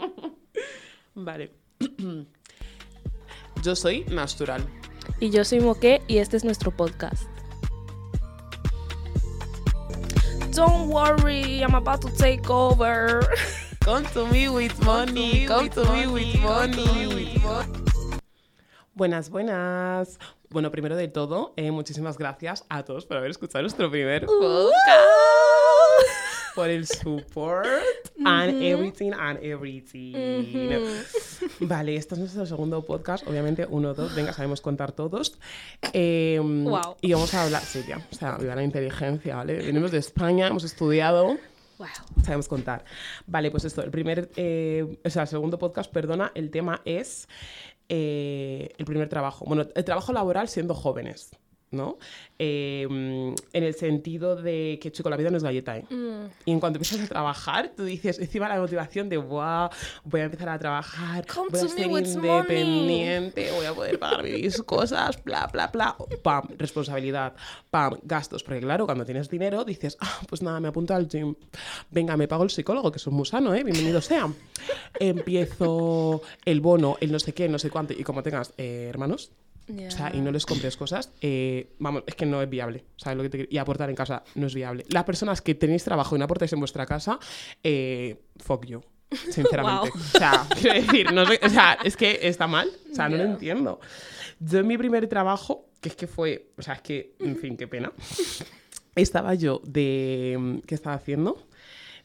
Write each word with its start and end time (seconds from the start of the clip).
vale. 1.14 1.52
Yo 3.62 3.74
soy 3.76 4.04
Natural. 4.04 4.64
Y 5.20 5.30
yo 5.30 5.44
soy 5.44 5.60
Moque 5.60 6.02
y 6.08 6.18
este 6.18 6.36
es 6.36 6.44
nuestro 6.44 6.70
podcast. 6.70 7.24
Don't 10.54 10.88
worry, 10.90 11.60
I'm 11.62 11.74
about 11.74 12.00
to 12.02 12.08
take 12.16 12.48
over. 12.50 13.20
Come 13.84 14.04
to 14.14 14.26
me 14.26 14.48
with 14.48 14.72
money, 14.84 15.46
come 15.46 15.68
to 15.70 15.84
me 15.92 16.06
with 16.08 16.34
money. 16.42 17.40
Buenas, 18.94 19.30
buenas. 19.30 20.18
Bueno, 20.50 20.70
primero 20.72 20.96
de 20.96 21.06
todo, 21.08 21.52
eh, 21.56 21.70
muchísimas 21.70 22.18
gracias 22.18 22.64
a 22.68 22.82
todos 22.84 23.06
por 23.06 23.16
haber 23.18 23.30
escuchado 23.30 23.62
nuestro 23.62 23.88
primer 23.90 24.24
Uh. 24.24 24.40
podcast. 24.40 25.35
Por 26.56 26.70
el 26.70 26.86
support 26.86 27.66
and 28.24 28.62
everything 28.62 29.12
and 29.12 29.38
everything. 29.42 30.14
Vale, 31.60 31.96
este 31.96 32.14
es 32.14 32.18
nuestro 32.20 32.46
segundo 32.46 32.82
podcast. 32.82 33.28
Obviamente, 33.28 33.66
uno, 33.68 33.92
dos, 33.92 34.14
venga, 34.14 34.32
sabemos 34.32 34.62
contar 34.62 34.92
todos. 34.92 35.38
Eh, 35.92 36.40
Guau. 36.42 36.96
Y 37.02 37.12
vamos 37.12 37.34
a 37.34 37.44
hablar, 37.44 37.62
sí, 37.62 37.84
ya, 37.86 37.98
o 38.10 38.14
sea, 38.14 38.38
viva 38.38 38.54
la 38.54 38.62
inteligencia, 38.62 39.36
¿vale? 39.36 39.56
Venimos 39.58 39.90
de 39.90 39.98
España, 39.98 40.46
hemos 40.46 40.64
estudiado. 40.64 41.36
Wow. 41.78 41.88
Sabemos 42.24 42.48
contar. 42.48 42.86
Vale, 43.26 43.50
pues 43.50 43.66
esto, 43.66 43.82
el 43.82 43.90
primer, 43.90 44.30
eh, 44.36 44.98
o 45.04 45.10
sea, 45.10 45.22
el 45.22 45.28
segundo 45.28 45.58
podcast, 45.58 45.92
perdona, 45.92 46.32
el 46.34 46.50
tema 46.50 46.80
es 46.86 47.28
eh, 47.90 48.70
el 48.78 48.84
primer 48.86 49.10
trabajo. 49.10 49.44
Bueno, 49.44 49.66
el 49.74 49.84
trabajo 49.84 50.12
laboral 50.14 50.48
siendo 50.48 50.74
jóvenes, 50.74 51.36
¿no? 51.70 51.98
Eh, 52.38 52.86
mm, 52.88 53.34
en 53.52 53.64
el 53.64 53.74
sentido 53.74 54.36
de 54.36 54.78
que, 54.80 54.92
chico, 54.92 55.10
la 55.10 55.16
vida 55.16 55.30
no 55.30 55.36
es 55.36 55.42
galleta, 55.42 55.76
¿eh? 55.76 55.84
Mm. 55.90 56.26
Y 56.44 56.52
en 56.52 56.60
cuanto 56.60 56.78
empiezas 56.78 57.06
a 57.06 57.08
trabajar, 57.08 57.72
tú 57.76 57.84
dices, 57.84 58.18
encima 58.18 58.48
la 58.48 58.60
motivación 58.60 59.08
de, 59.08 59.16
wow, 59.16 59.68
voy 60.04 60.20
a 60.20 60.24
empezar 60.24 60.48
a 60.48 60.58
trabajar, 60.58 61.26
Come 61.26 61.48
voy 61.50 61.60
a 61.60 61.68
ser 61.68 61.90
independiente, 61.90 63.50
voy 63.52 63.66
a 63.66 63.74
poder 63.74 63.98
pagar 63.98 64.22
mis 64.22 64.62
cosas, 64.62 65.22
bla, 65.24 65.48
bla, 65.52 65.68
bla. 65.68 65.96
Pam, 66.22 66.48
responsabilidad, 66.56 67.34
pam, 67.70 67.98
gastos. 68.02 68.42
Porque 68.42 68.60
claro, 68.60 68.86
cuando 68.86 69.04
tienes 69.04 69.28
dinero, 69.28 69.64
dices, 69.64 69.96
ah, 70.00 70.20
pues 70.28 70.42
nada, 70.42 70.60
me 70.60 70.68
apunto 70.68 70.94
al 70.94 71.08
gym. 71.08 71.34
Venga, 71.90 72.16
me 72.16 72.28
pago 72.28 72.44
el 72.44 72.50
psicólogo, 72.50 72.90
que 72.92 72.98
es 72.98 73.06
muy 73.08 73.26
sano, 73.26 73.54
¿eh? 73.54 73.64
Bienvenido 73.64 74.00
sea. 74.00 74.30
Empiezo 74.98 76.22
el 76.44 76.60
bono, 76.60 76.96
el 77.00 77.12
no 77.12 77.18
sé 77.18 77.32
qué, 77.32 77.48
no 77.48 77.58
sé 77.58 77.70
cuánto. 77.70 77.92
Y 77.92 78.02
como 78.04 78.22
tengas 78.22 78.52
eh, 78.56 78.86
hermanos, 78.88 79.32
o 79.68 79.90
sea, 79.90 80.10
y 80.14 80.20
no 80.20 80.30
les 80.30 80.46
compres 80.46 80.76
cosas, 80.76 81.12
eh, 81.20 81.74
vamos, 81.78 82.04
es 82.06 82.14
que 82.14 82.24
no 82.26 82.40
es 82.42 82.48
viable. 82.48 82.84
¿sabes 82.96 83.16
lo 83.16 83.22
que 83.24 83.30
te? 83.30 83.48
Y 83.50 83.58
aportar 83.58 83.90
en 83.90 83.96
casa 83.96 84.22
no 84.36 84.46
es 84.46 84.54
viable. 84.54 84.84
Las 84.90 85.04
personas 85.04 85.42
que 85.42 85.54
tenéis 85.54 85.82
trabajo 85.84 86.14
y 86.14 86.18
no 86.18 86.24
aportáis 86.24 86.52
en 86.52 86.60
vuestra 86.60 86.86
casa, 86.86 87.18
eh, 87.62 88.16
fuck 88.36 88.64
you. 88.66 88.80
Sinceramente. 89.30 89.90
O 89.94 90.18
sea, 90.18 90.46
quiero 90.60 90.74
decir, 90.80 91.12
no 91.12 91.24
sé- 91.26 91.40
o 91.42 91.48
sea, 91.48 91.78
es 91.84 91.96
que 91.96 92.18
está 92.22 92.46
mal. 92.46 92.68
O 92.90 92.94
sea, 92.94 93.08
no 93.08 93.16
lo 93.16 93.24
entiendo. 93.24 93.80
Yo 94.40 94.58
en 94.60 94.66
mi 94.66 94.76
primer 94.76 95.06
trabajo, 95.08 95.66
que 95.80 95.88
es 95.88 95.94
que 95.96 96.06
fue, 96.06 96.50
o 96.58 96.62
sea, 96.62 96.74
es 96.74 96.82
que, 96.82 97.14
en 97.20 97.36
fin, 97.36 97.56
qué 97.56 97.66
pena. 97.68 97.92
Estaba 98.94 99.34
yo 99.34 99.60
de. 99.64 100.60
¿Qué 100.66 100.74
estaba 100.74 100.96
haciendo? 100.96 101.46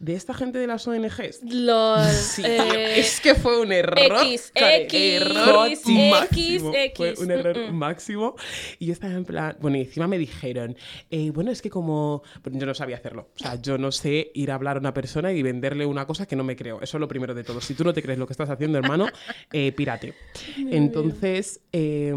De 0.01 0.15
esta 0.15 0.33
gente 0.33 0.57
de 0.57 0.65
las 0.65 0.87
ONGs. 0.87 1.41
LOL. 1.43 2.03
Sí, 2.09 2.41
eh, 2.43 2.99
es 2.99 3.21
que 3.21 3.35
fue 3.35 3.61
un 3.61 3.71
error. 3.71 3.99
X, 4.23 4.51
X, 4.55 5.21
error 5.21 5.67
X, 5.67 5.85
máximo. 5.87 6.71
X. 6.73 6.95
Fue 6.97 7.13
un 7.23 7.31
error 7.31 7.57
Mm, 7.57 7.71
mm. 7.71 7.77
máximo. 7.77 8.35
Y 8.79 8.87
yo 8.87 8.93
estaba 8.93 9.13
en 9.13 9.25
plan. 9.25 9.57
Bueno, 9.61 9.77
y 9.77 9.81
encima 9.81 10.07
me 10.07 10.17
dijeron, 10.17 10.75
eh, 11.11 11.29
bueno, 11.31 11.51
es 11.51 11.61
que 11.61 11.69
como. 11.69 12.23
bueno, 12.43 12.59
yo 12.59 12.65
no 12.65 12.73
sabía 12.73 12.97
hacerlo. 12.97 13.29
O 13.35 13.39
sea, 13.39 13.61
yo 13.61 13.77
no 13.77 13.91
sé 13.91 14.31
ir 14.33 14.49
a 14.51 14.55
hablar 14.55 14.77
a 14.77 14.79
una 14.79 14.93
persona 14.93 15.31
y 15.33 15.43
venderle 15.43 15.85
una 15.85 16.07
cosa 16.07 16.25
que 16.25 16.35
no 16.35 16.43
me 16.43 16.55
creo. 16.55 16.81
Eso 16.81 16.97
es 16.97 16.99
lo 17.01 17.07
primero 17.07 17.35
de 17.35 17.43
todo. 17.43 17.61
Si 17.61 17.73
tú 17.75 17.83
no 17.83 17.93
te 17.93 18.01
crees 18.01 18.17
lo 18.17 18.25
que 18.25 18.33
estás 18.33 18.49
haciendo, 18.49 18.79
hermano, 18.79 19.05
eh, 19.53 19.71
pírate. 19.71 20.15
Entonces, 20.57 21.61
eh, 21.71 22.13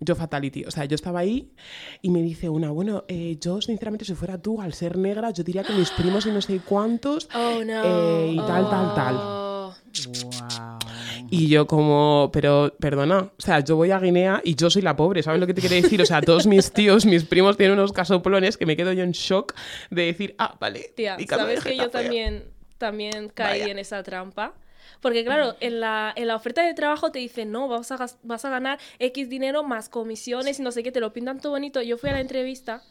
yo 0.00 0.16
fatality. 0.16 0.64
O 0.64 0.70
sea, 0.70 0.84
yo 0.84 0.94
estaba 0.94 1.20
ahí 1.20 1.52
y 2.02 2.10
me 2.10 2.22
dice 2.22 2.48
una, 2.48 2.70
bueno, 2.70 3.04
eh, 3.08 3.36
yo 3.40 3.60
sinceramente, 3.60 4.04
si 4.04 4.14
fuera 4.14 4.38
tú, 4.40 4.60
al 4.60 4.74
ser 4.74 4.98
negra, 4.98 5.30
yo 5.30 5.44
diría 5.44 5.62
que 5.62 5.72
mis 5.74 5.90
primos 5.90 6.26
y 6.26 6.30
no 6.30 6.40
sé 6.40 6.60
cuántos. 6.64 7.19
Oh 7.34 7.62
no. 7.64 7.82
Eh, 7.84 8.32
y 8.32 8.36
tal, 8.38 8.68
tal, 8.70 8.94
tal. 8.94 9.14
Wow. 9.14 10.78
Y 11.30 11.48
yo 11.48 11.66
como, 11.66 12.30
pero 12.32 12.74
perdona, 12.80 13.18
o 13.20 13.40
sea, 13.40 13.60
yo 13.60 13.76
voy 13.76 13.90
a 13.90 13.98
Guinea 13.98 14.40
y 14.44 14.54
yo 14.56 14.68
soy 14.70 14.82
la 14.82 14.96
pobre, 14.96 15.22
¿sabes 15.22 15.40
lo 15.40 15.46
que 15.46 15.54
te 15.54 15.60
quiero 15.60 15.76
decir? 15.76 16.00
O 16.02 16.06
sea, 16.06 16.20
todos 16.20 16.46
mis 16.46 16.72
tíos, 16.72 17.06
mis 17.06 17.24
primos 17.24 17.56
tienen 17.56 17.78
unos 17.78 17.92
casoplones 17.92 18.56
que 18.56 18.66
me 18.66 18.76
quedo 18.76 18.92
yo 18.92 19.04
en 19.04 19.12
shock 19.12 19.54
de 19.90 20.06
decir, 20.06 20.34
ah, 20.38 20.56
vale. 20.58 20.92
Tía, 20.96 21.16
¿sabes 21.28 21.62
que 21.62 21.76
yo 21.76 21.84
Getafe". 21.84 22.04
también, 22.04 22.44
también 22.78 23.28
caí 23.28 23.60
Vaya. 23.60 23.72
en 23.72 23.78
esa 23.78 24.02
trampa? 24.02 24.54
Porque 25.00 25.24
claro, 25.24 25.56
en 25.60 25.80
la, 25.80 26.12
en 26.14 26.26
la 26.26 26.36
oferta 26.36 26.62
de 26.62 26.74
trabajo 26.74 27.10
te 27.10 27.18
dicen, 27.20 27.52
no, 27.52 27.68
vas 27.68 27.90
a, 27.90 28.06
vas 28.22 28.44
a 28.44 28.50
ganar 28.50 28.78
X 28.98 29.28
dinero 29.28 29.62
más 29.62 29.88
comisiones 29.88 30.58
y 30.58 30.62
no 30.62 30.72
sé 30.72 30.82
qué, 30.82 30.92
te 30.92 31.00
lo 31.00 31.12
pintan 31.12 31.40
todo 31.40 31.52
bonito. 31.52 31.80
Yo 31.80 31.96
fui 31.96 32.10
a 32.10 32.14
la 32.14 32.20
entrevista 32.20 32.82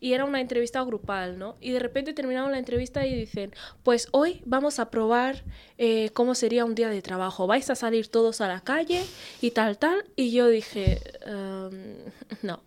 y 0.00 0.14
era 0.14 0.24
una 0.24 0.40
entrevista 0.40 0.82
grupal, 0.82 1.38
¿no? 1.38 1.56
Y 1.60 1.70
de 1.72 1.78
repente 1.78 2.14
terminamos 2.14 2.50
la 2.50 2.58
entrevista 2.58 3.06
y 3.06 3.14
dicen, 3.14 3.52
pues 3.82 4.08
hoy 4.12 4.40
vamos 4.46 4.78
a 4.78 4.90
probar 4.90 5.44
eh, 5.78 6.10
cómo 6.14 6.34
sería 6.34 6.64
un 6.64 6.74
día 6.74 6.88
de 6.88 7.02
trabajo. 7.02 7.46
Vais 7.46 7.68
a 7.70 7.74
salir 7.74 8.08
todos 8.08 8.40
a 8.40 8.48
la 8.48 8.60
calle 8.60 9.02
y 9.40 9.50
tal, 9.50 9.78
tal. 9.78 10.04
Y 10.16 10.32
yo 10.32 10.48
dije, 10.48 11.00
"Em, 11.26 11.96
no. 12.42 12.62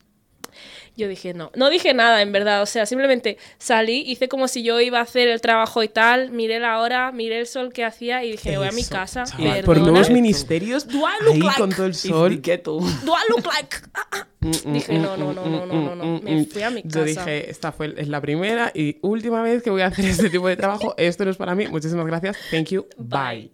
Yo 0.95 1.07
dije 1.07 1.33
no. 1.33 1.51
No 1.55 1.69
dije 1.69 1.93
nada, 1.93 2.21
en 2.21 2.31
verdad. 2.31 2.61
O 2.61 2.65
sea, 2.65 2.85
simplemente 2.85 3.37
salí, 3.57 4.03
hice 4.05 4.27
como 4.27 4.47
si 4.47 4.63
yo 4.63 4.79
iba 4.79 4.99
a 4.99 5.01
hacer 5.01 5.27
el 5.27 5.41
trabajo 5.41 5.81
y 5.81 5.87
tal, 5.87 6.29
miré 6.31 6.59
la 6.59 6.79
hora, 6.79 7.11
miré 7.11 7.39
el 7.39 7.47
sol 7.47 7.73
que 7.73 7.83
hacía 7.83 8.23
y 8.23 8.31
dije, 8.31 8.51
me 8.51 8.57
voy 8.59 8.67
a 8.67 8.71
mi 8.71 8.83
casa. 8.83 9.23
chaval, 9.23 9.63
por 9.63 9.79
nuevos 9.79 10.09
ministerios, 10.09 10.87
Do 10.87 10.99
I 10.99 11.23
look 11.23 11.33
ahí 11.33 11.39
like 11.39 11.59
con 11.59 11.69
todo 11.71 11.85
el 11.87 11.95
sol. 11.95 12.41
Do 12.41 12.79
I 12.79 13.29
look 13.29 13.45
like? 13.45 13.77
Ah, 13.93 14.07
ah. 14.11 14.27
Dije, 14.39 14.99
no, 14.99 15.17
no, 15.17 15.33
no, 15.33 15.45
no, 15.45 15.65
no, 15.65 15.81
no, 15.81 15.95
no. 15.95 16.21
Me 16.21 16.45
fui 16.45 16.61
a 16.61 16.69
mi 16.69 16.83
casa. 16.83 16.99
Yo 16.99 17.05
dije, 17.05 17.49
esta 17.49 17.71
fue, 17.71 17.93
es 17.97 18.07
la 18.07 18.21
primera 18.21 18.71
y 18.73 18.97
última 19.01 19.41
vez 19.41 19.63
que 19.63 19.69
voy 19.69 19.81
a 19.81 19.87
hacer 19.87 20.05
este 20.05 20.29
tipo 20.29 20.47
de 20.47 20.57
trabajo. 20.57 20.93
Esto 20.97 21.25
no 21.25 21.31
es 21.31 21.37
para 21.37 21.55
mí. 21.55 21.67
Muchísimas 21.67 22.05
gracias. 22.05 22.37
Thank 22.51 22.67
you. 22.69 22.85
Bye. 22.97 23.51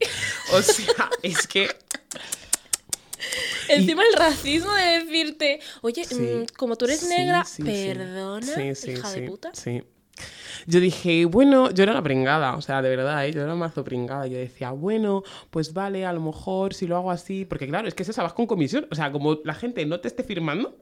O 0.53 0.61
sea, 0.61 1.09
es 1.21 1.47
que 1.47 1.69
Encima 3.69 4.03
el 4.03 4.13
racismo 4.17 4.73
de 4.73 5.03
decirte, 5.03 5.59
oye, 5.81 6.03
Sí. 6.05 6.15
mm, 6.15 6.45
como 6.57 6.75
tú 6.75 6.85
eres 6.85 7.01
Sí, 7.01 7.09
negra, 7.09 7.45
sí, 7.45 7.63
perdona, 7.63 8.63
hija 8.65 8.75
sí, 8.75 9.21
de 9.21 9.27
puta. 9.27 9.51
Sí. 9.53 9.83
Yo 10.67 10.81
dije, 10.81 11.23
bueno, 11.25 11.71
yo 11.71 11.83
era 11.83 11.93
una 11.93 12.03
pringada, 12.03 12.55
o 12.57 12.61
sea, 12.61 12.81
de 12.81 12.89
verdad, 12.89 13.25
¿eh? 13.25 13.31
yo 13.31 13.41
era 13.41 13.55
mazo 13.55 13.83
pringada. 13.85 14.27
Yo 14.27 14.37
decía, 14.37 14.71
bueno, 14.71 15.23
pues 15.49 15.73
vale, 15.73 16.05
a 16.05 16.11
lo 16.11 16.19
mejor 16.19 16.73
si 16.73 16.87
lo 16.87 16.97
hago 16.97 17.09
así, 17.11 17.45
porque 17.45 17.67
claro, 17.67 17.87
es 17.87 17.93
que 17.95 18.03
es 18.03 18.09
esa, 18.09 18.23
vas 18.23 18.33
con 18.33 18.45
comisión, 18.45 18.85
o 18.91 18.95
sea, 18.95 19.11
como 19.11 19.39
la 19.45 19.53
gente 19.53 19.85
no 19.85 20.01
te 20.01 20.09
esté 20.09 20.23
firmando. 20.23 20.77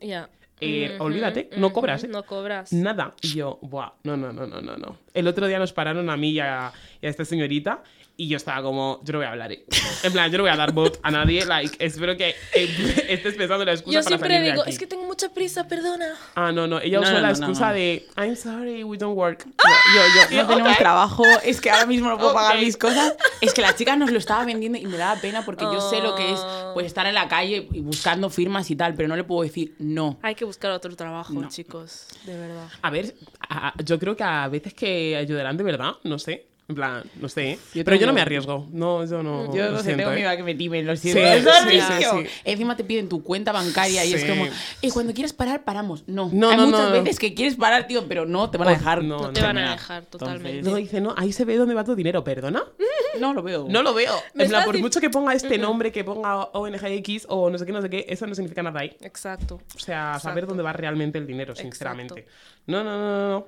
Eh, 0.60 0.96
olvídate, 1.00 1.52
no 1.58 1.72
cobras, 1.72 2.04
¿eh? 2.04 2.08
No 2.08 2.24
cobras. 2.24 2.74
nada. 2.74 3.14
Y 3.22 3.36
yo, 3.36 3.60
buah, 3.62 3.92
no, 4.04 4.18
no, 4.18 4.34
no, 4.34 4.48
no, 4.48 4.60
no, 4.60 4.76
no. 4.76 4.98
El 5.14 5.28
otro 5.28 5.46
día 5.46 5.60
nos 5.60 5.72
pararon 5.72 6.10
a 6.10 6.18
mí 6.18 6.32
y 6.32 6.40
a, 6.40 6.72
y 7.00 7.06
a 7.06 7.10
esta 7.10 7.24
señorita 7.24 7.84
y 8.20 8.28
yo 8.28 8.38
estaba 8.38 8.64
como, 8.64 9.00
yo 9.04 9.14
no 9.14 9.20
voy 9.20 9.28
a 9.28 9.32
hablar, 9.32 9.52
¿eh? 9.52 9.64
En 10.04 10.12
plan, 10.12 10.32
yo 10.32 10.38
no 10.40 10.44
voy 10.44 10.52
a 10.52 10.56
dar 10.56 10.72
voz 10.74 11.00
a 11.04 11.12
nadie, 11.12 11.46
like, 11.46 11.78
espero 11.86 12.18
que 12.18 12.36
estés 12.54 13.36
pensando 13.36 13.64
la 13.64 13.74
excusa 13.74 13.94
Yo 14.00 14.04
para 14.04 14.08
siempre 14.18 14.30
salir 14.30 14.42
de 14.46 14.52
digo, 14.52 14.62
aquí. 14.64 14.72
es 14.72 14.80
que 14.80 14.88
tengo 14.88 15.06
mucha 15.06 15.30
prisa, 15.30 15.68
perdona. 15.68 16.16
Ah, 16.36 16.52
no, 16.52 16.66
no. 16.68 16.80
Ella 16.82 16.98
No, 16.98 17.04
usó 17.04 17.14
no, 17.14 17.20
la 17.22 17.28
no, 17.28 17.34
excusa 17.38 17.68
no. 17.70 17.74
de 17.76 18.08
I'm 18.18 18.36
sorry, 18.36 18.84
we 18.84 18.98
don't 18.98 19.16
work. 19.16 19.46
¡Ah! 19.64 19.70
Yo, 19.96 20.36
yo, 20.36 20.42
No 20.44 20.48
tenemos 20.50 20.78
trabajo, 20.78 21.24
es 21.44 21.62
que 21.62 21.70
ahora 21.70 21.86
mismo 21.86 22.10
no 22.10 22.18
puedo 22.18 22.34
pagar 22.34 22.56
Ok. 22.58 22.64
mis 22.64 22.76
cosas. 22.76 23.16
Es 23.40 23.54
que 23.54 23.62
la 23.62 23.76
chica 23.76 23.96
nos 23.96 24.12
lo 24.12 24.18
estaba 24.18 24.44
vendiendo 24.46 24.80
y 24.80 24.86
me 24.88 24.98
daba 24.98 25.20
pena 25.22 25.46
porque 25.46 25.66
yo 25.66 25.80
sé 25.90 26.02
lo 26.02 26.16
que 26.16 26.34
es 26.34 26.40
Oh. 26.40 26.72
pues 26.74 26.86
estar 26.88 27.06
en 27.08 27.14
la 27.16 27.28
calle 27.28 27.68
y 27.72 27.82
buscando 27.82 28.30
firmas 28.30 28.70
y 28.72 28.76
tal, 28.76 28.94
pero 28.96 29.08
no 29.08 29.16
le 29.16 29.24
puedo 29.24 29.44
decir 29.44 29.76
no. 29.80 30.18
Hay 30.24 30.34
que 30.36 30.44
buscar 30.46 30.72
otro 30.72 30.96
trabajo, 30.96 31.34
No. 31.34 31.48
chicos, 31.50 32.08
de 32.26 32.36
verdad. 32.38 32.68
A 32.82 32.90
ver, 32.90 33.14
a- 33.50 33.74
yo 33.84 34.00
creo 34.00 34.16
que 34.16 34.24
a 34.24 34.48
veces 34.48 34.74
que 34.74 35.16
ayudarán 35.16 35.56
de 35.58 35.64
verdad, 35.64 35.92
no 36.04 36.18
sé. 36.20 36.46
En 36.70 36.76
plan, 36.76 37.02
no 37.22 37.30
sé. 37.30 37.58
Yo 37.74 37.86
pero 37.86 37.96
yo 37.96 38.06
no 38.08 38.12
me 38.12 38.20
arriesgo. 38.20 38.68
No, 38.72 39.06
yo 39.06 39.24
no. 39.24 39.56
Yo 39.56 39.66
lo 39.68 39.72
no 39.72 39.78
sé, 39.78 39.84
siento, 39.86 40.00
tengo 40.04 40.12
¿eh? 40.12 40.16
miedo 40.16 40.30
a 40.30 40.36
que 40.36 40.44
me 40.44 40.54
timen, 40.54 40.86
lo 40.86 40.98
siento. 40.98 41.22
sí, 41.22 41.78
Es 41.78 41.86
sí, 41.86 42.04
sí. 42.04 42.28
Encima 42.44 42.76
te 42.76 42.84
piden 42.84 43.08
tu 43.08 43.24
cuenta 43.24 43.54
bancaria 43.54 44.04
y 44.04 44.14
es 44.14 44.26
como, 44.26 44.46
y 44.82 44.90
cuando 44.92 45.14
quieres 45.14 45.32
parar, 45.32 45.64
paramos. 45.64 46.04
No, 46.08 46.30
No, 46.34 46.50
hay 46.50 46.58
no, 46.58 46.66
muchas 46.66 46.90
no. 46.90 47.04
veces 47.04 47.20
que 47.20 47.34
quieres 47.34 47.56
parar, 47.56 47.88
tío, 47.88 48.06
pero 48.10 48.26
no 48.26 48.50
te 48.50 48.58
van 48.58 48.68
a 48.68 48.72
dejar. 48.72 49.02
no, 49.02 49.18
No 49.18 49.32
te 49.32 49.42
van 49.42 49.58
a 49.58 49.72
dejar, 49.72 50.06
totalmente. 50.08 50.62
Luego 50.62 50.76
dice, 50.76 51.00
no, 51.00 51.14
ahí 51.18 51.32
se 51.32 51.46
ve 51.46 51.56
dónde 51.56 51.74
va 51.74 51.86
tu 51.86 51.96
dinero, 51.96 52.24
¿perdona? 52.24 52.64
No 53.18 53.34
lo 53.34 53.42
veo. 53.42 53.66
No 53.70 53.82
lo 53.82 53.94
veo. 53.96 54.14
En 54.36 54.48
plan, 54.50 54.64
por 54.66 54.78
mucho 54.78 55.00
que 55.00 55.10
ponga 55.10 55.34
este 55.34 55.58
nombre, 55.58 55.92
que 55.92 56.04
ponga 56.04 56.44
ONGX 56.52 57.26
o 57.30 57.50
no 57.50 57.58
sé 57.58 57.66
qué, 57.66 57.72
no 57.72 57.82
sé 57.82 57.90
qué, 57.90 58.06
eso 58.10 58.28
no 58.28 58.36
significa 58.36 58.62
nada 58.62 58.82
ahí. 58.82 58.96
Exacto. 59.02 59.56
O 59.76 59.80
sea, 59.80 60.20
saber 60.20 60.44
Exacto. 60.44 60.46
dónde 60.48 60.64
va 60.64 60.74
realmente 60.74 61.18
el 61.18 61.26
dinero, 61.26 61.56
sinceramente. 61.56 62.28
No, 62.68 62.84
no, 62.84 62.92
no, 62.92 63.00
no, 63.00 63.30
no. 63.40 63.48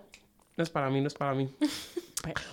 No 0.58 0.64
es 0.64 0.70
para 0.72 0.90
mí, 0.90 1.02
no 1.02 1.08
es 1.08 1.14
para 1.14 1.34
mí. 1.36 1.50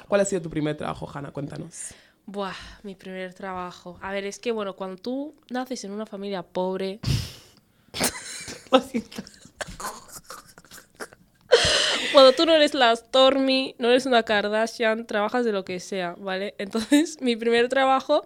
¿Cuál 0.08 0.20
ha 0.20 0.24
sido 0.24 0.42
tu 0.42 0.50
primer 0.50 0.76
trabajo, 0.76 1.08
Hanna? 1.12 1.30
Cuéntanos. 1.32 1.94
Buah, 2.26 2.54
mi 2.82 2.94
primer 2.94 3.34
trabajo. 3.34 3.98
A 4.02 4.10
ver, 4.12 4.24
es 4.26 4.38
que 4.38 4.50
bueno, 4.52 4.74
cuando 4.74 4.96
tú 5.00 5.34
naces 5.50 5.84
en 5.84 5.92
una 5.92 6.06
familia 6.06 6.42
pobre. 6.42 7.00
Lo 8.72 8.80
siento. 8.80 9.22
Cuando 12.12 12.32
tú 12.32 12.46
no 12.46 12.52
eres 12.54 12.74
la 12.74 12.94
Stormy, 12.96 13.74
no 13.78 13.88
eres 13.90 14.06
una 14.06 14.22
Kardashian, 14.22 15.06
trabajas 15.06 15.44
de 15.44 15.52
lo 15.52 15.64
que 15.64 15.80
sea, 15.80 16.14
¿vale? 16.18 16.54
Entonces, 16.58 17.18
mi 17.20 17.36
primer 17.36 17.68
trabajo 17.68 18.24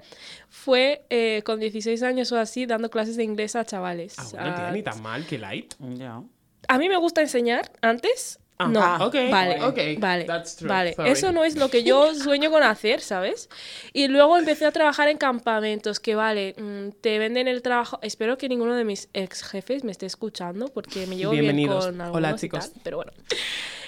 fue 0.48 1.04
eh, 1.10 1.42
con 1.44 1.58
16 1.60 2.02
años 2.02 2.30
o 2.32 2.38
así, 2.38 2.66
dando 2.66 2.88
clases 2.90 3.16
de 3.16 3.24
inglés 3.24 3.56
a 3.56 3.64
chavales. 3.64 4.14
Ah, 4.18 4.24
bueno, 4.32 4.54
tía, 4.54 4.68
A- 4.68 4.72
ni 4.72 4.82
tan 4.82 5.02
mal, 5.02 5.26
que 5.26 5.38
light. 5.38 5.74
Ya. 5.80 6.22
a 6.68 6.78
mí 6.78 6.88
me 6.88 6.96
gusta 6.96 7.20
enseñar 7.20 7.70
antes. 7.82 8.38
Ah, 8.62 8.68
no, 8.68 8.82
ah, 8.82 9.06
ok, 9.06 9.14
vale, 9.30 9.62
ok, 9.64 9.78
vale, 9.98 10.24
that's 10.24 10.56
true, 10.56 10.68
vale. 10.68 10.92
sorry. 10.92 11.10
Eso 11.10 11.32
no 11.32 11.44
es 11.44 11.56
lo 11.56 11.70
que 11.70 11.82
yo 11.82 12.14
sueño 12.14 12.50
con 12.50 12.62
hacer, 12.62 13.00
¿sabes? 13.00 13.48
Y 13.94 14.08
luego 14.08 14.36
empecé 14.36 14.66
a 14.66 14.70
trabajar 14.70 15.08
en 15.08 15.16
campamentos, 15.16 15.98
que 15.98 16.14
vale, 16.14 16.54
mm, 16.58 16.90
te 17.00 17.18
venden 17.18 17.48
el 17.48 17.62
trabajo. 17.62 17.98
Espero 18.02 18.36
que 18.36 18.50
ninguno 18.50 18.74
de 18.74 18.84
mis 18.84 19.08
ex 19.14 19.42
jefes 19.44 19.82
me 19.82 19.92
esté 19.92 20.04
escuchando, 20.04 20.68
porque 20.68 21.06
me 21.06 21.16
llevo 21.16 21.32
bien 21.32 21.56
con 21.68 22.00
algunos 22.02 22.14
Hola, 22.14 22.32
y 22.32 22.34
chicos. 22.38 22.70
tal, 22.70 22.80
pero 22.84 22.96
bueno. 22.98 23.12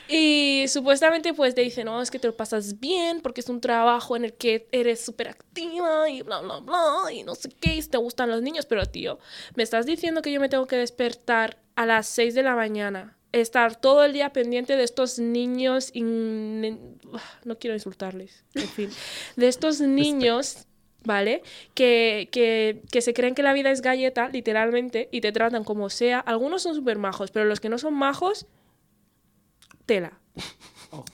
Y 0.09 0.65
supuestamente 0.69 1.33
pues 1.35 1.55
te 1.55 1.61
dicen, 1.61 1.87
no, 1.87 2.01
es 2.01 2.11
que 2.11 2.19
te 2.19 2.27
lo 2.27 2.37
pasas 2.37 2.81
bien 2.81 3.21
porque 3.21 3.41
es 3.41 3.49
un 3.49 3.61
trabajo 3.61 4.17
en 4.17 4.25
el 4.25 4.33
que 4.33 4.69
eres 4.73 5.05
súper 5.05 5.29
activa 5.29 6.09
y 6.09 6.23
bla, 6.23 6.41
bla, 6.41 6.61
bla, 6.61 7.13
y 7.13 7.23
no 7.23 7.35
sé 7.35 7.51
qué, 7.61 7.77
y 7.77 7.83
te 7.83 7.99
gustan 7.99 8.31
los 8.31 8.43
niños, 8.43 8.67
pero 8.67 8.85
tío, 8.87 9.19
me 9.55 9.63
estás 9.63 9.87
diciendo 9.87 10.23
que 10.23 10.33
yo 10.33 10.41
me 10.41 10.49
tengo 10.49 10.67
que 10.67 10.77
despertar 10.77 11.59
a 11.77 11.87
las 11.87 12.07
6 12.09 12.35
de 12.35 12.43
la 12.43 12.55
mañana, 12.55 13.17
estar 13.33 13.81
todo 13.81 14.05
el 14.05 14.13
día 14.13 14.33
pendiente 14.33 14.77
de 14.77 14.85
estos 14.85 15.19
niños, 15.19 15.91
in- 15.95 16.99
no 17.45 17.59
quiero 17.59 17.75
insultarles, 17.75 18.45
en 18.55 18.69
fin, 18.69 18.91
de 19.37 19.49
estos 19.49 19.81
niños... 19.81 20.67
¿Vale? 21.05 21.43
Que, 21.75 22.29
que, 22.31 22.85
que 22.93 23.01
se 23.03 23.13
creen 23.13 23.35
que 23.35 23.43
la 23.43 23.53
vida 23.53 23.73
es 23.73 23.83
galleta, 23.83 24.29
literalmente, 24.29 25.09
y 25.11 25.21
te 25.21 25.33
tratan 25.33 25.65
como 25.65 25.91
sea. 25.91 26.21
Algunos 26.21 26.63
son 26.63 26.77
súper 26.77 26.97
majos, 26.97 27.33
pero 27.33 27.45
los 27.45 27.59
que 27.59 27.69
no 27.69 27.77
son 27.79 27.95
majos, 27.95 28.47
tela. 29.85 30.13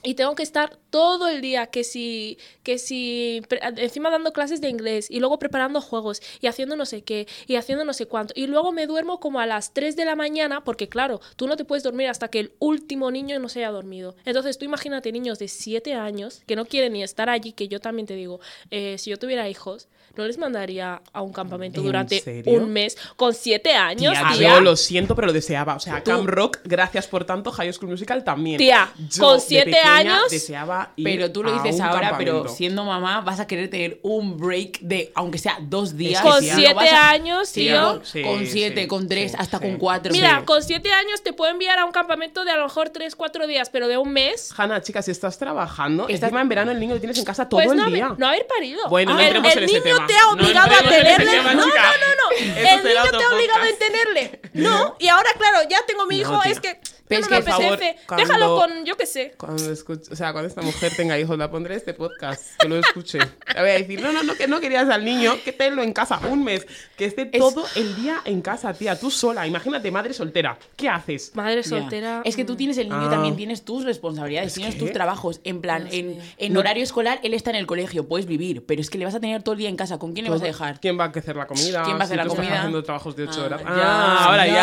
Y 0.03 0.15
tengo 0.15 0.35
que 0.35 0.43
estar 0.43 0.77
todo 0.89 1.27
el 1.27 1.41
día, 1.41 1.67
que 1.67 1.83
si, 1.83 2.37
que 2.63 2.77
si, 2.77 3.41
encima 3.77 4.09
dando 4.09 4.33
clases 4.33 4.61
de 4.61 4.69
inglés 4.69 5.07
y 5.09 5.19
luego 5.19 5.39
preparando 5.39 5.81
juegos 5.81 6.21
y 6.41 6.47
haciendo 6.47 6.75
no 6.75 6.85
sé 6.85 7.03
qué 7.03 7.27
y 7.47 7.55
haciendo 7.55 7.85
no 7.85 7.93
sé 7.93 8.05
cuánto. 8.05 8.33
Y 8.35 8.47
luego 8.47 8.71
me 8.71 8.87
duermo 8.87 9.19
como 9.19 9.39
a 9.39 9.45
las 9.45 9.73
3 9.73 9.95
de 9.95 10.05
la 10.05 10.15
mañana, 10.15 10.63
porque 10.63 10.89
claro, 10.89 11.21
tú 11.35 11.47
no 11.47 11.55
te 11.55 11.65
puedes 11.65 11.83
dormir 11.83 12.07
hasta 12.07 12.27
que 12.27 12.39
el 12.39 12.53
último 12.59 13.11
niño 13.11 13.39
no 13.39 13.49
se 13.49 13.59
haya 13.59 13.71
dormido. 13.71 14.15
Entonces 14.25 14.57
tú 14.57 14.65
imagínate 14.65 15.11
niños 15.11 15.39
de 15.39 15.47
7 15.47 15.93
años 15.93 16.41
que 16.45 16.55
no 16.55 16.65
quieren 16.65 16.93
ni 16.93 17.03
estar 17.03 17.29
allí, 17.29 17.53
que 17.53 17.67
yo 17.67 17.79
también 17.79 18.07
te 18.07 18.15
digo, 18.15 18.39
eh, 18.71 18.97
si 18.97 19.09
yo 19.09 19.17
tuviera 19.17 19.49
hijos, 19.49 19.87
no 20.15 20.25
les 20.25 20.37
mandaría 20.37 21.01
a 21.13 21.21
un 21.21 21.31
campamento 21.31 21.79
¿En 21.79 21.85
durante 21.85 22.19
serio? 22.19 22.53
un 22.53 22.71
mes 22.71 22.97
con 23.15 23.33
7 23.33 23.73
años. 23.73 24.13
Tía, 24.13 24.27
tía. 24.35 24.55
yo 24.55 24.61
lo 24.61 24.75
siento, 24.75 25.15
pero 25.15 25.27
lo 25.27 25.33
deseaba. 25.33 25.75
O 25.75 25.79
sea, 25.79 26.03
Cam 26.03 26.25
Rock, 26.25 26.59
gracias 26.63 27.07
por 27.07 27.25
tanto, 27.25 27.51
High 27.51 27.71
School 27.73 27.91
Musical 27.91 28.23
también. 28.23 28.57
Tía, 28.57 28.91
Yo, 29.09 29.23
con 29.23 29.39
pequeña, 29.71 29.95
años- 29.97 30.29
deseaba 30.29 30.91
ir 30.95 31.05
Pero 31.05 31.31
tú 31.31 31.43
lo 31.43 31.51
dices 31.61 31.79
ahora, 31.81 32.15
pero 32.17 32.47
siendo 32.47 32.83
mamá 32.85 33.21
vas 33.21 33.39
a 33.39 33.47
querer 33.47 33.69
tener 33.69 33.99
un 34.03 34.37
break 34.37 34.79
de, 34.81 35.11
aunque 35.15 35.37
sea 35.37 35.57
dos 35.61 35.95
días. 35.97 36.21
Con 36.21 36.41
siete 36.43 36.89
a- 36.89 37.09
años, 37.11 37.51
tío. 37.51 37.81
con- 37.81 38.05
Sí, 38.05 38.21
con 38.23 38.45
siete, 38.45 38.81
sí, 38.83 38.87
con 38.87 39.07
tres, 39.07 39.31
sí, 39.31 39.37
hasta 39.39 39.57
sí. 39.59 39.63
con 39.65 39.77
cuatro. 39.77 40.11
Mira, 40.11 40.39
Sí. 40.39 40.45
con 40.45 40.63
7 40.63 40.91
años 40.91 41.21
te 41.23 41.33
puedo 41.33 41.51
enviar 41.51 41.79
a 41.79 41.85
un 41.85 41.91
campamento 41.91 42.43
de 42.45 42.51
a 42.51 42.57
lo 42.57 42.63
mejor 42.63 42.89
3, 42.89 43.15
4 43.15 43.47
días, 43.47 43.69
pero 43.69 43.87
de 43.87 43.97
un 43.97 44.11
mes. 44.11 44.51
Hanna, 44.57 44.81
chicas, 44.81 45.05
si 45.05 45.11
estás 45.11 45.37
trabajando, 45.37 46.07
Estás- 46.07 46.31
en 46.31 46.49
verano 46.49 46.71
el 46.71 46.79
niño 46.79 46.93
lo 46.95 46.99
tienes 46.99 47.17
en 47.17 47.25
casa 47.25 47.47
todo 47.49 47.59
Pues 47.61 47.75
no, 47.75 47.85
el 47.87 47.93
día. 47.93 48.15
no 48.17 48.27
haber 48.27 48.45
parido. 48.47 48.87
Bueno, 48.89 49.13
no 49.13 49.19
el, 49.19 49.35
el 49.35 49.45
en 49.45 49.65
niño 49.65 49.81
tema. 49.83 50.07
te 50.07 50.13
ha 50.15 50.21
No 50.35 50.43
obligado 50.43 50.73
a 50.75 50.79
tenerle. 50.89 51.25
tema, 51.31 51.53
no, 51.53 51.65
no, 51.65 51.67
no, 51.67 51.71
no. 51.71 52.37
El 52.37 52.83
niño 52.83 52.83
te 52.83 53.23
ha 53.23 53.35
obligado 53.35 53.63
a 53.63 53.77
tenerle. 53.77 54.39
No, 54.53 54.95
y 54.99 55.07
ahora, 55.07 55.29
claro, 55.37 55.67
ya 55.69 55.79
tengo 55.87 56.05
mi 56.05 56.17
hijo, 56.19 56.41
es 56.43 56.59
que. 56.59 56.79
Pero 57.09 57.21
no 57.21 57.25
es 57.25 57.31
me 57.31 57.37
que, 57.37 57.43
por 57.43 57.51
favor, 57.61 57.79
cuando- 58.07 58.25
Déjalo 58.25 58.55
con, 58.55 58.85
yo 58.85 58.95
qué 58.95 59.05
sé. 59.05 59.33
Cuando 59.37 59.63
escuche- 59.73 60.11
o 60.11 60.15
sea, 60.15 60.31
cuando 60.31 60.47
esta 60.47 60.61
mujer 60.61 60.93
tenga 60.95 61.19
hijos, 61.19 61.37
la 61.37 61.49
pondré 61.51 61.75
este 61.75 61.93
podcast, 61.93 62.43
que 62.59 62.69
lo 62.69 62.77
escuche. 62.77 63.17
Le 63.17 63.61
voy 63.61 63.69
a 63.71 63.73
decir, 63.73 64.01
no, 64.01 64.11
no, 64.13 64.23
no, 64.23 64.35
que 64.35 64.47
no 64.47 64.59
querías 64.61 64.87
al 64.89 65.03
niño, 65.03 65.33
que 65.43 65.51
tenlo 65.51 65.81
en 65.83 65.91
casa 65.91 66.19
un 66.29 66.43
mes, 66.43 66.65
que 66.95 67.05
esté 67.05 67.29
Es- 67.33 67.39
todo 67.39 67.65
el 67.75 67.95
día 67.95 68.21
en 68.25 68.41
casa, 68.41 68.73
tía, 68.73 68.97
tú 68.99 69.09
sola. 69.11 69.45
Imagínate, 69.47 69.89
madre 69.91 70.13
soltera, 70.13 70.57
¿qué 70.75 70.87
haces? 70.87 71.31
Madre 71.35 71.63
Ya. 71.63 71.69
soltera. 71.69 72.21
Es 72.23 72.35
que 72.35 72.45
tú 72.45 72.53
mm. 72.53 72.57
tienes 72.57 72.77
el 72.77 72.89
niño 72.89 73.07
Ah. 73.07 73.09
también 73.09 73.35
tienes 73.35 73.65
tus 73.65 73.83
responsabilidades, 73.85 74.49
Es 74.49 74.53
tienes 74.53 74.75
que- 74.75 74.81
tus 74.81 74.91
trabajos. 74.93 75.41
En 75.43 75.61
plan, 75.61 75.85
No 75.85 75.89
en, 75.91 76.19
en 76.37 76.57
horario 76.57 76.83
escolar 76.83 77.19
él 77.23 77.33
está 77.33 77.49
en 77.49 77.55
el 77.55 77.65
colegio, 77.65 78.07
puedes 78.07 78.27
vivir, 78.27 78.63
pero 78.67 78.81
es 78.81 78.89
que 78.91 78.99
le 78.99 79.05
vas 79.05 79.15
a 79.15 79.19
tener 79.19 79.41
todo 79.41 79.53
el 79.53 79.59
día 79.59 79.69
en 79.69 79.75
casa. 79.77 79.97
¿Con 79.97 80.13
quién 80.13 80.25
le 80.25 80.29
vas 80.31 80.41
a 80.41 80.45
dejar? 80.45 80.79
¿Quién 80.79 80.99
va 80.99 81.05
a 81.05 81.07
hacer 81.07 81.35
la 81.35 81.47
comida? 81.47 81.81
¿Quién 81.83 81.97
va 81.97 82.01
a 82.01 82.03
hacer 82.03 82.15
Si 82.15 82.17
la 82.17 82.23
tú 82.23 82.29
estás 82.29 82.45
comida? 82.45 82.57
haciendo 82.59 82.83
trabajos 82.83 83.15
de 83.15 83.23
8 83.23 83.39
Ah, 83.41 83.45
horas. 83.45 83.61
ya, 83.61 83.67
Ah, 83.75 84.25
ahora 84.25 84.45
ya. 84.47 84.53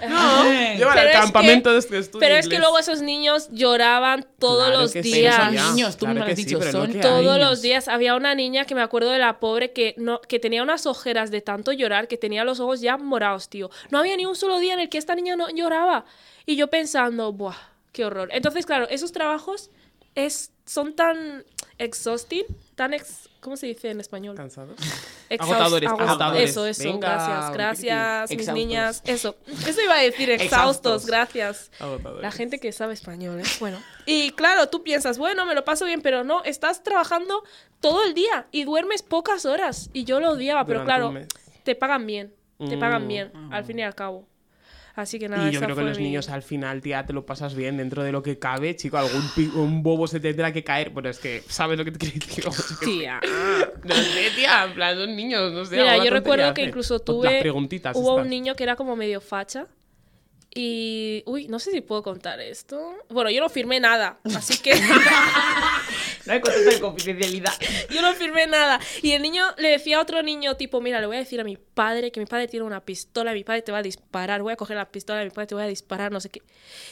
ya. 0.00 0.08
No, 0.08 0.44
llévala 0.76 1.00
al 1.02 1.12
campamento 1.12 1.70
que- 1.70 1.75
estudio 1.78 2.18
Pero 2.18 2.34
es 2.36 2.48
que 2.48 2.58
luego 2.58 2.78
esos 2.78 3.02
niños 3.02 3.48
lloraban 3.52 4.26
todos 4.38 4.66
Claro 4.66 4.82
los 4.82 4.92
que 4.92 5.02
sí, 5.02 5.12
días. 5.12 5.36
son 5.36 5.52
ya. 5.54 5.70
niños, 5.70 5.96
tú 5.96 6.06
Claro 6.06 6.14
me 6.20 6.26
lo 6.26 6.32
has 6.32 6.38
sí, 6.38 6.44
dicho, 6.44 6.58
lo 6.58 6.72
son. 6.72 7.00
Todos 7.00 7.20
niños. 7.22 7.38
los 7.38 7.62
días 7.62 7.88
había 7.88 8.14
una 8.16 8.34
niña 8.34 8.64
que 8.64 8.74
me 8.74 8.82
acuerdo 8.82 9.10
de 9.10 9.18
la 9.18 9.38
pobre 9.40 9.72
que 9.72 9.94
no 9.98 10.20
que 10.20 10.38
tenía 10.38 10.62
unas 10.62 10.86
ojeras 10.86 11.30
de 11.30 11.40
tanto 11.40 11.72
llorar 11.72 12.08
que 12.08 12.16
tenía 12.16 12.44
los 12.44 12.60
ojos 12.60 12.80
ya 12.80 12.96
morados, 12.96 13.48
tío. 13.48 13.70
No 13.90 13.98
había 13.98 14.16
ni 14.16 14.26
un 14.26 14.36
solo 14.36 14.58
día 14.58 14.74
en 14.74 14.80
el 14.80 14.88
que 14.88 14.98
esta 14.98 15.14
niña 15.14 15.36
no 15.36 15.48
lloraba. 15.50 16.04
Y 16.46 16.56
yo 16.56 16.68
pensando, 16.68 17.32
buah, 17.32 17.56
qué 17.92 18.04
horror. 18.04 18.28
Entonces, 18.32 18.66
claro, 18.66 18.88
esos 18.88 19.12
trabajos 19.12 19.70
es, 20.14 20.50
son 20.64 20.94
tan 20.94 21.44
exhausting, 21.78 22.44
tan 22.74 22.94
ex, 22.94 23.28
¿cómo 23.46 23.56
se 23.56 23.66
dice 23.68 23.90
en 23.90 24.00
español? 24.00 24.34
¿Cansados? 24.36 24.76
Exhaust- 25.30 25.40
Agotadores, 25.40 25.88
agos- 25.90 26.00
agotadores. 26.02 26.50
Eso, 26.50 26.66
eso, 26.66 26.82
Venga, 26.82 27.08
gracias, 27.08 27.52
gracias, 27.52 28.30
mis 28.30 28.38
Exhaustos. 28.40 28.54
niñas. 28.54 29.02
Eso, 29.06 29.36
eso 29.66 29.80
iba 29.82 29.94
a 29.94 29.98
decir, 30.02 30.28
exhaustos, 30.30 31.04
Exhaustos. 31.04 31.06
gracias. 31.06 31.70
Agotadores. 31.80 32.22
La 32.22 32.30
gente 32.32 32.58
que 32.58 32.72
sabe 32.72 32.92
español, 32.94 33.40
¿eh? 33.40 33.44
Bueno. 33.60 33.80
Y 34.04 34.32
claro, 34.32 34.68
tú 34.68 34.82
piensas, 34.82 35.16
bueno, 35.16 35.46
me 35.46 35.54
lo 35.54 35.64
paso 35.64 35.84
bien, 35.86 36.02
pero 36.02 36.24
no, 36.24 36.42
estás 36.44 36.82
trabajando 36.82 37.42
todo 37.80 38.04
el 38.04 38.14
día 38.14 38.46
y 38.52 38.64
duermes 38.64 39.02
pocas 39.02 39.46
horas. 39.46 39.88
Y 39.92 40.04
yo 40.04 40.20
lo 40.20 40.30
odiaba, 40.32 40.66
pero 40.66 40.80
Durante 40.80 41.26
claro, 41.26 41.26
te 41.62 41.74
pagan 41.74 42.06
bien. 42.06 42.34
Te 42.58 42.76
pagan 42.76 43.04
Mm. 43.04 43.08
bien, 43.08 43.32
al 43.52 43.64
fin 43.64 43.78
y 43.78 43.82
al 43.82 43.94
cabo. 43.94 44.26
Así 44.96 45.18
que 45.18 45.28
nada, 45.28 45.48
Y 45.48 45.52
yo 45.52 45.60
creo 45.60 45.76
que 45.76 45.82
los 45.82 45.98
mi- 45.98 46.04
niños 46.04 46.30
al 46.30 46.42
final, 46.42 46.80
tía, 46.80 47.04
te 47.04 47.12
lo 47.12 47.26
pasas 47.26 47.54
bien 47.54 47.76
dentro 47.76 48.02
de 48.02 48.12
lo 48.12 48.22
que 48.22 48.38
cabe, 48.38 48.74
chico. 48.76 48.96
Algún 48.96 49.28
pi- 49.34 49.50
un 49.54 49.82
bobo 49.82 50.06
se 50.08 50.20
tendrá 50.20 50.52
que 50.54 50.64
caer. 50.64 50.88
Bueno, 50.88 51.10
es 51.10 51.18
que, 51.18 51.42
¿sabes 51.48 51.76
lo 51.76 51.84
que 51.84 51.92
te 51.92 51.98
quiero 51.98 52.50
decir? 52.50 52.76
Tía. 52.84 53.20
No 53.84 53.94
sé, 53.94 54.30
tía, 54.34 54.64
en 54.64 54.74
plan, 54.74 54.96
son 54.96 55.14
niños, 55.14 55.52
no 55.52 55.64
sé. 55.64 55.76
Mira, 55.76 56.02
yo 56.02 56.10
recuerdo 56.10 56.52
que 56.54 56.62
hace. 56.62 56.68
incluso 56.70 56.94
Las 56.94 57.04
tuve. 57.04 57.40
preguntitas 57.40 57.94
Hubo 57.94 58.12
estas. 58.12 58.24
un 58.24 58.30
niño 58.30 58.54
que 58.56 58.64
era 58.64 58.74
como 58.74 58.96
medio 58.96 59.20
facha. 59.20 59.66
Y. 60.54 61.22
Uy, 61.26 61.46
no 61.48 61.58
sé 61.58 61.70
si 61.70 61.82
puedo 61.82 62.02
contar 62.02 62.40
esto. 62.40 62.94
Bueno, 63.10 63.30
yo 63.30 63.40
no 63.40 63.48
firmé 63.50 63.78
nada. 63.78 64.18
Así 64.34 64.56
que. 64.58 64.72
No 66.26 66.32
hay 66.32 66.40
contrato 66.40 66.70
de 66.70 66.80
confidencialidad. 66.80 67.52
Yo 67.90 68.02
no 68.02 68.12
firmé 68.14 68.46
nada. 68.46 68.80
Y 69.02 69.12
el 69.12 69.22
niño 69.22 69.44
le 69.58 69.70
decía 69.70 69.98
a 69.98 70.02
otro 70.02 70.22
niño, 70.22 70.56
tipo, 70.56 70.80
mira, 70.80 71.00
le 71.00 71.06
voy 71.06 71.16
a 71.16 71.20
decir 71.20 71.40
a 71.40 71.44
mi 71.44 71.56
padre 71.56 72.10
que 72.10 72.20
mi 72.20 72.26
padre 72.26 72.48
tiene 72.48 72.66
una 72.66 72.84
pistola, 72.84 73.32
mi 73.32 73.44
padre 73.44 73.62
te 73.62 73.72
va 73.72 73.78
a 73.78 73.82
disparar, 73.82 74.42
voy 74.42 74.52
a 74.52 74.56
coger 74.56 74.76
la 74.76 74.90
pistola, 74.90 75.22
mi 75.24 75.30
padre 75.30 75.46
te 75.46 75.54
voy 75.54 75.64
a 75.64 75.68
disparar, 75.68 76.12
no 76.12 76.20
sé 76.20 76.30
qué. 76.30 76.42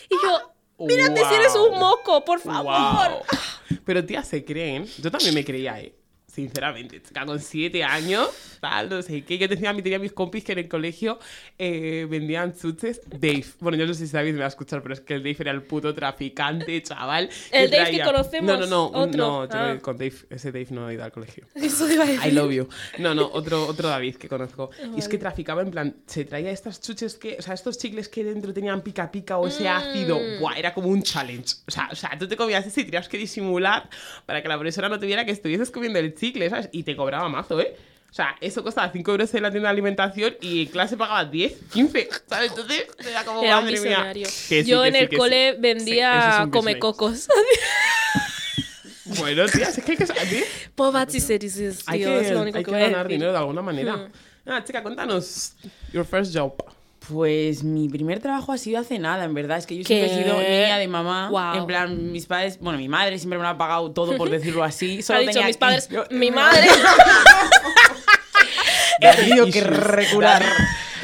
Y 0.09 0.15
yo, 0.23 0.87
mírate 0.87 1.25
si 1.29 1.35
eres 1.35 1.55
un 1.55 1.79
moco, 1.79 2.25
por 2.25 2.41
favor. 2.41 3.23
Pero 3.85 4.05
tía, 4.05 4.23
se 4.23 4.45
creen. 4.45 4.87
Yo 4.99 5.11
también 5.11 5.35
me 5.35 5.45
creía, 5.45 5.81
eh. 5.81 5.95
Sinceramente, 6.35 7.01
chica, 7.01 7.25
con 7.25 7.39
siete 7.41 7.85
años, 7.85 8.29
tal, 8.61 8.89
no 8.89 9.03
sé 9.03 9.23
qué. 9.23 9.39
Yo 9.39 9.47
decía, 9.47 9.71
a 9.71 9.73
mí 9.73 9.83
tenía 9.83 9.99
mis 10.01 10.13
compis 10.13 10.43
que 10.45 10.53
en 10.53 10.59
el 10.59 10.69
colegio 10.69 11.19
eh, 11.59 12.07
vendían 12.11 12.55
chuches. 12.57 13.01
Dave. 13.07 13.45
Bueno, 13.61 13.79
yo 13.79 13.87
no 13.87 13.95
sé 13.95 14.07
si 14.07 14.13
David 14.13 14.33
me 14.33 14.41
va 14.41 14.47
a 14.47 14.49
escuchar, 14.49 14.83
pero 14.83 14.95
es 14.95 15.01
que 15.01 15.15
el 15.15 15.23
Dave 15.23 15.37
era 15.39 15.53
el 15.53 15.63
puto 15.63 15.95
traficante, 15.95 16.83
chaval. 16.83 17.31
El 17.53 17.71
Dave 17.71 17.85
que 17.93 17.97
traía- 17.99 18.05
conocemos, 18.05 18.47
No, 18.53 18.59
no, 18.59 18.67
no. 18.67 18.87
otro. 18.87 19.17
No, 19.17 19.45
yo 19.45 19.51
Ah. 19.55 19.79
con 19.81 19.97
Dave, 19.97 20.15
ese 20.31 20.51
Dave 20.51 20.67
no 20.71 20.87
ha 20.89 20.93
ido 20.93 21.05
al 21.05 21.13
colegio. 21.13 21.47
Eso 21.55 21.89
iba 21.93 22.03
a 22.05 22.07
decir. 22.09 22.29
I 22.29 22.35
love 22.35 22.51
you. 22.53 22.69
No, 22.99 23.15
no, 23.15 23.31
otro, 23.33 23.67
otro 23.67 23.89
David 23.89 24.17
que 24.17 24.29
conozco. 24.29 24.71
Y 24.97 24.99
es 24.99 25.09
que 25.09 25.19
traficaba 25.19 25.63
en 25.63 25.71
plan, 25.71 25.97
se 26.07 26.25
traía 26.25 26.51
estas 26.51 26.81
chuches 26.81 27.15
que, 27.15 27.37
o 27.39 27.43
sea, 27.43 27.55
estos 27.55 27.79
chicles 27.79 28.09
que 28.09 28.25
dentro 28.25 28.53
tenían 28.53 28.81
pica 28.83 29.11
pica 29.11 29.39
o 29.39 29.47
ese 29.47 29.69
ácido. 29.69 30.19
Mm. 30.19 30.41
Buah, 30.41 30.55
era 30.59 30.75
como 30.75 30.89
un 30.89 31.03
challenge. 31.03 31.55
O 31.67 31.71
sea, 31.71 31.89
o 31.93 31.95
sea, 31.95 32.19
tú 32.19 32.27
te 32.27 32.37
comías 32.37 32.67
ese 32.67 32.81
y 32.81 32.85
tenías 32.85 33.09
que 33.09 33.19
disimular 33.19 33.89
para 34.27 34.43
que 34.43 34.49
la 34.49 34.57
profesora 34.59 34.89
no 34.89 34.99
te 34.99 35.07
viera 35.07 35.25
que 35.25 35.31
estuvieses 35.33 35.71
comiendo 35.71 35.99
el 35.99 36.15
chicle, 36.15 36.24
¿sabes? 36.51 36.69
Y 36.73 36.83
te 36.83 36.97
cobraba 36.97 37.29
mazo, 37.29 37.61
¿eh? 37.61 37.77
O 38.11 38.15
sea, 38.15 38.37
eso 38.41 38.63
costaba 38.63 38.93
5 38.93 39.11
euros 39.11 39.35
en 39.35 39.43
la 39.43 39.51
tienda 39.51 39.69
de 39.69 39.73
alimentación 39.73 40.37
y 40.41 40.63
en 40.63 40.69
clase 40.69 40.97
pagaba 40.97 41.25
10, 41.25 41.53
15, 41.73 42.09
¿sabes? 42.29 42.51
Entonces, 42.51 42.87
era 43.09 43.25
como, 43.25 43.43
Era 43.43 43.59
un 43.59 43.65
madre 43.65 43.81
mía. 43.81 43.89
visionario. 43.91 44.27
Que 44.49 44.63
sí, 44.63 44.71
Yo 44.71 44.83
que 44.83 44.89
en 44.89 44.95
sí, 44.95 45.01
el 45.01 45.09
cole 45.19 45.51
Sí, 45.51 45.55
es 45.57 45.61
vendía 45.61 46.41
un 46.45 46.51
come 46.51 46.75
business. 46.77 46.81
cocos. 46.81 47.29
Bueno, 49.19 49.45
tía, 49.47 49.69
es 49.69 49.83
que 49.85 49.93
hay 49.93 49.99
que 49.99 50.07
saber. 50.07 50.45
Que, 52.05 52.21
es 52.21 52.31
lo 52.31 52.41
único 52.43 52.59
hay 52.59 52.65
que 52.65 52.71
que 52.71 52.71
voy 52.71 52.81
a 52.81 52.85
ganar 52.85 53.03
decir. 53.07 53.17
dinero 53.19 53.33
de 53.33 53.39
alguna 53.39 53.63
manera. 53.63 53.97
Hmm. 53.97 54.13
Ah, 54.47 54.63
chica, 54.65 54.83
cuéntanos 54.83 55.55
your 55.93 56.05
first 56.07 56.35
job. 56.37 56.55
Pues 57.09 57.65
mi 57.65 57.89
primer 57.89 58.21
trabajo 58.21 58.53
ha 58.53 58.59
sido 58.59 58.79
hace 58.81 58.99
nada, 58.99 59.25
en 59.25 59.35
verdad. 59.35 59.59
Es 59.59 59.67
que 59.67 59.77
yo 59.77 59.83
¿Qué? 59.85 60.07
siempre 60.07 60.15
he 60.15 60.25
sido 60.25 60.39
niña 60.41 60.79
de 60.79 60.89
mamá. 60.89 61.29
Guau. 61.29 61.57
En 61.59 61.67
plan, 61.67 62.13
mis 62.13 62.25
padres, 62.27 62.59
bueno, 62.61 62.79
mi 62.79 62.89
madre 62.89 63.19
siempre 63.19 63.39
me 63.39 63.43
lo 63.43 63.49
ha 63.51 63.59
pagado 63.59 63.91
todo, 63.91 64.17
por 64.17 64.31
decirlo 64.37 64.65
así. 64.65 65.01
Ha 65.01 65.03
Solo 65.03 65.19
dicho 65.21 65.33
tenía 65.33 65.47
mis 65.49 65.57
padres, 65.59 65.89
Yo- 65.89 66.05
mi 66.11 66.31
madre. 66.33 66.67
He 69.01 69.17
tenido 69.17 69.47
que 69.51 69.61
recular. 69.61 70.43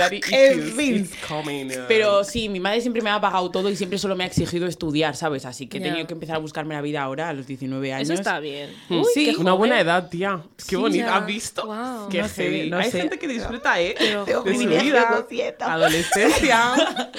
Daddy 0.01 0.21
En 0.33 0.63
fin. 0.73 1.11
coming. 1.29 1.69
Pero 1.89 2.25
sí, 2.25 2.49
mi 2.49 2.61
madre 2.61 2.81
siempre 2.81 3.03
me 3.03 3.11
ha 3.11 3.21
pagado 3.21 3.51
todo 3.51 3.71
y 3.71 3.77
siempre 3.77 3.99
solo 3.99 4.17
me 4.17 4.25
ha 4.25 4.27
exigido 4.27 4.67
estudiar, 4.67 5.17
¿sabes? 5.17 5.45
Así 5.45 5.67
que 5.67 5.79
he 5.79 5.81
tenido 5.81 6.07
que 6.07 6.15
empezar 6.15 6.37
a 6.37 6.39
buscarme 6.39 6.75
la 6.75 6.81
vida 6.83 7.03
ahora, 7.03 7.29
a 7.29 7.33
los 7.33 7.47
19 7.47 7.93
años. 7.93 8.09
Eso 8.11 8.15
está 8.21 8.41
bien. 8.41 8.71
Mm, 8.89 8.99
Uy, 9.01 9.05
sí, 9.15 9.33
qué 9.35 9.41
Una 9.41 9.53
buena 9.53 9.81
edad, 9.81 10.09
tía. 10.09 10.43
Qué 10.57 10.65
Sí, 10.65 10.77
bonito. 10.77 11.11
¿Has 11.11 11.27
visto? 11.27 11.67
Guau. 11.67 12.09
Qué 12.09 12.23
No 12.23 12.29
sé, 12.29 12.67
no 12.67 12.79
Hay 12.79 12.91
sé. 12.91 13.01
gente 13.03 13.19
que 13.19 13.29
disfruta, 13.29 13.81
¿eh? 13.81 13.95
Pero 13.99 14.25
de 14.25 14.33
su 14.35 14.43
privilegios, 14.45 15.29
vida. 15.29 15.55
Adolescencia. 15.61 16.75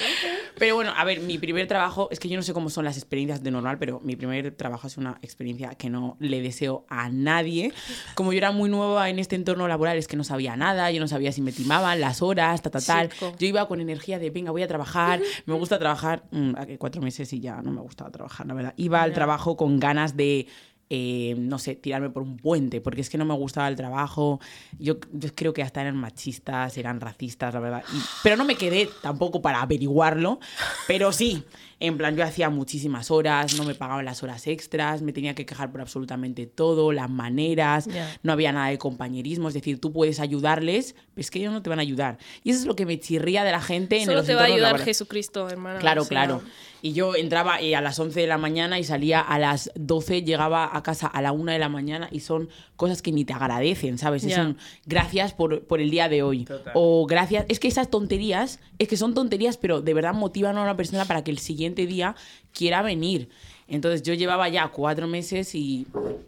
Pero 0.58 0.74
bueno, 0.76 0.92
a 0.96 1.04
ver, 1.04 1.20
mi 1.20 1.38
primer 1.38 1.66
trabajo, 1.66 2.08
es 2.10 2.20
que 2.20 2.28
yo 2.28 2.36
no 2.36 2.42
sé 2.42 2.52
cómo 2.52 2.70
son 2.70 2.84
las 2.84 2.96
experiencias 2.96 3.42
de 3.42 3.50
normal, 3.50 3.78
pero 3.78 4.00
mi 4.04 4.14
primer 4.16 4.52
trabajo 4.54 4.86
es 4.86 4.96
una 4.96 5.18
experiencia 5.22 5.70
que 5.74 5.90
no 5.90 6.16
le 6.20 6.40
deseo 6.40 6.84
a 6.88 7.08
nadie. 7.08 7.72
Como 8.14 8.32
yo 8.32 8.38
era 8.38 8.52
muy 8.52 8.70
nueva 8.70 9.08
en 9.08 9.18
este 9.18 9.34
entorno 9.34 9.66
laboral, 9.66 9.98
es 9.98 10.06
que 10.06 10.16
no 10.16 10.24
sabía 10.24 10.56
nada, 10.56 10.90
yo 10.90 11.00
no 11.00 11.08
sabía 11.08 11.32
si 11.32 11.40
me 11.42 11.52
timaban 11.52 12.00
las 12.00 12.22
horas, 12.22 12.62
ta, 12.62 12.70
tal. 12.80 13.08
Chico. 13.10 13.32
Yo 13.38 13.46
iba 13.46 13.66
con 13.68 13.80
energía 13.80 14.18
de, 14.18 14.30
venga, 14.30 14.50
voy 14.50 14.62
a 14.62 14.68
trabajar, 14.68 15.20
me 15.46 15.54
gusta 15.54 15.78
trabajar, 15.78 16.24
mm, 16.30 16.54
a 16.56 16.66
que 16.66 16.78
cuatro 16.78 17.02
meses 17.02 17.32
y 17.32 17.40
ya 17.40 17.60
no 17.62 17.70
me 17.72 17.80
gustaba 17.80 18.10
trabajar, 18.10 18.46
la 18.46 18.54
verdad. 18.54 18.74
Iba 18.76 19.02
al 19.02 19.12
trabajo 19.12 19.56
con 19.56 19.78
ganas 19.80 20.16
de... 20.16 20.46
eh, 20.94 21.34
no 21.38 21.58
sé, 21.58 21.74
tirarme 21.74 22.10
por 22.10 22.22
un 22.22 22.36
puente, 22.36 22.82
porque 22.82 23.00
es 23.00 23.08
que 23.08 23.16
no 23.16 23.24
me 23.24 23.32
gustaba 23.32 23.66
el 23.68 23.76
trabajo. 23.76 24.40
Yo, 24.78 24.96
yo 25.12 25.34
creo 25.34 25.54
que 25.54 25.62
hasta 25.62 25.80
eran 25.80 25.96
machistas, 25.96 26.76
eran 26.76 27.00
racistas, 27.00 27.54
la 27.54 27.60
verdad. 27.60 27.82
Y- 27.94 28.00
pero 28.22 28.36
no 28.36 28.44
me 28.44 28.56
quedé 28.56 28.90
tampoco 29.00 29.40
para 29.40 29.62
averiguarlo, 29.62 30.38
pero 30.86 31.10
sí. 31.12 31.44
En 31.84 31.98
plan, 31.98 32.16
yo 32.16 32.22
hacía 32.24 32.48
muchísimas 32.48 33.10
horas, 33.10 33.56
no 33.56 33.64
me 33.64 33.74
pagaban 33.74 34.04
las 34.04 34.22
horas 34.22 34.46
extras, 34.46 35.02
me 35.02 35.12
tenía 35.12 35.34
que 35.34 35.44
quejar 35.44 35.72
por 35.72 35.80
absolutamente 35.80 36.46
todo, 36.46 36.92
las 36.92 37.10
maneras, 37.10 37.86
Ya. 37.86 38.08
no 38.22 38.32
había 38.32 38.52
nada 38.52 38.68
de 38.68 38.78
compañerismo, 38.78 39.48
es 39.48 39.54
decir, 39.54 39.80
tú 39.80 39.92
puedes 39.92 40.20
ayudarles, 40.20 40.94
pero 41.14 41.20
es 41.22 41.30
que 41.30 41.40
ellos 41.40 41.52
no 41.52 41.60
te 41.60 41.70
van 41.70 41.80
a 41.80 41.82
ayudar. 41.82 42.18
Y 42.44 42.50
eso 42.50 42.60
es 42.60 42.66
lo 42.66 42.76
que 42.76 42.86
me 42.86 43.00
chirría 43.00 43.42
de 43.44 43.50
la 43.52 43.60
gente 43.60 43.98
en 43.98 44.04
Solo 44.06 44.18
los 44.18 44.26
te 44.26 44.34
va 44.34 44.42
a 44.42 44.44
ayudar 44.44 44.60
laborales. 44.62 44.84
Jesucristo, 44.84 45.48
hermana. 45.48 45.80
Claro, 45.80 46.02
o 46.02 46.04
sea, 46.04 46.10
claro. 46.24 46.42
Y 46.84 46.94
yo 46.94 47.14
entraba 47.14 47.60
eh, 47.60 47.76
a 47.76 47.80
las 47.80 47.98
11 48.00 48.20
de 48.20 48.26
la 48.26 48.38
mañana 48.38 48.78
y 48.80 48.84
salía 48.84 49.20
a 49.20 49.38
las 49.38 49.70
12, 49.76 50.22
llegaba 50.24 50.76
a 50.76 50.82
casa 50.82 51.06
a 51.06 51.22
la 51.22 51.30
1 51.30 51.52
de 51.52 51.58
la 51.60 51.68
mañana 51.68 52.08
y 52.10 52.18
son 52.20 52.48
cosas 52.74 53.02
que 53.02 53.12
ni 53.12 53.24
te 53.24 53.32
agradecen, 53.32 53.98
¿sabes? 53.98 54.24
Y 54.24 54.28
Ya. 54.30 54.36
Son 54.36 54.56
gracias 54.84 55.32
por, 55.32 55.64
por 55.64 55.80
el 55.80 55.90
día 55.92 56.08
de 56.08 56.24
hoy. 56.24 56.44
Total. 56.44 56.72
O 56.74 57.06
gracias. 57.06 57.46
Es 57.48 57.60
que 57.60 57.68
esas 57.68 57.88
tonterías, 57.88 58.58
es 58.80 58.88
que 58.88 58.96
son 58.96 59.14
tonterías, 59.14 59.58
pero 59.58 59.80
de 59.80 59.94
verdad 59.94 60.12
motivan 60.12 60.58
a 60.58 60.62
una 60.62 60.76
persona 60.76 61.04
para 61.04 61.22
que 61.22 61.30
el 61.30 61.38
siguiente 61.38 61.71
día 61.74 62.14
quiera 62.52 62.82
venir. 62.82 63.28
Entonces 63.68 64.02
yo 64.02 64.14
llevaba 64.14 64.48
ya 64.48 64.68
cuatro 64.68 65.06
meses 65.06 65.54
y 65.54 65.86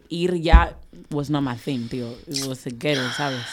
ir 0.09 0.35
ya 0.41 0.75
was 1.11 1.29
not 1.29 1.43
my 1.43 1.55
thing, 1.55 1.87
tío. 1.87 2.11
It 2.27 2.45
was 2.45 2.65
a 2.65 2.71
¿sabes? 3.15 3.45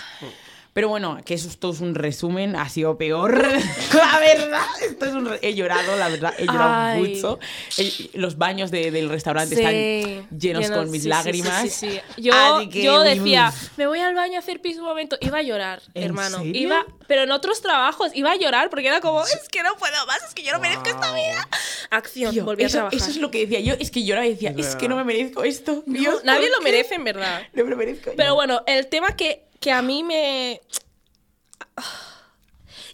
Pero 0.75 0.89
bueno, 0.89 1.19
que 1.25 1.35
eso 1.35 1.49
esto 1.49 1.71
es 1.71 1.81
un 1.81 1.95
resumen, 1.95 2.57
ha 2.57 2.67
sido 2.71 2.97
peor. 2.97 3.37
la 3.95 4.19
verdad, 4.21 4.63
esto 4.89 5.05
es 5.05 5.13
un 5.13 5.27
re- 5.27 5.39
he 5.43 5.55
llorado, 5.55 5.97
la 5.97 6.09
verdad, 6.09 6.33
he 6.39 6.47
llorado 6.47 6.73
Ay. 6.75 7.01
mucho. 7.15 7.39
El- 7.77 8.11
los 8.15 8.39
baños 8.39 8.71
de- 8.71 8.91
del 8.91 9.11
restaurante 9.11 9.55
Sí, 9.55 9.61
están 9.63 10.39
llenos, 10.39 10.71
con 10.71 10.91
mis 10.91 11.03
sí, 11.03 11.09
lágrimas. 11.09 11.61
sí, 11.63 11.69
sí, 11.69 11.91
sí. 12.17 12.23
Yo, 12.23 12.33
que, 12.71 12.83
yo 12.83 13.01
decía, 13.03 13.53
uy. 13.55 13.69
me 13.77 13.87
voy 13.87 14.01
al 14.01 14.15
baño 14.15 14.37
a 14.37 14.39
hacer 14.39 14.61
pis 14.63 14.79
un 14.79 14.85
momento. 14.85 15.19
Iba 15.21 15.39
a 15.39 15.43
llorar, 15.43 15.83
¿En 15.93 16.05
hermano. 16.05 16.39
serio? 16.39 16.53
Iba, 16.63 16.87
pero 17.07 17.25
en 17.25 17.33
otros 17.33 17.61
trabajos 17.61 18.11
iba 18.15 18.31
a 18.31 18.37
llorar 18.37 18.71
porque 18.71 18.89
era 18.89 19.01
como, 19.03 19.23
es 19.25 19.49
que 19.51 19.63
no 19.63 19.77
puedo 19.77 20.07
más, 20.07 20.23
es 20.27 20.33
que 20.35 20.43
yo 20.43 20.53
no 20.53 20.59
merezco 20.59 20.89
esta 20.89 21.13
vida. 21.15 21.47
Acción, 21.91 22.33
Tío, 22.33 22.47
volví 22.47 22.63
a 22.63 22.67
eso, 22.69 22.77
trabajar. 22.79 22.99
eso 22.99 23.11
es 23.11 23.17
lo 23.19 23.31
que 23.31 23.41
decía 23.47 23.61
yo, 23.61 23.75
es 23.79 23.91
que 23.91 24.05
yo 24.05 24.15
ahora 24.15 24.27
decía, 24.27 24.55
Es 24.57 24.69
es, 24.69 24.77
que 24.77 24.89
no 24.89 24.97
me 24.97 25.05
merezco 25.05 25.45
esto. 25.45 25.83
No, 25.85 25.99
Dios, 25.99 26.25
nadie 26.25 26.49
¿por 26.49 26.59
lo 26.59 26.65
merece, 26.65 26.95
en 26.95 27.05
verdad. 27.05 27.43
No 27.53 27.65
me 27.65 27.71
lo 27.71 27.77
merezco. 27.77 28.13
Pero 28.17 28.31
yo. 28.31 28.35
bueno, 28.37 28.63
el 28.67 28.87
tema 28.87 29.15
que, 29.17 29.45
que 29.63 29.73
a 29.73 29.81
mí 29.81 30.03
me... 30.03 30.61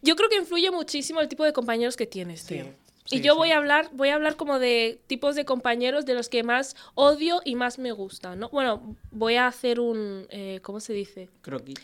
Yo 0.03 0.15
creo 0.15 0.29
que 0.29 0.37
influye 0.37 0.71
muchísimo 0.71 1.21
el 1.21 1.27
tipo 1.27 1.43
de 1.43 1.53
compañeros 1.53 1.97
que 1.97 2.07
tienes, 2.07 2.45
tío. 2.45 2.67
Sí, 3.07 3.17
y 3.17 3.21
yo 3.21 3.33
sí. 3.33 3.39
voy 3.39 3.51
a 3.51 3.57
hablar, 3.57 3.91
voy 3.95 4.11
a 4.11 4.15
hablar 4.15 4.37
como 4.37 4.61
de 4.61 5.01
tipos 5.09 5.35
de 5.35 5.45
compañeros 5.45 6.07
de 6.07 6.15
los 6.15 6.29
que 6.29 6.45
más 6.45 6.77
odio 6.95 7.41
y 7.45 7.57
más 7.57 7.79
me 7.79 7.91
gustan, 7.91 8.39
¿no? 8.39 8.51
Bueno, 8.51 8.97
voy 9.11 9.35
a 9.37 9.47
hacer 9.49 9.81
un, 9.81 10.27
eh, 10.31 10.61
¿cómo 10.63 10.79
se 10.79 10.93
dice? 10.93 11.29
Croquis. 11.41 11.81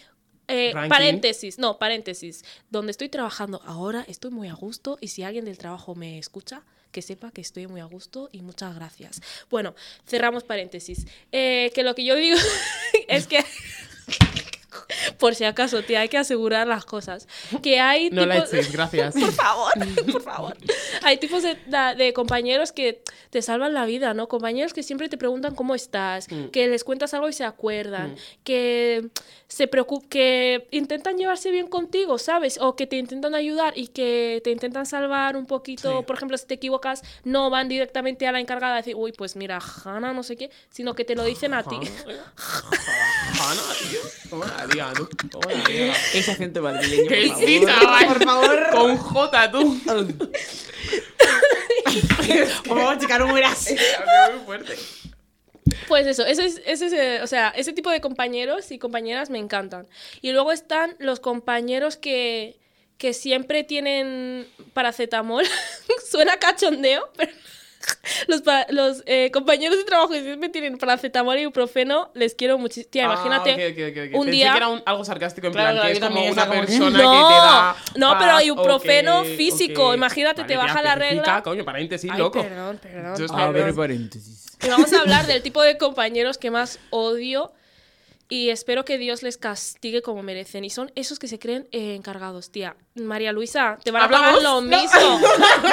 Eh, 0.47 0.73
paréntesis, 0.89 1.59
no, 1.59 1.79
paréntesis. 1.79 2.45
Donde 2.71 2.91
estoy 2.91 3.09
trabajando 3.09 3.63
ahora 3.65 4.05
estoy 4.07 4.31
muy 4.31 4.49
a 4.49 4.55
gusto 4.55 4.99
y 5.01 5.09
si 5.09 5.23
alguien 5.23 5.47
del 5.47 5.57
trabajo 5.57 5.95
me 5.95 6.19
escucha, 6.19 6.63
que 6.93 7.03
sepa 7.03 7.33
que 7.33 7.41
estoy 7.41 7.67
muy 7.67 7.81
a 7.81 7.87
gusto 7.87 8.29
y 8.31 8.43
muchas 8.43 8.75
gracias. 8.75 9.21
Bueno, 9.51 9.75
cerramos 10.07 10.45
paréntesis. 10.45 11.07
Eh, 11.33 11.73
que 11.75 11.83
lo 11.83 11.95
que 11.95 12.05
yo 12.05 12.15
digo 12.15 12.37
es 13.09 13.27
que, 13.27 13.43
por 15.19 15.35
si 15.35 15.45
acaso, 15.45 15.83
tía, 15.83 16.01
hay 16.01 16.09
que 16.09 16.19
asegurar 16.19 16.67
las 16.67 16.85
cosas. 16.85 17.27
Que 17.63 17.81
hay 17.81 18.11
No 18.11 18.27
la 18.27 18.37
tipos- 18.37 18.49
echéis, 18.53 18.73
gracias. 18.73 19.15
por 19.21 19.33
favor, 19.33 19.73
por 20.13 20.23
favor. 20.23 20.57
Hay 21.03 21.19
tipos 21.19 21.43
de, 21.43 22.13
compañeros 22.15 22.73
que 22.73 23.03
te 23.31 23.43
salvan 23.43 23.75
la 23.75 23.85
vida, 23.87 24.15
¿no? 24.15 24.29
Compañeros 24.29 24.73
que 24.73 24.83
siempre 24.83 25.09
te 25.09 25.17
preguntan 25.19 25.55
cómo 25.55 25.75
estás, 25.75 26.27
Mm. 26.31 26.47
que 26.49 26.67
les 26.69 26.85
cuentas 26.85 27.13
algo 27.15 27.29
y 27.29 27.33
se 27.33 27.45
acuerdan, 27.45 28.17
que 28.45 29.09
se 29.49 29.67
preocup 29.69 30.09
que 30.09 30.67
intentan 30.71 31.17
llevarse 31.17 31.51
bien 31.51 31.67
contigo, 31.69 32.19
¿sabes? 32.19 32.59
O 32.61 32.77
que 32.77 32.87
te 32.87 32.97
intentan 32.97 33.35
ayudar 33.35 33.73
y 33.77 33.89
que 33.89 34.41
te 34.45 34.51
intentan 34.51 34.87
salvar 34.87 35.37
un 35.37 35.47
poquito. 35.47 35.99
Sí. 35.99 36.05
Por 36.07 36.17
ejemplo, 36.17 36.37
si 36.39 36.47
te 36.47 36.55
equivocas, 36.55 37.03
no 37.25 37.51
van 37.51 37.69
directamente 37.69 38.27
a 38.27 38.33
la 38.33 38.41
encargada 38.41 38.75
a 38.75 38.77
decir, 38.79 38.95
uy, 38.97 39.13
pues 39.13 39.37
mira, 39.37 39.59
Hanna, 39.85 40.13
no 40.13 40.23
sé 40.23 40.37
qué, 40.37 40.51
sino 40.71 40.95
que 40.95 41.05
te 41.05 41.15
lo 41.15 41.25
dicen 41.25 41.55
a 41.55 41.63
ti. 41.63 41.77
Hanna, 41.77 43.63
tío. 43.91 44.01
¿Cómo 44.65 44.75
la 44.75 44.93
diga, 44.93 44.93
tú? 44.95 45.09
¿Cómo 45.33 45.51
la 45.51 45.65
diga? 45.65 45.95
Ese 46.15 46.31
acento 46.33 46.63
madrileño, 46.63 47.09
Que 47.09 47.29
por 47.29 47.37
sí, 47.39 47.61
favor. 47.67 48.07
Por 48.09 48.25
favor. 48.25 48.71
Con 48.71 48.97
J, 48.97 49.51
tú. 49.51 49.81
Por 52.67 52.79
favor, 52.79 52.99
chica, 52.99 53.19
no 53.19 53.27
mueras. 53.29 53.69
muy 54.33 54.45
fuerte. 54.45 54.75
Pues 55.87 56.07
eso, 56.07 56.25
ese 56.27 56.47
es, 56.47 56.61
ese 56.67 56.87
es, 56.87 56.93
eh, 56.93 57.21
o 57.23 57.27
sea, 57.27 57.51
ese 57.51 57.73
tipo 57.73 57.91
de 57.91 58.01
compañeros 58.01 58.71
y 58.73 58.79
compañeras 58.79 59.31
me 59.31 59.39
encantan. 59.39 59.87
Y 60.23 60.33
luego 60.33 60.51
están 60.51 60.97
los 60.99 61.21
compañeros 61.21 61.97
que, 61.97 62.59
que 62.99 63.13
siempre 63.13 63.65
tienen 63.65 64.49
paracetamol. 64.73 65.45
Suena 66.11 66.39
cachondeo, 66.39 67.11
pero 67.17 67.33
los, 68.29 68.43
pa- 68.43 68.67
los 68.71 69.03
eh, 69.07 69.31
compañeros 69.33 69.77
de 69.79 69.85
trabajo 69.85 70.11
que 70.13 70.23
siempre 70.23 70.49
tienen 70.49 70.79
paracetamol 70.79 71.37
y 71.39 71.43
ibuprofeno, 71.43 72.11
les 72.15 72.35
quiero 72.35 72.59
muchísimo. 72.59 72.91
Tía, 72.91 73.05
imagínate 73.05 73.51
Ah, 73.53 73.55
ok, 73.55 73.61
ok, 73.73 73.79
ok, 73.91 74.09
ok. 74.13 74.19
un 74.21 74.25
Pensé 74.27 74.31
día... 74.31 74.51
que 74.53 74.57
era 74.57 74.69
un- 74.69 74.83
algo 74.87 75.05
sarcástico 75.05 75.47
en 75.49 75.53
Claro, 75.53 75.77
plan, 75.81 75.87
que 75.87 75.93
es 75.93 76.01
como 76.01 76.25
una 76.25 76.47
como 76.47 76.61
que- 76.61 76.67
persona 76.67 77.03
No, 77.03 77.11
que 77.13 77.35
te 77.35 77.41
da. 77.41 77.77
no, 77.97 78.11
paz, 78.11 78.19
pero 78.21 78.41
ibuprofeno 78.43 79.25
físico. 79.25 79.95
Imagínate, 79.95 80.45
te 80.45 80.57
Vale, 80.57 80.69
baja 80.69 80.81
tía, 80.81 80.89
la 80.91 80.95
regla. 80.97 81.43
Coño, 81.43 81.65
paréntesis, 81.65 82.11
Ay, 82.11 82.19
loco. 82.19 82.43
perdón, 82.43 82.79
perdón, 82.83 83.17
Just 83.19 83.35
perdón. 83.35 83.53
perdón. 83.55 83.77
paréntesis. 83.77 84.57
Y 84.65 84.69
vamos 84.69 84.93
a 84.93 85.01
hablar 85.01 85.27
del 85.27 85.43
tipo 85.43 85.63
de 85.63 85.77
compañeros 85.79 86.39
que 86.39 86.51
más 86.51 86.79
odio 86.91 87.53
y 88.29 88.49
espero 88.51 88.85
que 88.85 88.99
Dios 88.99 89.23
les 89.23 89.37
castigue 89.37 90.03
como 90.03 90.23
merecen. 90.23 90.65
Y 90.65 90.71
son 90.71 90.91
esos 90.95 91.19
que 91.19 91.29
se 91.29 91.39
creen 91.39 91.69
eh, 91.73 91.95
encargados, 91.95 92.51
tía. 92.51 92.77
María 92.95 93.33
Luisa, 93.33 93.79
te 93.83 93.91
van 93.91 94.03
a 94.05 94.09
pagar 94.09 94.41
lo 94.43 94.61
mismo. 94.61 95.21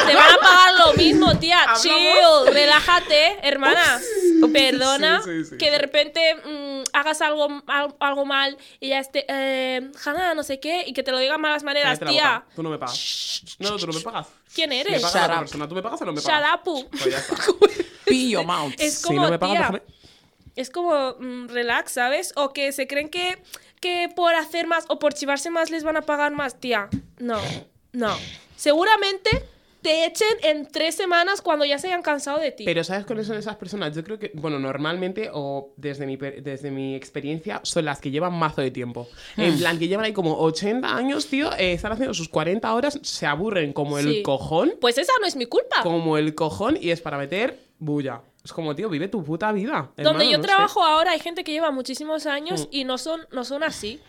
te 0.07 0.15
van 0.15 0.33
a 0.33 0.37
pagar 0.37 0.73
lo 0.87 0.93
mismo, 0.93 1.37
tía. 1.39 1.59
¿Hablamos? 1.61 1.81
Chill, 1.83 2.53
relájate, 2.53 3.37
hermana. 3.47 4.01
Perdona 4.53 5.21
Sí, 5.23 5.43
sí, 5.43 5.49
sí, 5.51 5.57
que 5.57 5.65
sí. 5.65 5.71
de 5.71 5.77
repente 5.77 6.35
mm, 6.35 6.83
hagas 6.93 7.21
algo, 7.21 7.47
al- 7.67 7.95
algo 7.99 8.25
mal 8.25 8.57
y 8.79 8.89
ya 8.89 8.99
esté, 8.99 9.25
eh, 9.27 9.91
Hanna, 10.03 10.33
no 10.33 10.43
sé 10.43 10.59
qué, 10.59 10.83
y 10.87 10.93
que 10.93 11.03
te 11.03 11.11
lo 11.11 11.19
digan 11.19 11.39
malas 11.39 11.63
maneras, 11.63 11.99
Cállate 11.99 12.05
la 12.05 12.11
tía. 12.11 12.45
Tú 12.55 12.63
no 12.63 12.69
me 12.69 12.77
pagas. 12.79 13.43
No, 13.59 13.77
tú 13.77 13.87
no 13.87 13.93
me 13.93 14.01
pagas. 14.01 14.27
¿Quién 14.53 14.69
Me 14.71 14.81
eres? 14.81 15.01
paga 15.01 15.19
Shut 15.21 15.29
la 15.31 15.39
persona. 15.39 15.67
¿Tú 15.69 15.75
me 15.75 15.81
pagas 15.83 16.01
o 16.01 16.05
no 16.05 16.13
me 16.13 16.19
Shut 16.21 16.29
pagas? 16.31 16.55
up, 16.55 16.63
pu. 16.63 16.89
Pues 16.89 17.05
ya 17.05 17.17
está. 17.19 17.35
Pee 18.05 18.29
your 18.29 18.45
mouth. 18.45 18.73
Es 18.77 18.95
Si 18.95 19.03
como, 19.07 19.21
no 19.23 19.29
me 19.29 19.39
pagas, 19.39 19.53
tía, 19.53 19.59
déjame. 19.79 19.81
Es 20.55 20.69
como 20.69 21.15
mm, 21.19 21.47
relax, 21.49 21.93
¿sabes? 21.93 22.33
O 22.35 22.53
que 22.53 22.71
se 22.71 22.87
creen 22.87 23.09
que, 23.09 23.37
que 23.79 24.09
por 24.15 24.35
hacer 24.35 24.67
más 24.67 24.85
o 24.89 24.99
por 24.99 25.13
chivarse 25.13 25.49
más 25.49 25.69
les 25.71 25.83
van 25.83 25.97
a 25.97 26.01
pagar 26.03 26.31
más, 26.31 26.59
tía. 26.59 26.89
No, 27.19 27.39
no. 27.93 28.15
Seguramente 28.55 29.29
te 29.81 30.05
echen 30.05 30.27
en 30.43 30.67
tres 30.67 30.93
semanas 30.93 31.41
cuando 31.41 31.65
ya 31.65 31.79
se 31.79 31.87
hayan 31.87 32.03
cansado 32.03 32.37
de 32.37 32.51
ti. 32.51 32.65
Pero 32.65 32.83
¿sabes 32.83 33.03
cuáles 33.03 33.25
son 33.25 33.37
esas 33.37 33.55
personas? 33.55 33.95
Yo 33.95 34.03
creo 34.03 34.19
que, 34.19 34.29
bueno, 34.35 34.59
normalmente, 34.59 35.31
o 35.33 35.73
desde 35.75 36.05
mi, 36.05 36.17
desde 36.17 36.69
mi 36.69 36.93
experiencia, 36.95 37.59
son 37.63 37.85
las 37.85 37.99
que 37.99 38.11
llevan 38.11 38.33
mazo 38.33 38.61
de 38.61 38.69
tiempo. 38.69 39.07
En 39.37 39.57
plan, 39.57 39.79
que 39.79 39.87
llevan 39.87 40.05
ahí 40.05 40.13
como 40.13 40.37
80 40.37 40.95
años, 40.95 41.25
tío, 41.25 41.51
eh, 41.57 41.73
están 41.73 41.93
haciendo 41.93 42.13
sus 42.13 42.29
40 42.29 42.71
horas, 42.71 42.99
se 43.01 43.25
aburren 43.25 43.73
como 43.73 43.97
el 43.97 44.05
Sí. 44.17 44.21
cojón, 44.21 44.73
Pues 44.79 44.99
esa 44.99 45.13
no 45.19 45.25
es 45.25 45.35
mi 45.35 45.47
culpa. 45.47 45.81
como 45.81 46.15
el 46.19 46.35
cojón, 46.35 46.77
y 46.79 46.91
es 46.91 47.01
para 47.01 47.17
meter 47.17 47.57
bulla. 47.79 48.21
Es 48.43 48.53
como, 48.53 48.75
tío, 48.75 48.89
vive 48.89 49.07
tu 49.07 49.23
puta 49.23 49.51
vida. 49.51 49.91
Donde 49.97 50.25
yo 50.29 50.37
no 50.37 50.43
sé. 50.43 50.47
trabajo 50.47 50.83
ahora 50.83 51.11
hay 51.11 51.19
gente 51.19 51.43
que 51.43 51.51
lleva 51.51 51.69
muchísimos 51.71 52.25
años 52.25 52.61
Mm. 52.61 52.67
y 52.75 52.83
no 52.85 52.97
son, 52.97 53.21
no 53.31 53.43
son 53.45 53.63
así. 53.63 53.99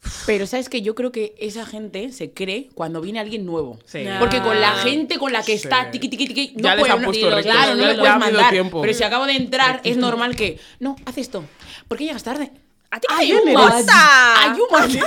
Pero 0.26 0.46
sabes 0.46 0.68
que 0.68 0.80
yo 0.82 0.94
creo 0.94 1.12
que 1.12 1.34
esa 1.38 1.64
gente 1.66 2.12
se 2.12 2.32
cree 2.32 2.68
cuando 2.74 3.00
viene 3.00 3.20
alguien 3.20 3.44
nuevo. 3.46 3.78
Sí. 3.84 4.04
Ya. 4.04 4.18
Porque 4.18 4.40
con 4.40 4.60
la 4.60 4.72
gente 4.72 5.18
con 5.18 5.32
la 5.32 5.40
que 5.42 5.58
Sí. 5.58 5.64
está 5.64 5.90
tiqui 5.90 6.08
tiqui 6.08 6.26
tiqui 6.26 6.52
no 6.56 6.62
Ya 6.64 6.74
les 6.74 6.80
puede- 6.80 6.92
han 6.92 7.00
no- 7.00 7.04
puesto 7.06 7.24
ni 7.26 7.30
los- 7.30 7.36
rectos, 7.36 7.54
claro, 7.54 7.74
no 7.74 7.82
ya- 7.82 7.88
le 7.88 7.98
puedes 7.98 8.16
mandar. 8.18 8.50
tiempo. 8.50 8.80
Pero 8.82 8.94
si 8.94 9.04
acabo 9.04 9.26
de 9.26 9.32
entrar 9.36 9.80
es 9.84 9.96
normal 9.98 10.36
que 10.36 10.58
no, 10.78 10.96
haz 11.06 11.18
esto. 11.18 11.44
¿Por 11.88 11.98
qué 11.98 12.04
llegas 12.04 12.22
tarde? 12.22 12.50
¿A 12.90 12.98
ti 13.00 13.06
Ah, 13.10 13.18
qué 13.20 13.52
pasa? 13.54 14.50
Ayúdame. 14.50 15.00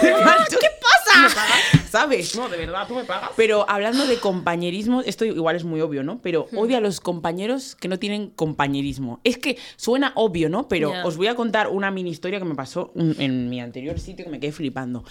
¿Qué 0.50 0.70
pasa? 0.82 1.83
¿Sabes? 1.94 2.36
No, 2.36 2.50
de 2.50 2.58
verdad, 2.58 2.88
tú 2.88 2.96
me 2.96 3.04
pagas. 3.04 3.30
Pero 3.36 3.70
hablando 3.70 4.08
de 4.08 4.18
compañerismo, 4.18 5.02
esto 5.02 5.26
igual 5.26 5.56
es 5.56 5.64
muy 5.64 5.80
obvio, 5.80 6.02
¿no? 6.04 6.20
Pero 6.24 6.48
Hmm. 6.52 6.58
odio 6.58 6.78
a 6.78 6.80
los 6.80 7.00
compañeros 7.00 7.76
que 7.76 7.88
no 7.88 8.00
tienen 8.00 8.32
compañerismo. 8.32 9.20
Es 9.24 9.38
que 9.38 9.58
suena 9.76 10.12
obvio, 10.16 10.50
¿no? 10.50 10.68
Pero 10.68 10.92
os 11.06 11.18
voy 11.18 11.28
a 11.28 11.36
contar 11.36 11.68
una 11.68 11.92
mini 11.92 12.10
historia 12.10 12.40
que 12.40 12.46
me 12.46 12.56
pasó 12.56 12.92
en 12.96 13.48
mi 13.50 13.62
anterior 13.62 14.00
sitio 14.00 14.26
que 14.26 14.32
me 14.32 14.40
quedé 14.40 14.52
flipando. 14.52 15.04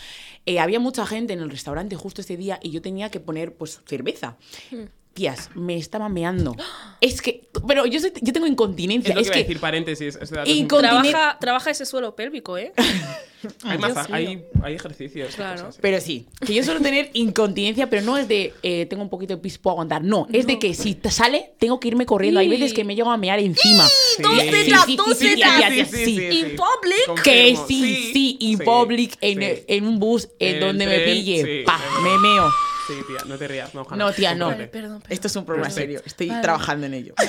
Eh, 0.45 0.59
había 0.59 0.81
mucha 0.81 1.07
gente 1.07 1.33
en 1.35 1.39
el 1.41 1.51
restaurante 1.51 1.95
justo 1.95 2.21
ese 2.21 2.37
día 2.37 2.59
y 2.61 2.71
yo 2.71 2.83
tenía 2.83 3.11
que 3.11 3.21
poner, 3.21 3.55
pues, 3.55 3.81
cerveza. 3.87 4.37
Hmm. 4.73 4.87
Tías, 5.15 5.51
me 5.55 5.77
estaba 5.77 6.09
meando. 6.09 6.57
Es 7.01 7.21
que, 7.23 7.49
pero 7.69 7.85
yo, 7.87 8.01
soy- 8.01 8.13
yo 8.23 8.33
tengo 8.33 8.47
incontinencia. 8.47 9.11
es 9.11 9.15
lo 9.17 9.21
que 9.21 9.23
es 9.23 9.27
iba 9.29 9.35
a 9.35 9.39
que 9.39 9.43
decir, 9.45 9.61
paréntesis. 9.61 10.19
este. 10.21 10.67
Trabaja, 10.67 11.37
trabaja 11.41 11.71
ese 11.71 11.85
suelo 11.87 12.17
pélvico, 12.17 12.57
¿eh? 12.59 12.73
hay, 13.65 13.79
hay, 14.11 14.45
hay 14.63 14.75
ejercicios. 14.75 15.35
Claro. 15.35 15.53
cosas 15.53 15.69
así. 15.69 15.79
Pero 15.81 16.01
sí, 16.01 16.27
que 16.45 16.55
yo 16.55 16.63
suelo 16.63 16.81
tener 16.81 17.11
incontinencia, 17.15 17.89
pero 17.91 18.03
no 18.03 18.19
es 18.19 18.29
de 18.29 18.55
eh, 18.63 18.87
tengo 18.87 19.03
un 19.03 19.09
poquito 19.09 19.35
de 19.35 19.43
pis, 19.43 19.59
puedo 19.59 19.73
aguantar. 19.73 20.03
No, 20.03 20.27
es 20.33 20.47
de 20.47 20.59
que 20.59 20.75
si 20.75 20.95
te 20.95 21.11
sale, 21.11 21.53
tengo 21.59 21.81
que 21.81 21.89
irme 21.89 22.07
corriendo. 22.07 22.41
Hay 22.41 22.49
veces 22.49 22.73
que 22.73 22.85
me 22.85 22.95
llego 22.95 23.11
a 23.11 23.17
mear 23.17 23.39
encima. 23.39 23.87
Sí. 23.87 24.23
Dos 24.23 24.39
tetas, 24.39 24.87
dos 24.97 25.19
tetas. 25.19 26.07
In 26.07 26.57
public. 26.57 27.23
Que 27.23 27.57
sí, 27.67 28.11
sí, 28.13 28.37
in 28.41 28.59
public, 28.59 29.17
en, 29.21 29.87
un 29.87 29.99
bus, 29.99 30.29
en 30.39 30.57
En 30.57 30.61
donde 30.61 30.87
me 30.87 31.01
pille. 31.01 31.43
sí, 31.43 31.63
pa, 31.65 31.81
me 32.03 32.19
meo. 32.19 32.51
Sí, 32.87 32.95
tía, 33.07 33.25
no 33.27 33.39
te 33.39 33.47
rías, 33.47 33.75
no. 33.75 33.87
No, 33.97 34.13
tía, 34.13 34.35
no. 34.35 34.47
Vale, 34.47 34.67
perdón, 34.67 35.01
perdón. 35.01 35.13
Esto 35.13 35.29
es 35.29 35.37
un 35.37 35.45
problema 35.45 35.71
serio. 35.71 36.03
Estoy 36.05 36.29
Vale. 36.29 36.43
trabajando 36.43 36.87
en 36.87 36.95
ello. 36.95 37.15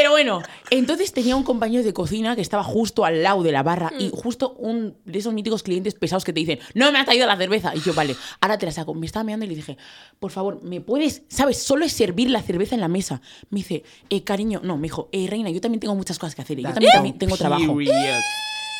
Pero 0.00 0.12
bueno, 0.12 0.40
entonces 0.70 1.12
tenía 1.12 1.36
un 1.36 1.42
compañero 1.42 1.84
de 1.84 1.92
cocina 1.92 2.34
que 2.34 2.40
estaba 2.40 2.64
justo 2.64 3.04
al 3.04 3.22
lado 3.22 3.42
de 3.42 3.52
la 3.52 3.62
barra 3.62 3.90
Mm. 3.90 4.00
y 4.00 4.10
justo 4.14 4.54
un 4.54 4.96
de 5.04 5.18
esos 5.18 5.34
míticos 5.34 5.62
clientes 5.62 5.92
pesados 5.94 6.24
que 6.24 6.32
te 6.32 6.40
dicen, 6.40 6.58
no 6.72 6.90
me 6.90 6.98
has 6.98 7.04
traído 7.04 7.26
la 7.26 7.36
cerveza. 7.36 7.74
Y 7.76 7.80
yo, 7.80 7.92
vale, 7.92 8.16
ahora 8.40 8.56
te 8.56 8.64
la 8.64 8.72
saco. 8.72 8.94
Me 8.94 9.04
estaba 9.04 9.24
mirando 9.24 9.44
y 9.44 9.48
le 9.50 9.56
dije, 9.56 9.76
por 10.18 10.30
favor, 10.30 10.62
¿me 10.62 10.80
puedes, 10.80 11.22
sabes, 11.28 11.62
solo 11.62 11.84
es 11.84 11.92
servir 11.92 12.30
la 12.30 12.40
cerveza 12.40 12.74
en 12.74 12.80
la 12.80 12.88
mesa? 12.88 13.20
Me 13.50 13.58
dice, 13.58 13.82
eh, 14.08 14.24
cariño, 14.24 14.60
no, 14.64 14.76
me 14.78 14.84
dijo, 14.84 15.10
eh, 15.12 15.26
reina, 15.28 15.50
yo 15.50 15.60
también 15.60 15.80
tengo 15.80 15.94
muchas 15.94 16.18
cosas 16.18 16.34
que 16.34 16.40
hacer. 16.40 16.58
y 16.58 16.62
Yo 16.62 16.70
también, 16.70 16.92
también 16.94 17.18
tengo 17.18 17.36
trabajo. 17.36 17.76
Period. 17.76 18.20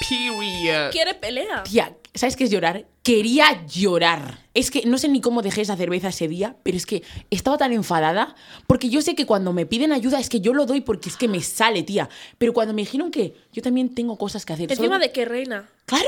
Period. 0.09 0.91
Quiere 0.93 1.15
pelea. 1.15 1.62
Tía, 1.65 1.95
¿sabes 2.14 2.37
qué 2.37 2.45
es 2.45 2.50
llorar? 2.50 2.87
Quería 3.02 3.64
llorar. 3.67 4.40
Es 4.52 4.71
que 4.71 4.83
no 4.85 4.99
sé 4.99 5.09
ni 5.09 5.21
cómo 5.21 5.43
dejé 5.43 5.62
esa 5.62 5.76
cerveza 5.76 6.09
ese 6.09 6.29
día, 6.29 6.57
pero 6.62 6.76
es 6.76 6.85
que 6.85 7.02
estaba 7.31 7.57
tan 7.57 7.73
enfadada 7.73 8.35
porque 8.67 8.88
yo 8.90 9.00
sé 9.00 9.14
que 9.14 9.25
cuando 9.26 9.52
me 9.52 9.64
piden 9.64 9.93
ayuda 9.93 10.19
es 10.21 10.29
que 10.29 10.40
yo 10.40 10.52
lo 10.52 10.67
doy 10.67 10.81
porque 10.81 11.09
es 11.09 11.17
que 11.17 11.29
me 11.29 11.40
sale, 11.40 11.83
tía. 11.83 12.09
Pero 12.38 12.52
cuando 12.52 12.75
me 12.75 12.83
dijeron 12.83 13.11
que 13.11 13.35
yo 13.52 13.62
también 13.62 13.95
tengo 13.95 14.17
cosas 14.19 14.45
que 14.45 14.52
hacer. 14.52 14.71
Encima 14.71 14.88
solo- 14.97 14.99
de 14.99 15.12
que 15.12 15.25
reina. 15.25 15.69
¡Claro! 15.87 16.05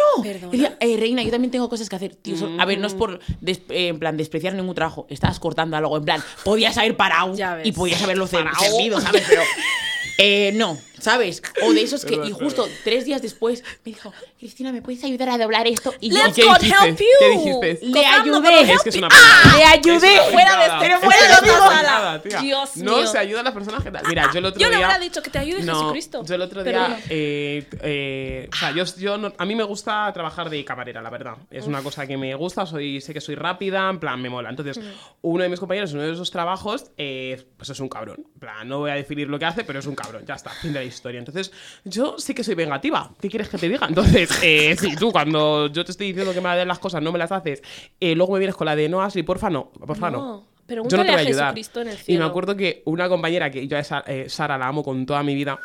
Decía, 0.50 0.76
eh, 0.80 0.97
reina, 0.97 1.23
yo 1.23 1.30
también 1.30 1.50
tengo 1.50 1.68
cosas 1.68 1.88
que 1.88 1.97
hacer. 1.97 2.14
Tío, 2.14 2.37
so- 2.37 2.50
A 2.59 2.64
ver, 2.66 2.78
no 2.78 2.87
es 2.87 2.94
por 2.94 3.18
des- 3.40 3.62
eh, 3.71 3.88
en 3.88 3.99
plan 3.99 4.16
despreciar 4.16 4.54
ningún 4.54 4.75
trabajo. 4.75 5.06
Estabas 5.09 5.40
cortando 5.40 5.76
algo. 5.76 5.97
En 5.97 6.04
plan, 6.04 6.23
podías 6.44 6.76
haber 6.78 6.97
parado 6.97 7.35
y 7.64 7.73
podías 7.73 8.02
haberlo 8.02 8.26
servido, 8.26 9.00
¿sabes? 9.00 9.25
Pero 9.28 9.42
eh, 10.18 10.52
no, 10.54 10.78
¿sabes? 11.02 11.42
O 11.62 11.73
de 11.73 11.82
esos 11.82 12.04
que. 12.06 12.14
Y 12.14 12.30
justo 12.32 12.66
tres 12.85 13.04
días 13.04 13.21
después 13.23 13.62
me 13.85 13.92
dijo, 13.92 14.12
Cristina, 14.38 14.73
¿me 14.73 14.80
puedes 14.82 15.02
ayudar 15.04 15.28
a 15.30 15.38
doblar 15.38 15.66
esto? 15.66 15.92
Y 16.00 16.11
yo, 16.11 16.16
Let's 16.25 16.35
¿Qué 16.37 16.44
go 16.44 16.54
dijiste? 16.54 16.88
help 16.88 16.99
you. 16.99 17.06
¿Qué 17.18 17.28
dijiste? 17.30 17.78
Le 17.87 18.06
ayudé. 18.06 18.73
Es 18.73 18.82
que 18.82 18.88
es 18.90 18.97
una 18.97 19.09
¡Ah! 19.11 19.54
Le 19.56 19.64
ayudé. 19.64 20.14
Es 20.14 20.21
una 20.21 20.32
Fuera 20.32 20.50
de 20.52 20.56
pringada. 20.59 20.80
pero 20.80 20.94
Es 20.97 21.00
fuera 21.04 21.18
que 21.21 21.26
de 21.26 21.32
es 21.32 21.42
digo. 21.42 21.56
una 21.56 21.68
pringada, 21.78 22.23
tía. 22.23 22.40
Dios 22.40 22.76
No 22.76 22.97
mío. 22.99 23.06
se 23.06 23.18
ayuda 23.18 23.40
a 23.40 23.42
las 23.42 23.52
personas 23.54 23.82
que 23.85 23.90
tal. 23.90 24.06
Mira, 24.06 24.30
yo 24.32 24.38
el 24.38 24.44
otro 24.47 24.61
Yo 24.61 24.68
le 24.68 24.76
día. 24.76 24.87
hubiera 24.87 24.99
dicho 25.00 25.23
que 25.23 25.30
te 25.30 25.38
ayude 25.38 25.62
no, 25.62 25.75
Jesucristo. 25.80 26.25
Yo 26.25 26.35
el 26.35 26.42
otro 26.42 26.64
día. 26.64 26.88
no. 26.88 26.97
eh, 27.09 27.66
eh, 27.82 28.49
o 28.52 28.56
sea, 28.56 28.71
yo, 28.73 28.85
yo 28.99 29.18
no- 29.18 29.32
a 29.37 29.44
mí 29.44 29.54
me 29.54 29.64
gusta 29.64 30.11
trabajar 30.12 30.49
de 30.50 30.64
camarera, 30.64 31.02
la 31.02 31.11
verdad. 31.11 31.35
Es 31.50 31.66
una 31.66 31.82
cosa 31.82 32.06
que 32.06 32.16
me 32.16 32.35
gusta, 32.35 32.64
soy, 32.66 33.00
sé 33.00 33.12
que 33.12 33.21
soy 33.21 33.35
rápida, 33.35 33.88
en 33.90 33.99
plan, 33.99 34.21
me 34.21 34.30
mola. 34.30 34.50
Entonces, 34.50 34.80
uno 35.23 35.42
de 35.42 35.49
mis 35.49 35.61
compañeros 35.61 35.90
en 35.90 35.99
uno 35.99 36.06
de 36.06 36.12
esos 36.14 36.30
trabajos, 36.30 36.87
eh, 36.97 37.44
pues 37.56 37.71
es 37.71 37.80
un 37.80 37.88
cabrón. 37.88 38.16
En 38.35 38.40
plan, 38.40 38.68
no 38.68 38.78
voy 38.80 38.90
a 38.90 38.94
definir 38.94 39.28
lo 39.28 39.38
que 39.38 39.44
hace, 39.44 39.64
pero 39.64 39.78
es 39.78 39.87
un 39.87 39.94
cabrón. 39.94 40.25
Ya 40.26 40.35
está, 40.35 40.50
fin 40.50 40.73
de 40.73 40.80
la 40.80 40.85
historia. 40.92 41.18
Entonces, 41.18 41.52
yo 41.84 42.16
sí 42.18 42.34
que 42.34 42.44
soy 42.44 42.54
vengativa. 42.54 43.11
¿Qué 43.20 43.28
quieres 43.28 43.49
que 43.49 43.58
te 43.58 43.68
diga? 43.68 43.87
Entonces, 43.88 44.30
eh, 44.42 44.76
si 44.78 44.96
tú 44.96 45.11
cuando 45.12 45.66
yo 45.68 45.84
te 45.84 45.90
estoy 45.92 46.08
diciendo 46.08 46.32
que 46.32 46.40
me 46.40 46.54
den 46.56 46.68
las 46.68 46.78
cosas 46.78 47.02
no 47.02 47.12
me 47.12 47.18
las 47.18 47.32
haces, 47.32 47.62
eh, 48.00 48.14
luego 48.14 48.35
me 48.35 48.38
vienes 48.38 48.57
con 48.57 48.66
la 48.66 48.76
de 48.76 48.88
no, 48.88 49.02
Ashley, 49.02 49.22
porfa, 49.22 49.50
no. 49.50 49.70
Porfa, 49.72 50.11
no. 50.11 50.18
No, 50.20 50.48
Yo 50.68 50.83
no 50.83 50.88
te 50.88 50.96
voy 50.96 51.09
a 51.09 51.14
a 51.14 51.18
ayudar. 51.18 51.44
Jesucristo 51.55 51.81
en 51.83 51.88
el 51.88 51.94
Y 51.94 51.98
me 51.98 52.05
cielo. 52.05 52.26
acuerdo 52.26 52.57
que 52.57 52.83
una 52.87 53.09
compañera 53.09 53.50
que 53.50 53.66
yo 53.66 53.76
a 53.76 53.81
esa, 53.81 54.05
eh, 54.07 54.28
Sara 54.28 54.57
la 54.57 54.68
amo 54.68 54.83
con 54.83 55.05
toda 55.05 55.22
mi 55.22 55.35
vida. 55.35 55.59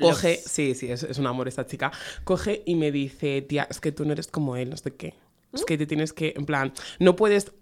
Coge, 0.00 0.36
sí, 0.36 0.74
sí, 0.74 0.90
es, 0.90 1.02
es 1.02 1.18
un 1.18 1.26
amor 1.26 1.48
esta 1.48 1.66
chica. 1.66 1.90
Coge 2.24 2.62
y 2.64 2.74
me 2.74 2.90
dice, 2.92 3.42
tía, 3.42 3.66
es 3.68 3.80
que 3.80 3.92
tú 3.92 4.04
no 4.04 4.12
eres 4.12 4.28
como 4.28 4.56
él, 4.56 4.70
no 4.70 4.76
sé 4.76 4.94
qué. 4.94 5.14
Es 5.52 5.64
que 5.64 5.76
te 5.76 5.84
tienes 5.84 6.12
que, 6.12 6.32
en 6.36 6.46
plan, 6.46 6.72
no 7.00 7.16
puedes 7.16 7.52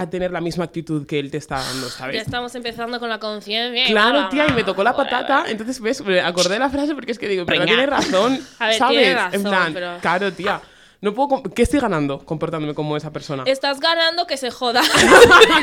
a 0.00 0.08
tener 0.10 0.30
la 0.30 0.40
misma 0.40 0.64
actitud 0.64 1.06
que 1.06 1.18
él 1.18 1.30
te 1.30 1.36
está 1.38 1.56
dando, 1.56 1.86
Ya 1.88 1.92
¿sabes? 1.92 2.22
estamos 2.22 2.54
empezando 2.54 2.98
con 3.00 3.08
la 3.08 3.18
conciencia. 3.18 3.86
Claro, 3.86 4.28
tía, 4.28 4.46
y 4.48 4.52
me 4.52 4.64
tocó 4.64 4.82
la 4.84 4.94
patata. 4.94 5.44
Entonces, 5.48 5.80
¿ves? 5.80 6.00
Me 6.04 6.20
acordé 6.20 6.50
de 6.54 6.58
la 6.60 6.70
frase 6.70 6.94
porque 6.94 7.12
es 7.12 7.18
que 7.18 7.28
digo, 7.28 7.44
pero 7.46 7.64
tiene 7.64 7.86
razón. 7.86 8.40
A 8.58 8.66
ver, 8.68 8.78
¿sabes? 8.78 8.98
tiene 8.98 9.14
razón, 9.14 9.34
en 9.34 9.42
plan, 9.42 9.74
pero- 9.74 9.98
claro, 10.00 10.32
tía. 10.32 10.60
No 11.00 11.14
puedo. 11.14 11.44
¿Qué 11.54 11.62
estoy 11.62 11.78
ganando 11.78 12.18
comportándome 12.18 12.74
como 12.74 12.96
esa 12.96 13.12
persona? 13.12 13.44
Estás 13.46 13.78
ganando 13.78 14.26
que 14.26 14.36
se 14.36 14.50
joda. 14.50 14.82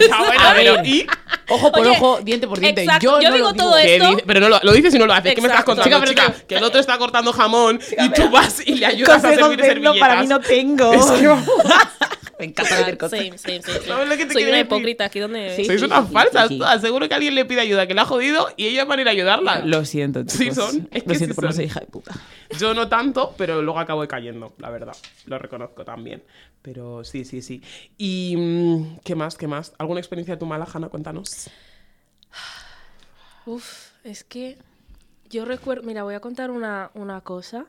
Ya, 0.09 0.17
bueno, 0.19 0.41
A 0.49 0.53
pero, 0.55 0.73
ver. 0.75 0.85
¿y? 0.87 1.05
Ojo 1.49 1.71
por 1.73 1.81
Oye, 1.81 1.89
ojo, 1.89 2.19
diente 2.23 2.47
por 2.47 2.57
diente. 2.57 2.83
exacto, 2.83 3.03
Yo, 3.05 3.21
yo 3.21 3.29
no 3.31 3.35
digo 3.35 3.53
todo 3.53 3.75
digo. 3.75 3.81
¿Qué 3.85 3.95
esto- 3.97 4.09
dice? 4.11 4.23
Pero 4.25 4.39
no 4.39 4.47
lo, 4.47 4.59
lo 4.63 4.71
dices 4.71 4.95
y 4.95 4.97
no 4.97 5.05
lo 5.05 5.13
haces. 5.13 5.35
¿Qué 5.35 5.41
me 5.41 5.47
estás 5.49 5.61
Exacto. 5.63 5.81
contando, 5.83 6.07
Chica, 6.07 6.21
chica? 6.27 6.33
pero 6.37 6.47
Que 6.47 6.55
el 6.55 6.63
otro 6.63 6.79
está 6.79 6.97
cortando 6.97 7.33
jamón 7.33 7.81
y 7.97 8.09
tú 8.11 8.29
vas 8.29 8.65
y 8.65 8.75
le 8.75 8.85
ayudas 8.85 9.25
a 9.25 9.33
servir 9.35 9.59
servilletas. 9.61 9.99
para 9.99 10.21
mí 10.21 10.27
no 10.27 10.39
tengo. 10.39 10.93
Es 10.93 11.05
que- 11.05 11.35
me 12.39 12.45
encanta 12.45 12.77
meter 12.77 12.97
cosas. 12.97 13.19
Same, 13.19 13.37
same, 13.37 13.61
same, 13.61 13.77
same. 13.77 13.87
¿Sabes 13.87 14.09
lo 14.09 14.17
que 14.17 14.25
te 14.25 14.33
Soy 14.33 14.43
una 14.43 14.51
decir? 14.57 14.65
hipócrita 14.65 15.05
aquí 15.05 15.19
donde. 15.19 15.55
Sí. 15.55 15.65
Sois 15.65 15.81
unas 15.83 16.07
sí, 16.07 16.13
falsas 16.13 16.47
sí. 16.49 16.57
todas. 16.57 16.81
Seguro 16.81 17.07
que 17.07 17.15
alguien 17.15 17.35
le 17.35 17.45
pide 17.45 17.61
ayuda, 17.61 17.87
que 17.87 17.93
le 17.93 18.01
ha 18.01 18.05
jodido 18.05 18.47
y 18.57 18.65
ellas 18.67 18.87
van 18.87 18.99
a 18.99 19.01
ir 19.03 19.07
a 19.07 19.11
ayudarla. 19.11 19.59
Lo 19.65 19.85
siento, 19.85 20.23
Sí 20.27 20.49
chicos. 20.49 20.55
son, 20.55 20.87
es 20.91 21.03
que 21.03 21.09
Lo 21.09 21.15
siento 21.15 21.33
sí 21.33 21.35
por 21.35 21.43
no 21.45 21.49
son. 21.51 21.55
ser 21.57 21.65
hija 21.65 21.79
de 21.79 21.85
puta. 21.87 22.13
Yo 22.59 22.73
no 22.73 22.87
tanto, 22.89 23.33
pero 23.37 23.61
luego 23.61 23.79
acabo 23.79 24.07
cayendo, 24.07 24.53
la 24.59 24.69
verdad. 24.69 24.95
Lo 25.25 25.37
reconozco 25.39 25.83
también. 25.85 26.23
Pero 26.61 27.03
sí, 27.03 27.25
sí, 27.25 27.41
sí. 27.41 27.61
¿Y 27.97 28.35
mm, 28.37 28.97
qué 29.03 29.15
más? 29.15 29.37
¿Qué 29.37 29.47
más? 29.47 29.73
¿Alguna 29.77 29.99
experiencia 29.99 30.35
de 30.35 30.39
tu 30.39 30.45
mala, 30.45 30.67
Hanna? 30.71 30.89
Cuéntanos. 30.89 31.49
Uf, 33.45 33.89
es 34.03 34.23
que 34.23 34.57
yo 35.29 35.45
recuerdo, 35.45 35.83
mira, 35.83 36.03
voy 36.03 36.15
a 36.15 36.19
contar 36.19 36.49
una, 36.51 36.91
una 36.95 37.21
cosa 37.21 37.65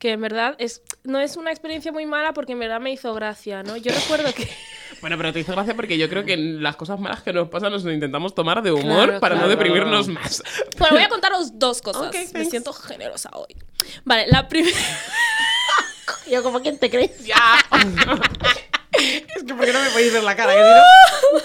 que 0.00 0.12
en 0.12 0.20
verdad 0.22 0.56
es, 0.58 0.82
no 1.04 1.20
es 1.20 1.36
una 1.36 1.50
experiencia 1.50 1.92
muy 1.92 2.06
mala 2.06 2.32
porque 2.32 2.52
en 2.52 2.58
verdad 2.58 2.80
me 2.80 2.90
hizo 2.90 3.12
gracia, 3.14 3.62
¿no? 3.62 3.76
Yo 3.76 3.92
recuerdo 3.92 4.32
que... 4.34 4.48
Bueno, 5.00 5.16
pero 5.16 5.32
te 5.32 5.40
hizo 5.40 5.52
gracia 5.52 5.74
porque 5.74 5.96
yo 5.96 6.10
creo 6.10 6.26
que 6.26 6.36
las 6.36 6.76
cosas 6.76 7.00
malas 7.00 7.22
que 7.22 7.32
nos 7.32 7.48
pasan 7.48 7.72
nos 7.72 7.84
intentamos 7.84 8.34
tomar 8.34 8.60
de 8.62 8.70
humor 8.70 9.04
Claro, 9.06 9.20
para 9.20 9.36
no 9.36 9.48
deprimirnos 9.48 10.08
más. 10.08 10.42
Bueno, 10.78 10.96
voy 10.96 11.04
a 11.04 11.08
contaros 11.08 11.58
dos 11.58 11.80
cosas. 11.80 12.08
Ok, 12.08 12.16
me 12.34 12.44
siento 12.44 12.72
generosa 12.74 13.30
hoy. 13.32 13.56
Vale, 14.04 14.26
la 14.26 14.46
primera... 14.48 14.76
Yo, 16.30 16.42
como 16.42 16.60
quién 16.60 16.78
te 16.78 16.90
crees? 16.90 17.24
Ya. 17.24 17.36
Es 18.92 19.44
que, 19.44 19.54
¿por 19.54 19.64
qué 19.64 19.72
no 19.72 19.80
me 19.80 19.90
podéis 19.90 20.12
ver 20.12 20.22
la 20.22 20.36
cara? 20.36 20.52
Que 20.52 20.58
si 20.58 20.68
no- 20.68 21.40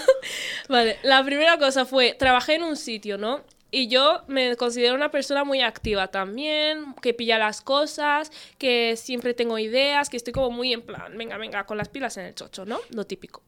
Vale, 0.68 0.98
la 1.02 1.24
primera 1.24 1.58
cosa 1.58 1.86
fue, 1.86 2.14
trabajé 2.18 2.56
en 2.56 2.62
un 2.64 2.76
sitio, 2.76 3.16
¿no? 3.16 3.42
Y 3.76 3.88
yo 3.88 4.22
me 4.26 4.56
considero 4.56 4.94
una 4.94 5.10
persona 5.10 5.44
muy 5.44 5.60
activa 5.60 6.08
también, 6.08 6.94
que 7.02 7.12
pilla 7.12 7.36
las 7.36 7.60
cosas, 7.60 8.32
que 8.56 8.96
siempre 8.96 9.34
tengo 9.34 9.58
ideas, 9.58 10.08
que 10.08 10.16
estoy 10.16 10.32
como 10.32 10.50
muy 10.50 10.72
en 10.72 10.80
plan, 10.80 11.14
venga, 11.18 11.36
venga, 11.36 11.66
con 11.66 11.76
las 11.76 11.90
pilas 11.90 12.16
en 12.16 12.24
el 12.24 12.34
chocho, 12.34 12.64
¿no? 12.64 12.80
Lo 12.88 13.04
típico. 13.04 13.42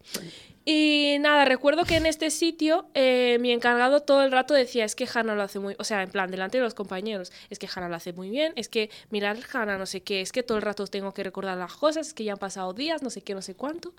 Y 0.71 1.17
nada, 1.21 1.47
recuerdo 1.47 1.87
que 1.87 1.97
en 1.97 2.05
este 2.05 2.29
sitio 2.29 2.91
eh, 2.93 3.39
mi 3.41 3.53
encargado 3.53 4.03
todo 4.03 4.23
el 4.23 4.31
rato 4.31 4.53
decía, 4.53 4.85
es 4.85 4.95
que 4.95 5.09
Hannah 5.11 5.35
lo 5.35 5.43
hace 5.43 5.59
muy, 5.59 5.75
o 5.79 5.85
sea, 5.85 6.03
en 6.03 6.11
plan, 6.11 6.31
delante 6.31 6.59
de 6.59 6.63
los 6.63 6.75
compañeros, 6.75 7.33
es 7.49 7.59
que 7.59 7.67
Hannah 7.75 7.89
lo 7.89 7.97
hace 7.97 8.13
muy 8.13 8.29
bien, 8.29 8.53
es 8.55 8.69
que 8.69 8.91
mirar 9.09 9.39
Hannah 9.51 9.79
no 9.79 9.87
sé 9.87 10.03
qué, 10.03 10.21
es 10.21 10.31
que 10.31 10.43
todo 10.43 10.59
el 10.59 10.63
rato 10.63 10.87
tengo 10.87 11.15
que 11.15 11.23
recordar 11.23 11.57
las 11.57 11.73
cosas, 11.73 12.09
es 12.09 12.13
que 12.13 12.25
ya 12.25 12.35
han 12.35 12.39
pasado 12.39 12.75
días, 12.75 13.03
no 13.03 13.09
sé 13.09 13.23
qué, 13.23 13.35
no 13.35 13.41
sé 13.41 13.55
cuánto. 13.55 13.95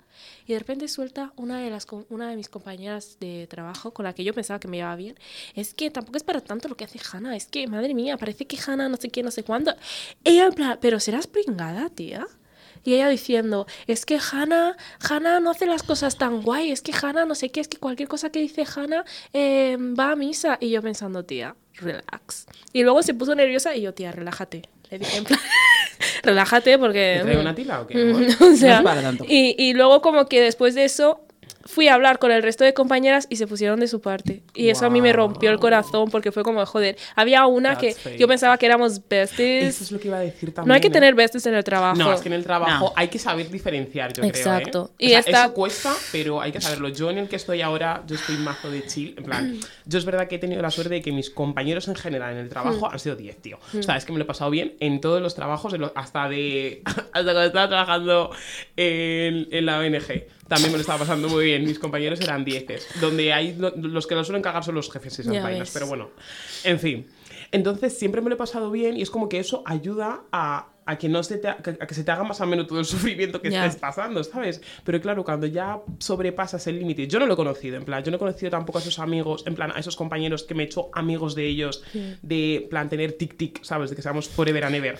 Y 0.46 0.52
de 0.52 0.60
repente 0.60 0.86
suelta 0.86 1.32
una 1.34 1.58
de, 1.58 1.70
las, 1.70 1.88
una 2.08 2.30
de 2.30 2.36
mis 2.36 2.48
compañeras 2.48 3.16
de 3.18 3.48
trabajo 3.48 3.92
con 3.92 4.04
la 4.04 4.12
que 4.12 4.22
yo 4.22 4.32
pensaba 4.32 4.60
que 4.60 4.68
me 4.68 4.76
llevaba 4.76 4.94
bien, 4.94 5.18
es 5.56 5.74
que 5.74 5.90
tampoco 5.90 6.18
es 6.18 6.22
para 6.22 6.40
tanto 6.40 6.68
lo 6.68 6.76
que 6.76 6.84
hace 6.84 7.00
Hannah, 7.00 7.34
es 7.34 7.46
que, 7.46 7.66
madre 7.66 7.94
mía, 7.94 8.16
parece 8.16 8.46
que 8.46 8.56
Hannah 8.64 8.88
no 8.88 8.96
sé 8.96 9.10
qué, 9.10 9.24
no 9.24 9.32
sé 9.32 9.42
cuándo. 9.42 9.74
Ella 10.22 10.46
en 10.46 10.52
plan, 10.52 10.78
pero 10.80 11.00
serás 11.00 11.26
pringada, 11.26 11.90
tía. 11.90 12.28
Y 12.84 12.94
ella 12.94 13.08
diciendo, 13.08 13.66
es 13.86 14.06
que 14.06 14.18
Hannah, 14.18 14.76
Hannah 15.08 15.40
no 15.40 15.50
hace 15.50 15.66
las 15.66 15.82
cosas 15.82 16.16
tan 16.16 16.42
guay, 16.42 16.70
es 16.70 16.82
que 16.82 16.92
Hannah 16.92 17.24
no 17.24 17.34
sé 17.34 17.50
qué, 17.50 17.60
es 17.60 17.68
que 17.68 17.78
cualquier 17.78 18.08
cosa 18.08 18.30
que 18.30 18.40
dice 18.40 18.64
Hannah 18.74 19.04
eh, 19.32 19.76
va 19.78 20.12
a 20.12 20.16
misa. 20.16 20.58
Y 20.60 20.70
yo 20.70 20.82
pensando, 20.82 21.24
tía, 21.24 21.56
relax. 21.74 22.46
Y 22.72 22.82
luego 22.82 23.02
se 23.02 23.14
puso 23.14 23.34
nerviosa 23.34 23.74
y 23.76 23.82
yo, 23.82 23.94
tía, 23.94 24.12
relájate. 24.12 24.62
Le 24.90 24.98
dije 24.98 25.18
en 25.18 25.24
plan, 25.24 25.40
relájate 26.22 26.78
porque... 26.78 27.16
¿Te 27.18 27.24
trae 27.24 27.38
una 27.38 27.54
tila 27.54 27.82
o 27.82 27.86
qué? 27.86 27.94
Mm, 28.04 28.16
amor? 28.16 28.52
o 28.52 28.56
sea, 28.56 28.78
es 28.78 28.82
para 28.82 29.02
tanto. 29.02 29.24
Y, 29.28 29.54
y 29.58 29.74
luego 29.74 30.00
como 30.02 30.26
que 30.26 30.40
después 30.40 30.74
de 30.74 30.84
eso 30.84 31.20
fui 31.64 31.88
a 31.88 31.94
hablar 31.94 32.18
con 32.18 32.30
el 32.32 32.42
resto 32.42 32.64
de 32.64 32.72
compañeras 32.74 33.26
y 33.30 33.36
se 33.36 33.46
pusieron 33.46 33.80
de 33.80 33.86
su 33.88 34.00
parte. 34.00 34.42
Y 34.54 34.70
eso 34.70 34.86
a 34.86 34.90
mí 34.90 35.00
me 35.00 35.12
rompió 35.12 35.50
el 35.50 35.56
Wow. 35.56 35.60
corazón 35.62 36.10
porque 36.10 36.32
fue 36.32 36.42
como, 36.42 36.64
joder, 36.64 36.96
había 37.16 37.46
una 37.46 37.76
que 37.76 37.88
That's 37.88 38.00
fake. 38.02 38.18
yo 38.18 38.26
pensaba 38.28 38.56
que 38.58 38.66
éramos 38.66 39.00
besties. 39.08 39.74
Eso 39.74 39.84
es 39.84 39.92
lo 39.92 40.00
que 40.00 40.08
iba 40.08 40.16
a 40.16 40.20
decir 40.20 40.54
también. 40.54 40.68
No 40.68 40.74
hay 40.74 40.80
que 40.80 40.88
¿eh? 40.88 40.90
tener 40.90 41.14
besties 41.14 41.44
en 41.46 41.54
el 41.54 41.64
trabajo. 41.64 41.96
No, 41.98 42.12
es 42.12 42.20
que 42.22 42.28
en 42.28 42.34
el 42.34 42.44
trabajo 42.44 42.86
No. 42.86 42.92
hay 42.96 43.08
que 43.08 43.18
saber 43.18 43.50
diferenciar, 43.50 44.12
yo 44.12 44.22
Exacto. 44.24 44.70
creo. 44.70 44.84
¿eh? 44.98 45.06
Y 45.06 45.08
sea, 45.10 45.18
esta- 45.20 45.44
Eso 45.44 45.54
cuesta, 45.54 45.92
pero 46.12 46.40
hay 46.40 46.52
que 46.52 46.60
saberlo. 46.60 46.88
Yo 46.88 47.10
en 47.10 47.18
el 47.18 47.28
que 47.28 47.36
estoy 47.36 47.60
ahora, 47.62 48.02
yo 48.06 48.16
estoy 48.16 48.36
mazo 48.36 48.70
de 48.70 48.86
chill. 48.86 49.14
En 49.18 49.24
plan, 49.24 49.58
yo 49.84 49.98
es 49.98 50.04
verdad 50.04 50.28
que 50.28 50.36
he 50.36 50.38
tenido 50.38 50.62
la 50.62 50.70
suerte 50.70 50.94
de 50.94 51.02
que 51.02 51.12
mis 51.12 51.30
compañeros 51.30 51.88
en 51.88 51.94
general 51.96 52.32
en 52.32 52.38
el 52.38 52.48
trabajo 52.48 52.88
Hmm. 52.88 52.92
han 52.92 52.98
sido 52.98 53.16
10, 53.16 53.36
tío. 53.42 53.58
O 53.78 53.82
sea, 53.82 53.96
es 53.96 54.04
que 54.04 54.12
me 54.12 54.18
lo 54.18 54.24
he 54.24 54.26
pasado 54.26 54.50
bien 54.50 54.74
en 54.80 55.00
todos 55.00 55.20
los 55.20 55.34
trabajos, 55.34 55.74
hasta 55.94 56.28
de. 56.28 56.82
hasta 56.86 57.22
cuando 57.22 57.42
estaba 57.44 57.68
trabajando 57.68 58.30
en, 58.76 59.48
en 59.50 59.66
la 59.66 59.78
ONG. 59.78 60.24
También 60.50 60.72
me 60.72 60.78
lo 60.78 60.80
estaba 60.82 60.98
pasando 60.98 61.28
muy 61.28 61.44
bien. 61.46 61.64
Mis 61.64 61.78
compañeros 61.78 62.20
eran 62.20 62.44
10. 62.44 62.66
Donde 63.00 63.32
hay 63.32 63.54
lo- 63.56 63.70
los 63.76 64.06
que 64.06 64.14
lo 64.16 64.24
suelen 64.24 64.42
cagar 64.42 64.64
son 64.64 64.74
los 64.74 64.90
jefes 64.90 65.18
esas 65.20 65.32
Ya 65.32 65.42
vainas. 65.42 65.60
ves. 65.68 65.70
Pero 65.72 65.86
bueno, 65.86 66.10
en 66.64 66.78
fin. 66.80 67.06
Entonces 67.52 67.96
siempre 67.98 68.20
me 68.20 68.28
lo 68.28 68.34
he 68.34 68.38
pasado 68.38 68.70
bien 68.70 68.96
y 68.96 69.02
es 69.02 69.10
como 69.10 69.28
que 69.28 69.38
eso 69.38 69.62
ayuda 69.64 70.22
a, 70.32 70.68
a 70.86 70.98
que 70.98 71.08
no 71.08 71.22
se 71.22 71.38
te, 71.38 71.48
a 71.48 71.56
que 71.62 71.94
se 71.94 72.04
te 72.04 72.10
haga 72.10 72.22
más 72.24 72.40
ameno 72.40 72.66
todo 72.66 72.78
el 72.80 72.84
sufrimiento 72.96 73.40
que 73.40 73.50
Ya. 73.50 73.64
estés 73.66 73.80
pasando, 73.80 74.22
¿sabes? 74.24 74.60
Pero 74.84 75.00
claro, 75.00 75.24
cuando 75.24 75.46
ya 75.46 75.78
sobrepasas 75.98 76.66
el 76.68 76.78
límite, 76.78 77.06
yo 77.08 77.18
no 77.18 77.26
lo 77.26 77.34
he 77.34 77.36
conocido, 77.36 77.76
en 77.76 77.84
plan, 77.84 78.02
yo 78.04 78.10
no 78.10 78.16
he 78.16 78.18
conocido 78.20 78.50
tampoco 78.50 78.78
a 78.78 78.80
esos 78.82 78.98
amigos, 78.98 79.44
en 79.46 79.54
plan, 79.54 79.72
a 79.74 79.78
esos 79.80 79.94
compañeros 79.96 80.42
que 80.44 80.54
me 80.54 80.62
he 80.64 80.66
hecho 80.66 80.90
amigos 80.94 81.34
de 81.34 81.46
ellos, 81.46 81.82
de 82.22 82.66
plan 82.70 82.88
tener 82.88 83.16
tic-tic, 83.16 83.62
¿sabes? 83.62 83.90
De 83.90 83.96
que 83.96 84.02
seamos 84.02 84.28
forever 84.28 84.64
and 84.64 84.74
ever. 84.76 84.98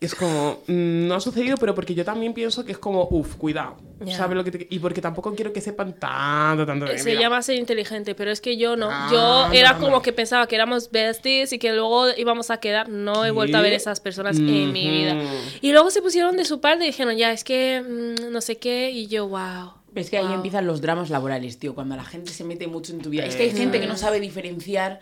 Es 0.00 0.14
como, 0.14 0.58
mm, 0.66 1.06
no 1.08 1.14
ha 1.14 1.20
sucedido, 1.20 1.56
pero 1.56 1.74
porque 1.74 1.94
yo 1.94 2.04
también 2.04 2.34
pienso 2.34 2.64
que 2.66 2.72
es 2.72 2.78
como, 2.78 3.08
uff, 3.10 3.36
cuidado. 3.36 3.76
¿sabes 4.14 4.36
lo 4.36 4.44
que 4.44 4.50
te- 4.50 4.66
Y 4.68 4.78
porque 4.78 5.00
tampoco 5.00 5.34
quiero 5.34 5.54
que 5.54 5.62
sepan 5.62 5.94
tanto, 5.98 6.66
tanto 6.66 6.84
de 6.84 6.98
Se 6.98 7.10
vida. 7.12 7.20
llama 7.20 7.40
ser 7.40 7.56
inteligente, 7.56 8.14
pero 8.14 8.30
es 8.30 8.42
que 8.42 8.58
yo 8.58 8.76
no. 8.76 8.88
Ah, 8.90 9.08
yo 9.10 9.48
no, 9.48 9.52
era 9.54 9.72
no, 9.72 9.78
como 9.78 9.90
no. 9.92 10.02
que 10.02 10.12
pensaba 10.12 10.46
que 10.46 10.54
éramos 10.54 10.90
besties 10.90 11.52
y 11.54 11.58
que 11.58 11.72
luego 11.72 12.08
íbamos 12.14 12.50
a 12.50 12.58
quedar. 12.58 12.90
No 12.90 13.24
he 13.24 13.30
vuelto 13.30 13.56
a 13.56 13.62
ver 13.62 13.72
esas 13.72 14.00
personas 14.00 14.36
en 14.36 14.70
mi 14.72 14.90
vida. 14.90 15.16
Y 15.62 15.72
luego 15.72 15.90
se 15.90 16.02
pusieron 16.02 16.36
de 16.36 16.44
su 16.44 16.60
parte 16.60 16.84
y 16.84 16.88
dijeron, 16.88 17.16
ya, 17.16 17.32
es 17.32 17.42
que 17.42 17.82
mm, 17.82 18.30
no 18.30 18.42
sé 18.42 18.58
qué. 18.58 18.90
Y 18.90 19.06
yo, 19.06 19.28
wow. 19.28 19.72
Es 19.94 20.10
que 20.10 20.18
ahí 20.18 20.30
empiezan 20.30 20.66
los 20.66 20.82
dramas 20.82 21.08
laborales, 21.08 21.58
tío, 21.58 21.74
cuando 21.74 21.96
la 21.96 22.04
gente 22.04 22.30
se 22.32 22.44
mete 22.44 22.66
mucho 22.66 22.92
en 22.92 23.00
tu 23.00 23.08
vida. 23.08 23.24
Es 23.24 23.34
que 23.34 23.44
hay 23.44 23.50
gente 23.52 23.80
que 23.80 23.86
no 23.86 23.96
sabe 23.96 24.20
diferenciar 24.20 25.00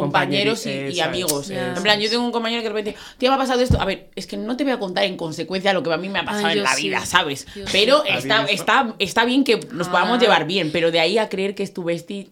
compañeros 0.00 0.66
y, 0.66 1.00
amigos. 1.00 1.50
En 1.50 1.82
plan, 1.82 2.00
yo 2.00 2.08
tengo 2.10 2.24
un 2.24 2.32
compañero 2.32 2.62
que 2.62 2.68
de 2.68 2.74
repente, 2.74 2.96
tío, 3.18 3.30
me 3.30 3.36
ha 3.36 3.38
pasado 3.38 3.60
esto. 3.60 3.80
A 3.80 3.84
ver, 3.84 4.08
es 4.14 4.26
que 4.26 4.36
no 4.36 4.56
te 4.56 4.64
voy 4.64 4.72
a 4.72 4.78
contar 4.78 5.04
en 5.04 5.16
consecuencia 5.16 5.72
lo 5.72 5.82
que 5.82 5.92
a 5.92 5.96
mí 5.96 6.08
me 6.08 6.18
ha 6.20 6.24
pasado 6.24 6.46
Ay, 6.46 6.58
en 6.58 6.64
la 6.64 6.74
sí. 6.74 6.82
vida, 6.84 7.06
¿sabes? 7.06 7.46
Yo 7.54 7.64
pero 7.72 8.02
sí. 8.02 8.08
está, 8.16 8.44
está, 8.46 8.94
está 8.98 9.24
bien 9.24 9.44
que 9.44 9.60
nos 9.72 9.88
podamos 9.88 10.18
Ah. 10.18 10.20
llevar 10.20 10.46
bien, 10.46 10.70
pero 10.72 10.90
de 10.90 11.00
ahí 11.00 11.18
a 11.18 11.28
creer 11.28 11.54
que 11.54 11.62
es 11.62 11.72
tu 11.72 11.84
bestie... 11.84 12.30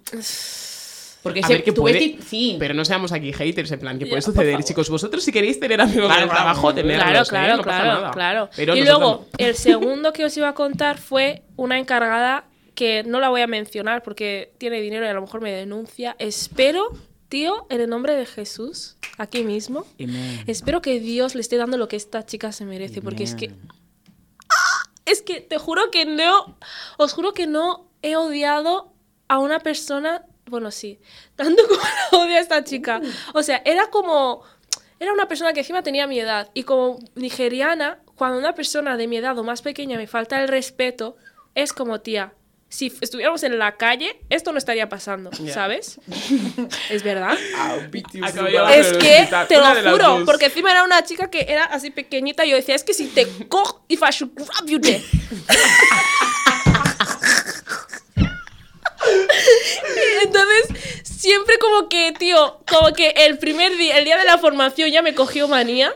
Porque 1.23 1.39
A 1.39 1.43
ese- 1.43 1.53
ver, 1.53 1.63
que 1.63 1.71
tu 1.71 1.83
puede, 1.83 1.95
bestie, 2.01 2.19
sí. 2.27 2.57
pero 2.59 2.75
no 2.75 2.85
seamos 2.85 3.13
aquí 3.13 3.33
haters, 3.33 3.71
en 3.71 3.79
plan, 3.79 3.97
que 3.97 4.07
puede 4.07 4.23
por 4.23 4.33
suceder, 4.35 4.65
chicos. 4.65 4.91
Vosotros 4.91 5.23
si 5.23 5.31
queréis 5.31 5.61
tener 5.61 5.81
amigos 5.81 6.07
Claro, 6.07 6.23
en 6.23 6.29
el 6.29 6.35
trabajo, 6.35 6.75
tenerlos, 6.75 7.05
Claro, 7.05 7.21
¿eh? 7.23 7.29
claro, 7.29 7.57
No 7.59 7.63
pasa 7.63 7.81
claro, 7.83 8.01
nada. 8.01 8.11
claro. 8.11 8.51
Pero 8.57 8.77
y 8.77 8.81
luego, 8.83 9.01
no. 9.01 9.27
el 9.39 9.55
segundo 9.55 10.13
que 10.13 10.25
os 10.25 10.37
iba 10.37 10.49
a 10.49 10.55
contar 10.55 10.99
fue 10.99 11.43
una 11.55 11.79
encargada 11.79 12.45
que 12.75 13.05
no 13.05 13.21
la 13.21 13.29
voy 13.29 13.41
a 13.43 13.47
mencionar 13.47 14.03
porque 14.03 14.51
tiene 14.59 14.81
dinero 14.81 15.05
y 15.07 15.09
a 15.11 15.13
lo 15.13 15.21
mejor 15.21 15.43
me 15.43 15.53
denuncia. 15.53 16.17
Espero, 16.19 16.89
tío, 17.33 17.67
en 17.71 17.81
el 17.81 17.89
nombre 17.89 18.15
de 18.15 18.27
Jesús, 18.27 18.99
aquí 19.17 19.43
mismo, 19.43 19.87
Amen. 19.99 20.45
espero 20.47 20.83
que 20.83 21.01
Dios 21.01 21.35
le 21.35 21.41
esté 21.41 21.57
dando 21.57 21.79
lo 21.79 21.89
que 21.89 21.97
esta 21.97 22.27
chica 22.27 22.53
se 22.53 22.67
merece, 22.67 23.01
porque 23.01 23.23
es 23.25 23.35
que... 23.35 23.55
¡Ah! 24.51 24.91
Es 25.07 25.23
que 25.23 25.41
te 25.41 25.57
juro 25.57 25.91
que 25.91 26.05
no, 26.05 26.59
os 26.99 27.15
juro 27.15 27.33
que 27.33 27.47
no 27.47 27.91
he 28.03 28.17
odiado 28.17 28.93
a 29.29 29.39
una 29.39 29.61
persona, 29.61 30.27
bueno, 30.45 30.71
sí, 30.71 31.01
tanto 31.35 31.63
como 31.67 31.81
la 31.81 32.19
odio 32.19 32.37
a 32.37 32.41
esta 32.41 32.65
chica. 32.65 33.01
O 33.33 33.43
sea, 33.43 33.63
era 33.65 33.89
como, 33.89 34.43
era 35.01 35.15
una 35.15 35.27
persona 35.27 35.55
que 35.55 35.61
encima 35.61 35.83
tenía 35.83 36.07
mi 36.07 36.21
edad. 36.21 36.51
Y 36.53 36.65
como 36.65 36.99
nigeriana, 37.15 38.03
cuando 38.15 38.39
una 38.39 38.55
persona 38.55 38.99
de 38.99 39.09
mi 39.09 39.17
edad 39.17 39.39
o 39.39 39.43
más 39.43 39.63
pequeña 39.63 39.97
me 39.97 40.07
falta 40.07 40.43
el 40.43 40.49
respeto, 40.49 41.17
es 41.55 41.73
como, 41.73 42.03
tía, 42.03 42.35
si 42.73 42.91
estuviéramos 43.03 43.43
en 43.43 43.59
la 43.59 43.77
calle, 43.77 44.19
esto 44.31 44.51
no 44.51 44.57
estaría 44.57 44.89
pasando, 44.89 45.31
Ya. 45.39 45.53
¿sabes? 45.53 46.01
es 46.91 47.03
verdad. 47.03 47.37
Es 48.75 48.93
que, 48.95 49.29
te 49.47 49.59
lo 49.59 49.91
juro, 49.91 50.23
porque 50.25 50.47
encima 50.47 50.71
era 50.73 50.83
una 50.83 51.05
chica 51.05 51.29
que 51.29 51.45
era 51.49 51.65
así 51.65 51.91
pequeñita 51.91 52.47
y 52.47 52.51
yo 52.51 52.57
decía, 52.57 52.75
es 52.75 52.83
que 52.83 52.95
si 52.95 53.09
te 53.09 53.27
cojo, 53.49 53.85
if 53.89 54.01
I 54.01 54.11
should 54.11 54.33
grab 54.35 54.67
you 54.67 54.81
there. 54.81 55.03
Y 60.23 60.25
Entonces, 60.25 61.03
siempre 61.03 61.59
como 61.59 61.91
que, 61.91 62.13
tío, 62.19 62.63
como 62.67 62.95
que 62.95 63.11
el 63.11 63.37
primer 63.37 63.77
día, 63.77 63.99
el 63.99 64.07
día 64.07 64.17
de 64.17 64.25
la 64.25 64.39
formación 64.39 64.91
ya 64.91 65.03
me 65.03 65.15
cogió 65.15 65.47
manía. 65.47 65.95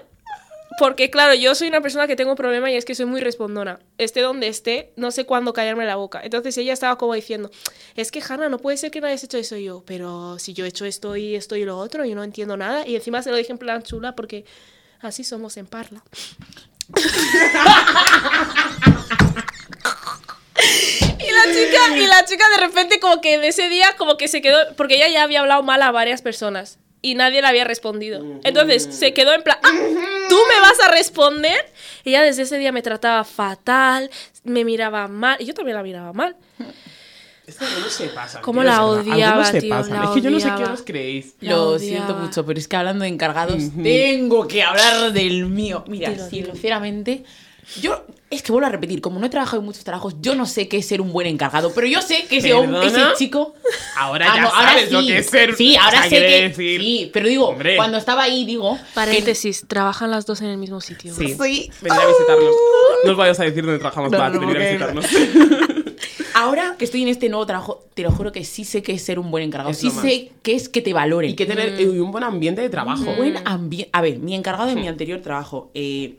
Porque, 0.79 1.11
claro, 1.11 1.35
yo 1.35 1.55
soy 1.55 1.69
una 1.69 1.81
persona 1.81 2.07
que 2.07 2.17
tengo 2.17 2.31
un 2.31 2.37
problema 2.37 2.71
y 2.71 2.77
es 2.77 2.85
que 2.85 2.95
soy 2.95 3.07
muy 3.07 3.21
respondona. 3.21 3.79
Esté 3.97 4.21
donde 4.21 4.49
esté, 4.49 4.93
no 4.97 5.11
sé 5.11 5.25
cuándo 5.25 5.53
callarme 5.53 5.87
la 5.87 5.97
boca. 5.97 6.21
Entonces 6.23 6.57
ella 6.59 6.73
estaba 6.73 6.99
como 6.99 7.15
diciendo, 7.15 7.51
es 7.95 8.11
que 8.11 8.23
Hanna, 8.27 8.49
no 8.49 8.59
puede 8.59 8.77
ser 8.77 8.91
que 8.91 9.01
no 9.01 9.07
hayas 9.07 9.25
hecho 9.25 9.39
eso 9.39 9.57
yo. 9.57 9.83
Pero 9.87 10.39
si 10.39 10.53
yo 10.53 10.65
he 10.65 10.69
hecho 10.69 10.85
esto 10.85 11.17
y 11.17 11.35
esto 11.35 11.57
y 11.57 11.65
lo 11.65 11.79
otro, 11.79 12.05
y 12.05 12.15
no 12.15 12.23
entiendo 12.23 12.57
nada. 12.57 12.87
Y 12.87 12.95
encima 12.97 13.23
se 13.23 13.31
lo 13.31 13.37
dije 13.37 13.53
en 13.53 13.59
plan 13.59 13.83
chula 13.83 14.15
porque 14.15 14.45
así 15.01 15.25
somos 15.25 15.57
en 15.57 15.67
Parla. 15.67 16.03
Y 21.19 21.31
la 21.33 21.45
chica, 21.53 21.97
y 21.97 22.07
la 22.07 22.25
chica 22.25 22.45
de 22.51 22.67
repente 22.67 23.01
como 23.01 23.21
que 23.21 23.39
de 23.39 23.49
ese 23.49 23.69
día 23.69 23.97
como 23.97 24.17
que 24.17 24.29
se 24.29 24.41
quedó, 24.43 24.59
porque 24.77 24.97
ella 24.97 25.09
ya 25.09 25.23
había 25.23 25.41
hablado 25.41 25.63
mal 25.63 25.83
a 25.83 25.91
varias 25.91 26.23
personas 26.23 26.79
y 27.11 27.15
nadie 27.15 27.41
le 27.43 27.49
había 27.49 27.65
respondido. 27.65 28.25
Entonces 28.45 28.89
se 28.91 29.13
quedó 29.15 29.33
en 29.33 29.43
plan, 29.43 29.59
"Ah, 29.63 29.71
¿tú 30.29 30.37
me 30.49 30.61
vas 30.61 30.79
a 30.81 30.91
responder? 30.91 31.57
Y 32.05 32.11
ella 32.11 32.23
desde 32.23 32.43
ese 32.43 32.59
día 32.59 32.73
me 32.73 32.83
trataba 32.83 33.25
fatal, 33.25 34.11
me 34.45 34.65
miraba 34.65 35.09
mal, 35.09 35.37
y 35.41 35.45
yo 35.45 35.55
también 35.55 35.77
la 35.77 35.83
miraba 35.83 36.13
mal. 36.13 36.37
Es 37.47 37.57
que 37.59 37.65
algunos 37.65 37.93
se 37.93 38.09
pasan. 38.09 38.43
Cómo 38.43 38.61
tío, 38.63 38.71
la 38.71 38.85
odiaba, 38.85 39.45
se 39.45 39.61
tío, 39.61 39.71
pasan. 39.71 39.95
la 40.01 40.05
Es 40.07 40.11
que 40.11 40.21
yo 40.21 40.31
no 40.31 40.41
sé 40.41 40.51
qué 40.57 40.65
os 40.65 40.83
creéis. 40.83 41.35
La 41.41 41.53
Lo 41.53 41.63
odiaba. 41.71 41.79
siento 41.79 42.15
mucho, 42.17 42.45
pero 42.45 42.59
es 42.59 42.67
que 42.67 42.75
hablando 42.75 43.05
de 43.05 43.09
encargados, 43.11 43.63
tengo 43.83 44.49
que 44.49 44.65
hablar 44.65 45.13
del 45.13 45.47
mío. 45.47 45.85
Mira, 45.87 46.11
dilo. 46.11 46.27
sinceramente, 46.29 47.23
yo 47.81 48.05
es 48.31 48.43
que 48.43 48.53
vuelvo 48.53 48.67
a 48.67 48.71
repetir, 48.71 49.01
como 49.01 49.19
no 49.21 49.27
he 49.27 49.29
trabajado 49.31 49.59
en 49.61 49.67
muchos 49.67 49.85
trabajos, 49.85 50.17
yo 50.21 50.35
no 50.35 50.47
sé 50.47 50.67
qué 50.69 50.79
es 50.79 50.87
ser 50.87 51.01
un 51.01 51.13
buen 51.13 51.27
encargado, 51.27 51.73
pero 51.75 51.87
yo 51.87 52.01
sé 52.03 52.25
que 52.29 52.39
ese, 52.39 52.55
hom- 52.55 52.85
ese 52.85 53.01
chico. 53.17 53.55
Ahora 53.97 54.27
Ah, 54.31 54.35
ya 54.37 54.43
no, 54.43 54.49
ahora 54.49 54.69
sabes 54.71 54.93
lo 54.93 55.01
sí. 55.01 55.07
que 55.09 55.19
es 55.19 55.27
ser. 55.27 55.55
Sí, 55.57 55.77
ahora 55.77 56.03
sé 56.05 56.09
que. 56.11 56.49
decir- 56.49 56.81
Sí, 56.81 57.11
pero 57.13 57.29
digo, 57.29 57.49
Hombre. 57.49 57.77
cuando 57.77 57.99
estaba 57.99 58.25
ahí, 58.25 58.45
digo. 58.45 58.77
que- 58.77 58.83
Paréntesis, 58.95 59.65
trabajan 59.69 60.11
las 60.11 60.27
dos 60.27 60.41
en 60.41 60.49
el 60.49 60.59
mismo 60.59 60.81
sitio. 60.81 61.15
Sí. 61.15 61.37
Sí. 61.41 61.71
Vendrá 61.83 62.03
a 62.03 62.07
visitarnos. 62.07 62.55
No 63.05 63.11
os 63.13 63.17
vayas 63.17 63.39
a 63.41 63.45
decir 63.45 63.65
dónde 63.65 63.79
trabajamos 63.79 64.11
No, 64.11 64.19
para 64.19 64.31
no, 64.31 64.41
venir 64.41 64.57
a 64.57 64.61
visitarnos. 64.61 65.07
Ahora 66.35 66.75
que 66.79 66.85
estoy 66.85 67.01
en 67.03 67.09
este 67.09 67.31
nuevo 67.31 67.47
trabajo, 67.47 67.87
te 67.95 68.03
lo 68.03 68.11
juro 68.11 68.31
que 68.31 68.45
sí 68.45 68.65
sé 68.65 68.83
que 68.83 68.93
es 68.93 69.03
ser 69.03 69.19
un 69.19 69.31
buen 69.31 69.43
encargado. 69.45 69.71
Es 69.71 69.79
sí 69.79 69.87
lo 69.87 70.03
sé 70.03 70.33
que 70.43 70.55
es 70.55 70.69
que 70.69 70.83
te 70.83 70.93
valoren. 70.93 71.31
y 71.31 71.35
que 71.35 71.47
tener 71.47 71.81
eh, 71.81 71.89
un 71.89 72.11
buen 72.13 72.25
ambiente 72.25 72.61
de 72.61 72.69
trabajo. 72.69 73.05
buen 73.17 73.39
ambiente. 73.47 73.89
A 73.95 74.03
ver, 74.03 74.19
mi 74.19 74.35
encargado 74.35 74.69
de 74.69 74.75
mi 74.75 74.87
anterior 74.87 75.21
trabajo 75.23 75.71
eh, 75.73 76.17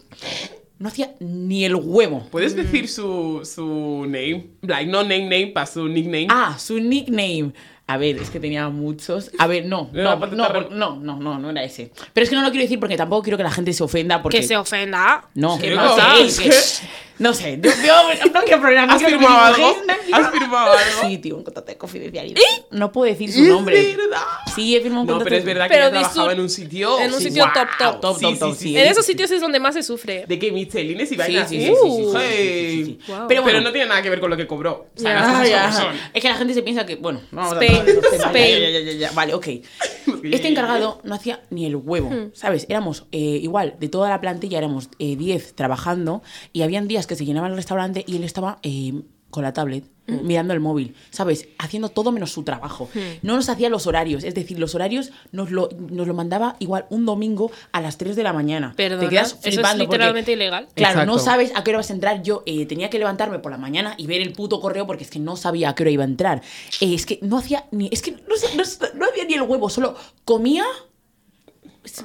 no 0.80 0.90
hacía 0.90 1.16
ni 1.20 1.66
el 1.66 1.76
huevo. 1.76 2.28
¿Puedes 2.32 2.56
decir 2.56 2.88
su, 2.88 3.42
su 3.44 4.06
name? 4.06 4.52
Like, 4.62 4.86
no 4.90 5.04
name 5.04 5.24
name, 5.24 5.48
para 5.48 5.66
su 5.66 5.88
nickname. 5.88 6.28
Ah, 6.30 6.58
su 6.60 6.80
nickname. 6.80 7.54
A 7.90 7.96
ver, 7.98 8.18
es 8.18 8.30
que 8.30 8.40
tenía 8.42 8.68
muchos. 8.68 9.32
A 9.38 9.48
ver, 9.48 9.66
no, 9.66 9.90
no, 9.94 10.16
no, 10.18 10.50
no, 10.70 10.96
no, 11.00 11.16
no, 11.20 11.40
no 11.40 11.50
era 11.50 11.64
ese. 11.64 11.92
Pero 12.14 12.24
es 12.26 12.30
que 12.30 12.36
no 12.36 12.42
lo 12.42 12.50
quiero 12.50 12.64
decir 12.64 12.80
porque 12.80 12.98
tampoco 12.98 13.24
quiero 13.24 13.38
que 13.38 13.44
la 13.44 13.52
gente 13.52 13.72
se 13.72 13.82
ofenda 13.84 14.22
porque 14.22 14.42
Que 14.42 14.46
se 14.48 14.58
ofenda. 14.58 15.26
no, 15.36 15.58
¿Qué 15.58 15.70
que 15.70 15.76
pasa? 15.76 16.10
no 16.10 16.18
Es 16.18 16.34
sé, 16.36 16.88
no 17.20 17.34
sé, 17.34 17.60
yo, 17.64 17.72
yo 17.84 18.32
no 18.32 18.42
quiero 18.44 18.62
problemas. 18.62 18.88
no 18.90 18.94
¿Has 18.96 19.04
firmado 19.04 19.40
algo? 19.40 19.78
no, 19.88 20.18
¿Has 20.18 20.32
firmado 20.32 20.72
algo? 20.74 21.02
Sí, 21.08 21.18
tío, 21.18 21.38
un 21.38 21.44
contrato 21.44 21.72
de 21.72 21.78
confidencialidad. 21.78 22.42
No 22.72 22.92
puedo 22.92 23.10
decir 23.12 23.32
su 23.32 23.42
nombre. 23.44 23.80
Es 23.92 23.96
verdad. 23.98 24.18
Sí, 24.54 24.76
he 24.76 24.82
firmado 24.82 25.02
un 25.04 25.08
No, 25.08 25.14
contrato. 25.14 25.30
pero 25.30 25.36
es 25.38 25.46
verdad 25.46 25.70
que 25.70 25.76
di 25.78 25.90
trabajaba 25.90 26.26
su- 26.26 26.32
en 26.32 26.40
un 26.42 26.50
sitio. 26.50 27.00
en 27.00 27.14
un 27.14 27.20
sitio 27.22 27.44
top, 27.54 27.68
top. 27.80 28.02
Top, 28.02 28.02
top, 28.02 28.18
sí, 28.20 28.38
top, 28.40 28.52
sí, 28.54 28.58
sí. 28.60 28.64
sí. 28.74 28.78
En 28.78 28.88
esos 28.88 29.06
sitios 29.06 29.32
es 29.32 29.40
donde 29.42 29.60
más 29.62 29.74
se 29.76 29.82
sufre. 29.84 30.26
De 30.28 30.38
que 30.38 30.52
Michelines 30.52 31.10
y 31.12 31.16
vainas 31.16 31.48
sí, 31.50 31.60
sí, 31.62 32.86
sí. 32.86 33.00
Pero 33.28 33.62
no 33.62 33.72
tiene 33.72 33.88
nada 33.88 34.02
que 34.02 34.10
ver 34.10 34.20
con 34.20 34.30
lo 34.30 34.38
que 34.38 34.46
cobró. 34.46 34.88
O 34.96 35.00
sea, 35.00 35.14
Ya. 35.14 35.20
las 35.20 35.28
cosas 35.28 35.38
como 35.42 35.50
ya. 35.50 35.72
son. 35.72 35.96
Es 36.14 36.22
que 36.22 36.30
la 36.30 36.36
gente 36.36 36.54
se 36.54 36.62
piensa 36.62 36.86
que, 36.86 36.96
bueno, 36.98 37.22
no 37.32 37.38
vamos 37.42 37.54
a 37.56 37.60
Spain. 38.14 38.62
Ya, 38.62 38.80
ya, 38.80 38.92
ya, 38.94 39.12
Vale, 39.12 39.34
ok. 39.34 39.48
Este 40.24 40.48
encargado 40.48 41.00
no 41.04 41.16
hacía 41.16 41.42
ni 41.50 41.66
el 41.66 41.76
huevo, 41.76 42.10
¿sabes? 42.34 42.66
Éramos 42.70 43.06
eh, 43.12 43.40
igual, 43.42 43.76
de 43.80 43.90
toda 43.90 44.10
la 44.10 44.22
plantilla 44.22 44.58
éramos 44.58 44.90
eh, 45.00 45.16
10 45.16 45.54
trabajando 45.54 46.22
y 46.54 46.62
habían 46.62 46.88
días 46.88 47.08
que 47.08 47.16
se 47.16 47.26
llenaba 47.26 47.48
el 47.48 47.56
restaurante 47.56 48.04
y 48.08 48.16
él 48.16 48.24
estaba 48.24 48.60
eh, 48.64 49.02
con 49.30 49.44
la 49.44 49.54
tablet, 49.54 49.84
mirando 50.08 50.54
el 50.54 50.60
móvil, 50.60 50.96
¿sabes? 51.10 51.48
Haciendo 51.60 51.90
todo 51.90 52.12
menos 52.12 52.32
su 52.32 52.44
trabajo. 52.44 52.90
No 53.22 53.36
nos 53.36 53.50
hacía 53.50 53.70
los 53.70 53.88
horarios, 53.88 54.24
es 54.24 54.34
decir, 54.34 54.58
los 54.60 54.74
horarios 54.74 55.12
nos 55.32 55.52
lo, 55.52 55.70
nos 55.90 56.08
lo 56.08 56.14
mandaba 56.14 56.56
igual 56.60 56.86
un 56.90 57.06
domingo 57.06 57.52
a 57.72 57.82
las 57.82 57.98
3 57.98 58.16
de 58.16 58.24
la 58.24 58.34
mañana. 58.34 58.74
Perdona, 58.76 59.02
Te 59.04 59.10
quedas 59.10 59.38
eso 59.44 59.60
es 59.62 59.68
porque- 59.68 59.78
literalmente 59.78 60.32
ilegal. 60.32 60.68
Claro, 60.76 61.06
no 61.06 61.20
sabes 61.20 61.52
a 61.56 61.64
qué 61.64 61.72
hora 61.72 61.80
vas 61.80 61.90
a 61.90 61.94
entrar. 61.94 62.24
Yo 62.24 62.44
eh, 62.46 62.66
tenía 62.66 62.90
que 62.90 63.00
levantarme 63.00 63.40
por 63.40 63.52
la 63.52 63.58
mañana 63.58 63.96
y 63.98 64.08
ver 64.08 64.22
el 64.22 64.34
puto 64.34 64.60
correo 64.62 64.88
porque 64.88 65.04
es 65.04 65.10
que 65.10 65.20
no 65.20 65.36
sabía 65.36 65.70
a 65.70 65.76
qué 65.76 65.84
hora 65.84 65.92
iba 65.92 66.04
a 66.04 66.08
entrar. 66.08 66.42
Eh, 66.82 66.94
es 66.94 67.06
que 67.06 67.20
no 67.22 67.38
hacía 67.38 67.66
ni. 67.72 67.90
Es 67.92 68.02
que 68.02 68.12
no, 68.12 68.36
sé, 68.38 68.48
no, 68.56 68.64
no 68.96 69.06
hacía 69.06 69.26
ni 69.26 69.34
el 69.34 69.42
huevo, 69.42 69.70
solo 69.70 69.96
comía, 70.26 70.64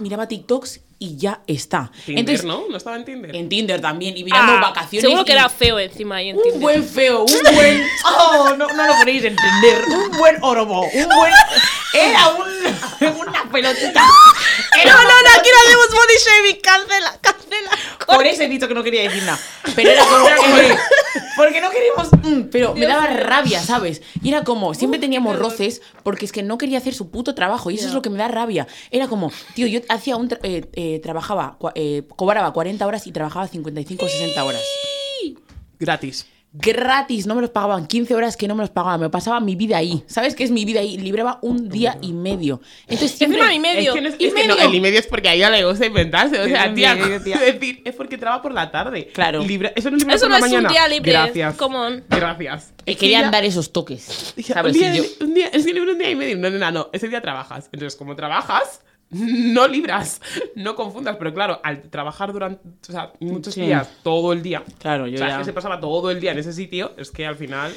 miraba 0.01 0.29
TikToks 0.29 0.81
y 1.05 1.17
ya 1.17 1.41
está. 1.49 1.91
Tinder, 2.07 2.21
Entonces, 2.21 2.45
¿no? 2.45 2.65
No 2.71 2.77
estaba 2.77 2.95
en 2.97 3.05
Tinder. 3.05 3.35
en 3.35 3.49
Tinder 3.49 3.81
también 3.81 4.17
y 4.17 4.23
mirando 4.23 4.53
Ah, 4.53 4.61
vacaciones. 4.61 5.03
Seguro 5.03 5.25
que 5.25 5.33
y- 5.33 5.35
era 5.35 5.49
feo 5.49 5.79
encima 5.81 6.17
ahí 6.17 6.29
en 6.31 6.37
un 6.37 6.43
Tinder. 6.45 6.61
buen 6.61 6.85
feo, 6.89 7.25
un 7.25 7.55
buen. 7.55 7.85
Oh, 8.05 8.55
no, 8.57 8.67
no 8.69 8.87
lo 8.87 8.95
podéis 8.95 9.25
entender. 9.25 9.85
Un 9.89 10.17
buen 10.19 10.37
orobo, 10.43 10.83
un 10.83 11.09
buen. 11.09 11.33
Era 11.95 12.29
un, 12.29 13.17
una 13.21 13.51
pelotita. 13.51 14.05
Era 14.81 14.93
No, 14.93 15.03
no, 15.03 15.09
no, 15.09 15.31
aquí 15.39 15.49
no 15.51 15.59
hacemos 15.67 15.89
body 15.91 16.15
shaming. 16.25 16.61
Cancela, 16.63 17.19
cancela. 17.21 17.71
Por 18.07 18.27
eso 18.27 18.43
he 18.45 18.49
dicho 18.49 18.69
que 18.69 18.75
no 18.75 18.83
quería 18.83 19.03
decir 19.03 19.23
nada. 19.25 19.39
Pero 19.75 19.91
era 19.91 20.05
como. 20.05 20.27
eh, 20.29 20.79
porque 21.37 21.61
no 21.61 21.71
queríamos. 21.71 22.09
mm, 22.23 22.49
pero 22.51 22.75
me 22.75 22.87
daba 22.87 23.07
rabia, 23.09 23.61
¿sabes? 23.63 24.03
Y 24.23 24.29
era 24.29 24.45
como. 24.45 24.75
Siempre 24.75 24.99
teníamos 25.01 25.39
roces 25.39 25.83
porque 26.03 26.25
es 26.25 26.33
que 26.33 26.43
no 26.43 26.59
quería 26.59 26.79
hacer 26.79 26.95
su 26.95 27.11
puto 27.11 27.35
trabajo. 27.35 27.71
Y 27.71 27.75
eso 27.77 27.89
es 27.89 27.95
lo 27.95 28.03
que 28.03 28.11
me 28.11 28.19
da 28.19 28.29
rabia. 28.29 28.67
Era 28.91 29.09
como, 29.09 29.31
tío, 29.55 29.67
yo 29.67 29.81
hacía 29.89 30.17
un. 30.17 30.29
tra- 30.29 30.41
eh, 30.43 30.65
eh, 30.75 31.01
trabajaba. 31.03 31.59
eh, 31.75 32.03
cobraba 32.17 32.53
40 32.53 32.87
horas 32.87 33.07
y 33.07 33.13
trabajaba 33.13 33.47
55 33.49 34.05
o 34.05 34.09
60 34.09 34.45
horas. 34.45 34.63
Gratis. 35.79 36.27
Gratis, 36.55 37.27
no 37.27 37.35
me 37.35 37.41
los 37.41 37.51
pagaban. 37.51 37.87
15 37.87 38.15
horas 38.15 38.37
que 38.37 38.47
no 38.47 38.55
me 38.55 38.63
los 38.63 38.71
pagaban. 38.71 39.01
Me 39.01 39.09
pasaba 39.09 39.41
mi 39.41 39.57
vida 39.57 39.79
ahí. 39.79 40.05
¿Sabes 40.07 40.35
qué 40.35 40.45
es 40.45 40.51
mi 40.51 40.65
vida 40.67 40.81
ahí? 40.81 40.99
Libraba 40.99 41.39
un 41.41 41.71
día 41.71 41.97
y 42.03 42.13
medio. 42.13 42.61
Entonces 42.83 43.13
siempre. 43.13 43.39
Encima 43.41 43.53
mi 43.55 43.59
medio. 43.59 43.91
Es 43.93 43.95
que, 43.95 44.01
no 44.03 44.09
es, 44.09 44.15
Y 44.19 44.27
es 44.27 44.35
que 44.35 44.47
no, 44.47 44.55
medio. 44.57 44.69
el 44.69 44.75
y 44.75 44.81
medio 44.81 44.99
es 44.99 45.07
porque 45.07 45.31
a 45.31 45.35
ella 45.35 45.49
le 45.49 45.65
gusta 45.65 45.87
inventarse. 45.87 46.39
O 46.39 46.45
sea, 46.45 46.69
Y 46.69 46.75
tía, 46.75 46.95
medio, 46.95 47.21
tía. 47.25 47.37
es 47.37 47.41
decir, 47.59 47.81
es 47.87 47.95
porque 47.95 48.19
trabaja 48.19 48.43
por 48.43 48.53
la 48.53 48.71
tarde. 48.71 49.09
Claro. 49.15 49.43
Libra- 49.43 49.73
eso 49.75 49.91
no 49.91 49.97
es 49.97 50.03
Eso 50.03 50.11
por 50.11 50.23
no 50.23 50.29
la 50.29 50.37
es 50.37 50.43
mañana. 50.43 50.69
un 50.69 50.73
día 50.75 50.89
libre. 50.89 51.13
Gracias. 51.13 51.55
Come 51.57 51.77
on. 51.77 52.05
Gracias. 52.11 52.75
Y 52.85 52.95
querían 52.97 53.23
ella- 53.23 53.31
dar 53.31 53.45
esos 53.45 53.73
toques. 53.73 54.35
Un, 54.37 54.73
día, 54.73 54.95
Y 54.95 54.99
yo- 54.99 55.05
un 55.25 55.33
día, 55.35 55.47
es 55.49 55.65
que 55.65 55.73
libre 55.73 55.93
un 55.93 55.99
día 55.99 56.11
y 56.11 56.15
medio. 56.17 56.37
No, 56.37 56.51
no, 56.51 56.59
no, 56.59 56.71
no. 56.71 56.91
Ese 56.93 57.09
día 57.09 57.23
trabajas. 57.23 57.71
Entonces, 57.73 57.97
como 57.97 58.15
trabajas, 58.15 58.81
no 59.55 59.69
libras. 59.69 60.21
No 60.57 60.75
confundas. 60.75 61.17
Pero 61.19 61.33
claro, 61.35 61.61
al 61.63 61.83
trabajar 61.83 62.33
durante 62.33 62.67
o 62.89 62.93
sea, 62.93 63.13
muchos 63.21 63.55
Sí. 63.55 63.61
días, 63.63 63.89
todo 64.03 64.33
el 64.33 64.43
día. 64.43 64.63
Claro, 64.79 65.07
yo 65.07 65.15
o 65.15 65.19
sea, 65.19 65.29
ya- 65.29 65.39
que 65.39 65.45
se 65.45 65.53
pasaba 65.53 65.79
todo 65.81 66.11
el 66.11 66.19
día 66.21 66.33
en 66.33 66.39
ese 66.39 66.53
sitio. 66.53 66.93
Es 66.97 67.11
que 67.11 67.27
al 67.27 67.37
final. 67.37 67.73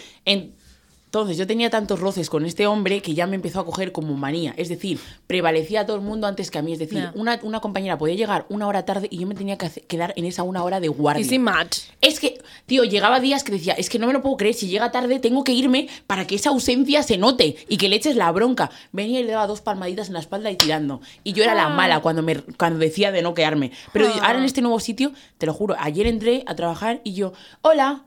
Entonces 1.15 1.37
yo 1.37 1.47
tenía 1.47 1.69
tantos 1.69 2.01
roces 2.01 2.29
con 2.29 2.45
este 2.45 2.67
hombre 2.67 3.01
que 3.01 3.13
ya 3.13 3.25
me 3.25 3.35
empezó 3.37 3.61
a 3.61 3.65
coger 3.65 3.93
como 3.93 4.15
manía. 4.15 4.53
Es 4.57 4.67
decir, 4.67 4.99
prevalecía 5.27 5.79
a 5.79 5.85
todo 5.85 5.95
el 5.95 6.01
mundo 6.01 6.27
antes 6.27 6.51
que 6.51 6.57
a 6.57 6.61
mí. 6.61 6.73
Es 6.73 6.79
decir, 6.79 7.09
una, 7.15 7.39
una 7.41 7.61
compañera 7.61 7.97
podía 7.97 8.15
llegar 8.15 8.45
una 8.49 8.67
hora 8.67 8.83
tarde 8.83 9.07
y 9.09 9.19
yo 9.19 9.25
me 9.25 9.33
tenía 9.33 9.57
que 9.57 9.69
quedar 9.69 10.11
en 10.17 10.25
esa 10.25 10.43
una 10.43 10.61
hora 10.65 10.81
de 10.81 10.89
guardia. 10.89 11.23
Easy 11.23 11.39
match. 11.39 11.77
Es 12.01 12.19
que, 12.19 12.41
tío, 12.65 12.83
llegaba 12.83 13.21
días 13.21 13.45
que 13.45 13.53
decía, 13.53 13.71
es 13.75 13.89
que 13.89 13.97
no 13.97 14.07
me 14.07 14.11
lo 14.13 14.21
puedo 14.21 14.35
creer, 14.35 14.55
si 14.55 14.67
llega 14.67 14.91
tarde 14.91 15.19
tengo 15.19 15.45
que 15.45 15.53
irme 15.53 15.87
para 16.05 16.27
que 16.27 16.35
esa 16.35 16.49
ausencia 16.49 17.01
se 17.01 17.17
note 17.17 17.55
y 17.69 17.77
que 17.77 17.87
le 17.87 17.95
eches 17.95 18.17
la 18.17 18.29
bronca. 18.33 18.69
Venía 18.91 19.21
y 19.21 19.23
le 19.23 19.31
daba 19.31 19.47
dos 19.47 19.61
palmaditas 19.61 20.07
en 20.09 20.15
la 20.15 20.19
espalda 20.19 20.51
y 20.51 20.57
tirando. 20.57 20.99
Y 21.23 21.31
yo 21.31 21.45
era 21.45 21.55
la 21.55 21.67
Ah. 21.67 21.69
mala 21.69 22.01
cuando, 22.01 22.23
me, 22.23 22.41
cuando 22.41 22.77
decía 22.79 23.13
de 23.13 23.21
no 23.21 23.33
quedarme. 23.33 23.71
Pero 23.93 24.07
Ah. 24.09 24.19
ahora 24.27 24.39
en 24.39 24.43
este 24.43 24.61
nuevo 24.61 24.81
sitio, 24.81 25.13
te 25.37 25.45
lo 25.45 25.53
juro, 25.53 25.77
ayer 25.79 26.07
entré 26.07 26.43
a 26.45 26.55
trabajar 26.55 26.99
y 27.05 27.13
yo, 27.13 27.31
hola. 27.61 28.03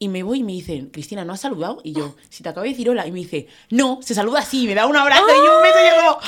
Y 0.00 0.08
me 0.08 0.22
voy 0.22 0.40
y 0.40 0.42
me 0.44 0.52
dicen, 0.52 0.90
Cristina, 0.90 1.24
¿no 1.24 1.32
has 1.32 1.40
saludado? 1.40 1.80
Y 1.82 1.92
yo, 1.92 2.14
si 2.28 2.42
te 2.42 2.48
acabo 2.48 2.64
de 2.64 2.70
decir 2.70 2.88
hola. 2.88 3.06
Y 3.06 3.12
me 3.12 3.18
dice, 3.18 3.48
no, 3.70 3.98
se 4.00 4.14
saluda 4.14 4.40
así, 4.40 4.66
me 4.66 4.74
da 4.74 4.86
un 4.86 4.96
abrazo 4.96 5.26
y 5.26 5.38
un 5.38 5.62
beso. 5.62 5.78
Y 5.80 5.88
yo, 5.88 5.96
como, 5.96 6.18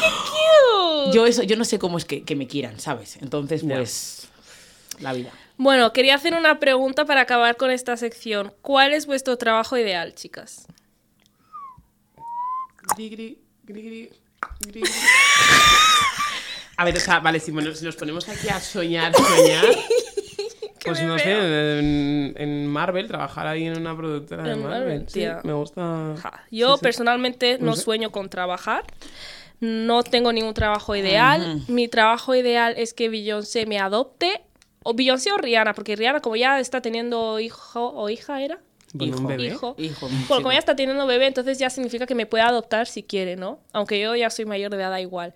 Cute. 1.05 1.17
yo 1.17 1.27
eso, 1.27 1.43
yo 1.45 1.57
no 1.57 1.65
sé 1.65 1.79
cómo 1.79 1.99
es 1.99 2.05
que, 2.05 2.25
que 2.25 2.35
me 2.35 2.49
quieran, 2.49 2.81
¿sabes? 2.81 3.17
Entonces, 3.21 3.63
pues, 3.63 4.29
la 4.99 5.13
vida. 5.13 5.33
Bueno, 5.57 5.93
quería 5.93 6.15
hacer 6.15 6.35
una 6.35 6.59
pregunta 6.59 7.05
para 7.05 7.21
acabar 7.21 7.57
con 7.57 7.71
esta 7.71 7.97
sección. 7.97 8.53
¿Cuál 8.63 8.93
es 8.93 9.07
vuestro 9.07 9.37
trabajo 9.37 9.77
ideal, 9.77 10.15
chicas? 10.15 10.67
Gri, 12.97 13.09
gri, 13.09 13.39
gri. 13.65 14.11
A 16.77 16.85
ver, 16.85 16.97
o 16.97 17.01
sea, 17.01 17.21
vale, 17.21 17.39
si, 17.41 17.51
bueno, 17.51 17.75
si 17.75 17.85
nos 17.85 17.95
ponemos 17.95 18.27
aquí 18.29 18.49
a 18.49 18.59
soñar, 18.59 19.15
soñar. 19.15 19.67
Pues 20.85 21.01
me 21.01 21.07
no 21.07 21.19
sé, 21.19 21.79
en, 21.79 22.35
en 22.37 22.67
Marvel, 22.67 23.07
trabajar 23.07 23.47
ahí 23.47 23.67
en 23.67 23.79
una 23.79 23.97
productora 23.97 24.43
de 24.45 24.53
En 24.53 24.63
Marvel. 24.63 24.79
Marvel, 24.81 25.05
sí, 25.09 25.21
tía. 25.21 25.41
me 25.45 25.53
gusta. 25.53 26.15
Ja, 26.23 26.45
Yo 26.51 26.77
Sí, 26.77 26.83
personalmente 26.83 27.59
no 27.61 27.77
sueño 27.77 28.11
con 28.11 28.29
trabajar. 28.29 28.85
No 29.61 30.03
tengo 30.03 30.33
ningún 30.33 30.55
trabajo 30.55 30.97
ideal. 30.97 31.61
Mi 31.69 31.87
trabajo 31.89 32.35
ideal 32.35 32.75
es 32.79 32.95
que 32.95 33.09
Beyoncé 33.11 33.67
me 33.67 33.79
adopte. 33.79 34.41
O 34.83 34.95
Beyoncé 34.95 35.31
o 35.33 35.37
Rihanna, 35.37 35.75
porque 35.75 35.95
Rihanna 35.97 36.21
como 36.21 36.37
ya 36.37 36.59
está 36.59 36.81
teniendo 36.81 37.39
hijo 37.39 37.93
o 37.95 38.09
hija, 38.09 38.43
¿era? 38.43 38.59
Bueno, 38.95 39.19
un 39.19 39.23
Hijo. 39.41 39.75
bebé. 39.77 39.87
Hijo. 39.87 40.09
Como 40.29 40.51
ya 40.51 40.59
está 40.59 40.75
teniendo 40.75 41.07
bebé, 41.07 41.27
entonces 41.27 41.59
ya 41.59 41.69
significa 41.69 42.07
que 42.07 42.15
me 42.15 42.25
puede 42.27 42.43
adoptar 42.45 42.87
si 42.87 43.03
quiere, 43.03 43.37
¿no? 43.37 43.61
Aunque 43.73 44.01
yo 44.01 44.17
ya 44.17 44.31
soy 44.31 44.47
mayor 44.47 44.71
de 44.71 44.79
edad, 44.79 44.91
da 44.91 45.01
igual. 45.01 45.35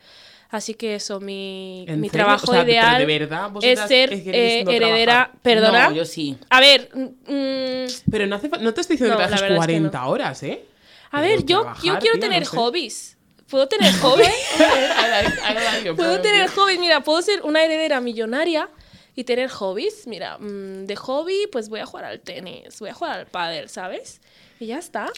Así 0.54 0.74
que 0.74 0.94
eso, 0.94 1.18
mi, 1.18 1.84
¿En 1.88 2.00
mi 2.00 2.08
trabajo 2.08 2.48
O 2.48 2.54
sea, 2.54 2.62
ideal 2.62 3.00
¿de 3.00 3.06
verdad 3.18 3.50
es 3.60 3.80
ser 3.88 4.12
eh, 4.12 4.62
no 4.64 4.70
heredera. 4.70 5.04
trabajar? 5.12 5.40
Perdona. 5.42 5.88
No, 5.88 5.94
yo 5.96 6.04
sí. 6.04 6.38
A 6.48 6.60
ver, 6.60 6.90
mm, 6.94 8.08
Pero 8.08 8.28
no, 8.28 8.36
hace, 8.36 8.48
no 8.60 8.72
te 8.72 8.80
estoy 8.82 8.94
diciendo 8.94 9.16
que 9.16 9.22
trabajes 9.24 9.40
verdad 9.40 9.46
es 9.46 9.52
que 9.52 9.56
40 9.56 10.06
horas, 10.06 10.42
¿eh? 10.44 10.64
a 11.10 11.20
Pero 11.20 11.22
ver, 11.22 11.44
yo, 11.44 11.66
yo 11.82 11.98
quiero 11.98 12.20
tener 12.20 12.46
sé. 12.46 12.56
hobbies. 12.56 13.16
¿Puedo 13.50 13.66
tener 13.66 13.92
hobbies? 13.94 14.28
Puedo 15.82 15.96
Puedo 15.96 16.20
tener 16.20 16.48
hobbies, 16.50 16.78
mira, 16.78 17.00
puedo 17.00 17.20
ser 17.20 17.42
una 17.42 17.64
heredera 17.64 18.00
millonaria 18.00 18.68
y 19.16 19.24
tener 19.24 19.50
hobbies. 19.50 20.06
Mira, 20.06 20.38
mm, 20.38 20.86
de 20.86 20.94
hobby, 20.94 21.48
pues 21.50 21.68
voy 21.68 21.80
a 21.80 21.86
jugar 21.86 22.04
al 22.04 22.20
tenis, 22.20 22.78
voy 22.78 22.90
a 22.90 22.94
jugar 22.94 23.18
al 23.18 23.26
pádel, 23.26 23.68
¿sabes? 23.68 24.20
Y 24.60 24.66
ya 24.66 24.78
está. 24.78 25.10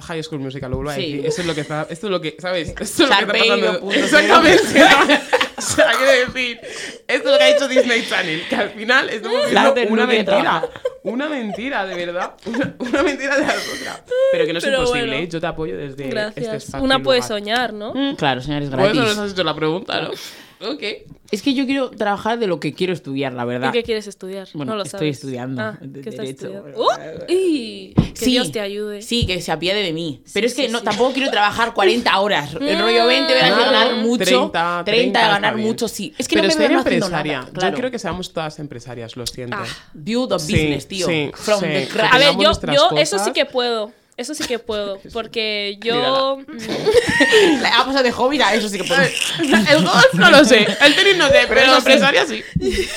High 0.00 0.22
School 0.22 0.40
Musical, 0.40 0.70
lo 0.70 0.76
vuelvo 0.76 0.90
a 0.90 0.94
Sí. 0.94 1.12
decir. 1.12 1.26
Eso 1.26 1.40
es 1.40 1.46
lo 1.46 1.54
que 1.54 1.60
está, 1.62 1.86
esto 1.88 2.06
es 2.06 2.10
lo 2.10 2.20
que, 2.20 2.36
¿sabes? 2.38 2.68
Esto 2.80 3.04
es 3.04 3.10
lo 3.10 3.16
que 3.16 3.22
está 3.22 3.32
pasando. 3.32 3.80
2.0. 3.80 3.94
Exactamente. 4.04 4.82
o 5.56 5.60
sea, 5.62 5.90
quiero 5.96 6.32
decir, 6.32 6.60
esto 7.08 7.28
es 7.28 7.32
lo 7.32 7.38
que 7.38 7.44
ha 7.44 7.48
hecho 7.50 7.68
Disney 7.68 8.06
Channel, 8.06 8.42
que 8.48 8.56
al 8.56 8.70
final 8.70 9.08
estamos 9.10 9.50
viendo 9.50 9.92
una 9.92 10.06
mentira. 10.06 10.68
Una 11.02 11.28
mentira, 11.28 11.86
de 11.86 11.94
verdad. 12.06 12.32
Una, 12.46 12.74
una 12.80 13.02
mentira 13.04 13.36
de 13.36 13.42
la 13.46 13.54
otra. 13.54 14.04
Pero 14.32 14.44
que 14.46 14.52
no 14.52 14.58
es 14.58 14.64
Pero 14.64 14.78
imposible, 14.80 15.06
bueno. 15.08 15.22
¿eh? 15.24 15.28
Yo 15.28 15.40
te 15.40 15.46
apoyo 15.46 15.76
desde 15.76 15.90
este 15.90 16.08
Gracias. 16.08 16.54
espacio. 16.64 16.84
una 16.84 16.98
puede 17.00 17.20
lugar. 17.20 17.28
soñar, 17.28 17.72
¿no? 17.72 17.94
Claro, 18.16 18.40
señores, 18.40 18.68
Por 18.70 18.80
eso 18.80 18.92
gratis. 18.92 19.16
nos 19.16 19.18
has 19.26 19.32
hecho 19.32 19.44
la 19.44 19.54
pregunta, 19.54 20.00
¿no? 20.02 20.10
Ok. 20.60 20.82
Es 21.32 21.42
que 21.42 21.54
yo 21.54 21.66
quiero 21.66 21.90
trabajar 21.90 22.38
de 22.38 22.46
lo 22.46 22.60
que 22.60 22.72
quiero 22.72 22.92
estudiar, 22.92 23.32
la 23.32 23.44
verdad. 23.44 23.70
¿Y 23.70 23.72
qué 23.72 23.82
quieres 23.82 24.06
estudiar? 24.06 24.46
Bueno, 24.54 24.72
no 24.72 24.76
lo 24.78 24.84
estoy 24.84 24.98
sabes. 25.00 25.16
estudiando 25.16 25.60
Ah, 25.60 25.78
de- 25.80 26.00
¿qué 26.00 26.10
estás 26.10 26.24
derecho. 26.24 26.46
estudiando? 26.46 26.80
¡Uh! 26.80 26.88
¡Y! 27.28 27.94
Que 27.94 28.24
Sí, 28.24 28.30
Dios 28.30 28.52
te 28.52 28.60
ayude. 28.60 29.02
Sí, 29.02 29.26
que 29.26 29.40
se 29.42 29.50
apiade 29.52 29.82
de 29.82 29.92
mí. 29.92 30.22
Sí, 30.24 30.30
Pero 30.34 30.46
es 30.46 30.54
que 30.54 30.66
sí, 30.66 30.72
no, 30.72 30.78
sí. 30.78 30.84
tampoco 30.84 31.12
quiero 31.12 31.30
trabajar 31.30 31.74
40 31.74 32.18
horas. 32.20 32.54
El 32.54 32.78
rollo 32.80 33.06
20 33.06 33.32
horas 33.34 33.56
de 33.58 33.64
ganar 33.64 33.94
mucho. 33.96 34.24
30, 34.24 34.82
30, 34.84 34.84
30 34.84 35.20
de 35.20 35.26
ganar 35.28 35.56
mucho, 35.56 35.88
sí. 35.88 36.14
Es 36.16 36.28
que 36.28 36.36
Pero 36.36 36.44
no 36.44 36.48
me 36.48 36.54
ser 36.54 36.68
veo 36.68 36.76
no 36.76 36.80
haciendo 36.80 37.06
empresaria. 37.06 37.38
nada, 37.40 37.52
claro. 37.52 37.70
Yo 37.74 37.78
creo 37.80 37.90
que 37.90 37.98
seamos 37.98 38.32
todas 38.32 38.58
empresarias, 38.60 39.16
lo 39.16 39.26
siento. 39.26 39.56
Ah. 39.60 39.66
Build 39.94 40.32
a 40.32 40.38
Sí, 40.38 40.52
business, 40.52 40.86
tío. 40.88 41.06
sí, 41.06 41.30
From 41.34 41.60
sí. 41.60 41.66
the 41.66 41.88
crash. 41.88 42.14
A 42.14 42.18
ver, 42.18 42.36
yo, 42.38 42.52
yo 42.72 42.96
eso 42.96 43.18
sí 43.18 43.32
que 43.32 43.44
puedo. 43.44 43.92
Eso 44.16 44.34
sí 44.34 44.44
que 44.44 44.58
puedo. 44.58 44.98
Porque 45.12 45.78
yo. 45.82 46.38
Ha 46.40 47.84
pasado 47.84 48.02
de 48.02 48.12
hobby 48.12 48.40
a 48.40 48.54
eso 48.54 48.68
sí 48.68 48.78
que 48.78 48.84
puedo. 48.84 49.02
El 49.02 49.84
golf 49.84 50.14
no 50.14 50.30
lo 50.30 50.44
sé, 50.44 50.66
el 50.80 50.94
tenis 50.96 51.16
no 51.16 51.28
sé, 51.28 51.44
pero 51.48 51.60
la 51.62 51.66
sí. 51.72 51.76
empresaria 51.78 52.26
sí. 52.26 52.42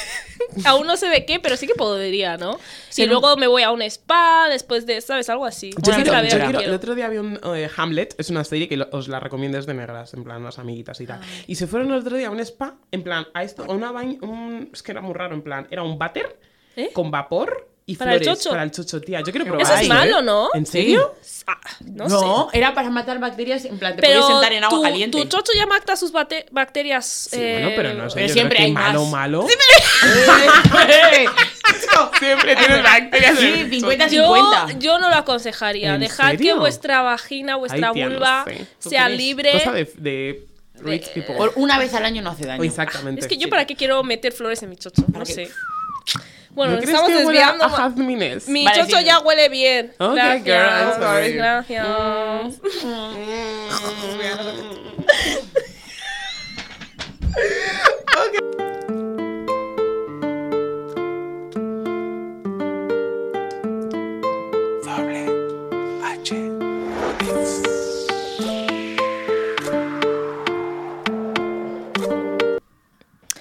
Aún 0.65 0.87
no 0.87 0.95
sé 0.95 1.07
de 1.09 1.25
qué, 1.25 1.39
pero 1.39 1.57
sí 1.57 1.67
que 1.67 1.75
podría, 1.75 2.37
¿no? 2.37 2.59
Sí, 2.87 3.03
y 3.03 3.05
no. 3.05 3.11
luego 3.13 3.35
me 3.35 3.47
voy 3.47 3.61
a 3.63 3.71
un 3.71 3.81
spa 3.81 4.47
después 4.49 4.85
de, 4.85 5.01
¿sabes? 5.01 5.29
Algo 5.29 5.45
así. 5.45 5.71
Yo 5.71 5.93
quiero- 5.93 6.11
la 6.13 6.23
yo 6.27 6.37
quiero- 6.39 6.59
el 6.61 6.73
otro 6.73 6.95
día 6.95 7.05
había 7.07 7.19
un 7.21 7.37
eh, 7.55 7.69
Hamlet, 7.75 8.15
es 8.17 8.29
una 8.29 8.43
serie 8.45 8.67
que 8.69 8.77
lo- 8.77 8.87
os 8.91 9.09
la 9.09 9.19
recomiendo 9.19 9.57
desde 9.57 9.73
negras, 9.73 10.13
en 10.13 10.23
plan, 10.23 10.41
unas 10.41 10.57
amiguitas 10.57 10.99
y 11.01 11.05
tal. 11.05 11.19
Y 11.45 11.55
se 11.55 11.67
fueron 11.67 11.91
el 11.91 11.99
otro 11.99 12.15
día 12.17 12.27
a 12.29 12.31
un 12.31 12.39
spa, 12.39 12.75
en 12.91 13.03
plan, 13.03 13.27
a 13.33 13.43
esto, 13.43 13.63
a 13.65 13.73
una 13.73 13.91
baña, 13.91 14.17
un, 14.21 14.69
es 14.73 14.81
que 14.81 14.91
era 14.93 15.01
muy 15.01 15.13
raro, 15.13 15.35
en 15.35 15.41
plan, 15.41 15.67
era 15.71 15.83
un 15.83 15.99
váter 15.99 16.39
¿Eh? 16.77 16.89
con 16.93 17.11
vapor 17.11 17.67
y 17.91 17.95
¿Para 17.95 18.13
el 18.13 18.19
flores 18.23 18.39
chocho? 18.39 18.49
para 18.51 18.63
el 18.63 18.71
chocho, 18.71 19.01
tía. 19.01 19.19
Yo 19.21 19.31
quiero 19.31 19.45
probar 19.45 19.61
Eso 19.63 19.73
es 19.75 19.87
malo, 19.87 20.19
¿eh? 20.19 20.23
¿no? 20.23 20.49
¿En 20.53 20.65
serio? 20.65 21.15
Ah, 21.47 21.59
no, 21.85 22.07
No, 22.07 22.49
sé. 22.51 22.57
era 22.59 22.73
para 22.75 22.89
matar 22.91 23.19
bacterias. 23.19 23.65
En 23.65 23.79
plan, 23.79 23.95
te 23.95 24.01
Pero 24.03 24.19
podías 24.21 24.27
sentar 24.33 24.53
en 24.53 24.63
agua 24.63 24.77
tu, 24.77 24.83
caliente. 24.83 25.17
tu 25.17 25.27
chocho 25.27 25.51
ya 25.55 25.65
mata 25.65 25.95
sus 25.95 26.11
bacterias. 26.11 27.05
Sí, 27.31 27.37
bueno, 27.39 27.69
pero 27.75 27.93
no 27.95 28.09
sé. 28.09 28.15
pero 28.15 28.27
yo 28.27 28.33
siempre 28.33 28.57
creo 28.57 28.65
que 28.65 28.67
hay 28.67 28.71
malo, 28.73 29.01
más. 29.05 29.11
malo. 29.11 29.47
Eh, 30.87 31.25
Siempre 32.19 32.55
tienes 32.55 32.83
bacterias. 32.83 33.39
Sí, 33.39 33.45
el 33.47 33.69
50 33.71 34.05
chocho. 34.05 34.15
Yo, 34.15 34.35
50. 34.35 34.79
yo 34.79 34.99
no 34.99 35.09
lo 35.09 35.15
aconsejaría. 35.15 35.95
¿En 35.95 36.01
Dejad 36.01 36.31
que 36.31 36.37
serio? 36.37 36.59
vuestra 36.59 37.01
vagina, 37.01 37.55
vuestra 37.55 37.87
Ay, 37.87 37.93
tía, 37.93 38.05
no 38.07 38.11
vulva 38.15 38.43
sé. 38.45 38.65
¿Tú 38.81 38.89
sea 38.89 39.05
crees? 39.05 39.17
libre. 39.19 39.51
Cosa 39.53 39.71
de, 39.71 39.91
de 39.97 40.45
rich 40.81 41.09
people. 41.13 41.35
Por 41.35 41.53
una 41.55 41.77
vez 41.79 41.93
al 41.93 42.05
año 42.05 42.21
no 42.21 42.29
hace 42.31 42.45
daño. 42.45 42.63
Exactamente. 42.63 43.21
Es 43.21 43.27
que 43.27 43.37
yo 43.37 43.45
sí. 43.45 43.49
para 43.49 43.65
qué 43.65 43.75
quiero 43.75 44.03
meter 44.03 44.31
flores 44.33 44.61
en 44.63 44.69
mi 44.69 44.75
chocho, 44.77 45.01
no 45.07 45.13
¿Para 45.13 45.25
qué? 45.25 45.33
sé. 45.33 45.51
Bueno, 46.59 46.73
¿No 46.73 46.79
estamos 46.79 47.07
que 47.07 47.15
huele 47.15 47.39
desviando. 47.39 47.63
a 47.63 47.69
jazmines? 47.69 48.49
Mi 48.49 48.65
Vale, 48.65 48.81
chocho 48.81 48.97
sí. 48.97 49.05
ya 49.05 49.19
huele 49.19 49.47
bien. 49.47 49.93
Ok, 49.97 50.13
gracias, 50.13 50.43
girl, 50.43 50.67
I'm 50.67 50.93
sorry. 51.01 51.31
gracias. 51.31 51.87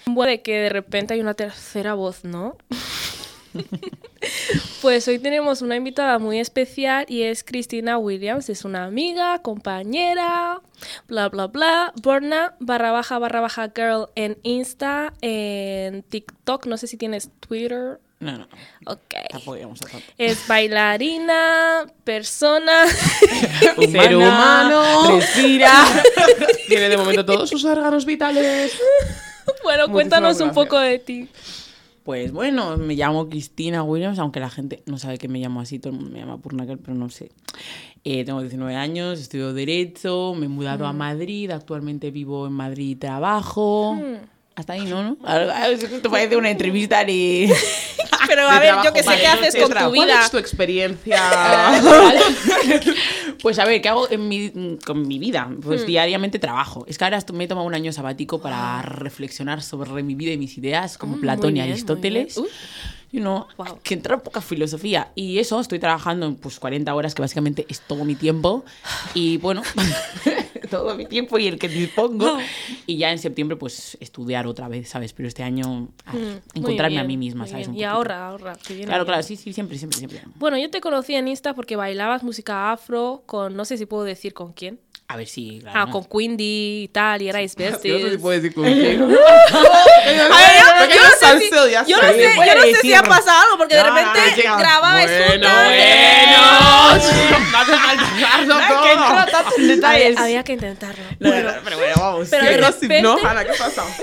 Bueno, 0.07 0.31
de 0.31 0.43
que 0.43 0.59
de 0.59 0.69
repente 0.69 1.15
hay 1.15 1.21
una 1.21 1.35
tercera 1.35 1.95
voz, 1.95 2.25
¿no? 2.25 2.57
pues 4.83 5.07
hoy 5.09 5.19
tenemos 5.19 5.63
una 5.63 5.77
invitada 5.77 6.19
muy 6.19 6.39
especial 6.39 7.05
y 7.09 7.23
es 7.23 7.45
Cristina 7.45 7.99
Williams. 7.99 8.49
Es 8.49 8.65
una 8.65 8.85
amiga, 8.85 9.41
compañera, 9.43 10.61
bla, 11.07 11.29
bla, 11.29 11.47
bla. 11.47 11.93
Borna 12.03 12.55
barra 12.61 12.93
baja 12.93 13.19
barra 13.19 13.41
baja 13.41 13.73
girl 13.75 14.09
en 14.15 14.39
Insta, 14.43 15.13
en 15.21 16.03
TikTok. 16.03 16.67
No 16.67 16.77
sé 16.77 16.87
si 16.87 16.97
tienes 16.97 17.31
Twitter. 17.41 18.01
No, 18.21 18.37
no, 18.37 18.49
Ok. 18.87 19.15
Es 20.17 20.49
bailarina, 20.49 21.87
persona. 22.03 22.87
Ser 23.79 24.17
humano. 24.17 25.19
Respira. 25.19 25.73
Tiene 26.67 26.89
de 26.89 26.97
momento 26.97 27.25
todos 27.25 27.49
sus 27.49 27.65
órganos 27.65 28.05
vitales. 28.05 28.73
bueno, 29.63 29.87
Muchísimas 29.87 29.93
cuéntanos 29.93 30.41
un 30.41 30.53
poco 30.53 30.79
de 30.79 30.99
ti. 30.99 31.29
Pues 32.09 32.33
bueno, 32.33 32.79
me 32.79 32.95
llamo 32.95 33.29
Cristina 33.29 33.83
Williams, 33.83 34.19
aunque 34.19 34.41
la 34.41 34.49
gente 34.49 34.83
no 34.87 34.97
sabe 34.97 35.19
que 35.19 35.29
me 35.29 35.41
llamo 35.41 35.61
así, 35.61 35.79
todo 35.79 35.93
el 35.93 35.97
mundo 35.97 36.11
me 36.11 36.21
llama 36.21 36.39
Purnakel, 36.39 36.79
pero 36.79 36.95
no 36.95 37.11
sé. 37.11 37.33
Eh, 38.03 38.25
tengo 38.25 38.41
19 38.41 38.75
años, 38.77 39.21
estudio 39.21 39.53
Derecho, 39.53 40.33
me 40.35 40.47
he 40.47 40.49
mudado 40.49 40.87
a 40.87 40.95
Madrid, 40.95 41.51
actualmente 41.51 42.11
vivo 42.11 42.47
en 42.47 42.55
Madrid 42.55 42.93
y 42.93 42.97
trabajo. 42.97 44.01
Hasta 44.59 44.73
ahí, 44.73 44.87
¿no? 44.87 45.03
¿no? 45.05 45.17
Esto 45.71 46.11
parece 46.11 46.37
una 46.37 46.51
entrevista 46.51 47.05
de... 47.05 47.49
Pero 48.27 48.43
De 48.43 48.49
a 48.49 48.59
ver, 48.59 48.69
trabajo, 48.69 48.89
yo 48.89 48.93
que 48.93 49.03
sé 49.03 49.07
vale, 49.07 49.21
qué 49.21 49.27
haces 49.29 49.55
con 49.55 49.69
tu 49.69 49.75
¿Cuál 49.75 49.93
vida. 49.93 50.21
es 50.25 50.31
tu 50.31 50.39
experiencia? 50.39 51.19
Pues 53.41 53.61
a 53.61 53.65
ver, 53.65 53.81
¿qué 53.81 53.89
hago 53.89 54.11
en 54.11 54.27
mi, 54.29 54.79
con 54.85 55.07
mi 55.07 55.21
vida? 55.21 55.49
Pues 55.63 55.87
diariamente 55.87 56.41
trabajo. 56.41 56.85
Es 56.89 56.99
que 56.99 57.05
ahora 57.05 57.21
me 57.33 57.45
he 57.45 57.47
tomado 57.47 57.69
un 57.69 57.75
año 57.75 57.93
sabático 57.93 58.41
para 58.41 58.83
reflexionar 58.83 59.63
sobre 59.63 60.03
mi 60.03 60.17
vida 60.17 60.33
y 60.33 60.37
mis 60.37 60.59
ideas, 60.59 60.99
como 60.99 61.15
Ah, 61.15 61.19
Platón 61.21 61.51
y 61.51 61.53
bien, 61.53 61.67
muy 61.67 61.73
Aristóteles. 61.75 62.41
You 63.11 63.21
know, 63.21 63.47
Wow. 63.57 63.79
que 63.83 63.95
entra 63.95 64.19
poca 64.19 64.41
filosofía. 64.43 65.11
Y 65.15 65.39
eso, 65.39 65.59
estoy 65.61 65.79
trabajando 65.79 66.27
en 66.27 66.37
pues 66.37 66.59
40 66.61 66.95
horas, 66.95 67.15
que 67.15 67.23
básicamente 67.23 67.65
es 67.69 67.81
todo 67.81 68.05
mi 68.05 68.15
tiempo. 68.15 68.65
Y 69.15 69.39
bueno, 69.39 69.63
todo 70.71 70.95
mi 70.95 71.07
tiempo 71.07 71.39
y 71.39 71.47
el 71.47 71.59
que 71.59 71.69
dispongo. 71.69 72.37
Y 72.87 72.99
ya 72.99 73.11
en 73.11 73.19
septiembre, 73.19 73.57
pues 73.57 73.97
estudiar 74.01 74.47
otra 74.47 74.69
vez, 74.69 74.89
¿sabes? 74.91 75.13
Pero 75.13 75.29
este 75.29 75.43
año 75.43 75.89
ah, 76.05 76.13
Mm, 76.15 76.59
encontrarme 76.59 76.99
a 76.99 77.05
mí 77.05 77.17
misma, 77.17 77.47
¿sabes? 77.47 77.69
Un 77.69 77.77
Y 77.77 77.85
ahorra, 77.85 78.29
ahorra. 78.29 78.57
que 78.57 78.75
viene 78.75 78.87
Claro, 78.89 79.05
bien. 79.05 79.13
claro, 79.15 79.23
sí, 79.23 79.37
sí, 79.37 79.53
siempre, 79.53 79.79
siempre, 79.79 79.99
siempre. 79.99 80.21
Bueno, 80.37 80.59
yo 80.59 80.69
te 80.71 80.81
conocí 80.81 81.15
en 81.15 81.29
Insta 81.29 81.55
porque 81.55 81.77
bailabas 81.77 82.23
música 82.23 82.73
afro 82.73 83.23
con, 83.27 83.57
no 83.57 83.65
sé 83.65 83.79
si 83.79 83.87
puedo 83.87 84.05
decir 84.05 84.35
con 84.35 84.53
quién. 84.53 84.81
A 85.11 85.17
ver 85.17 85.27
si, 85.27 85.61
claro. 85.61 85.81
Ah, 85.81 85.91
con 85.91 86.05
Quindy 86.05 86.83
y 86.85 86.89
tal, 86.89 87.23
y 87.23 87.31
erais 87.31 87.57
Yo 87.57 87.65
no 87.65 87.71
besties. 87.73 88.03
sé 88.03 88.11
si 88.11 88.19
puedo 88.19 88.39
decir 88.41 88.55
con 88.55 88.65
quién. 88.75 89.03
A 89.03 89.07
ver, 89.07 89.17
yo, 90.95 91.03
no 91.03 91.11
sé, 91.19 91.39
si, 91.41 91.51
yo 91.51 91.57
no 91.57 92.09
sé. 92.13 92.31
yo 92.47 92.55
no 92.55 92.63
sé 92.63 92.75
si 92.83 92.93
ha 92.93 93.03
pasado 93.03 93.41
algo, 93.45 93.57
porque 93.57 93.75
de 93.77 93.83
No, 93.85 93.89
no, 93.89 93.95
repente 93.97 94.43
grababa 94.43 94.93
Bueno, 95.03 95.31
juntas. 95.31 95.65
bueno. 95.65 96.29
No 97.51 97.59
hace 97.59 98.97
falta 98.97 99.45
detalles. 99.59 100.07
Había, 100.17 100.23
había 100.25 100.45
que 100.45 100.53
intentarlo. 100.53 101.05
Pero 101.19 101.53
bueno, 101.79 101.95
vamos. 101.97 102.29
Pero 102.31 102.45
¿Qué 102.45 102.51
de 102.51 102.57
repente- 102.59 103.03
no? 103.03 103.17
Ana, 103.25 103.45
¿qué 103.45 103.53
pasa? 103.59 103.85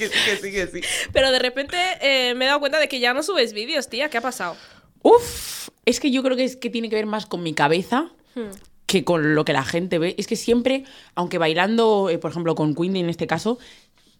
Que 0.00 0.08
sí, 0.08 0.14
que 0.24 0.36
sí, 0.38 0.50
que 0.50 0.66
sí. 0.66 0.80
Pero 1.12 1.30
de 1.30 1.38
repente 1.38 1.76
eh, 2.00 2.32
me 2.34 2.46
he 2.46 2.48
dado 2.48 2.58
cuenta 2.60 2.78
de 2.78 2.88
que 2.88 3.00
ya 3.00 3.12
no 3.12 3.22
subes 3.22 3.52
vídeos, 3.52 3.90
tía. 3.90 4.08
¿Qué 4.08 4.16
ha 4.16 4.22
pasado? 4.22 4.56
Uf, 5.02 5.68
es 5.84 6.00
que 6.00 6.10
yo 6.10 6.22
creo 6.22 6.38
que 6.38 6.44
es 6.44 6.56
que 6.56 6.70
tiene 6.70 6.88
que 6.88 6.96
ver 6.96 7.04
más 7.04 7.26
con 7.26 7.42
mi 7.42 7.52
cabeza 7.52 8.06
Hmm. 8.34 8.48
Que 8.90 9.04
con 9.04 9.36
lo 9.36 9.44
que 9.44 9.52
la 9.52 9.62
gente 9.64 9.98
ve. 10.00 10.16
Es 10.18 10.26
que 10.26 10.34
siempre, 10.34 10.82
aunque 11.14 11.38
bailando, 11.38 12.10
eh, 12.10 12.18
por 12.18 12.32
ejemplo, 12.32 12.56
con 12.56 12.74
Queenie 12.74 13.00
en 13.02 13.08
este 13.08 13.28
caso, 13.28 13.58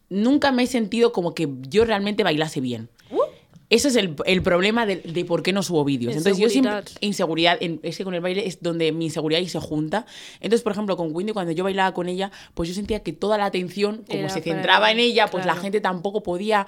nunca 0.09 0.53
me 0.53 0.63
he 0.63 0.67
sentido 0.69 1.13
como 1.13 1.35
que 1.35 1.49
yo 1.69 1.85
realmente 1.85 2.23
bailase 2.23 2.61
bien. 2.61 2.89
Eso 3.69 3.87
es 3.89 3.95
el, 3.97 4.17
el 4.27 4.43
problema 4.43 4.85
de, 4.87 4.97
de 4.97 5.25
por 5.25 5.43
qué 5.45 5.53
no 5.53 5.63
subo 5.63 5.85
vídeos. 5.85 6.15
Entonces 6.17 6.39
yo 6.43 6.49
siempre... 6.49 6.73
Inseguridad. 7.01 7.57
En- 7.61 7.79
es 7.85 7.97
que 7.97 8.03
con 8.05 8.15
el 8.15 8.21
baile 8.21 8.47
es 8.47 8.61
donde 8.63 8.91
mi 8.93 9.05
inseguridad 9.07 9.41
y 9.41 9.49
se 9.49 9.61
junta. 9.61 10.07
Entonces, 10.41 10.63
por 10.63 10.73
ejemplo, 10.73 10.97
con 10.97 11.15
Wendy, 11.15 11.33
cuando 11.33 11.53
yo 11.53 11.63
bailaba 11.65 11.93
con 11.95 12.09
ella, 12.09 12.33
pues 12.55 12.69
yo 12.69 12.75
sentía 12.75 13.01
que 13.05 13.13
toda 13.13 13.39
la 13.39 13.45
atención, 13.47 14.05
como 14.09 14.21
Era 14.21 14.29
se 14.29 14.41
para- 14.41 14.55
centraba 14.57 14.91
en 14.91 14.99
ella, 14.99 15.27
pues 15.29 15.47
la 15.47 15.55
gente 15.57 15.81
tampoco 15.81 16.23
podía... 16.23 16.67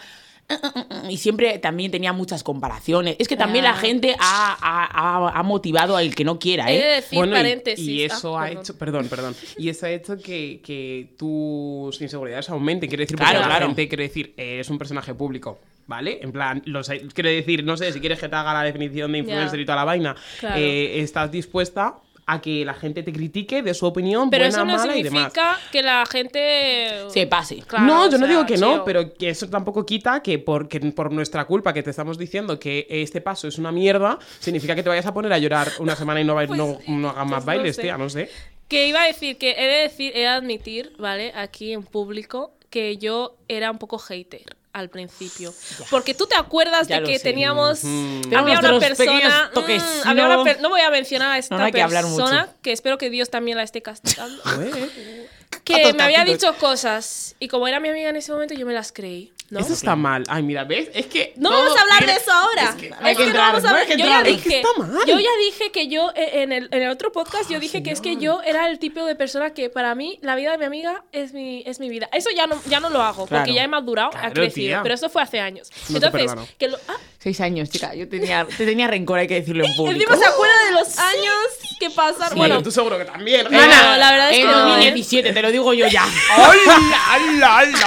Y 1.11 1.17
siempre 1.19 1.59
también 1.59 1.91
tenía 1.91 2.13
muchas 2.13 2.43
comparaciones. 2.45 3.17
Es 3.19 3.29
que 3.29 3.37
también 3.37 3.65
la 3.65 3.73
Ah. 3.73 3.77
gente 3.77 4.15
ha, 4.19 4.57
ha- 4.61 5.27
ha- 5.27 5.39
ha 5.39 5.43
motivado 5.43 5.97
al 5.97 6.15
que 6.15 6.25
no 6.25 6.39
quiera, 6.39 6.71
He 6.71 6.75
de 6.79 6.79
¿eh? 6.79 6.95
decir 6.97 7.19
Bueno, 7.19 7.35
y- 7.35 7.39
paréntesis. 7.39 7.87
y, 7.89 8.03
Ah, 8.03 8.07
eso 8.07 8.39
ha 8.39 8.45
perdón. 8.45 8.63
hecho, 8.63 8.79
perdón, 8.79 9.09
perdón, 9.09 9.37
y 9.59 9.69
eso 9.69 9.87
ha 9.87 9.91
hecho 9.91 10.17
que, 10.17 10.61
que 10.65 11.15
tus 11.19 12.01
inseguridades 12.01 12.49
aumenten, 12.51 12.89
quiero 12.89 13.03
decir, 13.03 13.17
porque 13.17 13.31
Claro, 13.33 13.41
la 13.47 13.47
claro. 13.55 13.67
gente, 13.67 13.89
quiero 13.89 14.03
decir, 14.03 14.35
eres 14.37 14.69
un 14.71 14.79
personaje 14.79 15.15
público, 15.15 15.59
¿vale? 15.87 16.19
En 16.23 16.33
plan, 16.33 16.63
los, 16.67 16.89
quiero 17.15 17.29
decir, 17.31 17.65
no 17.65 17.77
sé, 17.77 17.93
si 17.93 18.01
quieres 18.01 18.19
que 18.21 18.29
te 18.29 18.37
haga 18.37 18.53
la 18.53 18.63
definición 18.63 19.13
de 19.13 19.19
influencer 19.19 19.59
Ya. 19.59 19.63
y 19.63 19.67
toda 19.67 19.77
la 19.77 19.85
vaina, 19.85 20.15
Claro. 20.41 20.57
eh, 20.61 21.01
estás 21.01 21.31
dispuesta 21.33 21.97
a 22.27 22.41
que 22.41 22.65
la 22.65 22.75
gente 22.75 23.03
te 23.03 23.13
critique 23.13 23.63
de 23.63 23.75
su 23.75 23.85
opinión, 23.87 24.31
Pero 24.31 24.45
buena, 24.45 24.57
eso 24.57 24.65
no 24.65 24.77
mala 24.77 24.97
y 24.97 25.03
demás. 25.03 25.33
significa 25.33 25.59
que 25.73 25.83
la 25.83 26.05
gente. 26.07 27.05
Se 27.09 27.27
pase. 27.27 27.57
Claro, 27.67 27.85
no, 27.85 28.05
yo 28.07 28.13
no 28.13 28.27
sea, 28.27 28.29
digo 28.29 28.47
que 28.47 28.57
no, 28.57 28.73
chill. 28.75 28.83
pero 28.85 29.15
que 29.15 29.29
eso 29.31 29.49
tampoco 29.49 29.85
quita 29.85 30.23
que 30.23 30.39
por, 30.39 30.69
que 30.69 30.81
por 30.81 31.13
nuestra 31.13 31.45
culpa 31.45 31.73
que 31.73 31.83
te 31.83 31.91
estamos 31.91 32.19
diciendo 32.19 32.59
que 32.59 32.87
este 32.89 33.21
paso 33.21 33.49
es 33.49 33.59
una 33.59 33.73
mierda, 33.73 34.19
significa 34.39 34.75
que 34.75 34.83
te 34.83 34.89
vayas 34.89 35.07
a 35.07 35.13
poner 35.15 35.33
a 35.33 35.39
llorar 35.39 35.69
una 35.81 35.97
semana 35.97 36.21
y 36.21 36.25
no, 36.25 36.35
Pues 36.47 36.51
no, 36.59 36.79
no 36.89 37.09
hagas 37.11 37.27
más 37.27 37.45
pues 37.45 37.47
no 37.47 37.47
bailes, 37.47 37.77
sé. 37.77 37.83
tía, 37.83 37.99
no 37.99 38.09
sé. 38.09 38.31
Que 38.69 38.87
iba 38.89 39.03
a 39.03 39.07
decir 39.07 39.37
que 39.37 39.51
he 39.59 39.67
de 39.67 39.83
decir, 39.83 40.13
he 40.15 40.21
de 40.21 40.29
admitir, 40.29 40.93
¿vale? 40.99 41.33
Aquí 41.35 41.73
en 41.73 41.83
público, 41.83 42.55
que 42.71 42.97
yo 42.97 43.37
era 43.49 43.71
un 43.71 43.79
poco 43.79 43.99
hater 43.99 44.57
al 44.73 44.89
principio. 44.89 45.53
Porque 45.91 46.15
tú 46.15 46.27
te 46.27 46.35
acuerdas 46.37 46.89
Ya 46.89 47.01
de 47.01 47.07
que 47.07 47.19
sé. 47.19 47.25
teníamos. 47.25 47.81
Pero 47.83 48.39
Había 48.39 48.59
una 48.59 48.79
persona. 48.81 49.51
mm, 49.55 50.09
había 50.09 50.29
no- 50.29 50.35
una 50.43 50.45
per- 50.45 50.61
no 50.61 50.69
voy 50.71 50.81
a 50.81 50.91
mencionar 50.91 51.33
a 51.33 51.39
esta 51.39 51.57
No, 51.57 51.61
no 51.67 51.73
que 51.73 51.73
persona, 51.85 52.41
mucho. 52.47 52.55
que 52.63 52.73
espero 52.73 52.97
que 52.99 53.11
Dios 53.11 53.29
también 53.31 53.57
la 53.57 53.65
esté 53.65 53.83
castigando. 53.83 54.43
Eh, 55.63 55.65
que 55.65 55.79
Gatos, 55.83 55.95
me 55.97 56.03
había 56.03 56.25
dicho 56.25 56.53
cosas. 56.57 57.37
Y 57.39 57.49
como 57.49 57.69
era 57.69 57.79
mi 57.81 57.89
amiga 57.89 58.11
en 58.11 58.17
ese 58.17 58.33
momento, 58.33 58.55
yo 58.55 58.67
me 58.67 58.73
las 58.73 58.91
creí. 58.93 59.33
¿no? 59.51 59.61
Eso 59.61 59.75
está 59.75 59.95
mal. 59.97 60.25
Ay, 60.29 60.43
mira, 60.43 60.65
¿ves? 60.65 60.89
Es 60.95 61.07
que. 61.07 61.35
No 61.37 61.51
todo 61.51 61.59
vamos 61.65 61.77
a 61.77 61.83
hablar 61.83 61.99
tiene- 61.99 62.13
de 62.15 62.19
eso 62.21 62.33
ahora. 62.33 62.63
Es 62.71 62.75
que 62.75 62.81
que, 62.89 62.89
no 62.91 62.97
hay 63.07 63.15
que 63.17 63.23
no 63.23 63.27
entrar, 63.29 63.47
vamos 63.53 63.59
a 63.59 63.63
no 63.63 63.69
hablar. 63.69 63.87
que 63.87 63.97
Yo 63.99 64.07
ya 64.07 64.23
dije, 64.23 64.37
Es 64.39 64.43
que 64.45 64.57
está 64.61 64.69
mal. 64.79 65.07
yo 65.07 65.19
ya 65.19 65.31
dije 65.39 65.71
que 65.71 65.89
yo 65.89 66.11
eh, 66.15 66.43
en 66.43 66.53
el, 66.53 66.69
en 66.73 66.83
el 66.83 66.89
otro 66.91 67.13
podcast 67.13 67.51
yo 67.51 67.61
dije 67.61 67.83
que 67.83 67.91
es 67.91 68.01
que 68.01 68.17
yo 68.17 68.41
era 68.43 68.71
el 68.71 68.79
tipo 68.79 69.05
de 69.05 69.15
persona 69.15 69.51
que 69.53 69.69
para 69.69 69.95
mí 69.95 70.19
la 70.23 70.37
vida 70.37 70.53
de 70.53 70.59
mi 70.59 70.65
amiga 70.65 71.05
es 71.13 71.35
mi 71.35 71.63
es 71.67 71.81
mi 71.81 71.91
vida. 71.91 72.09
Eso 72.15 72.31
ya 72.35 72.47
no 72.47 72.59
ya 72.67 72.81
no 72.81 72.89
lo 72.89 73.03
hago 73.03 73.27
porque 73.27 73.35
Claro. 73.45 73.53
ya 73.53 73.63
he 73.65 73.69
madurado, 73.69 74.11
Claro, 74.13 74.27
ha 74.29 74.31
crecido, 74.33 74.69
tía. 74.69 74.83
pero 74.83 74.95
eso 74.95 75.11
fue 75.11 75.21
hace 75.21 75.39
años. 75.41 75.69
No 75.91 75.97
Entonces, 75.99 76.33
que 76.59 76.69
lo, 76.69 76.79
ah, 76.89 76.97
Seis 77.19 77.41
años, 77.41 77.71
chica. 77.71 77.95
Yo 77.95 78.09
tenía, 78.09 78.45
te 78.57 78.65
tenía 78.67 78.89
rencor, 78.89 79.19
hay 79.21 79.29
que 79.29 79.35
decirlo 79.35 79.65
en 79.65 79.77
público. 79.77 80.13
encima 80.13 80.17
se 80.17 80.25
acuerda 80.33 80.65
de 80.65 80.73
los 80.73 80.99
años 80.99 81.37
que 81.79 81.91
pasaron. 81.91 82.31
Sí, 82.33 82.37
Bueno, 82.39 82.63
tú 82.65 82.73
seguro 82.73 82.99
que 82.99 83.05
también. 83.05 83.45
No, 83.49 83.61
no, 83.61 83.97
la 83.97 84.11
verdad 84.11 84.31
es 84.33 84.39
en 84.39 84.47
que 84.47 84.51
no, 84.51 84.59
¿eh? 84.61 84.71
2017, 84.71 85.33
te 85.33 85.43
lo 85.43 85.52
digo 85.53 85.73
yo 85.75 85.87
ya. 85.87 86.05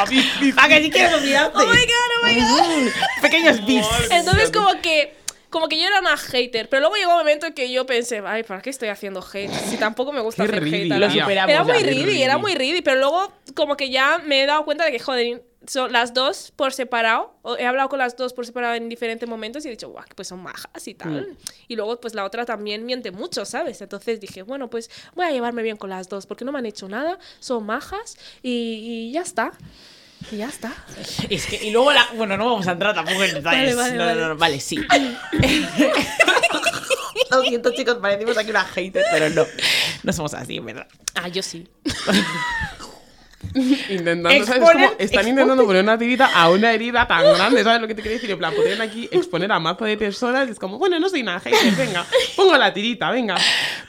Bi- 0.09 0.31
bi- 0.39 0.53
¿Para 0.53 0.67
que 0.69 0.81
si 0.83 0.89
quieres 0.91 1.13
olvidarte? 1.13 1.57
oh 1.57 1.65
my 1.67 1.75
god, 1.85 2.11
oh 2.21 2.25
my 2.25 2.35
god. 2.35 2.93
Pequeños 3.21 3.65
bits. 3.65 3.87
Entonces 4.11 4.51
como 4.51 4.79
que 4.81 5.15
como 5.49 5.69
que 5.69 5.79
yo 5.79 5.87
era 5.87 5.99
una 6.01 6.17
hater, 6.17 6.67
pero 6.67 6.81
luego 6.81 6.95
llegó 6.97 7.11
un 7.13 7.17
momento 7.19 7.45
en 7.47 7.53
que 7.53 7.71
yo 7.71 7.85
pensé, 7.85 8.21
ay, 8.25 8.43
¿para 8.43 8.61
qué 8.61 8.69
estoy 8.69 8.89
haciendo 8.89 9.21
hate? 9.25 9.49
Si 9.69 9.77
tampoco 9.77 10.11
me 10.11 10.19
gusta 10.19 10.43
Qué 10.45 10.51
hacer 10.51 10.63
hate. 10.65 10.91
a 10.91 10.97
la- 10.99 11.07
Lo 11.07 11.13
superamos 11.13 11.49
Era 11.53 11.63
ya. 11.65 11.73
muy 11.73 11.83
ridi, 11.83 12.21
era 12.23 12.37
muy 12.37 12.55
ridi, 12.55 12.81
pero 12.81 12.99
luego 12.99 13.31
como 13.55 13.77
que 13.77 13.89
ya 13.89 14.19
me 14.25 14.43
he 14.43 14.45
dado 14.45 14.65
cuenta 14.65 14.83
de 14.85 14.91
que, 14.91 14.99
joder, 14.99 15.43
son 15.67 15.91
las 15.91 16.13
dos 16.13 16.51
por 16.55 16.73
separado, 16.73 17.35
he 17.57 17.65
hablado 17.65 17.89
con 17.89 17.99
las 17.99 18.15
dos 18.15 18.33
por 18.33 18.45
separado 18.45 18.75
en 18.75 18.89
diferentes 18.89 19.27
momentos 19.27 19.65
y 19.65 19.67
he 19.67 19.71
dicho, 19.71 19.89
guau, 19.89 20.05
pues 20.15 20.27
son 20.27 20.41
majas 20.41 20.87
y 20.87 20.93
tal. 20.93 21.29
Mm. 21.29 21.37
Y 21.69 21.75
luego 21.75 21.99
pues 21.99 22.13
la 22.13 22.25
otra 22.25 22.45
también 22.45 22.85
miente 22.85 23.11
mucho, 23.11 23.45
¿sabes? 23.45 23.81
Entonces 23.81 24.19
dije, 24.19 24.43
bueno, 24.43 24.69
pues 24.69 24.89
voy 25.15 25.25
a 25.25 25.31
llevarme 25.31 25.63
bien 25.63 25.77
con 25.77 25.89
las 25.89 26.09
dos, 26.09 26.25
porque 26.25 26.45
no 26.45 26.51
me 26.51 26.59
han 26.59 26.65
hecho 26.65 26.87
nada, 26.87 27.19
son 27.39 27.65
majas 27.65 28.17
y, 28.41 29.09
y 29.09 29.11
ya 29.11 29.21
está. 29.21 29.51
Y 30.31 30.37
ya 30.37 30.47
está. 30.47 30.73
Es 31.29 31.45
que, 31.45 31.63
y 31.63 31.71
luego 31.71 31.91
la. 31.91 32.07
Bueno, 32.15 32.35
no 32.37 32.45
vamos 32.45 32.67
a 32.67 32.71
entrar 32.71 32.95
tampoco 32.95 33.23
en 33.23 33.33
detalles. 33.35 33.75
Vale, 33.75 33.95
vale, 33.95 33.97
no, 33.97 33.99
no, 33.99 34.05
vale. 34.05 34.21
no, 34.21 34.27
no, 34.29 34.37
vale, 34.37 34.59
sí. 34.59 34.77
Lo 37.31 37.41
siento, 37.43 37.71
chicos, 37.71 37.97
parecimos 38.01 38.37
aquí 38.37 38.49
una 38.49 38.63
hater, 38.63 39.03
pero 39.11 39.29
no. 39.29 39.45
No 40.03 40.13
somos 40.13 40.33
así, 40.33 40.57
en 40.57 40.65
verdad. 40.65 40.87
Ah, 41.15 41.27
yo 41.27 41.41
sí. 41.43 41.67
Intentando, 43.89 44.29
¿sabes? 44.45 44.69
Como 44.69 44.91
están 44.97 45.27
intentando 45.27 45.65
poner 45.65 45.83
una 45.83 45.97
tirita 45.97 46.25
a 46.33 46.49
una 46.49 46.73
herida 46.73 47.07
tan 47.07 47.23
grande, 47.23 47.63
¿sabes 47.63 47.81
lo 47.81 47.87
que 47.87 47.95
te 47.95 48.01
quiero 48.01 48.15
decir? 48.15 48.31
En 48.31 48.37
plan, 48.37 48.53
podrían 48.55 48.81
aquí 48.81 49.07
exponer 49.11 49.51
a 49.51 49.59
mazo 49.59 49.85
de 49.85 49.97
personas 49.97 50.49
es 50.49 50.59
como, 50.59 50.77
bueno, 50.77 50.99
no 50.99 51.09
soy 51.09 51.23
nada 51.23 51.39
hater, 51.39 51.73
venga, 51.75 52.05
pongo 52.35 52.57
la 52.57 52.73
tirita, 52.73 53.11
venga. 53.11 53.35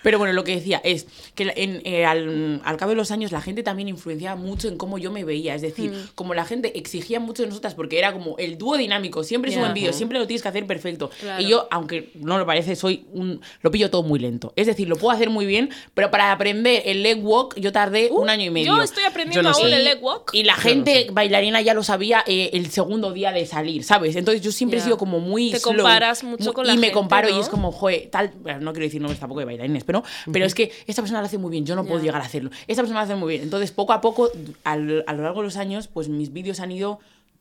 Pero 0.02 0.18
bueno, 0.18 0.32
lo 0.34 0.44
que 0.44 0.54
decía 0.56 0.80
es 0.84 1.06
que 1.34 1.52
en- 1.56 1.82
eh, 1.84 2.04
al, 2.04 2.60
al 2.64 2.76
cabo 2.76 2.90
de 2.90 2.96
los 2.96 3.10
años 3.10 3.32
la 3.32 3.40
gente 3.40 3.62
también 3.62 3.88
influenciaba 3.88 4.36
mucho 4.36 4.68
en 4.68 4.76
cómo 4.76 4.98
yo 4.98 5.10
me 5.10 5.24
veía. 5.24 5.54
Es 5.54 5.62
decir, 5.62 5.90
Mm. 5.90 6.08
como 6.14 6.34
la 6.34 6.44
gente 6.44 6.78
exigía 6.78 7.20
mucho 7.20 7.42
de 7.42 7.48
nosotras 7.48 7.74
porque 7.74 7.98
era 7.98 8.12
como 8.12 8.36
el 8.38 8.58
dúo 8.58 8.76
dinámico, 8.76 9.22
siempre 9.24 9.50
Ya. 9.50 9.58
suben 9.58 9.74
vídeos, 9.74 9.96
siempre 9.96 10.18
lo 10.18 10.26
tienes 10.26 10.42
que 10.42 10.48
hacer 10.48 10.66
perfecto. 10.66 11.10
Claro. 11.20 11.42
Y 11.42 11.48
yo, 11.48 11.68
aunque 11.70 12.10
no 12.14 12.38
lo 12.38 12.46
parece, 12.46 12.76
soy 12.76 13.04
un. 13.12 13.40
Lo 13.62 13.70
pillo 13.70 13.90
todo 13.90 14.02
muy 14.02 14.18
lento. 14.18 14.52
Es 14.56 14.66
decir, 14.66 14.88
lo 14.88 14.96
puedo 14.96 15.14
hacer 15.14 15.30
muy 15.30 15.46
bien, 15.46 15.70
pero 15.94 16.10
para 16.10 16.32
aprender 16.32 16.82
el 16.86 17.02
leg 17.02 17.24
walk 17.24 17.54
yo 17.58 17.72
tardé 17.72 18.08
un 18.10 18.28
año 18.28 18.44
y 18.44 18.50
medio. 18.50 18.76
Yo 18.76 18.82
estoy 18.82 19.04
aprendiendo 19.04 19.45
Yo 19.46 19.50
no 19.52 19.56
aún 19.58 19.68
sé. 19.70 19.76
el 19.76 19.84
leg 19.84 20.02
walk. 20.02 20.30
Y 20.32 20.42
la 20.44 20.54
gente 20.54 20.94
no 20.94 21.06
sé. 21.06 21.10
bailarina 21.12 21.60
ya 21.60 21.74
lo 21.74 21.82
sabía 21.82 22.22
eh, 22.26 22.50
el 22.52 22.70
segundo 22.70 23.12
día 23.12 23.32
de 23.32 23.46
salir, 23.46 23.84
¿sabes? 23.84 24.16
Entonces 24.16 24.42
yo 24.42 24.52
siempre 24.52 24.78
he 24.78 24.82
sido 24.82 24.98
como 24.98 25.20
muy 25.20 25.50
Te 25.50 25.58
slow, 25.60 25.74
comparas 25.76 26.24
mucho 26.24 26.44
muy- 26.44 26.52
con 26.52 26.64
y 26.64 26.68
la 26.68 26.74
me 26.74 26.80
gente, 26.82 26.92
comparo 26.92 27.28
y 27.30 27.38
es 27.38 27.48
como, 27.48 27.72
joder, 27.72 28.08
tal, 28.10 28.32
bueno, 28.42 28.60
no 28.60 28.72
quiero 28.72 28.86
decir 28.86 29.00
nombres 29.00 29.20
tampoco 29.20 29.40
de 29.40 29.46
bailarines, 29.46 29.84
pero, 29.84 30.02
pero 30.32 30.44
es 30.46 30.54
que 30.54 30.72
esta 30.86 31.02
persona 31.02 31.20
lo 31.20 31.26
hace 31.26 31.38
muy 31.38 31.50
bien, 31.50 31.64
yo 31.66 31.74
no 31.76 31.84
puedo 31.84 32.02
llegar 32.02 32.20
a 32.20 32.24
hacerlo. 32.24 32.50
Esta 32.66 32.82
persona 32.82 33.00
lo 33.00 33.04
hace 33.04 33.14
muy 33.16 33.30
bien. 33.30 33.42
Entonces, 33.42 33.70
poco 33.72 33.92
a 33.92 34.00
poco, 34.00 34.30
al- 34.64 35.04
a 35.06 35.12
lo 35.12 35.22
largo 35.22 35.40
de 35.40 35.46
los 35.46 35.56
años, 35.56 35.88
pues 35.88 36.08
mis 36.08 36.32
vídeos 36.32 36.60
han 36.60 36.72
ido 36.72 36.98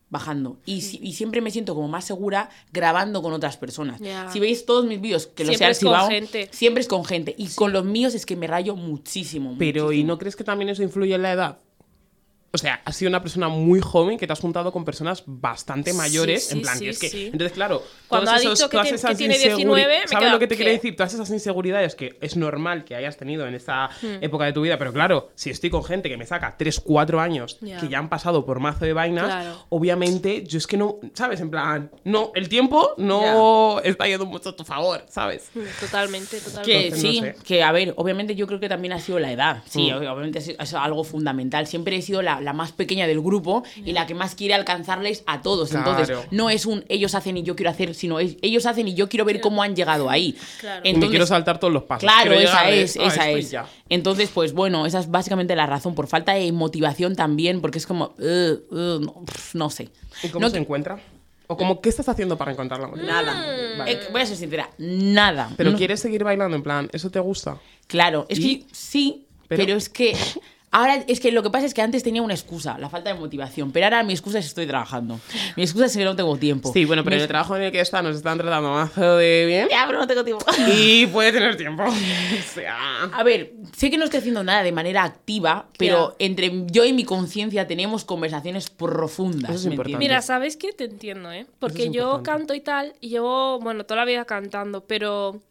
bajando 0.07 0.57
y, 0.65 0.81
si- 0.81 0.99
y 1.01 1.13
siempre 1.13 1.41
me 1.41 1.49
siento 1.49 1.73
como 1.73 1.87
más 1.87 2.05
segura 2.05 2.49
grabando 2.71 3.23
con 3.23 3.33
otras 3.33 3.57
personas. 3.57 3.99
Si 4.31 4.39
veis 4.39 4.65
todos 4.65 4.85
mis 4.85 5.01
vídeos 5.01 5.25
que 5.27 5.43
los 5.43 5.55
he 5.55 5.57
Siempre 5.57 5.71
es 5.71 5.79
con 5.79 5.87
archivado, 5.95 6.09
gente. 6.09 6.49
siempre 6.51 6.81
es 6.81 6.87
con 6.87 7.05
gente 7.05 7.33
y 7.37 7.47
con 7.49 7.73
los 7.73 7.83
míos 7.85 8.13
es 8.13 8.25
que 8.25 8.35
me 8.35 8.45
rayo 8.47 8.75
muchísimo. 8.75 9.55
Pero, 9.57 9.91
¿y 9.91 10.03
no 10.03 10.17
crees 10.19 10.35
que 10.35 10.43
también 10.43 10.69
eso 10.69 10.83
influye 10.83 11.15
en 11.15 11.23
la 11.23 11.31
edad? 11.33 11.57
O 12.55 12.57
sea, 12.57 12.81
has 12.85 12.95
sido 12.95 13.09
una 13.09 13.21
persona 13.21 13.47
muy 13.49 13.79
joven 13.81 14.17
que 14.17 14.25
te 14.27 14.33
has 14.33 14.39
juntado 14.39 14.71
con 14.71 14.85
personas 14.85 15.23
bastante 15.25 15.91
Sí, 15.91 15.97
mayores. 15.97 16.51
en 16.51 16.61
plan, 16.61 16.77
sí, 16.79 16.87
es 16.87 16.99
que. 16.99 17.09
sí. 17.09 17.25
Entonces, 17.25 17.51
claro. 17.51 17.83
Cuando 18.07 18.31
ha 18.31 18.37
esos- 18.37 18.57
dicho 18.57 18.69
que 18.69 18.77
todas 18.77 18.85
tiene- 18.85 18.95
esas 18.97 19.11
que 19.11 19.17
tiene 19.17 19.35
inseguri- 19.35 19.55
19, 19.57 19.99
me 20.01 20.07
¿Sabes 20.07 20.31
lo 20.31 20.39
que 20.39 20.47
te 20.47 20.55
¿qué? 20.57 20.63
decir? 20.69 20.95
Todas 20.95 21.13
esas 21.13 21.29
inseguridades 21.29 21.95
que 21.95 22.17
es 22.21 22.35
normal 22.37 22.85
que 22.85 22.95
hayas 22.95 23.17
tenido 23.17 23.45
en 23.47 23.55
esta 23.55 23.89
Hmm. 24.01 24.17
época 24.23 24.45
de 24.45 24.53
tu 24.53 24.61
vida. 24.61 24.77
Pero 24.77 24.93
claro, 24.93 25.29
si 25.35 25.49
estoy 25.49 25.69
con 25.69 25.83
gente 25.83 26.09
que 26.09 26.17
me 26.17 26.25
saca 26.25 26.55
3, 26.57 26.79
4 26.79 27.19
años 27.19 27.57
que 27.61 27.87
ya 27.89 27.99
han 27.99 28.09
pasado 28.09 28.45
por 28.45 28.59
mazo 28.59 28.85
de 28.85 28.93
vainas, 28.93 29.25
Claro. 29.25 29.65
obviamente 29.69 30.43
yo 30.45 30.57
es 30.57 30.65
que 30.67 30.77
no. 30.77 30.97
¿Sabes? 31.13 31.41
En 31.41 31.49
plan, 31.49 31.91
no, 32.05 32.31
el 32.35 32.47
tiempo 32.49 32.93
no 32.97 33.79
está 33.81 34.07
yendo 34.07 34.25
mucho 34.25 34.49
a 34.49 34.55
tu 34.55 34.63
favor, 34.63 35.05
¿sabes? 35.09 35.49
Mm, 35.53 35.59
Totalmente, 35.79 36.39
totalmente. 36.39 36.71
Que 36.71 36.85
Entonces, 36.87 37.03
no 37.03 37.11
sí, 37.11 37.19
sé. 37.19 37.35
que 37.45 37.63
a 37.63 37.71
ver, 37.71 37.93
obviamente 37.97 38.35
yo 38.35 38.47
creo 38.47 38.59
que 38.59 38.69
también 38.69 38.93
ha 38.93 38.99
sido 38.99 39.19
la 39.19 39.31
edad. 39.31 39.63
Sí, 39.67 39.91
Mm. 39.91 39.95
obviamente 39.97 40.39
ha 40.39 40.41
sido- 40.41 40.57
es 40.61 40.73
algo 40.73 41.03
fundamental. 41.03 41.67
Siempre 41.67 41.95
he 41.97 42.01
sido 42.01 42.21
la, 42.21 42.39
la 42.45 42.53
más 42.53 42.71
pequeña 42.71 43.07
del 43.07 43.19
grupo 43.19 43.63
y 43.75 43.91
la 43.91 44.05
que 44.07 44.13
más 44.15 44.35
quiere 44.35 44.53
alcanzarles 44.53 45.23
a 45.27 45.41
todos. 45.41 45.73
Entonces, 45.73 46.07
Claro. 46.07 46.23
no 46.31 46.49
es 46.49 46.65
un 46.65 46.85
ellos 46.87 47.13
hacen 47.15 47.35
y 47.37 47.43
yo 47.43 47.55
quiero 47.55 47.71
hacer, 47.71 47.93
sino 47.95 48.19
es, 48.19 48.37
ellos 48.41 48.65
hacen 48.65 48.87
y 48.87 48.93
yo 48.93 49.09
quiero 49.09 49.25
ver 49.25 49.41
cómo 49.41 49.61
han 49.63 49.75
llegado 49.75 50.09
ahí. 50.09 50.37
Claro. 50.61 50.81
Y 50.85 50.93
me 50.93 51.09
quiero 51.09 51.25
saltar 51.25 51.59
todos 51.59 51.73
los 51.73 51.83
pasos. 51.83 52.01
Claro, 52.03 52.31
Quiero 52.31 52.47
esa 52.47 52.69
es, 52.69 52.95
"Ah, 52.97 53.05
esa 53.07 53.25
estoy 53.27 53.41
es. 53.41 53.51
ya". 53.51 53.65
Entonces, 53.89 54.29
pues 54.33 54.53
bueno, 54.53 54.85
esa 54.85 54.99
es 54.99 55.11
básicamente 55.11 55.55
la 55.55 55.65
razón. 55.65 55.95
Por 55.95 56.07
falta 56.07 56.33
de 56.33 56.51
motivación 56.51 57.15
también, 57.15 57.59
porque 57.61 57.79
es 57.79 57.87
como, 57.87 58.13
"Ugh, 58.17 58.61
ugh, 58.71 59.27
no, 59.53 59.69
sé. 59.69 59.89
¿Y 60.23 60.29
cómo 60.29 60.45
No 60.45 60.49
se 60.51 60.57
encuentra? 60.57 60.99
¿O 61.47 61.57
como 61.57 61.79
qué 61.81 61.89
estás 61.89 62.09
haciendo 62.09 62.37
para 62.37 62.53
encontrar 62.53 62.79
la 62.79 62.87
motivación? 62.87 63.25
Nada. 63.25 63.45
Vale. 63.77 63.91
Eh, 63.91 63.99
voy 64.11 64.21
a 64.21 64.25
ser 64.25 64.35
sincera, 64.37 64.69
nada. 64.79 65.51
Pero 65.57 65.71
No- 65.71 65.77
quieres 65.77 65.99
seguir 65.99 66.23
bailando, 66.23 66.55
en 66.55 66.63
plan, 66.63 66.89
¿eso 66.91 67.11
te 67.11 67.19
gusta? 67.19 67.59
Claro, 67.87 68.25
es 68.29 68.39
¿Y? 68.39 68.59
que 68.61 68.65
sí, 68.73 69.27
Pero- 69.47 69.63
pero... 69.63 69.77
es 69.77 69.87
que 69.89 70.13
ahora 70.75 70.95
es 71.07 71.19
que 71.19 71.31
lo 71.31 71.41
que 71.41 71.49
pasa 71.49 71.65
es 71.65 71.73
que 71.73 71.81
antes 71.81 72.03
tenía 72.03 72.21
una 72.21 72.33
excusa, 72.33 72.77
la 72.77 72.89
falta 72.89 73.11
de 73.13 73.19
motivación, 73.19 73.71
pero 73.71 73.85
ahora 73.85 74.03
mi 74.03 74.13
excusa 74.13 74.39
es 74.39 74.45
estoy 74.45 74.67
trabajando. 74.67 75.19
Mi 75.55 75.63
excusa 75.63 75.85
es 75.85 75.95
que 75.95 76.03
no 76.03 76.15
tengo 76.15 76.35
tiempo. 76.37 76.71
Sí, 76.73 76.85
bueno, 76.85 77.03
pero 77.03 77.15
Mi- 77.15 77.17
en 77.17 77.21
el 77.23 77.27
trabajo 77.27 77.55
en 77.55 77.63
el 77.63 77.71
que 77.71 77.79
está 77.79 78.01
nos 78.01 78.15
están 78.15 78.37
tratando 78.37 78.71
mazo 78.71 79.17
de 79.17 79.45
bien 79.45 79.67
Ya, 79.71 79.85
pero 79.87 79.99
no 79.99 80.07
tengo 80.07 80.23
tiempo. 80.23 80.45
y 80.77 81.05
puede 81.07 81.31
tener 81.31 81.55
tiempo. 81.57 81.83
O 81.85 82.53
sea... 82.53 83.03
A 83.13 83.23
ver, 83.23 83.53
sé 83.75 83.89
que 83.89 83.97
no 83.97 84.05
estoy 84.05 84.19
haciendo 84.19 84.43
nada 84.43 84.63
de 84.63 84.71
manera 84.71 85.03
activa, 85.03 85.67
pero 85.77 86.15
entre 86.19 86.51
yo 86.67 86.85
y 86.85 86.93
mi 86.93 87.03
conciencia 87.05 87.67
tenemos 87.67 88.05
conversaciones 88.05 88.69
profundas. 88.69 89.51
Eso 89.51 89.59
es 89.61 89.65
¿me 89.67 89.71
importante. 89.75 89.97
Mira, 89.99 90.21
¿sabes 90.21 90.57
qué? 90.57 90.71
Te 90.73 90.85
entiendo, 90.85 91.31
¿eh? 91.31 91.45
Porque 91.59 91.83
es 91.85 91.91
yo 91.91 92.03
importante. 92.17 92.29
canto 92.29 92.53
y 92.53 92.59
tal, 92.61 92.93
y 93.01 93.09
llevo, 93.09 93.59
bueno, 93.59 93.85
toda 93.85 94.01
la 94.01 94.05
vida 94.05 94.25
cantando, 94.25 94.85
pero 94.85 95.41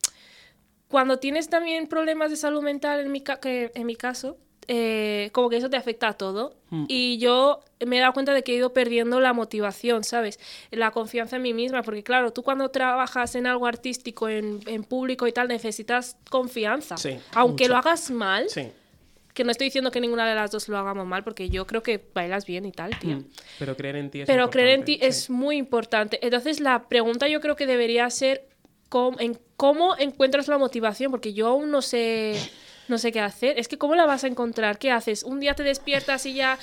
cuando 0.89 1.19
tienes 1.19 1.49
también 1.49 1.87
problemas 1.87 2.31
de 2.31 2.37
salud 2.37 2.63
mental, 2.63 3.01
en 3.01 3.11
mi, 3.13 3.21
ca- 3.21 3.41
que 3.41 3.73
en 3.75 3.87
mi 3.87 3.97
caso, 3.97 4.37
eh, 4.69 5.31
como 5.33 5.51
que 5.51 5.57
eso 5.57 5.69
te 5.71 5.77
afecta 5.77 6.09
a 6.09 6.13
todo. 6.15 6.55
Hmm. 6.71 6.85
Y 6.89 7.19
yo 7.19 7.61
me 7.87 7.99
he 7.99 8.01
dado 8.01 8.13
cuenta 8.13 8.33
de 8.33 8.43
que 8.43 8.53
he 8.53 8.57
ido 8.57 8.73
perdiendo 8.73 9.21
la 9.21 9.33
motivación, 9.33 10.05
¿sabes? 10.05 10.41
La 10.71 10.91
confianza 10.91 11.37
en 11.37 11.43
mí 11.43 11.53
misma, 11.55 11.83
porque 11.83 12.03
claro, 12.03 12.33
tú 12.33 12.43
cuando 12.43 12.69
trabajas 12.71 13.35
en 13.35 13.47
algo 13.47 13.67
artístico, 13.67 14.29
en, 14.29 14.61
en 14.67 14.85
público 14.85 15.27
y 15.27 15.33
tal, 15.33 15.49
necesitas 15.49 16.17
confianza. 16.31 16.97
Sí, 16.97 17.19
Aunque 17.33 17.65
mucho. 17.65 17.73
lo 17.75 17.79
hagas 17.79 18.11
mal, 18.11 18.49
Sí. 18.49 18.69
que 19.35 19.45
no 19.45 19.51
estoy 19.51 19.67
diciendo 19.67 19.91
que 19.91 20.01
ninguna 20.01 20.29
de 20.29 20.35
las 20.35 20.51
dos 20.51 20.69
lo 20.69 20.79
hagamos 20.79 21.07
mal, 21.07 21.25
porque 21.25 21.51
yo 21.51 21.67
creo 21.67 21.83
que 21.83 22.01
bailas 22.15 22.47
bien 22.47 22.65
y 22.67 22.73
tal, 22.73 22.99
tío. 22.99 23.17
Mm. 23.17 23.25
Pero 23.59 23.77
creer 23.77 23.97
en 23.97 24.11
ti 24.11 24.21
es 24.21 24.27
Pero 24.27 24.49
creer 24.49 24.69
en 24.71 24.85
ti 24.85 24.93
importante, 24.93 25.09
es 25.19 25.31
muy 25.31 25.57
importante. 25.57 26.19
Entonces, 26.23 26.61
la 26.61 26.89
pregunta 26.89 27.29
yo 27.29 27.41
creo 27.41 27.57
que 27.57 27.67
debería 27.67 28.09
ser 28.11 28.47
cómo, 28.89 29.19
en 29.19 29.37
cómo 29.57 29.97
encuentras 29.99 30.47
la 30.49 30.57
motivación, 30.57 31.11
porque 31.11 31.33
yo 31.33 31.49
aún 31.49 31.71
no 31.73 31.83
sé, 31.83 32.39
no 32.89 32.99
sé 32.99 33.13
qué 33.13 33.21
hacer. 33.21 33.59
Es 33.59 33.69
que 33.69 33.79
¿cómo 33.79 33.95
la 33.95 34.07
vas 34.07 34.25
a 34.25 34.27
encontrar? 34.27 34.79
¿Qué 34.79 34.91
haces? 34.91 35.23
¿Un 35.23 35.41
día 35.41 35.55
te 35.55 35.63
despiertas 35.63 36.27
y 36.27 36.35
ya 36.35 36.59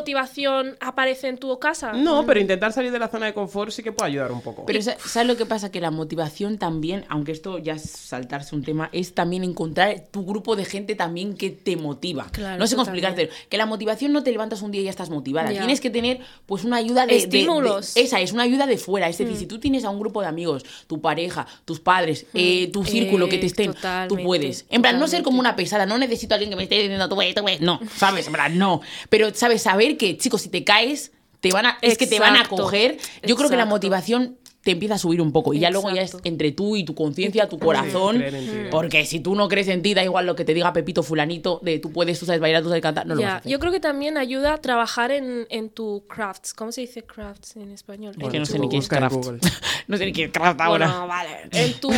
motivación 0.00 0.76
aparece 0.80 1.28
en 1.28 1.38
tu 1.38 1.58
casa? 1.58 1.92
No, 1.92 2.24
pero 2.26 2.38
intentar 2.40 2.72
salir 2.72 2.92
de 2.92 2.98
la 2.98 3.08
zona 3.08 3.26
de 3.26 3.34
confort 3.34 3.70
sí 3.72 3.82
que 3.82 3.92
puede 3.92 4.10
ayudar 4.10 4.30
un 4.32 4.40
poco. 4.42 4.64
Pero 4.66 4.80
sa- 4.82 4.96
¿sabes 4.98 5.26
lo 5.26 5.36
que 5.36 5.46
pasa? 5.46 5.70
Que 5.70 5.80
la 5.80 5.90
motivación 5.90 6.58
también, 6.58 7.04
aunque 7.08 7.32
esto 7.32 7.58
ya 7.58 7.74
es 7.74 7.82
saltarse 7.90 8.54
un 8.54 8.62
tema, 8.62 8.88
es 8.92 9.14
también 9.14 9.42
encontrar 9.44 10.04
tu 10.10 10.24
grupo 10.24 10.54
de 10.56 10.64
gente 10.64 10.94
también 10.94 11.34
que 11.36 11.50
te 11.50 11.76
motiva. 11.76 12.26
Claro, 12.30 12.58
no 12.58 12.66
sé 12.66 12.76
cómo 12.76 12.84
explicarte. 12.84 13.30
Que 13.48 13.56
la 13.56 13.66
motivación 13.66 14.12
no 14.12 14.22
te 14.22 14.30
levantas 14.32 14.62
un 14.62 14.70
día 14.70 14.82
y 14.82 14.84
ya 14.84 14.90
estás 14.90 15.10
motivada. 15.10 15.50
Ya. 15.52 15.58
Tienes 15.60 15.80
que 15.80 15.90
tener 15.90 16.20
pues 16.46 16.64
una 16.64 16.76
ayuda 16.76 17.06
de... 17.06 17.14
de- 17.14 17.26
de- 17.26 17.38
Estímulos. 17.40 17.96
esa 17.96 18.20
es, 18.20 18.32
una 18.32 18.42
ayuda 18.44 18.66
de 18.66 18.78
fuera. 18.78 19.08
Es 19.08 19.18
decir, 19.18 19.36
si 19.36 19.46
tú 19.46 19.58
tienes 19.58 19.84
a 19.84 19.90
un 19.90 19.98
grupo 19.98 20.20
de 20.20 20.28
amigos, 20.28 20.64
tu 20.86 21.00
pareja, 21.00 21.46
tus 21.64 21.80
padres, 21.80 22.26
eh, 22.34 22.70
tu 22.72 22.84
círculo 22.84 23.28
que 23.28 23.38
te 23.38 23.44
Eh, 23.44 23.46
estén, 23.46 23.74
tú 24.08 24.16
puedes. 24.22 24.66
En 24.70 24.82
plan, 24.82 24.98
no 25.00 25.08
ser 25.08 25.22
como 25.22 25.40
una 25.40 25.56
pesada, 25.56 25.65
no 25.86 25.98
necesito 25.98 26.34
a 26.34 26.36
alguien 26.36 26.50
que 26.50 26.56
me 26.56 26.64
esté 26.64 26.76
diciendo, 26.76 27.08
tú 27.08 27.14
puedes, 27.14 27.34
tú. 27.34 27.42
No, 27.60 27.80
¿sabes? 27.96 28.28
En 28.28 28.58
no. 28.58 28.80
Pero, 29.08 29.34
¿sabes? 29.34 29.62
Saber 29.62 29.96
que, 29.96 30.16
chicos, 30.16 30.42
si 30.42 30.48
te 30.48 30.64
caes, 30.64 31.12
te 31.40 31.50
van 31.50 31.66
a, 31.66 31.78
es 31.82 31.98
que 31.98 32.06
te 32.06 32.18
van 32.18 32.36
a 32.36 32.48
coger. 32.48 32.98
Yo 33.22 33.36
creo 33.36 33.50
que 33.50 33.56
la 33.56 33.66
motivación 33.66 34.38
te 34.66 34.72
empieza 34.72 34.96
a 34.96 34.98
subir 34.98 35.20
un 35.20 35.30
poco 35.30 35.54
y 35.54 35.60
ya 35.60 35.70
luego 35.70 35.90
ya 35.94 36.02
es 36.02 36.16
entre 36.24 36.50
tú 36.50 36.74
y 36.74 36.84
tu 36.84 36.94
conciencia, 36.96 37.48
tu 37.48 37.56
corazón, 37.58 38.20
en 38.20 38.68
porque 38.68 39.06
si 39.06 39.20
tú 39.20 39.36
no 39.36 39.46
crees 39.48 39.68
en 39.68 39.80
ti, 39.80 39.94
da 39.94 40.02
igual 40.02 40.26
lo 40.26 40.34
que 40.34 40.44
te 40.44 40.54
diga 40.54 40.72
Pepito 40.72 41.04
fulanito 41.04 41.60
de 41.62 41.78
tú 41.78 41.92
puedes, 41.92 42.18
tú 42.18 42.26
sabes 42.26 42.40
bailar, 42.40 42.62
tú 42.64 42.68
sabes 42.68 42.82
cantar, 42.82 43.06
no 43.06 43.14
lo 43.14 43.22
vas 43.22 43.30
a 43.30 43.36
hacer. 43.36 43.52
yo 43.52 43.60
creo 43.60 43.70
que 43.70 43.78
también 43.78 44.18
ayuda 44.18 44.54
a 44.54 44.58
trabajar 44.60 45.12
en, 45.12 45.46
en 45.50 45.70
tu 45.70 46.04
crafts. 46.08 46.52
¿Cómo 46.52 46.72
se 46.72 46.80
dice 46.80 47.04
crafts 47.04 47.54
en 47.56 47.70
español? 47.70 48.14
Es 48.18 48.28
que 48.28 48.36
En 48.36 48.42
no 48.42 48.46
sé 48.46 48.58
ni 48.58 48.68
qué 48.68 48.78
es 48.78 48.84
en 48.90 48.98
craft. 48.98 49.16
No 49.86 49.96
sé 49.96 50.06
ni 50.06 50.12
qué 50.12 50.24
es 50.24 50.32
craft 50.32 50.60
ahora. 50.60 50.88
Bueno, 50.88 51.06
vale. 51.06 51.30
En 51.52 51.72
tu, 51.74 51.92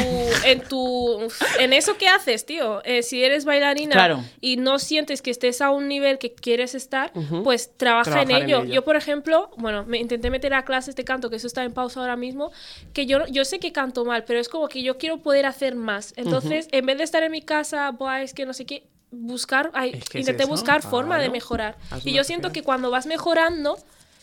en 0.45 0.61
tu, 0.69 1.19
en 1.59 1.73
eso 1.73 1.97
que 1.97 2.07
haces, 2.07 2.45
tío. 2.45 2.85
Eh, 2.85 3.03
si 3.03 3.25
eres 3.25 3.47
bailarina 3.47 3.93
Claro. 3.95 4.23
y 4.43 4.59
no 4.59 4.79
sientes 4.79 5.23
que 5.23 5.31
estés 5.31 5.63
a 5.63 5.71
un 5.71 5.89
nivel 5.89 6.19
que 6.19 6.35
quieres 6.35 6.75
estar, 6.75 7.13
pues 7.45 7.71
trabaja 7.79 8.21
en 8.21 8.31
en 8.31 8.43
ello. 8.45 8.63
ello. 8.63 8.75
Yo, 8.75 8.85
por 8.85 8.97
ejemplo, 8.97 9.51
bueno, 9.57 9.85
me 9.87 9.97
intenté 9.99 10.29
meter 10.29 10.53
a 10.53 10.67
clases 10.67 10.97
de 10.97 11.05
canto, 11.05 11.31
que 11.31 11.37
eso 11.37 11.47
está 11.47 11.65
en 11.65 11.73
pausa 11.73 12.01
ahora 12.01 12.17
mismo, 12.17 12.51
que 12.93 13.07
yo, 13.07 13.27
yo 13.27 13.45
sé 13.45 13.59
que 13.59 13.73
canto 13.73 14.05
mal, 14.05 14.25
pero 14.25 14.41
es 14.41 14.49
como 14.49 14.69
que 14.69 14.83
yo 14.83 14.99
quiero 14.99 15.19
poder 15.19 15.47
hacer 15.47 15.75
más. 15.77 16.13
Entonces, 16.17 16.69
en 16.73 16.87
vez 16.87 16.99
de 16.99 17.05
estar 17.05 17.23
en 17.23 17.33
mi 17.33 17.43
casa, 17.43 17.91
buah, 17.91 18.23
es 18.23 18.35
que 18.35 18.47
no 18.47 18.53
sé 18.53 18.67
qué, 18.67 18.89
buscar, 19.11 19.71
ay, 19.75 19.93
Es 19.95 20.09
que 20.09 20.21
intenté 20.21 20.45
buscar 20.45 20.83
forma 20.83 21.19
de 21.19 21.31
mejorar. 21.31 21.77
Haz 21.91 22.07
Y 22.07 22.13
yo 22.13 22.25
siento 22.25 22.53
que 22.53 22.63
cuando 22.63 22.91
vas 22.91 23.07
mejorando, 23.07 23.79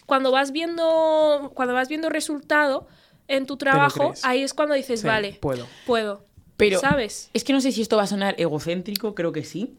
cuando 0.05 0.31
vas 0.31 0.51
viendo, 0.51 1.51
cuando 1.55 1.73
vas 1.73 1.87
viendo 1.87 2.09
resultado 2.09 2.87
en 3.27 3.45
tu 3.45 3.57
trabajo, 3.57 4.13
ahí 4.23 4.43
es 4.43 4.53
cuando 4.53 4.75
dices, 4.75 5.01
Sí, 5.01 5.07
vale, 5.07 5.37
puedo. 5.41 5.67
puedo. 5.85 6.25
Pero 6.57 6.79
¿Sabes? 6.79 7.29
es 7.33 7.43
que 7.43 7.51
no 7.51 7.59
sé 7.59 7.73
si 7.73 7.81
esto 7.81 7.97
va 7.97 8.03
a 8.03 8.07
sonar 8.07 8.35
egocéntrico, 8.37 9.13
creo 9.13 9.33
que 9.33 9.43
sí. 9.43 9.77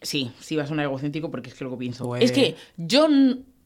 Sí, 0.00 0.32
sí 0.40 0.56
va 0.56 0.62
a 0.62 0.66
sonar 0.66 0.86
egocéntrico 0.86 1.30
porque 1.30 1.50
es 1.50 1.54
que 1.54 1.64
lo 1.64 1.70
que 1.70 1.76
pienso. 1.76 2.06
Puede. 2.06 2.24
Es 2.24 2.32
que 2.32 2.56
yo 2.78 3.06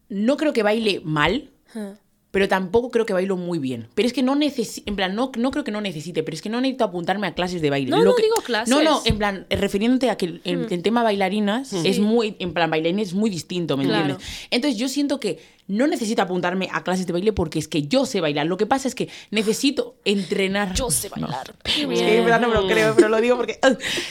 no 0.08 0.36
creo 0.36 0.52
que 0.52 0.62
baile 0.64 1.00
mal, 1.04 1.50
Ajá. 1.68 1.96
Pero 2.30 2.46
tampoco 2.48 2.90
creo 2.90 3.06
que 3.06 3.12
bailo 3.12 3.36
muy 3.36 3.58
bien. 3.58 3.88
Pero 3.94 4.06
es 4.06 4.12
que 4.12 4.22
no 4.22 4.34
necesito, 4.36 4.88
en 4.88 4.96
plan, 4.96 5.14
no, 5.16 5.32
no 5.36 5.50
creo 5.50 5.64
que 5.64 5.72
no 5.72 5.80
necesite, 5.80 6.22
pero 6.22 6.34
es 6.34 6.42
que 6.42 6.48
no 6.48 6.60
necesito 6.60 6.84
apuntarme 6.84 7.26
a 7.26 7.34
clases 7.34 7.60
de 7.60 7.70
baile. 7.70 7.90
No, 7.90 7.98
Lo 7.98 8.04
no 8.10 8.14
que- 8.14 8.22
digo 8.22 8.36
clases. 8.44 8.72
No, 8.74 8.82
no, 8.82 9.02
en 9.04 9.18
plan, 9.18 9.46
eh, 9.50 9.56
refiriéndote 9.56 10.10
a 10.10 10.16
que 10.16 10.26
el, 10.26 10.40
el 10.44 10.82
tema 10.82 11.02
bailarinas 11.02 11.72
es 11.72 11.98
muy, 11.98 12.36
en 12.38 12.52
plan, 12.52 12.70
bailarines 12.70 13.08
es 13.08 13.14
muy 13.14 13.30
distinto, 13.30 13.76
¿me 13.76 13.84
Claro. 13.84 14.00
entiendes? 14.12 14.26
Entonces 14.50 14.78
yo 14.78 14.88
siento 14.88 15.18
que 15.18 15.38
no 15.70 15.86
necesito 15.86 16.20
apuntarme 16.22 16.68
a 16.72 16.82
clases 16.82 17.06
de 17.06 17.12
baile 17.12 17.32
porque 17.32 17.58
es 17.58 17.68
que 17.68 17.82
yo 17.82 18.04
sé 18.06 18.20
bailar. 18.20 18.46
Lo 18.46 18.56
que 18.56 18.66
pasa 18.66 18.88
es 18.88 18.94
que 18.94 19.08
necesito 19.30 19.94
entrenar. 20.04 20.74
Yo 20.74 20.90
sé 20.90 21.08
bailar. 21.08 21.54
Que 21.62 21.86
bien. 21.86 22.04
en 22.06 22.24
verdad 22.24 22.40
no 22.40 22.48
me 22.48 22.54
lo 22.54 22.66
creo, 22.66 22.94
pero 22.96 23.08
lo 23.08 23.20
digo 23.20 23.36
porque 23.36 23.58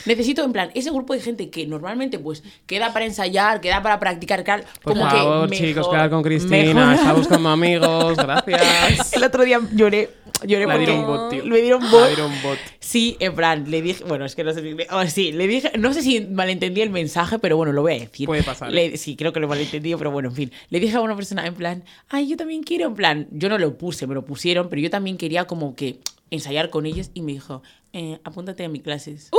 necesito, 0.06 0.42
en 0.44 0.52
plan, 0.52 0.70
ese 0.74 0.90
grupo 0.90 1.12
de 1.14 1.20
gente 1.20 1.50
que 1.50 1.66
normalmente 1.66 2.18
pues 2.18 2.42
queda 2.66 2.92
para 2.92 3.04
ensayar, 3.04 3.60
queda 3.60 3.82
para 3.82 3.98
practicar, 4.00 4.42
Por 4.82 4.94
como 4.94 5.08
favor, 5.08 5.50
que 5.50 5.56
chicos, 5.56 5.88
quedar 5.88 6.10
con 6.10 6.22
Cristina. 6.22 6.74
mejor- 6.86 6.94
Está 6.94 7.12
buscando 7.12 7.48
amigos. 7.50 8.16
Gracias. 8.16 9.12
El 9.12 9.24
otro 9.24 9.44
día 9.44 9.60
lloré, 9.72 10.10
lloré 10.46 10.66
Le 10.66 10.72
porque 10.72 10.86
dieron 10.86 11.06
bot, 11.06 11.30
tío. 11.30 11.44
me 11.44 11.60
dieron 11.60 11.82
Le 11.82 11.88
bot. 11.90 12.06
dieron 12.08 12.32
bot. 12.42 12.58
Sí, 12.78 13.16
en 13.20 13.34
plan, 13.34 13.70
le 13.70 13.82
dije, 13.82 14.04
bueno, 14.04 14.24
es 14.24 14.34
que 14.34 14.44
no 14.44 14.52
sé 14.52 14.62
si, 14.62 14.76
oh, 14.90 15.06
sí, 15.06 15.32
le 15.32 15.46
dije, 15.46 15.72
no 15.78 15.92
sé 15.94 16.02
si 16.02 16.20
malentendí 16.20 16.80
el 16.80 16.90
mensaje, 16.90 17.38
pero 17.38 17.56
bueno, 17.56 17.72
lo 17.72 17.82
voy 17.82 17.94
a 17.94 17.98
decir. 18.00 18.26
Puede 18.26 18.42
pasar. 18.42 18.70
Le- 18.72 18.96
sí, 18.96 19.16
creo 19.16 19.32
que 19.32 19.40
lo 19.40 19.46
he 19.46 19.48
malentendido, 19.48 19.98
pero 19.98 20.10
bueno, 20.10 20.28
en 20.30 20.34
fin. 20.34 20.52
Le 20.70 20.80
dije 20.80 20.96
a 20.96 21.00
una 21.00 21.16
persona, 21.16 21.46
en 21.46 21.54
plan, 21.54 21.84
ay, 22.08 22.28
yo 22.28 22.36
también 22.36 22.62
quiero, 22.62 22.86
en 22.86 22.94
plan, 22.94 23.28
yo 23.30 23.48
no 23.48 23.58
lo 23.58 23.76
puse, 23.78 24.06
me 24.06 24.14
lo 24.14 24.24
pusieron, 24.24 24.68
pero 24.68 24.80
yo 24.82 24.90
también 24.90 25.16
quería 25.16 25.46
como 25.46 25.74
que 25.76 26.00
ensayar 26.30 26.70
con 26.70 26.86
ellos 26.86 27.10
y 27.14 27.22
me 27.22 27.32
dijo, 27.32 27.62
eh, 27.92 28.18
apúntate 28.24 28.64
a 28.64 28.68
mis 28.68 28.82
clases. 28.82 29.30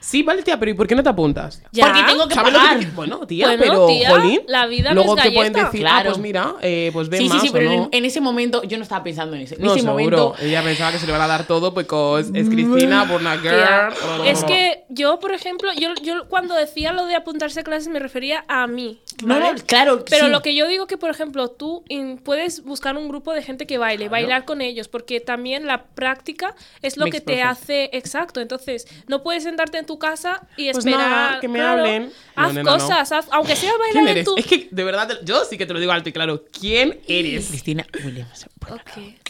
Sí, 0.00 0.22
vale, 0.22 0.42
tía, 0.42 0.58
pero 0.58 0.70
¿y 0.70 0.74
por 0.74 0.86
qué 0.86 0.94
no 0.94 1.02
te 1.02 1.08
apuntas? 1.08 1.62
Ya. 1.72 1.86
Porque 1.86 2.02
tengo 2.04 2.28
que 2.28 2.34
¿Sabes 2.34 2.52
lo 2.52 2.58
que 2.58 2.64
pagar. 2.64 2.80
te- 2.80 2.86
Bueno, 2.92 3.26
tía, 3.26 3.46
Bueno, 3.48 3.62
pero, 3.62 3.86
tía, 3.86 4.10
jolín, 4.10 4.40
la 4.46 4.66
vida 4.66 4.90
no 4.90 4.94
luego 4.96 5.16
es 5.16 5.22
te 5.24 5.30
pueden 5.32 5.52
galleta. 5.52 5.70
decir, 5.72 5.86
ah, 5.86 5.90
Claro. 5.90 6.10
pues 6.10 6.18
mira, 6.22 6.54
eh, 6.62 6.90
pues 6.92 7.08
ven 7.08 7.20
Sí, 7.22 7.28
más 7.28 7.40
sí, 7.40 7.46
sí, 7.46 7.48
o 7.50 7.52
pero 7.52 7.70
no. 7.70 7.82
en, 7.84 7.88
en 7.92 8.04
ese 8.04 8.20
momento 8.20 8.62
yo 8.64 8.76
no 8.76 8.82
estaba 8.82 9.02
pensando 9.04 9.36
en 9.36 9.42
eso. 9.42 9.54
En 9.56 9.62
No, 9.62 9.72
ese 9.74 9.80
seguro. 9.84 9.94
momento 10.18 10.34
Ella 10.42 10.62
pensaba 10.62 10.92
que 10.92 10.98
se 10.98 11.06
le 11.06 11.12
iban 11.12 11.22
a 11.22 11.26
dar 11.26 11.46
todo 11.46 11.72
because 11.72 12.30
es 12.34 12.48
Cristina, 12.48 13.06
por 13.08 13.20
una 13.20 13.40
Tía, 13.40 13.90
girl. 13.92 14.26
Es 14.26 14.44
que 14.44 14.84
yo, 14.88 15.18
por 15.18 15.32
ejemplo, 15.32 15.70
yo, 15.72 15.90
yo 16.02 16.28
cuando 16.28 16.54
decía 16.54 16.92
lo 16.92 17.06
de 17.06 17.14
apuntarse 17.16 17.60
a 17.60 17.62
clases 17.64 17.88
me 17.88 17.98
refería 17.98 18.44
a 18.48 18.66
mí. 18.66 19.00
No, 19.24 19.34
¿vale? 19.34 19.52
no, 19.54 19.58
claro, 19.66 20.04
Pero 20.08 20.26
sí. 20.26 20.30
lo 20.30 20.42
que 20.42 20.54
yo 20.54 20.66
digo 20.68 20.86
que, 20.86 20.96
por 20.96 21.10
ejemplo, 21.10 21.48
tú 21.48 21.82
in- 21.88 22.18
puedes 22.18 22.62
buscar 22.62 22.96
un 22.96 23.08
grupo 23.08 23.32
de 23.32 23.42
gente 23.42 23.66
que 23.66 23.76
baile, 23.78 24.08
bailar 24.08 24.44
con 24.44 24.60
ellos, 24.60 24.86
porque 24.88 25.18
también 25.20 25.66
la 25.66 25.84
práctica 25.86 26.54
es 26.82 26.96
lo 26.96 27.06
Makes 27.06 27.18
que 27.18 27.20
te 27.20 27.36
perfect. 27.38 27.50
hace 27.62 27.90
exacto. 27.94 28.40
Entonces, 28.40 28.86
no 29.08 29.22
puedes 29.22 29.42
sentarte 29.42 29.77
en 29.78 29.86
tu 29.86 29.98
casa 29.98 30.46
y 30.56 30.70
Pues 30.72 30.84
esperar. 30.84 30.98
nada, 31.10 31.40
que 31.40 31.48
me 31.48 31.58
claro, 31.58 31.80
hablen. 31.82 32.12
No, 32.36 32.42
Haz 32.44 32.54
no. 32.54 32.62
cosas, 32.64 33.12
haz- 33.12 33.28
aunque 33.32 33.56
sea 33.56 33.72
bailar 33.76 33.92
¿Quién 33.92 34.04
en 34.04 34.08
eres? 34.08 34.24
tu. 34.24 34.36
Es 34.36 34.46
que, 34.46 34.68
de 34.70 34.84
verdad, 34.84 35.18
yo 35.24 35.44
sí 35.44 35.56
que 35.58 35.66
te 35.66 35.72
lo 35.72 35.80
digo 35.80 35.92
alto 35.92 36.08
y 36.08 36.12
claro. 36.12 36.44
¿Quién 36.58 37.00
eres? 37.08 37.48
Cristina 37.48 37.86
Williams. 38.04 38.46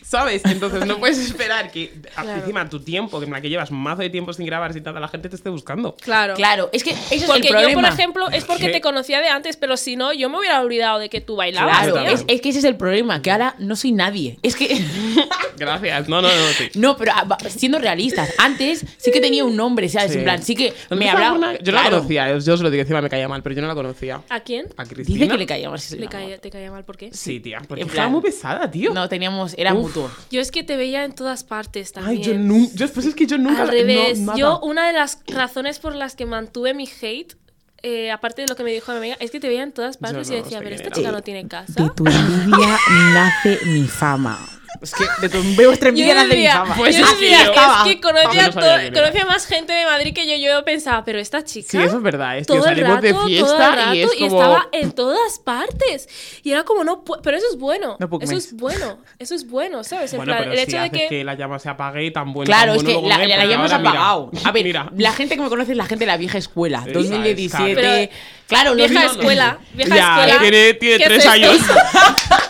¿Sabes? 0.02 0.42
Entonces 0.44 0.86
no 0.86 0.98
puedes 0.98 1.18
esperar 1.18 1.70
que 1.70 1.92
Claro. 2.14 2.40
encima 2.40 2.68
tu 2.68 2.80
tiempo, 2.80 3.18
que 3.18 3.26
en 3.26 3.32
la 3.32 3.40
que 3.40 3.48
llevas 3.48 3.70
un 3.70 3.78
mazo 3.78 4.02
de 4.02 4.10
tiempo 4.10 4.32
sin 4.32 4.46
grabar, 4.46 4.72
sin 4.72 4.82
nada, 4.82 5.00
la 5.00 5.08
gente 5.08 5.28
te 5.28 5.36
esté 5.36 5.50
buscando. 5.50 5.94
Claro. 5.96 6.34
Claro, 6.34 6.70
es 6.72 6.82
que 6.84 6.90
es 6.90 7.12
el 7.22 7.24
Porque 7.26 7.48
problema. 7.48 7.70
yo, 7.72 7.74
por 7.80 7.84
ejemplo, 7.88 8.28
es 8.30 8.44
porque 8.44 8.66
¿Qué? 8.66 8.72
te 8.72 8.80
conocía 8.80 9.20
de 9.20 9.28
antes, 9.28 9.56
pero 9.56 9.76
si 9.76 9.96
no, 9.96 10.12
yo 10.12 10.28
me 10.30 10.38
hubiera 10.38 10.60
olvidado 10.60 10.98
de 10.98 11.08
que 11.08 11.20
tú 11.20 11.36
bailabas. 11.36 11.88
Claro, 11.88 12.00
es, 12.08 12.24
es 12.26 12.40
que 12.40 12.48
ese 12.50 12.60
es 12.60 12.64
el 12.64 12.76
problema, 12.76 13.20
que 13.22 13.30
ahora 13.30 13.54
no 13.58 13.76
soy 13.76 13.92
nadie. 13.92 14.38
Es 14.42 14.56
que. 14.56 14.82
Gracias. 15.56 16.08
No, 16.08 16.22
no, 16.22 16.28
no, 16.28 16.34
sí. 16.56 16.70
No, 16.74 16.96
pero 16.96 17.12
ah, 17.14 17.36
siendo 17.48 17.78
realistas, 17.78 18.32
antes 18.38 18.84
sí 18.96 19.10
que 19.10 19.20
tenía 19.20 19.44
un 19.44 19.56
nombre, 19.56 19.88
¿sabes? 19.88 20.12
Sí. 20.12 20.18
En 20.18 20.24
plan, 20.24 20.42
sí 20.42 20.54
que 20.54 20.72
¿No 20.90 20.96
me 20.96 21.08
hablaba. 21.10 21.58
Yo 21.60 21.72
no 21.72 21.82
la 21.82 21.90
conocía, 21.90 22.38
yo 22.38 22.54
os 22.54 22.60
lo 22.60 22.70
digo, 22.70 22.82
encima 22.82 23.00
me 23.00 23.08
caía 23.10 23.28
mal, 23.28 23.42
pero 23.42 23.54
yo 23.56 23.62
no 23.62 23.68
la 23.68 23.74
conocía. 23.74 24.20
¿A 24.28 24.40
quién? 24.40 24.66
¿A 24.76 24.84
Cristina? 24.84 25.18
Dice 25.18 25.28
que 25.32 25.38
le 25.38 25.46
caía 25.46 25.68
mal. 25.70 25.80
si 25.80 25.96
Le 25.96 26.06
caía- 26.08 26.38
¿Te 26.38 26.50
caía 26.50 26.70
mal? 26.70 26.84
¿Por 26.84 26.96
qué? 26.96 27.10
Sí, 27.12 27.40
tía. 27.40 27.60
Porque 27.66 27.82
En 27.82 27.88
estaba 27.88 28.08
muy 28.08 28.20
pesada, 28.22 28.70
tío. 28.70 28.92
No, 28.92 29.08
teníamos. 29.28 29.54
Era 29.56 29.74
Uf. 29.74 29.88
mutuo. 29.88 30.10
Yo 30.30 30.40
es 30.40 30.50
que 30.50 30.62
te 30.62 30.76
veía 30.76 31.04
en 31.04 31.12
todas 31.12 31.44
partes 31.44 31.92
también. 31.92 32.18
Ay, 32.18 32.24
yo 32.24 32.34
nunca. 32.34 32.72
Yo, 32.74 32.88
pues 32.88 33.06
es 33.06 33.14
que 33.14 33.26
yo 33.26 33.38
nunca. 33.38 33.62
Al 33.62 33.68
revés. 33.68 34.18
no, 34.18 34.36
yo, 34.36 34.60
una 34.60 34.86
de 34.86 34.92
las 34.92 35.20
razones 35.26 35.78
por 35.78 35.94
las 35.94 36.16
que 36.16 36.26
mantuve 36.26 36.74
mi 36.74 36.88
hate, 37.00 37.36
eh, 37.82 38.10
aparte 38.10 38.42
de 38.42 38.48
lo 38.48 38.56
que 38.56 38.64
me 38.64 38.72
dijo 38.72 38.92
mi 38.92 38.98
amiga, 38.98 39.16
es 39.20 39.30
que 39.30 39.40
te 39.40 39.48
veía 39.48 39.62
en 39.62 39.72
todas 39.72 39.96
partes 39.96 40.28
no 40.28 40.36
y 40.36 40.42
decía, 40.42 40.58
pero 40.60 40.74
esta 40.74 40.90
chica 40.90 41.12
no 41.12 41.22
tiene 41.22 41.46
casa. 41.46 41.82
De 41.82 41.90
tu 41.90 42.06
envidia 42.06 42.78
nace 43.14 43.58
mi 43.66 43.86
fama. 43.86 44.38
Es 44.82 44.92
que 44.94 45.04
de 45.20 45.28
tu 45.28 45.42
de 45.56 45.66
vuestra 45.66 45.88
envidia 45.88 46.14
nace 46.14 46.36
mi 46.36 46.46
fama. 46.46 46.74
Pues 46.76 46.96
yo 46.96 47.06
decía, 47.06 47.44
yo- 47.46 47.52
es 47.52 47.94
que 47.94 48.00
conocía, 48.00 48.28
Vamos, 48.48 48.54
no 48.56 48.60
sabía 48.62 48.74
to- 48.74 48.80
quién 48.80 48.94
era. 48.94 49.00
conocía 49.02 49.26
más 49.26 49.46
gente 49.46 49.72
de 49.72 49.84
Madrid 49.84 50.14
que 50.14 50.26
yo. 50.26 50.36
Yo 50.48 50.64
pensaba, 50.64 51.04
pero 51.04 51.18
esta 51.18 51.42
chica. 51.44 51.68
Sí, 51.70 51.78
eso 51.78 51.96
es 51.96 52.02
verdad. 52.02 52.38
Es 52.38 52.46
que 52.46 52.52
todo 52.52 52.58
el 52.58 52.64
salimos 52.64 52.90
rato, 52.90 53.02
de 53.06 53.12
todo 53.12 53.26
fiesta 53.26 53.70
rato, 53.74 53.94
y 53.94 54.00
es 54.02 54.10
como. 54.14 54.26
estaba 54.40 54.68
en 54.72 54.92
todas 54.92 55.38
partes. 55.40 56.08
Y 56.44 56.52
era 56.52 56.64
como, 56.64 56.84
no, 56.84 57.02
pero 57.04 57.36
eso 57.36 57.46
es 57.50 57.58
bueno. 57.58 57.96
No 57.98 58.08
eso 58.20 58.36
es 58.36 58.54
bueno. 58.54 58.98
Eso 59.18 59.34
es 59.34 59.48
bueno, 59.48 59.82
¿sabes? 59.84 60.12
En 60.12 60.18
Bueno, 60.18 60.30
plan, 60.32 60.38
pero 60.44 60.52
el 60.52 60.58
si 60.58 60.64
hecho 60.64 60.80
de 60.82 60.90
que... 60.90 61.08
que... 61.08 61.24
la 61.24 61.34
llama 61.34 61.58
se 61.58 61.68
apague 61.68 62.04
y 62.04 62.10
tan 62.12 62.32
bueno. 62.32 62.46
Claro, 62.46 62.72
tan 62.72 62.76
es 62.76 62.84
que 62.84 62.92
bueno 62.94 63.08
la, 63.08 63.18
la, 63.18 63.24
es, 63.24 63.38
la 63.38 63.44
llama 63.46 63.68
se 63.68 63.74
ha 63.74 63.78
mira, 63.78 63.90
apagado. 63.90 64.30
A 64.44 64.52
ver, 64.52 64.64
mira. 64.64 64.90
la 64.96 65.12
gente 65.12 65.36
que 65.36 65.42
me 65.42 65.48
conoce 65.48 65.72
es 65.72 65.76
la 65.78 65.86
gente 65.86 66.04
de 66.04 66.10
la 66.12 66.16
vieja 66.16 66.38
escuela. 66.38 66.82
Esa, 66.86 66.92
2017. 66.98 67.74
Pero- 67.74 68.12
claro, 68.46 68.70
no 68.70 68.76
Vieja 68.76 69.06
escuela, 69.06 69.58
vieja 69.72 69.96
Ya, 69.96 70.16
escuela. 70.20 70.40
tiene, 70.40 70.74
tiene 70.74 70.96
¿Qué 70.98 71.02
es 71.04 71.08
tres 71.08 71.26
años. 71.26 71.56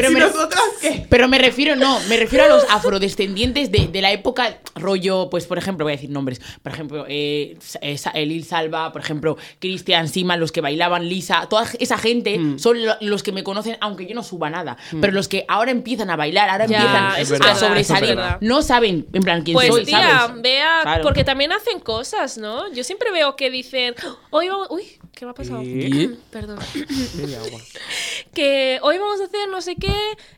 Pero 0.00 0.10
¿Y 0.12 0.14
me, 0.14 0.20
nosotras 0.20 0.62
qué? 0.80 1.06
pero 1.08 1.28
me 1.28 1.38
refiero, 1.38 1.76
no, 1.76 2.00
me 2.08 2.16
refiero 2.16 2.44
a 2.44 2.48
los 2.48 2.64
afrodescendientes 2.70 3.70
de, 3.70 3.88
de 3.88 4.00
la 4.00 4.12
época, 4.12 4.58
rollo, 4.80 5.28
pues 5.30 5.46
por 5.46 5.58
ejemplo, 5.58 5.84
voy 5.84 5.92
a 5.92 5.96
decir 5.96 6.10
nombres, 6.10 6.40
por 6.62 6.72
ejemplo, 6.72 7.04
eh, 7.08 7.56
eh, 7.82 8.26
Lil 8.26 8.44
Salva, 8.44 8.92
por 8.92 9.00
ejemplo, 9.02 9.36
Cristian 9.58 10.08
Sima, 10.08 10.36
los 10.36 10.52
que 10.52 10.60
bailaban 10.60 11.08
Lisa, 11.08 11.46
toda 11.48 11.66
esa 11.78 11.98
gente 11.98 12.38
Mm. 12.38 12.58
son 12.58 12.84
lo- 12.84 12.96
los 13.00 13.22
que 13.22 13.32
me 13.32 13.42
conocen, 13.44 13.76
aunque 13.80 14.06
yo 14.06 14.14
no 14.14 14.22
suba 14.22 14.50
nada, 14.50 14.76
pero 15.00 15.12
los 15.12 15.28
que 15.28 15.44
ahora 15.48 15.70
empiezan 15.70 16.10
a 16.10 16.16
bailar, 16.16 16.48
ahora 16.50 16.66
Ya, 16.66 16.76
empiezan 17.16 17.20
es 17.20 17.32
a 17.48 17.54
sobresalir, 17.54 18.18
es 18.18 18.36
no 18.40 18.62
saben, 18.62 19.06
en 19.12 19.22
plan, 19.22 19.42
quién 19.42 19.54
Pues 19.54 19.68
soy, 19.68 19.84
tía, 19.84 20.00
¿sabes? 20.20 20.42
vea, 20.42 20.80
Claro. 20.82 21.02
porque 21.02 21.24
también 21.24 21.52
hacen 21.52 21.80
cosas, 21.80 22.38
¿no? 22.38 22.72
Yo 22.72 22.84
siempre 22.84 23.10
veo 23.12 23.36
que 23.36 23.50
dicen, 23.50 23.94
hoy 24.30 24.48
vamos, 24.48 24.68
uy, 24.70 24.82
¿qué 25.14 25.24
me 25.24 25.30
ha 25.32 25.34
pasado? 25.34 25.60
¿Qué? 25.62 26.10
Perdón. 26.30 26.58
Que 28.34 28.78
hoy 28.82 28.98
vamos 28.98 29.20
a 29.20 29.24
hacer 29.24 29.48
no 29.50 29.60
sé 29.60 29.76
qué 29.76 29.92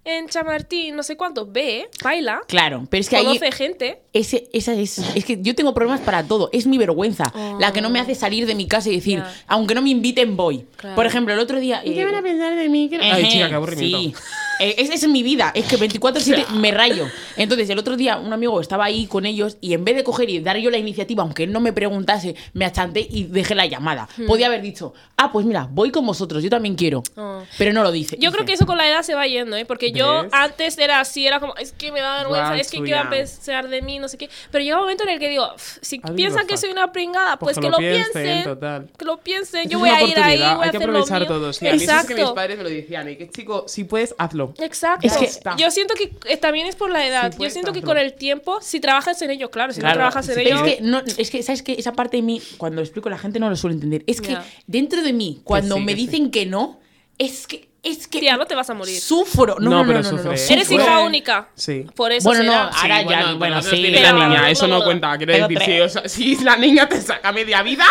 en 0.04 0.28
Chamartín, 0.28 0.96
no 0.96 1.02
sé 1.02 1.16
cuánto. 1.16 1.46
Ve, 1.46 1.88
baila, 2.02 2.40
Claro, 2.48 2.86
pero 2.90 3.00
es 3.00 3.08
que 3.08 3.16
ahí 3.16 3.24
conoce 3.26 3.52
gente. 3.52 4.02
Ese, 4.32 4.48
esa 4.54 4.72
es, 4.72 4.98
es 5.14 5.24
que 5.26 5.38
yo 5.42 5.54
tengo 5.54 5.74
problemas 5.74 6.00
para 6.00 6.22
todo. 6.24 6.48
Es 6.52 6.66
mi 6.66 6.78
vergüenza. 6.78 7.30
Oh. 7.34 7.58
La 7.60 7.70
que 7.72 7.82
no 7.82 7.90
me 7.90 8.00
hace 8.00 8.14
salir 8.14 8.46
de 8.46 8.54
mi 8.54 8.66
casa 8.66 8.88
y 8.88 8.94
decir, 8.94 9.22
aunque 9.46 9.74
no 9.74 9.82
me 9.82 9.90
inviten, 9.90 10.36
voy. 10.36 10.64
Claro. 10.76 10.96
Por 10.96 11.04
ejemplo, 11.04 11.34
el 11.34 11.40
otro 11.40 11.60
día. 11.60 11.82
¿Y 11.84 11.92
qué 11.92 12.00
eh, 12.00 12.04
van 12.06 12.14
a 12.14 12.22
pensar 12.22 12.56
de 12.56 12.68
mí? 12.70 12.88
Que 12.88 12.96
no- 12.96 13.04
Ay, 13.04 13.28
chica, 13.28 13.48
qué 13.48 13.54
aburrimiento. 13.54 13.98
Sí. 13.98 14.14
Eh, 14.62 14.74
es- 14.78 14.90
esa 14.90 15.06
es 15.06 15.08
mi 15.12 15.22
vida. 15.22 15.50
Es 15.54 15.66
que 15.66 15.76
24-7 15.76 16.46
me 16.54 16.70
rayo. 16.70 17.08
Entonces, 17.36 17.68
el 17.70 17.78
otro 17.78 17.96
día 17.96 18.16
un 18.18 18.32
amigo 18.32 18.60
estaba 18.60 18.84
ahí 18.84 19.06
con 19.06 19.26
ellos 19.26 19.56
y 19.60 19.74
en 19.74 19.84
vez 19.84 19.96
de 19.96 20.04
coger 20.04 20.30
y 20.30 20.38
dar 20.40 20.56
yo 20.58 20.70
la 20.70 20.78
iniciativa, 20.78 21.22
aunque 21.22 21.44
él 21.44 21.52
no 21.52 21.60
me 21.60 21.72
preguntase, 21.72 22.34
me 22.52 22.64
achanté 22.64 23.06
y 23.10 23.24
dejé 23.24 23.54
la 23.54 23.66
llamada. 23.66 24.08
Hmm. 24.16 24.26
Podía 24.26 24.46
haber 24.46 24.62
dicho, 24.62 24.94
ah, 25.16 25.32
pues 25.32 25.44
mira, 25.46 25.68
voy 25.70 25.90
con 25.90 26.06
vosotros, 26.06 26.42
yo 26.42 26.50
también 26.50 26.74
quiero. 26.76 27.02
Oh. 27.16 27.42
Pero 27.58 27.72
no 27.72 27.82
lo 27.82 27.90
dice. 27.90 28.16
Yo 28.20 28.30
creo 28.32 28.44
que 28.44 28.52
eso 28.52 28.66
con 28.66 28.76
la 28.78 28.88
edad 28.88 29.02
se 29.02 29.14
va 29.14 29.26
yendo, 29.26 29.56
¿eh? 29.56 29.64
Porque 29.64 29.90
yo 29.92 30.26
antes 30.30 30.78
era 30.78 31.00
así, 31.00 31.26
era 31.26 31.40
como, 31.40 31.54
es 31.56 31.72
que 31.72 31.90
me 31.90 32.00
da 32.00 32.18
vergüenza, 32.18 32.56
es 32.56 32.70
que 32.70 32.82
qué 32.82 32.94
va 32.94 33.00
a 33.02 33.10
pensar 33.10 33.68
de 33.68 33.82
mí, 33.82 33.98
no 33.98 34.08
sé 34.08 34.16
qué. 34.18 34.28
Pero 34.50 34.62
llega 34.62 34.76
un 34.76 34.82
momento 34.82 35.02
en 35.04 35.10
el 35.10 35.18
que 35.18 35.28
digo, 35.28 35.46
"Pff, 35.56 35.78
si 35.82 35.98
piensan 35.98 36.46
que 36.46 36.54
fuck. 36.54 36.60
soy 36.62 36.70
una 36.70 36.92
pringada, 36.92 37.36
pues, 37.38 37.56
Pues 37.56 37.66
que, 37.66 37.70
lo 37.70 37.78
piensen. 37.78 38.44
total. 38.44 38.88
Que 38.98 39.04
lo 39.04 39.16
piensen. 39.18 39.62
Es 39.64 39.70
Yo 39.70 39.78
voy 39.78 39.88
a 39.90 40.02
ir 40.02 40.18
ahí, 40.18 40.38
voy 40.38 40.44
a 40.46 40.60
Hay 40.62 40.70
que 40.70 40.76
hacer 40.76 40.88
lo 40.88 41.04
mío. 41.04 41.26
todo. 41.26 41.52
Sí, 41.52 41.66
a 41.66 41.72
mí 41.72 41.76
eso 41.76 41.84
es 41.84 41.90
Exacto. 41.90 42.14
que 42.14 42.22
mis 42.22 42.30
padres 42.32 42.56
me 42.58 42.62
lo 42.64 42.68
decían. 42.70 43.08
Y 43.08 43.16
que 43.16 43.28
chico, 43.30 43.64
si 43.66 43.84
puedes, 43.84 44.14
hazlo. 44.18 44.51
Exacto. 44.58 45.06
Es 45.06 45.16
que- 45.16 45.50
yo 45.58 45.70
siento 45.70 45.94
que 45.94 46.12
eh, 46.30 46.36
también 46.36 46.66
es 46.66 46.76
por 46.76 46.90
la 46.90 47.06
edad. 47.06 47.32
Sí, 47.32 47.42
yo 47.42 47.50
siento 47.50 47.72
que 47.72 47.82
con 47.82 47.98
el 47.98 48.14
tiempo, 48.14 48.60
si 48.60 48.80
trabajas 48.80 49.20
en 49.22 49.30
ello, 49.30 49.50
claro, 49.50 49.72
si 49.72 49.80
Claro, 49.80 49.94
no 49.94 49.98
trabajas 49.98 50.28
en 50.28 50.34
sí, 50.36 50.40
ello. 50.42 50.64
Es 50.64 50.76
que, 50.76 50.82
no, 50.82 51.00
es 51.18 51.30
que, 51.30 51.42
¿sabes 51.42 51.62
qué? 51.62 51.72
Esa 51.78 51.92
parte 51.92 52.18
de 52.18 52.22
mí, 52.22 52.40
cuando 52.58 52.76
lo 52.76 52.82
explico, 52.82 53.08
la 53.10 53.18
gente 53.18 53.38
no 53.40 53.48
lo 53.50 53.56
suele 53.56 53.74
entender. 53.74 54.04
Es 54.06 54.20
que 54.20 54.36
dentro 54.66 55.02
de 55.02 55.12
mí, 55.12 55.40
cuando 55.44 55.76
sí, 55.76 55.80
me 55.80 55.92
que 55.94 56.00
sí. 56.00 56.06
dicen 56.06 56.30
que 56.30 56.46
no, 56.46 56.80
es 57.18 57.46
que, 57.46 57.68
es 57.82 58.06
que 58.06 58.20
Tía, 58.20 58.36
no 58.36 58.46
te 58.46 58.54
vas 58.54 58.70
a 58.70 58.74
morir. 58.74 59.00
sufro. 59.00 59.56
No, 59.58 59.68
No, 59.68 59.70
no, 59.70 59.78
no, 59.82 59.86
pero 59.88 59.98
no, 60.02 60.08
sufre, 60.08 60.36
sufro. 60.38 60.54
Eres 60.54 60.70
hija 60.70 61.00
única. 61.00 61.48
Sí. 61.56 61.84
Por 61.96 62.12
eso 62.12 62.28
Bueno, 62.28 62.44
no, 62.44 62.52
ahora 62.54 62.72
Sí, 62.80 62.88
ya, 62.88 63.02
bueno, 63.04 63.38
bueno, 63.38 63.62
sí. 63.62 63.70
tiene 63.76 64.00
la 64.02 64.12
niña, 64.12 64.50
eso 64.50 64.66
no 64.68 64.78
no, 64.78 64.84
cuenta. 64.84 65.16
Quiero 65.18 65.32
decir, 65.48 65.58
si, 65.64 65.80
o 65.80 65.88
sea, 65.88 66.08
si 66.08 66.36
la 66.44 66.56
niña 66.56 66.88
te 66.88 67.00
saca 67.00 67.32
media 67.32 67.62
vida, 67.62 67.84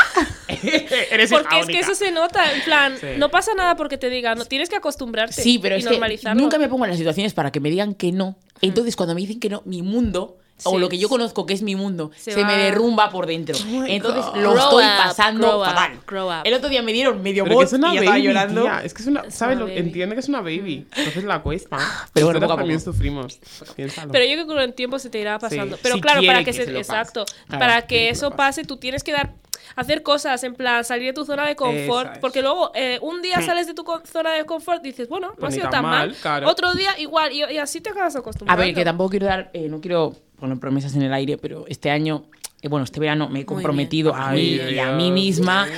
eres 0.48 1.30
Porque 1.32 1.48
hija 1.56 1.60
es 1.60 1.66
que 1.68 1.74
única. 1.74 1.80
eso 1.80 1.96
se 1.96 2.12
nota, 2.12 2.52
en 2.54 2.62
plan, 2.62 2.98
Sí. 3.00 3.08
no 3.18 3.30
pasa 3.30 3.54
nada 3.54 3.76
porque 3.76 3.98
te 3.98 4.10
digan, 4.10 4.38
no 4.38 4.46
tienes 4.46 4.70
que 4.70 4.76
acostumbrarte 4.76 5.42
Sí, 5.42 5.60
pero 5.60 5.76
y 5.76 5.80
es 5.80 5.88
que 5.88 6.00
nunca 6.36 6.58
me 6.58 6.68
pongo 6.70 6.86
en 6.86 6.92
las 6.92 6.98
situaciones 6.98 7.34
para 7.34 7.52
que 7.52 7.60
me 7.60 7.70
digan 7.70 7.94
que 7.94 8.12
no. 8.12 8.38
Entonces, 8.62 8.96
cuando 8.96 9.16
me 9.16 9.22
dicen 9.22 9.39
que 9.39 9.50
no, 9.50 9.62
mi 9.66 9.82
mundo, 9.82 10.38
o 10.64 10.78
lo 10.80 10.89
que 10.89 10.97
yo 10.97 11.09
conozco 11.09 11.45
que 11.45 11.53
es 11.53 11.62
mi 11.62 11.76
mundo, 11.76 12.12
Se 12.18 12.32
se, 12.32 12.43
me 12.45 12.55
derrumba 12.57 13.09
por 13.09 13.26
dentro. 13.26 13.57
my 13.66 13.91
Entonces, 13.91 14.26
God. 14.26 14.36
lo 14.38 14.51
Grow 14.53 14.64
estoy 14.64 14.84
up, 14.84 14.89
pasando 14.97 15.47
grow 15.47 15.59
up, 15.62 15.66
fatal. 15.68 15.99
grow 16.07 16.28
up. 16.30 16.41
El 16.43 16.53
otro 16.53 16.70
día 16.70 16.82
me 16.82 16.93
dieron 16.93 17.22
medio 17.22 17.45
bot 17.45 17.64
es 17.66 17.74
una 17.74 17.89
y 17.93 17.95
yo 17.95 18.01
estaba 18.01 18.18
baby, 18.18 18.28
llorando. 18.28 18.62
tía. 18.64 18.84
Es 18.84 18.93
que 18.93 19.01
es 19.01 19.07
una, 19.07 19.22
Es 19.22 19.34
¿sabes? 19.36 19.55
una 19.57 19.66
Lo, 19.66 19.72
baby. 19.72 19.80
entiende 19.80 20.16
que 20.16 20.20
es 20.22 20.30
una 20.30 20.41
baby. 20.41 20.88
Entonces 20.95 21.24
la 21.24 21.41
cuesta. 21.41 21.78
Pero 22.14 22.28
bueno, 22.28 22.39
poco 22.39 22.53
a 22.53 22.57
también 22.57 22.80
poco. 22.80 22.91
sufrimos. 22.93 23.39
Piénsalo. 23.76 24.12
Pero 24.12 24.26
yo 24.26 24.32
creo 24.34 24.45
que 24.47 24.53
con 24.53 24.62
el 24.62 24.74
tiempo 24.74 24.99
se 24.99 25.09
te 25.09 25.20
irá 25.20 25.39
pasando. 25.39 25.76
Sí, 25.76 25.82
Pero 25.84 25.95
si 25.95 26.01
claro, 26.01 26.22
para 26.26 26.39
que, 26.39 26.45
que 26.45 26.53
se, 26.53 26.78
exacto, 26.78 27.26
Claro, 27.47 27.59
para 27.59 27.82
que 27.88 28.09
eso 28.09 28.32
pase, 28.32 28.64
tú 28.64 28.78
tienes 28.78 29.03
que 29.03 29.12
dar 29.12 29.34
hacer 29.76 30.03
cosas 30.03 30.43
en 30.43 30.53
plan 30.55 30.84
salir 30.84 31.05
de 31.07 31.14
tu 31.14 31.24
zona 31.24 31.45
de 31.47 31.55
confort, 31.55 32.14
es. 32.14 32.18
porque 32.20 32.41
luego 32.41 32.72
eh, 32.76 32.97
un 33.01 33.22
día 33.22 33.41
sales 33.41 33.68
de 33.68 33.74
tu 33.74 33.86
zona 34.12 34.34
de 34.34 34.43
confort 34.45 34.84
y 34.86 34.89
dices, 34.89 35.07
bueno, 35.07 35.28
no 35.30 35.36
Pues 35.36 35.53
ha 35.53 35.55
sido 35.55 35.64
tan 35.70 35.72
tan 35.72 35.84
mal. 35.84 36.07
mal, 36.09 36.18
claro. 36.22 36.49
Otro 36.49 36.74
día 36.74 36.89
igual 36.99 37.32
y, 37.32 37.38
y 37.53 37.57
así 37.57 37.80
te 37.80 37.89
acabas 37.91 38.16
A 38.16 38.20
acostumbrando. 38.20 38.62
ver, 38.64 38.74
que 38.74 38.84
tampoco 38.84 39.12
quiero 39.12 39.28
dar, 39.28 39.49
eh, 39.53 39.70
no 39.70 39.80
quiero 39.80 40.14
poner 40.42 40.60
promesas 40.60 40.94
en 40.96 41.04
el 41.04 41.14
aire, 41.14 41.38
pero 41.38 41.66
este 41.68 41.89
año, 41.89 42.26
eh, 42.62 42.68
bueno, 42.68 42.84
este 42.84 43.00
verano 43.00 43.30
me 43.30 43.39
he 43.42 43.46
comprometido 43.46 44.14
a 44.14 44.32
mí 44.32 44.42
y 44.70 44.78
a 44.80 44.92
mí 44.92 45.10
misma 45.12 45.66
mío. 45.68 45.74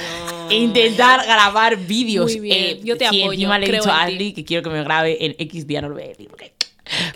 intentar 0.50 1.24
grabar 1.26 1.78
vídeos. 1.78 2.32
Muy 2.32 2.40
bien, 2.40 2.58
Eh, 2.58 2.80
yo 2.84 2.98
te 2.98 3.08
sí, 3.10 3.22
apoyo, 3.22 3.34
encima 3.34 3.60
le 3.60 3.66
he 3.66 3.70
creo 3.70 3.82
dicho 3.84 3.92
a. 3.94 4.04
Andy 4.04 4.34
que 4.34 4.44
quiero 4.44 4.64
que 4.64 4.70
me 4.70 4.84
grabe 4.84 5.24
en 5.26 5.36
X 5.38 5.68
día, 5.68 5.82
no 5.82 5.90
lo 5.90 5.96
voy 5.96 6.04
a 6.04 6.08
decir. 6.08 6.28
porque- 6.30 6.54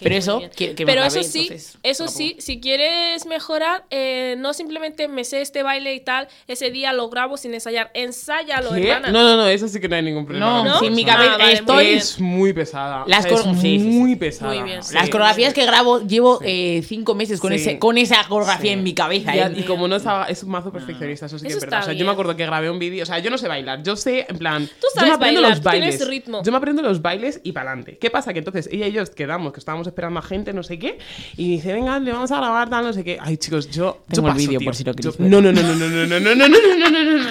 Pero 0.01 0.15
eso, 0.15 0.41
que 0.55 0.69
me 0.79 0.85
Pero 0.85 1.03
eso 1.03 1.23
sí, 1.23 1.43
entonces, 1.43 1.77
eso 1.83 2.07
sí, 2.07 2.35
si 2.39 2.59
quieres 2.59 3.25
mejorar, 3.25 3.85
eh, 3.89 4.35
no 4.37 4.53
simplemente 4.53 5.07
me 5.07 5.23
sé 5.23 5.41
este 5.41 5.63
baile 5.63 5.93
y 5.93 5.99
tal, 5.99 6.27
ese 6.47 6.71
día 6.71 6.93
lo 6.93 7.09
grabo 7.09 7.37
sin 7.37 7.53
ensayar. 7.53 7.91
Ensáyalo, 7.93 8.71
¿Qué? 8.73 8.89
hermana. 8.89 9.11
No, 9.11 9.23
no, 9.23 9.37
no, 9.37 9.47
eso 9.47 9.67
sí 9.67 9.79
que 9.79 9.87
no 9.87 9.95
hay 9.95 10.01
ningún 10.03 10.25
problema. 10.25 10.45
No, 10.63 10.63
¿No? 10.63 10.83
en 10.83 10.93
mi 10.95 11.03
Ah, 11.03 11.15
cabeza 11.15 11.37
vale, 11.37 11.53
estoy... 11.53 11.85
Es 11.87 12.19
muy 12.19 12.53
pesada. 12.53 13.03
Las 13.07 13.19
O 13.25 13.29
sea, 13.29 13.37
es 13.37 13.41
cor- 13.43 13.55
sí, 13.55 13.61
sí, 13.61 13.79
sí. 13.79 13.85
muy 13.87 14.15
pesada. 14.15 14.53
Muy 14.53 14.63
bien. 14.63 14.83
Sí. 14.83 14.93
Las 14.93 15.09
coreografías 15.09 15.53
que 15.53 15.65
grabo, 15.65 16.01
llevo 16.01 16.39
eh, 16.43 16.83
cinco 16.85 17.15
meses 17.15 17.39
con, 17.39 17.51
Sí. 17.51 17.55
ese, 17.57 17.79
con 17.79 17.97
esa 17.97 18.23
coreografía 18.27 18.71
Sí. 18.71 18.77
en 18.77 18.83
mi 18.83 18.93
cabeza. 18.93 19.35
¿eh? 19.35 19.51
y 19.55 19.63
como 19.63 19.87
no 19.87 19.95
es, 19.97 20.03
es 20.29 20.43
un 20.43 20.49
mazo 20.49 20.71
perfeccionista, 20.71 21.25
eso 21.27 21.37
sí 21.39 21.43
que 21.43 21.49
Eso 21.49 21.57
es 21.57 21.63
verdad. 21.63 21.81
O 21.81 21.85
sea, 21.85 21.93
yo 21.93 22.05
me 22.05 22.11
acuerdo 22.11 22.35
que 22.35 22.45
grabé 22.45 22.69
un 22.69 22.79
vídeo, 22.79 23.03
o 23.03 23.05
sea, 23.05 23.19
yo 23.19 23.29
no 23.29 23.37
sé 23.37 23.47
bailar, 23.47 23.83
yo 23.83 23.95
sé, 23.95 24.25
en 24.27 24.37
plan, 24.37 24.65
Tú 24.67 24.73
yo 24.81 24.87
sabes 24.95 25.09
me 25.09 25.15
aprendo 25.15 25.41
bailar, 25.41 25.57
los 25.57 25.63
tú 25.63 25.69
tienes 25.69 25.99
bailes. 25.99 26.07
ritmo. 26.07 26.41
Yo 26.43 26.51
me 26.51 26.57
aprendo 26.57 26.81
los 26.81 27.01
bailes 27.01 27.39
y 27.43 27.51
para 27.51 27.69
adelante. 27.71 27.97
¿Qué 27.99 28.09
pasa? 28.09 28.33
Que 28.33 28.39
entonces 28.39 28.67
ella 28.71 28.87
y 28.87 28.91
yo 28.91 29.03
quedamos, 29.13 29.53
que 29.53 29.59
estábamos 29.59 29.76
esperando 29.85 30.19
a 30.19 30.23
gente, 30.23 30.53
no 30.53 30.63
sé 30.63 30.79
qué, 30.79 30.97
y 31.35 31.51
dice, 31.51 31.73
venga, 31.73 31.99
le 31.99 32.11
vamos 32.11 32.31
a 32.31 32.37
grabar 32.37 32.69
tal, 32.69 32.85
no 32.85 32.93
sé 32.93 33.03
qué. 33.03 33.17
Ay, 33.21 33.37
chicos, 33.37 33.69
yo 33.69 33.99
Tengo 34.07 34.23
yo 34.23 34.27
el 34.29 34.33
paso, 34.33 34.37
vídeo 34.47 34.59
tío. 34.59 34.65
por 34.65 34.75
si 34.75 34.83
lo 34.83 34.93
Yo-. 34.93 35.11
No, 35.19 35.41
no, 35.41 35.51
no, 35.51 35.61
no, 35.61 35.75
no, 35.75 35.87
no, 35.89 36.05
no, 36.07 36.19
no, 36.19 36.35
no, 36.35 36.35
no, 36.35 36.47
no, 36.47 36.89
no, 36.89 37.03
no, 37.03 37.23
no. 37.25 37.29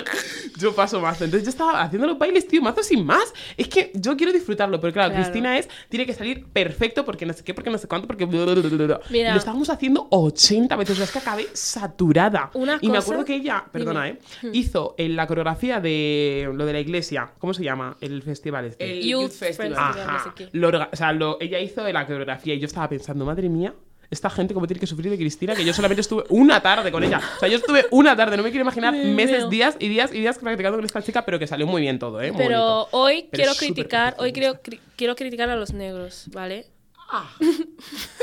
Yo 0.59 0.75
paso 0.75 1.01
mazo. 1.01 1.25
Entonces 1.25 1.45
yo 1.45 1.51
estaba 1.51 1.83
haciendo 1.83 2.07
los 2.07 2.19
bailes, 2.19 2.47
tío, 2.47 2.63
mazo 2.63 2.83
sin 2.83 3.05
más. 3.05 3.33
Es 3.57 3.69
que 3.69 3.91
yo 3.95 4.17
quiero 4.17 4.33
disfrutarlo, 4.33 4.81
pero 4.81 4.93
claro, 4.93 5.11
Claro. 5.11 5.25
Cristina 5.25 5.59
es, 5.59 5.69
tiene 5.89 6.07
que 6.07 6.15
salir 6.15 6.45
perfecto 6.47 7.05
porque 7.05 7.27
no 7.27 7.33
sé 7.33 7.43
qué, 7.45 7.53
porque 7.55 7.71
no 7.71 7.79
sé 7.79 7.89
cuánto, 7.89 8.07
porque... 8.07 8.27
Mira. 8.27 9.31
Y 9.31 9.33
lo 9.33 9.39
estábamos 9.39 9.69
haciendo 9.71 10.07
80 10.11 10.77
veces, 10.77 10.93
o 10.95 10.97
sea, 10.97 11.05
es 11.05 11.11
que 11.13 11.19
acabé 11.19 11.47
saturada. 11.53 12.51
Una 12.55 12.79
y 12.81 12.87
me 12.89 12.95
cosa- 12.95 13.01
acuerdo 13.07 13.25
que 13.25 13.35
ella, 13.37 13.65
perdona, 13.71 14.05
Dime. 14.05 14.19
¿eh? 14.45 14.51
Hizo 14.53 14.95
en 14.99 15.17
la 15.17 15.27
coreografía 15.27 15.81
de 15.81 16.51
lo 16.55 16.65
de 16.67 16.73
la 16.73 16.81
iglesia, 16.81 17.31
¿cómo 17.39 17.55
se 17.55 17.63
llama? 17.63 17.97
El 18.01 18.23
festival 18.23 18.65
este. 18.67 18.91
El 18.91 19.03
Youth 19.03 19.23
Youth 19.23 19.33
Festival. 19.33 19.69
Festival. 19.75 20.01
Ajá. 20.01 20.13
no 20.13 20.25
sé 20.25 20.31
qué. 20.37 20.49
Lo 20.59 20.69
o 20.69 20.97
sea, 20.97 21.13
lo- 21.13 21.39
ella 21.41 21.61
hizo 21.61 21.87
la 21.91 22.07
coreografía 22.07 22.36
y 22.45 22.59
yo 22.61 22.67
estaba 22.67 22.89
pensando, 22.89 23.25
madre 23.25 23.49
mía, 23.49 23.75
esta 24.09 24.31
gente 24.31 24.55
cómo 24.55 24.67
tiene 24.69 24.79
que 24.79 24.87
sufrir 24.87 25.11
de 25.11 25.17
Cristina, 25.19 25.55
que 25.57 25.65
yo 25.65 25.73
solamente 25.73 26.01
estuve 26.01 26.23
una 26.29 26.61
tarde 26.61 26.93
con 26.93 27.03
ella. 27.03 27.21
O 27.37 27.41
sea, 27.41 27.49
yo 27.49 27.57
estuve 27.57 27.87
una 27.91 28.15
tarde, 28.17 28.37
no 28.37 28.45
me 28.45 28.51
quiero 28.51 28.63
imaginar 28.63 28.93
Me 28.93 29.05
meses, 29.13 29.39
veo. 29.39 29.49
días 29.49 29.77
y 29.81 29.89
días 29.89 30.13
y 30.13 30.21
días 30.21 30.39
practicando 30.39 30.79
con 30.79 30.85
esta 30.85 31.03
chica, 31.03 31.25
pero 31.25 31.39
que 31.41 31.47
salió 31.49 31.67
muy 31.67 31.83
bien 31.83 31.99
todo, 31.99 32.21
¿eh? 32.23 32.31
Muy 32.31 32.39
Pero 32.41 32.61
bonito. 32.61 32.89
hoy 32.93 33.29
Pero 33.31 33.43
quiero 33.43 33.55
criticar, 33.59 34.15
hoy 34.19 34.33
quiero, 34.33 34.63
cri- 34.63 34.79
quiero 34.95 35.17
criticar 35.17 35.51
a 35.51 35.57
los 35.57 35.73
negros, 35.73 36.27
¿vale? 36.33 36.67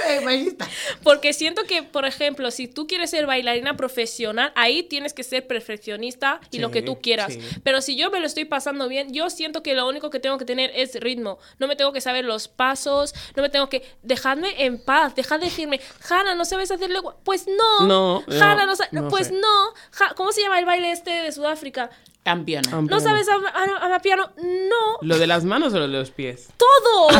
Eh, 0.06 0.20
maestra. 0.22 0.68
Porque 1.04 1.32
siento 1.32 1.64
que, 1.64 1.82
por 1.84 2.06
ejemplo, 2.06 2.52
si 2.52 2.68
tú 2.68 2.88
quieres 2.88 3.10
ser 3.12 3.26
bailarina 3.26 3.78
profesional, 3.78 4.52
ahí 4.56 4.84
tienes 4.84 5.14
que 5.14 5.24
ser 5.24 5.48
perfeccionista 5.48 6.42
y 6.52 6.60
lo 6.60 6.72
que 6.72 6.82
tú 6.82 7.00
quieras. 7.00 7.34
sí. 7.34 7.40
Pero 7.64 7.80
si 7.82 7.96
yo 7.96 8.12
me 8.12 8.20
lo 8.20 8.26
estoy 8.26 8.44
pasando 8.44 8.90
bien, 8.90 9.14
yo 9.14 9.30
siento 9.30 9.64
que 9.64 9.74
lo 9.76 9.88
único 9.88 10.10
que 10.10 10.20
tengo 10.20 10.38
que 10.38 10.44
tener 10.46 10.72
es 10.76 10.96
ritmo. 11.00 11.40
No 11.60 11.68
me 11.68 11.78
tengo 11.78 11.94
que 11.94 12.02
saber 12.02 12.26
los 12.26 12.50
pasos, 12.50 13.14
no 13.38 13.42
me 13.44 13.50
tengo 13.50 13.70
que... 13.70 13.84
Dejadme 14.02 14.66
en 14.66 14.78
paz, 14.84 15.16
dejad 15.16 15.40
de 15.40 15.46
decirme, 15.46 15.80
Hanna, 16.10 16.36
¿no 16.36 16.44
sabes 16.44 16.70
hacerle...? 16.70 17.00
gua-?" 17.00 17.16
Pues 17.24 17.46
no. 17.48 17.88
No, 17.88 18.24
Hanna, 18.28 18.66
no, 18.66 18.74
no, 18.92 19.08
Pues 19.08 19.28
sé. 19.28 19.34
no. 19.36 19.74
Ja- 19.92 20.14
¿Cómo 20.16 20.34
se 20.34 20.42
llama 20.42 20.60
el 20.60 20.66
baile 20.66 20.92
este 20.92 21.12
de 21.12 21.32
Sudáfrica? 21.32 21.90
Campeona. 22.24 22.70
Am- 22.72 22.86
¿No 22.88 23.00
sabes 23.02 23.28
ama- 23.28 23.50
ama- 23.54 23.80
amapiano? 23.80 24.32
No. 24.38 24.98
¿Lo 25.02 25.18
de 25.18 25.28
las 25.28 25.44
manos 25.44 25.74
o 25.74 25.80
lo 25.80 25.88
de 25.88 25.98
los 26.00 26.12
pies? 26.12 26.48
Todo. 26.58 27.08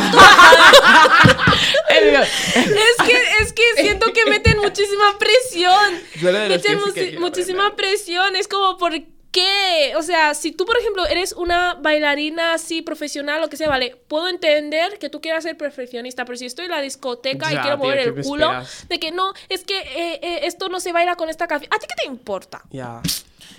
Es 1.88 3.06
que, 3.06 3.22
es 3.40 3.52
que 3.52 3.62
siento 3.76 4.12
que 4.12 4.24
meten 4.26 4.58
muchísima 4.58 5.16
presión. 5.18 6.00
Yo 6.20 6.32
lo 6.32 6.38
de 6.38 6.48
los 6.48 6.58
Meten 6.58 6.80
pies 6.80 6.94
que 7.12 7.18
muchísima 7.18 7.66
aprender. 7.66 7.90
presión. 7.90 8.36
Es 8.36 8.48
como, 8.48 8.76
¿por 8.78 8.92
qué? 9.30 9.92
O 9.96 10.02
sea, 10.02 10.34
si 10.34 10.52
tú, 10.52 10.64
por 10.64 10.78
ejemplo, 10.78 11.06
eres 11.06 11.32
una 11.32 11.74
bailarina 11.74 12.54
así 12.54 12.82
profesional, 12.82 13.40
lo 13.40 13.48
que 13.48 13.56
sea, 13.56 13.68
vale, 13.68 13.96
puedo 14.08 14.28
entender 14.28 14.98
que 14.98 15.10
tú 15.10 15.20
quieras 15.20 15.44
ser 15.44 15.56
perfeccionista, 15.56 16.24
pero 16.24 16.36
si 16.38 16.46
estoy 16.46 16.66
en 16.66 16.70
la 16.72 16.80
discoteca 16.80 17.52
y 17.52 17.56
quiero 17.58 17.76
mover 17.78 17.98
¿qué 17.98 18.20
el 18.20 18.24
culo, 18.24 18.44
esperas? 18.46 18.88
de 18.88 19.00
que 19.00 19.10
no, 19.12 19.32
es 19.48 19.64
que 19.64 19.78
eh, 19.78 20.20
eh, 20.22 20.40
esto 20.44 20.68
no 20.68 20.80
se 20.80 20.92
baila 20.92 21.16
con 21.16 21.28
esta 21.28 21.46
canción. 21.46 21.72
¿A 21.74 21.78
ti 21.78 21.86
qué 21.88 21.94
te 22.02 22.06
importa? 22.08 22.62
Ya. 22.70 23.00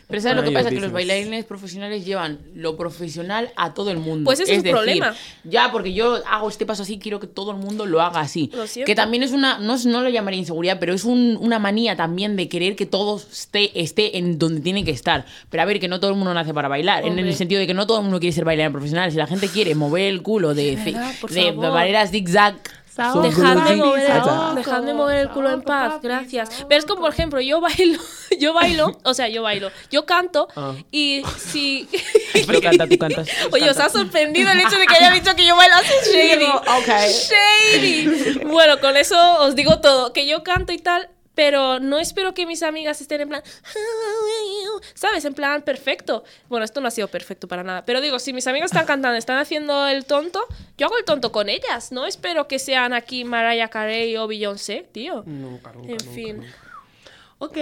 Pero 0.08 0.22
¿sabes 0.22 0.38
lo 0.38 0.44
que 0.44 0.52
pasa? 0.52 0.70
Que 0.70 0.80
los 0.80 0.92
bailarines 0.92 1.46
profesionales 1.46 2.06
llevan 2.06 2.40
lo 2.54 2.78
profesional 2.78 3.52
a 3.56 3.74
todo 3.74 3.90
el 3.92 3.98
mundo. 3.98 4.26
Pues 4.26 4.40
ese 4.40 4.52
es 4.54 4.58
un 4.60 4.64
decir, 4.64 4.76
problema. 4.76 5.16
Ya, 5.44 5.72
porque 5.72 5.94
yo 5.94 6.22
hago 6.30 6.48
este 6.48 6.66
paso 6.66 6.84
así, 6.84 7.00
quiero 7.00 7.20
que 7.20 7.28
todo 7.28 7.52
el 7.52 7.58
mundo 7.58 7.86
lo 7.86 8.02
haga 8.02 8.20
así. 8.20 8.52
Lo 8.54 8.68
siento. 8.68 8.86
Que 8.88 8.96
también 8.96 9.24
es 9.24 9.32
una, 9.32 9.58
no, 9.58 9.78
no 9.86 10.02
lo 10.02 10.10
llamaría 10.10 10.40
inseguridad, 10.40 10.78
pero 10.80 10.94
es 10.94 11.04
un- 11.06 11.38
una 11.42 11.58
manía 11.60 11.96
también 11.96 12.36
de 12.36 12.48
querer 12.50 12.76
que 12.76 12.86
todo 12.86 13.18
esté, 13.18 13.80
esté 13.82 14.18
en 14.18 14.38
donde 14.38 14.62
tiene 14.62 14.84
que 14.86 14.92
estar. 14.92 15.26
Pero 15.50 15.64
a 15.64 15.66
ver, 15.66 15.80
que 15.80 15.88
no 15.88 16.00
todo 16.00 16.12
el 16.12 16.18
mundo 16.18 16.34
nace 16.34 16.54
para 16.54 16.68
bailar. 16.68 17.04
En 17.06 17.18
el 17.18 17.34
sentido 17.34 17.60
de 17.60 17.68
que 17.68 17.74
no 17.74 17.88
todo 17.88 17.98
el 17.98 18.04
mundo 18.04 18.20
quiere 18.20 18.34
ser 18.34 18.46
bailarín 18.46 18.72
profesional. 18.72 19.12
Si 19.12 19.18
la 19.18 19.28
gente 19.28 19.48
quiere 19.50 19.74
mover 19.76 20.04
el 20.04 20.22
culo 20.22 20.54
de, 20.54 20.76
de 20.76 20.94
favor. 21.54 21.74
manera 21.74 22.06
zigzag. 22.08 22.56
Sao- 22.96 23.22
Dejadme 23.22 23.76
mover, 23.76 24.10
el, 24.10 24.56
dejadme 24.56 24.94
mover 24.94 25.18
el 25.18 25.30
culo 25.30 25.52
en 25.52 25.62
paz, 25.62 25.96
gracias. 26.02 26.66
Pero 26.70 26.80
es 26.80 26.86
como, 26.86 27.02
por 27.02 27.12
ejemplo, 27.12 27.42
yo 27.42 27.60
bailo, 27.60 28.00
yo 28.40 28.54
bailo, 28.54 28.98
o 29.04 29.14
sea, 29.14 29.28
yo 29.28 29.42
bailo, 29.44 29.70
yo 29.92 30.06
canto 30.06 30.48
Ah. 30.56 30.74
y 30.92 31.22
si... 31.38 31.90
Tú 32.48 32.62
canta, 32.62 32.88
tú 32.88 32.98
cantas. 32.98 33.28
Oye, 33.52 33.70
os 33.70 33.78
ha 33.80 33.90
sorprendido 33.90 34.52
el 34.52 34.60
hecho 34.60 34.78
de 34.78 34.86
que 34.86 34.96
haya 34.96 35.10
dicho 35.12 35.36
que 35.36 35.46
yo 35.46 35.56
bailo 35.56 35.76
así 35.76 35.94
shady. 36.14 36.46
Shady. 37.74 38.40
Bueno, 38.46 38.80
con 38.80 38.96
eso 38.98 39.16
os 39.42 39.56
digo 39.56 39.80
todo, 39.80 40.14
que 40.14 40.28
yo 40.28 40.44
canto 40.44 40.72
y 40.74 40.78
tal, 40.78 41.10
pero 41.36 41.80
no 41.80 42.00
espero 42.00 42.34
que 42.34 42.46
mis 42.46 42.64
amigas 42.64 43.02
estén 43.02 43.22
en 43.22 43.30
plan, 43.30 43.44
¿sabes? 44.94 45.26
En 45.26 45.34
plan 45.34 45.62
perfecto. 45.62 46.24
Bueno, 46.50 46.66
esto 46.66 46.82
no 46.82 46.88
ha 46.88 46.92
sido 46.92 47.08
perfecto 47.08 47.48
para 47.48 47.64
nada, 47.64 47.86
pero 47.86 48.02
digo, 48.02 48.18
si 48.20 48.34
mis 48.34 48.48
amigas 48.48 48.72
están 48.72 48.86
cantando, 48.86 49.18
están 49.18 49.38
haciendo 49.38 49.88
el 49.88 50.06
tonto, 50.06 50.44
yo 50.78 50.88
hago 50.88 50.98
el 50.98 51.06
tonto 51.06 51.32
con 51.32 51.50
ellas. 51.50 51.92
No 51.92 52.06
espero 52.06 52.48
que 52.48 52.58
sean 52.60 52.94
aquí 52.94 53.24
Mariah 53.26 53.70
Carey 53.70 54.16
o 54.18 54.28
Beyoncé, 54.28 54.88
tío. 54.92 55.24
Nunca, 55.26 55.72
nunca, 55.74 55.92
En 55.92 55.98
nunca, 55.98 56.12
fin. 56.14 56.38
nunca. 56.38 56.56
Ok. 57.38 57.58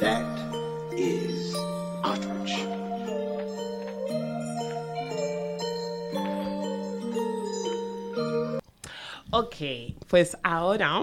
That 0.00 0.24
is. 0.96 1.54
Ok, 9.34 9.54
pues 10.08 10.36
ahora, 10.42 11.02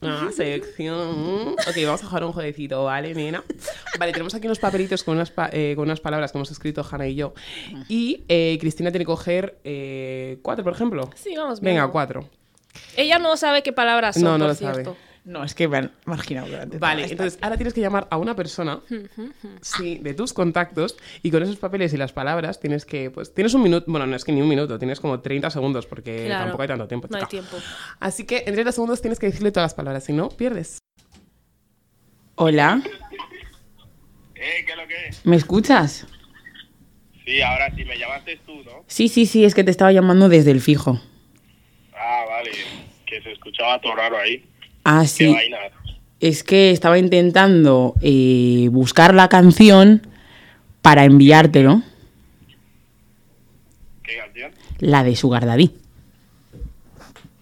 una 0.00 0.32
sección. 0.32 1.52
Ok, 1.52 1.76
vamos 1.84 2.02
a 2.02 2.06
jugar 2.08 2.24
un 2.24 2.32
jueguecito, 2.32 2.82
¿vale, 2.84 3.14
nena? 3.14 3.44
Vale, 4.00 4.10
tenemos 4.10 4.34
aquí 4.34 4.46
unos 4.48 4.58
papelitos 4.58 5.04
con 5.04 5.14
unas, 5.14 5.30
pa- 5.30 5.48
eh, 5.52 5.74
con 5.76 5.84
unas 5.84 6.00
palabras 6.00 6.32
que 6.32 6.38
hemos 6.38 6.50
escrito 6.50 6.84
Hanna 6.90 7.06
y 7.06 7.14
yo. 7.14 7.34
Y 7.88 8.24
eh, 8.28 8.58
Cristina 8.60 8.90
tiene 8.90 9.04
que 9.04 9.12
coger 9.12 9.60
eh, 9.62 10.38
cuatro, 10.42 10.64
por 10.64 10.72
ejemplo. 10.72 11.08
Sí, 11.14 11.34
vamos 11.36 11.60
Venga, 11.60 11.82
viendo. 11.82 11.92
cuatro. 11.92 12.28
Ella 12.96 13.20
no 13.20 13.36
sabe 13.36 13.62
qué 13.62 13.72
palabras 13.72 14.14
son, 14.16 14.24
No, 14.24 14.38
no 14.38 14.46
por 14.46 14.48
lo 14.48 14.54
sabe. 14.54 14.82
No, 15.28 15.44
es 15.44 15.54
que 15.54 15.68
me 15.68 15.76
han 15.76 15.92
marginado 16.06 16.48
durante 16.48 16.78
Vale, 16.78 17.02
toda 17.02 17.12
entonces 17.12 17.38
ahora 17.42 17.56
tienes 17.56 17.74
que 17.74 17.82
llamar 17.82 18.08
a 18.10 18.16
una 18.16 18.34
persona, 18.34 18.80
sí, 19.60 19.98
de 19.98 20.14
tus 20.14 20.32
contactos, 20.32 20.96
y 21.22 21.30
con 21.30 21.42
esos 21.42 21.56
papeles 21.56 21.92
y 21.92 21.98
las 21.98 22.14
palabras 22.14 22.60
tienes 22.60 22.86
que, 22.86 23.10
pues, 23.10 23.34
tienes 23.34 23.52
un 23.52 23.62
minuto, 23.62 23.84
bueno, 23.90 24.06
no 24.06 24.16
es 24.16 24.24
que 24.24 24.32
ni 24.32 24.40
un 24.40 24.48
minuto, 24.48 24.78
tienes 24.78 25.00
como 25.00 25.20
30 25.20 25.50
segundos 25.50 25.86
porque 25.86 26.24
Claro. 26.24 26.44
tampoco 26.44 26.62
hay 26.62 26.68
tanto 26.68 26.88
tiempo. 26.88 27.08
No 27.10 27.16
hay 27.18 27.20
chica. 27.24 27.28
tiempo. 27.28 27.58
Así 28.00 28.24
que 28.24 28.38
en 28.46 28.54
30 28.54 28.72
segundos 28.72 29.02
tienes 29.02 29.18
que 29.18 29.26
decirle 29.26 29.52
todas 29.52 29.64
las 29.66 29.74
palabras, 29.74 30.04
si 30.04 30.14
no, 30.14 30.30
pierdes. 30.30 30.78
Hola, 32.36 32.80
Eh, 34.34 34.64
¿qué 34.64 34.72
es 34.72 34.78
lo 34.78 34.86
que 34.88 35.08
es? 35.08 35.26
¿me 35.26 35.36
escuchas? 35.36 36.06
Sí, 37.26 37.42
ahora 37.42 37.70
sí, 37.76 37.84
me 37.84 37.98
llamaste 37.98 38.38
tú, 38.46 38.62
¿no? 38.64 38.82
Sí, 38.86 39.08
sí, 39.08 39.26
sí, 39.26 39.44
es 39.44 39.54
que 39.54 39.62
te 39.62 39.70
estaba 39.70 39.92
llamando 39.92 40.30
desde 40.30 40.52
el 40.52 40.62
fijo. 40.62 40.98
Ah, 41.92 42.24
vale, 42.26 42.52
que 43.04 43.20
se 43.20 43.32
escuchaba 43.32 43.78
todo 43.82 43.94
raro 43.94 44.16
ahí. 44.16 44.48
Ah, 44.90 45.06
sí. 45.06 45.36
Es 46.18 46.42
que 46.42 46.70
estaba 46.70 46.98
intentando 46.98 47.92
eh, 48.00 48.68
buscar 48.72 49.12
la 49.12 49.28
canción 49.28 50.00
para 50.80 51.04
enviártelo, 51.04 51.82
¿Qué 54.02 54.16
canción? 54.16 54.50
la 54.78 55.04
de 55.04 55.14
Sugar 55.14 55.44
Daddy. 55.44 55.68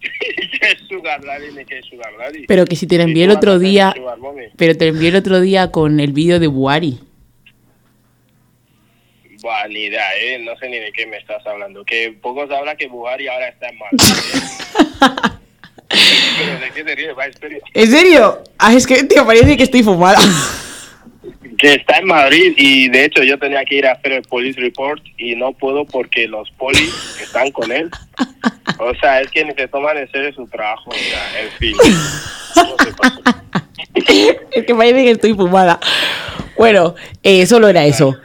¿Qué 0.01 0.71
es 0.73 0.87
Sugar 0.89 1.23
Daddy 1.23 1.63
qué 1.65 1.79
es 1.79 1.85
Sugar 1.85 2.11
Daddy? 2.19 2.47
Pero 2.47 2.65
que 2.65 2.75
si 2.75 2.85
te 2.85 2.97
la 2.97 3.05
envié 3.05 3.23
el 3.23 3.31
otro 3.31 3.59
día, 3.59 3.95
pero 4.57 4.75
te 4.75 4.83
la 4.83 4.91
envié 4.91 5.07
el 5.07 5.15
otro 5.15 5.39
día 5.39 5.71
con 5.71 6.01
el 6.01 6.11
vídeo 6.11 6.41
de 6.41 6.47
Buari. 6.47 6.99
Buah, 9.41 9.69
ni 9.69 9.83
idea, 9.83 10.03
¿eh? 10.19 10.39
No 10.39 10.57
sé 10.57 10.67
ni 10.67 10.79
de 10.79 10.91
qué 10.91 11.05
me 11.05 11.15
estás 11.15 11.47
hablando. 11.47 11.85
Que 11.85 12.11
pocos 12.11 12.51
hablan 12.51 12.75
que 12.75 12.87
Buhari 12.87 13.29
ahora 13.29 13.47
está 13.47 13.69
en 13.69 13.77
Madrid. 13.77 15.37
¿de 15.89 16.71
qué 16.73 16.83
te 16.83 16.95
ríes? 16.95 17.17
Va, 17.17 17.25
en 17.25 17.33
serio. 17.33 17.59
¿En 17.73 17.91
serio? 17.91 18.43
Ah, 18.57 18.73
es 18.73 18.85
que 18.85 19.03
te 19.03 19.21
parece 19.23 19.57
que 19.57 19.63
estoy 19.63 19.83
fumada. 19.83 20.19
Que 21.57 21.73
está 21.73 21.97
en 21.97 22.07
Madrid 22.07 22.53
y 22.55 22.87
de 22.89 23.05
hecho 23.05 23.23
yo 23.23 23.39
tenía 23.39 23.65
que 23.65 23.75
ir 23.75 23.87
a 23.87 23.93
hacer 23.93 24.11
el 24.11 24.21
police 24.23 24.59
report 24.59 25.01
y 25.17 25.35
no 25.35 25.53
puedo 25.53 25.85
porque 25.85 26.27
los 26.27 26.49
polis 26.51 27.17
están 27.21 27.51
con 27.51 27.71
él. 27.71 27.89
O 28.79 28.93
sea, 29.01 29.21
es 29.21 29.31
que 29.31 29.43
ni 29.43 29.53
se 29.53 29.67
toman 29.67 29.97
en 29.97 30.11
serio 30.11 30.31
su 30.33 30.45
trabajo. 30.47 30.89
O 30.89 30.93
sea, 30.93 31.41
en 31.41 31.51
fin. 31.51 31.75
Por 32.97 33.17
es 34.51 34.65
que 34.65 34.75
parece 34.75 35.03
que 35.03 35.11
estoy 35.11 35.33
fumada. 35.33 35.79
Bueno, 36.57 36.95
eh, 37.23 37.45
solo 37.45 37.67
era 37.67 37.85
eso. 37.85 38.15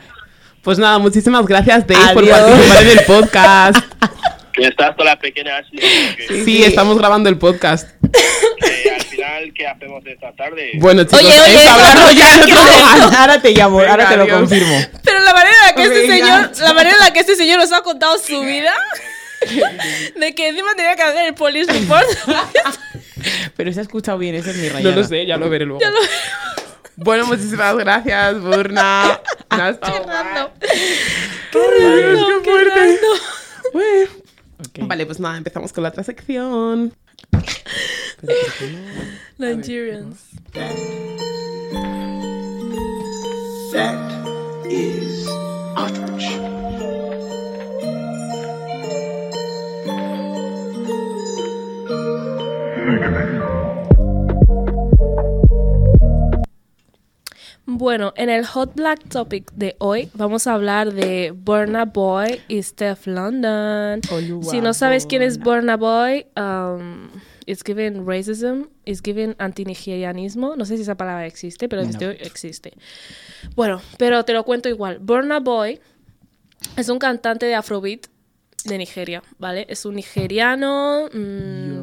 Pues 0.62 0.78
nada, 0.78 0.98
muchísimas 0.98 1.44
gracias, 1.46 1.86
Dave, 1.86 2.14
por 2.14 2.22
Adiós. 2.22 2.38
participar 2.38 2.82
en 2.82 2.90
el 2.90 3.04
podcast. 3.04 3.84
Que 4.52 4.66
estás 4.66 4.94
con 4.96 5.06
la 5.06 5.18
pequeña 5.18 5.56
Ashley. 5.58 5.80
Que, 6.16 6.44
Sí, 6.44 6.62
estamos 6.64 6.98
grabando 6.98 7.28
el 7.28 7.38
podcast. 7.38 7.88
al 8.02 9.02
final, 9.04 9.52
¿qué 9.54 9.66
hacemos 9.66 10.04
esta 10.06 10.32
tarde? 10.32 10.72
Bueno, 10.74 11.04
chicos, 11.04 11.20
Oye, 11.20 11.28
oye, 11.40 11.54
es 11.54 11.60
eso 11.62 11.70
hablarlo 11.72 12.02
no, 12.02 12.12
ya 12.12 12.46
no. 12.46 13.18
Ahora 13.18 13.40
te 13.42 13.50
llamo, 13.52 13.78
ahora 13.80 13.96
Venga, 13.96 14.08
te 14.10 14.16
lo 14.16 14.22
adiós. 14.24 14.38
confirmo. 14.40 14.78
Pero 15.04 15.20
la 15.20 15.32
manera 15.32 15.54
en 15.60 15.66
la 15.66 15.74
que 15.74 15.82
este 15.84 16.08
Venga. 16.08 16.14
señor, 16.50 16.50
la 16.68 16.72
manera 16.74 16.94
en 16.96 17.00
la 17.00 17.12
que 17.12 17.20
este 17.20 17.36
señor 17.36 17.58
nos 17.58 17.72
ha 17.72 17.80
contado 17.80 18.18
su 18.18 18.40
vida, 18.42 18.72
de 20.16 20.34
que 20.34 20.48
encima 20.48 20.74
tenía 20.74 20.96
que 20.96 21.02
hacer 21.02 21.26
el 21.26 21.34
police 21.34 21.72
report. 21.72 22.06
Pero 23.56 23.72
se 23.72 23.80
ha 23.80 23.82
escuchado 23.82 24.18
bien, 24.18 24.34
esa 24.34 24.50
es 24.50 24.56
mi 24.56 24.66
No 24.68 24.74
rayada. 24.74 24.96
lo 24.96 25.04
sé, 25.04 25.26
ya 25.26 25.36
lo 25.36 25.48
veré 25.48 25.64
luego. 25.64 25.82
Bueno, 26.96 27.26
muchísimas 27.26 27.74
gracias, 27.76 28.40
Burna. 28.40 29.18
No 29.50 29.56
Qué 29.80 29.98
random. 30.06 30.48
Qué 31.50 31.58
random, 31.80 32.42
qué 32.42 32.64
random. 32.64 33.18
Bueno. 33.72 34.21
Ok. 34.68 34.86
Vale, 34.86 35.06
pues 35.06 35.20
nada, 35.20 35.36
empezamos 35.36 35.72
con 35.72 35.82
la 35.82 35.90
otra 35.90 36.02
sección. 36.02 36.92
Nigerians. 39.38 40.18
That 43.72 44.66
is 44.68 45.26
Ostrich. 45.76 46.38
Bueno, 57.82 58.12
en 58.14 58.30
el 58.30 58.46
Hot 58.46 58.76
Black 58.76 59.08
Topic 59.08 59.50
de 59.54 59.74
hoy 59.80 60.08
vamos 60.14 60.46
a 60.46 60.54
hablar 60.54 60.92
de 60.92 61.32
Burna 61.36 61.84
Boy 61.84 62.40
y 62.46 62.62
Steph 62.62 63.08
London. 63.08 64.00
Oluwa 64.08 64.48
Si 64.52 64.60
no 64.60 64.72
sabes 64.72 65.04
quién 65.04 65.20
es 65.20 65.40
Burna 65.40 65.76
Boy, 65.76 66.26
um, 66.36 67.08
it's 67.44 67.64
given 67.64 68.06
racism, 68.06 68.68
it's 68.84 69.02
given 69.02 69.34
antinigerianismo. 69.40 70.54
No 70.54 70.64
sé 70.64 70.76
si 70.76 70.82
esa 70.82 70.94
palabra 70.94 71.26
existe, 71.26 71.68
pero 71.68 71.82
No. 71.82 72.10
existe. 72.10 72.72
Bueno, 73.56 73.82
pero 73.98 74.24
te 74.24 74.32
lo 74.32 74.44
cuento 74.44 74.68
igual. 74.68 75.00
Burna 75.00 75.40
Boy 75.40 75.80
es 76.76 76.88
un 76.88 77.00
cantante 77.00 77.46
de 77.46 77.56
Afrobeat 77.56 78.06
de 78.64 78.78
Nigeria, 78.78 79.24
¿vale? 79.40 79.66
Es 79.68 79.84
un 79.86 79.96
nigeriano 79.96 81.08
mm, 81.12 81.80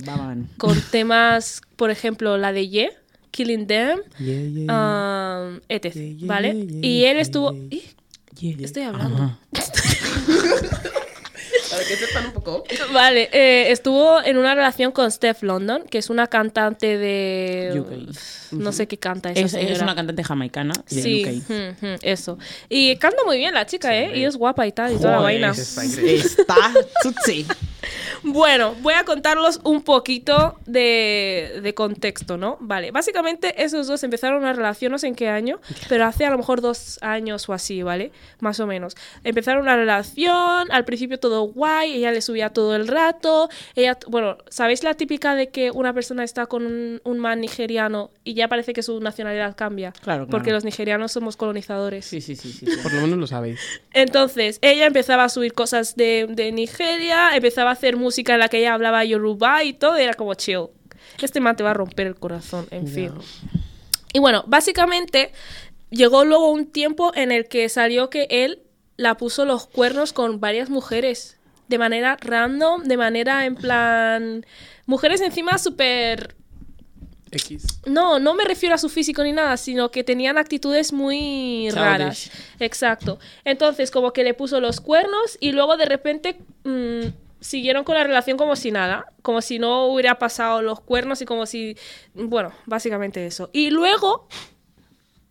con 0.56 0.80
temas, 0.92 1.60
por 1.76 1.90
ejemplo, 1.92 2.38
la 2.38 2.54
de 2.54 2.70
Ye, 2.70 2.90
Killing 3.32 3.66
Them, 3.68 4.00
Yeah, 4.20 4.42
yeah, 4.42 4.68
um, 4.70 5.62
etc. 5.70 5.94
Yeah, 5.96 6.14
yeah, 6.18 6.28
¿Vale? 6.28 6.48
yeah, 6.54 6.66
yeah, 6.66 6.88
y 6.88 7.06
él 7.06 7.18
estuvo. 7.20 7.54
yeah. 7.54 7.68
¡Ih! 7.72 7.84
yeah, 8.42 8.56
yeah. 8.58 8.66
Estoy 8.66 8.84
hablando. 8.84 9.24
Ajá. 9.24 9.40
A 10.99 10.99
ver, 11.78 11.88
que 11.88 11.96
sepan 11.96 12.26
un 12.28 12.32
poco. 12.34 12.64
Vale, 12.94 13.30
eh, 13.32 13.72
estuvo 13.72 14.22
en 14.24 14.38
una 14.38 14.56
relación 14.56 14.92
con 14.92 15.12
Steph 15.12 15.44
London, 15.44 15.84
que 15.84 15.98
es 15.98 16.10
una 16.10 16.28
cantante 16.28 16.98
de. 16.98 17.80
UK. 17.80 18.52
No 18.52 18.72
sé 18.72 18.88
qué 18.88 18.98
canta 18.98 19.32
esa 19.32 19.60
Es, 19.60 19.80
una 19.82 19.94
cantante 19.96 20.24
jamaicana 20.24 20.74
de 20.90 21.02
Sí, 21.02 21.24
UK. 21.24 21.50
mm, 21.50 21.86
mm, 21.86 21.96
eso. 22.02 22.38
Y 22.68 22.96
canta 22.98 23.24
muy 23.26 23.38
bien 23.38 23.54
la 23.54 23.66
chica, 23.66 23.96
¿eh? 23.96 24.18
Y 24.18 24.24
es 24.24 24.36
guapa 24.36 24.66
y 24.66 24.72
tal, 24.72 24.94
y 24.94 24.98
toda 24.98 25.12
la 25.12 25.20
vaina. 25.20 25.52
Está. 25.52 25.84
Está 25.84 26.56
tutsi. 27.04 27.46
Bueno, 28.24 28.76
voy 28.82 28.94
a 28.94 29.06
contarlos 29.06 29.62
un 29.64 29.82
poquito 29.82 30.60
de, 30.66 31.60
de 31.64 31.74
contexto, 31.74 32.38
¿no? 32.38 32.58
Vale, 32.60 32.92
básicamente 32.92 33.64
esos 33.64 33.88
dos 33.88 34.04
empezaron 34.04 34.40
una 34.40 34.54
relación, 34.54 34.92
no 34.92 35.00
sé 35.00 35.08
en 35.08 35.16
qué 35.16 35.30
año, 35.30 35.60
pero 35.88 36.06
hace 36.06 36.26
a 36.26 36.30
lo 36.30 36.38
mejor 36.38 36.62
dos 36.62 37.00
años 37.02 37.48
o 37.48 37.54
así, 37.54 37.82
¿vale? 37.82 38.12
Más 38.40 38.60
o 38.60 38.68
menos. 38.68 38.96
Empezaron 39.24 39.62
una 39.64 39.76
relación, 39.76 40.72
al 40.72 40.86
principio 40.86 41.20
todo 41.20 41.48
guay, 41.60 41.94
ella 41.94 42.12
le 42.12 42.22
subía 42.22 42.50
todo 42.50 42.76
el 42.76 42.88
rato, 42.88 43.50
ella, 43.76 43.98
bueno, 44.08 44.38
¿sabéis 44.50 44.84
la 44.84 44.96
típica 44.96 45.36
de 45.36 45.50
que 45.50 45.70
una 45.70 45.94
persona 45.94 46.24
está 46.24 46.48
con 46.48 46.66
un, 46.66 47.02
un 47.04 47.20
man 47.20 47.42
nigeriano 47.42 48.10
y 48.24 48.34
ya 48.34 48.48
parece 48.48 48.74
que 48.74 48.82
su 48.82 49.00
nacionalidad 49.00 49.56
cambia? 49.56 49.92
Claro, 49.92 50.26
claro. 50.26 50.28
Porque 50.30 50.52
los 50.52 50.64
nigerianos 50.64 51.12
somos 51.12 51.38
colonizadores. 51.38 52.06
Sí, 52.06 52.22
sí, 52.22 52.36
sí, 52.36 52.52
sí. 52.52 52.66
sí. 52.66 52.78
Por 52.84 52.94
lo 52.94 53.02
menos 53.02 53.20
lo 53.20 53.28
sabéis. 53.28 53.60
Entonces, 53.94 54.58
ella 54.62 54.88
empezaba 54.88 55.26
a 55.26 55.30
subir 55.30 55.54
cosas 55.54 55.96
de, 55.96 56.26
de 56.30 56.52
Nigeria, 56.52 57.30
empezaba 57.36 57.70
a 57.70 57.74
hacer 57.74 57.96
música 57.96 58.34
en 58.34 58.40
la 58.40 58.50
que 58.50 58.60
ella 58.60 58.74
hablaba 58.74 59.04
Yoruba 59.04 59.64
y 59.64 59.74
todo, 59.74 60.00
y 60.00 60.04
era 60.04 60.14
como 60.16 60.34
chill. 60.34 60.68
Este 61.22 61.40
man 61.40 61.56
te 61.56 61.64
va 61.64 61.72
a 61.72 61.74
romper 61.74 62.08
el 62.08 62.16
corazón, 62.16 62.68
en 62.72 62.88
fin. 62.88 63.12
Y 64.14 64.20
bueno, 64.20 64.44
básicamente 64.48 65.32
llegó 65.90 66.26
luego 66.26 66.52
un 66.52 66.68
tiempo 66.68 67.12
en 67.16 67.32
el 67.32 67.48
que 67.48 67.68
salió 67.70 68.10
que 68.10 68.28
él 68.30 68.62
la 68.98 69.16
puso 69.18 69.46
los 69.46 69.68
cuernos 69.68 70.14
con 70.14 70.40
varias 70.40 70.70
mujeres. 70.70 71.38
De 71.70 71.78
manera 71.78 72.18
random, 72.20 72.84
de 72.84 72.98
manera 72.98 73.46
en 73.46 73.56
plan. 73.56 74.46
Mujeres 74.86 75.22
encima 75.22 75.58
súper 75.58 76.36
X. 77.32 77.82
no, 77.86 78.20
no 78.20 78.34
me 78.34 78.44
refiero 78.44 78.76
a 78.76 78.78
su 78.78 78.90
físico 78.90 79.24
ni 79.24 79.32
nada, 79.32 79.56
sino 79.58 79.92
que 79.92 80.04
tenían 80.04 80.38
actitudes 80.38 80.92
muy 80.92 81.68
Childish. 81.70 81.76
raras. 81.76 82.32
Exacto. 82.60 83.20
Entonces, 83.46 83.92
como 83.92 84.14
que 84.14 84.24
le 84.24 84.34
puso 84.34 84.60
los 84.60 84.82
cuernos 84.82 85.38
y 85.40 85.52
luego 85.52 85.78
de 85.78 85.86
repente 85.86 86.40
mm, 86.64 87.08
siguieron 87.40 87.84
con 87.84 87.96
la 87.96 88.04
relación 88.04 88.38
como 88.38 88.56
si 88.56 88.72
nada, 88.72 89.14
como 89.22 89.42
si 89.42 89.60
no 89.60 89.86
hubiera 89.88 90.20
pasado 90.20 90.62
los 90.62 90.82
cuernos 90.82 91.22
y 91.22 91.26
como 91.26 91.46
si, 91.46 91.78
bueno, 92.14 92.52
básicamente 92.66 93.26
eso. 93.26 93.50
Y 93.54 93.70
luego, 93.70 94.28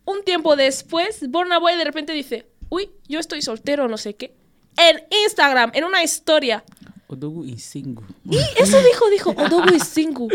un 0.05 0.23
tiempo 0.23 0.55
después, 0.55 1.29
Burna 1.29 1.59
Boy 1.59 1.75
de 1.75 1.83
repente 1.83 2.13
dice, 2.13 2.47
uy, 2.69 2.89
yo 3.07 3.19
estoy 3.19 3.41
soltero, 3.41 3.87
no 3.87 3.97
sé 3.97 4.15
qué. 4.15 4.38
En 4.79 5.03
Instagram, 5.25 5.71
en 5.73 5.83
una 5.83 6.03
historia. 6.03 6.63
Odogu 7.07 7.43
y 7.43 7.57
Singu. 7.57 8.03
Y 8.29 8.37
eso 8.57 8.81
dijo, 8.83 9.09
dijo, 9.09 9.31
Odogu 9.31 9.73
is 9.75 9.83
single. 9.83 10.27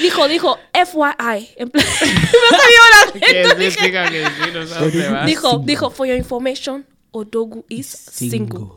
Dijo, 0.00 0.26
dijo, 0.26 0.58
FYI. 0.72 1.50
En 1.56 1.68
plan, 1.68 1.84
me 2.00 3.26
la. 4.64 5.26
Dijo, 5.26 5.58
dijo, 5.58 5.90
for 5.90 6.06
your 6.06 6.16
information, 6.16 6.86
Odogu 7.10 7.66
is 7.68 7.86
single. 7.86 8.68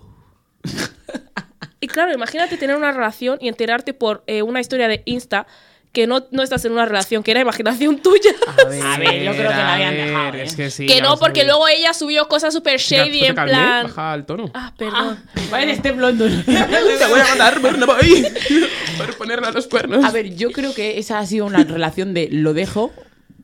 Y 1.79 1.87
claro, 1.87 2.13
imagínate 2.13 2.57
tener 2.57 2.75
una 2.75 2.91
relación 2.91 3.39
y 3.41 3.47
enterarte 3.47 3.93
por 3.93 4.23
eh, 4.27 4.43
una 4.43 4.59
historia 4.59 4.87
de 4.87 5.01
Insta 5.05 5.47
que 5.91 6.07
no, 6.07 6.25
no 6.31 6.41
estás 6.41 6.63
en 6.65 6.71
una 6.71 6.85
relación, 6.85 7.21
que 7.21 7.31
era 7.31 7.41
imaginación 7.41 8.01
tuya. 8.01 8.31
A 8.47 8.69
ver, 8.69 8.81
A 8.81 8.97
ver, 8.97 9.23
yo 9.23 9.31
creo 9.33 9.49
que 9.49 9.57
la 9.57 9.73
habían 9.73 9.95
dejado, 9.95 10.37
¿eh? 10.37 10.43
Es 10.43 10.55
que 10.55 10.69
sí. 10.71 10.85
que 10.85 11.01
no, 11.01 11.17
porque 11.17 11.43
luego 11.43 11.67
ella 11.67 11.93
subió 11.93 12.27
cosas 12.27 12.53
súper 12.53 12.79
shady 12.79 13.09
pues 13.09 13.21
te 13.21 13.27
en 13.27 13.35
calmé, 13.35 13.53
plan... 13.53 13.83
Baja 13.87 14.13
el 14.15 14.25
tono. 14.25 14.51
Ah, 14.53 14.73
perdón. 14.77 15.19
Vale, 15.49 15.75
Steph 15.75 15.97
London. 15.97 16.43
Te 16.45 17.07
voy 17.07 17.19
a 17.19 17.27
mandar 17.27 17.59
Burna 17.59 17.85
Boy 17.85 18.25
por 18.97 19.15
ponerle 19.17 19.47
a 19.47 19.51
los 19.51 19.67
cuernos. 19.67 20.05
A 20.05 20.11
ver, 20.11 20.35
yo 20.35 20.51
creo 20.51 20.73
que 20.73 20.97
esa 20.97 21.19
ha 21.19 21.25
sido 21.25 21.45
una 21.45 21.63
relación 21.63 22.13
de 22.13 22.29
lo 22.31 22.53
dejo, 22.53 22.93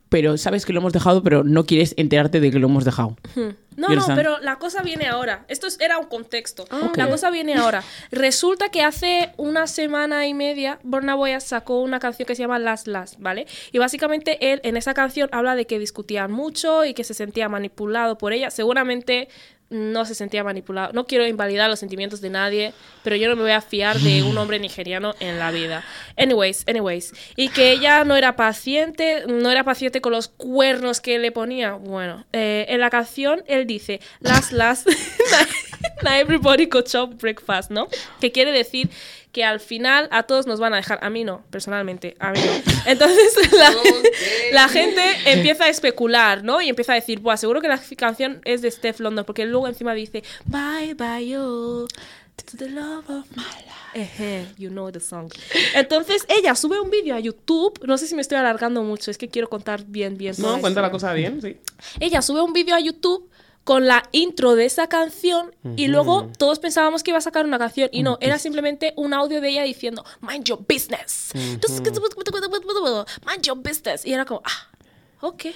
pero 0.08 0.36
sabes 0.38 0.64
que 0.66 0.72
lo 0.72 0.80
hemos 0.80 0.92
dejado, 0.92 1.22
pero 1.22 1.44
no 1.44 1.64
quieres 1.64 1.94
enterarte 1.96 2.40
de 2.40 2.50
que 2.50 2.58
lo 2.58 2.66
hemos 2.68 2.84
dejado. 2.84 3.16
No, 3.76 3.88
no, 3.94 4.06
pero 4.16 4.38
la 4.40 4.56
cosa 4.58 4.82
viene 4.82 5.06
ahora. 5.06 5.44
Esto 5.46 5.68
es- 5.68 5.78
era 5.80 5.98
un 5.98 6.06
contexto. 6.06 6.64
Ah, 6.70 6.90
La 6.96 7.08
cosa 7.08 7.30
viene 7.30 7.54
ahora. 7.54 7.84
Resulta 8.10 8.70
que 8.70 8.82
hace 8.82 9.32
una 9.36 9.68
semana 9.68 10.26
y 10.26 10.34
media, 10.34 10.80
Burna 10.82 11.14
Boy 11.14 11.30
sacó 11.40 11.80
una 11.80 12.00
canción 12.00 12.26
que 12.26 12.34
se 12.34 12.42
llama 12.42 12.58
Last 12.58 12.88
Last, 12.88 13.14
¿vale? 13.18 13.46
Y 13.70 13.78
básicamente 13.78 14.52
él 14.52 14.60
en 14.64 14.76
esa 14.76 14.94
canción 14.94 15.28
habla 15.30 15.54
de 15.54 15.66
que 15.66 15.78
discutían 15.78 16.32
mucho 16.32 16.84
y 16.84 16.92
que 16.94 17.04
se 17.04 17.14
sentía 17.14 17.48
manipulado 17.48 18.18
por 18.18 18.32
ella. 18.32 18.50
Seguramente 18.50 19.28
no 19.70 20.04
se 20.04 20.14
sentía 20.14 20.42
manipulado. 20.44 20.92
No 20.92 21.06
quiero 21.06 21.26
invalidar 21.26 21.68
los 21.68 21.78
sentimientos 21.78 22.20
de 22.20 22.30
nadie, 22.30 22.72
pero 23.02 23.16
yo 23.16 23.28
no 23.28 23.36
me 23.36 23.42
voy 23.42 23.50
a 23.52 23.60
fiar 23.60 23.98
de 23.98 24.22
un 24.22 24.36
hombre 24.38 24.58
nigeriano 24.58 25.14
en 25.20 25.38
la 25.38 25.50
vida. 25.50 25.84
Anyways, 26.16 26.64
anyways. 26.66 27.12
Y 27.36 27.48
que 27.50 27.72
ella 27.72 28.04
no 28.04 28.16
era 28.16 28.36
paciente, 28.36 29.24
no 29.26 29.50
era 29.50 29.64
paciente 29.64 30.00
con 30.00 30.12
los 30.12 30.28
cuernos 30.28 31.00
que 31.00 31.18
le 31.18 31.32
ponía. 31.32 31.72
Bueno, 31.72 32.24
eh, 32.32 32.66
en 32.68 32.80
la 32.80 32.90
canción 32.90 33.42
él 33.46 33.66
dice, 33.66 34.00
last, 34.20 34.52
last, 34.52 34.88
na 36.02 36.18
everybody 36.18 36.66
go 36.66 36.82
chop 36.82 37.20
breakfast, 37.20 37.70
¿no? 37.70 37.88
Que 38.20 38.32
quiere 38.32 38.52
decir 38.52 38.88
que 39.32 39.44
al 39.44 39.60
final 39.60 40.08
a 40.10 40.22
todos 40.24 40.46
nos 40.46 40.60
van 40.60 40.72
a 40.72 40.76
dejar. 40.76 40.98
A 41.02 41.10
mí 41.10 41.24
no, 41.24 41.42
personalmente, 41.50 42.16
a 42.18 42.32
mí 42.32 42.40
no. 42.40 42.72
Entonces 42.86 43.52
la, 43.52 43.72
la 44.52 44.68
gente 44.68 45.02
empieza 45.26 45.64
a 45.64 45.68
especular, 45.68 46.42
¿no? 46.44 46.60
Y 46.60 46.68
empieza 46.68 46.92
a 46.92 46.96
decir, 46.96 47.20
Buah, 47.20 47.36
seguro 47.36 47.60
que 47.60 47.68
la 47.68 47.80
canción 47.96 48.40
es 48.44 48.62
de 48.62 48.70
Steph 48.70 49.00
London, 49.00 49.24
porque 49.24 49.46
luego 49.46 49.68
encima 49.68 49.94
dice, 49.94 50.22
bye 50.46 50.94
bye 50.94 51.28
yo. 51.28 51.86
To 52.46 52.56
the 52.56 52.70
love 52.70 53.10
of 53.10 53.26
my 53.36 53.42
life. 53.42 54.54
You 54.56 54.70
know 54.70 54.90
the 54.92 55.00
song. 55.00 55.30
Entonces 55.74 56.24
ella 56.28 56.54
sube 56.54 56.78
un 56.80 56.88
vídeo 56.88 57.14
a 57.16 57.20
YouTube. 57.20 57.80
No 57.84 57.98
sé 57.98 58.06
si 58.06 58.14
me 58.14 58.22
estoy 58.22 58.38
alargando 58.38 58.82
mucho, 58.82 59.10
es 59.10 59.18
que 59.18 59.28
quiero 59.28 59.48
contar 59.50 59.84
bien, 59.84 60.16
bien. 60.16 60.34
No, 60.38 60.60
cuenta 60.60 60.80
la 60.80 60.90
cosa 60.90 61.12
bien, 61.12 61.42
sí. 61.42 61.56
ella 61.98 62.22
sube 62.22 62.40
un 62.40 62.52
vídeo 62.52 62.76
a 62.76 62.80
YouTube 62.80 63.27
con 63.68 63.86
la 63.86 64.02
intro 64.12 64.54
de 64.54 64.64
esa 64.64 64.86
canción 64.86 65.54
y 65.76 65.88
luego 65.88 66.30
todos 66.38 66.58
pensábamos 66.58 67.02
que 67.02 67.10
iba 67.10 67.18
a 67.18 67.20
sacar 67.20 67.44
una 67.44 67.58
canción 67.58 67.90
y 67.92 68.02
no, 68.02 68.16
era 68.22 68.38
simplemente 68.38 68.94
un 68.96 69.12
audio 69.12 69.42
de 69.42 69.50
ella 69.50 69.62
diciendo 69.62 70.06
mind 70.22 70.44
your 70.44 70.60
business. 70.66 71.32
Mind 71.34 71.60
your 73.42 73.58
business. 73.58 74.06
Y 74.06 74.14
era 74.14 74.24
como, 74.24 74.40
ah, 74.42 74.68
Ok. 75.20 75.48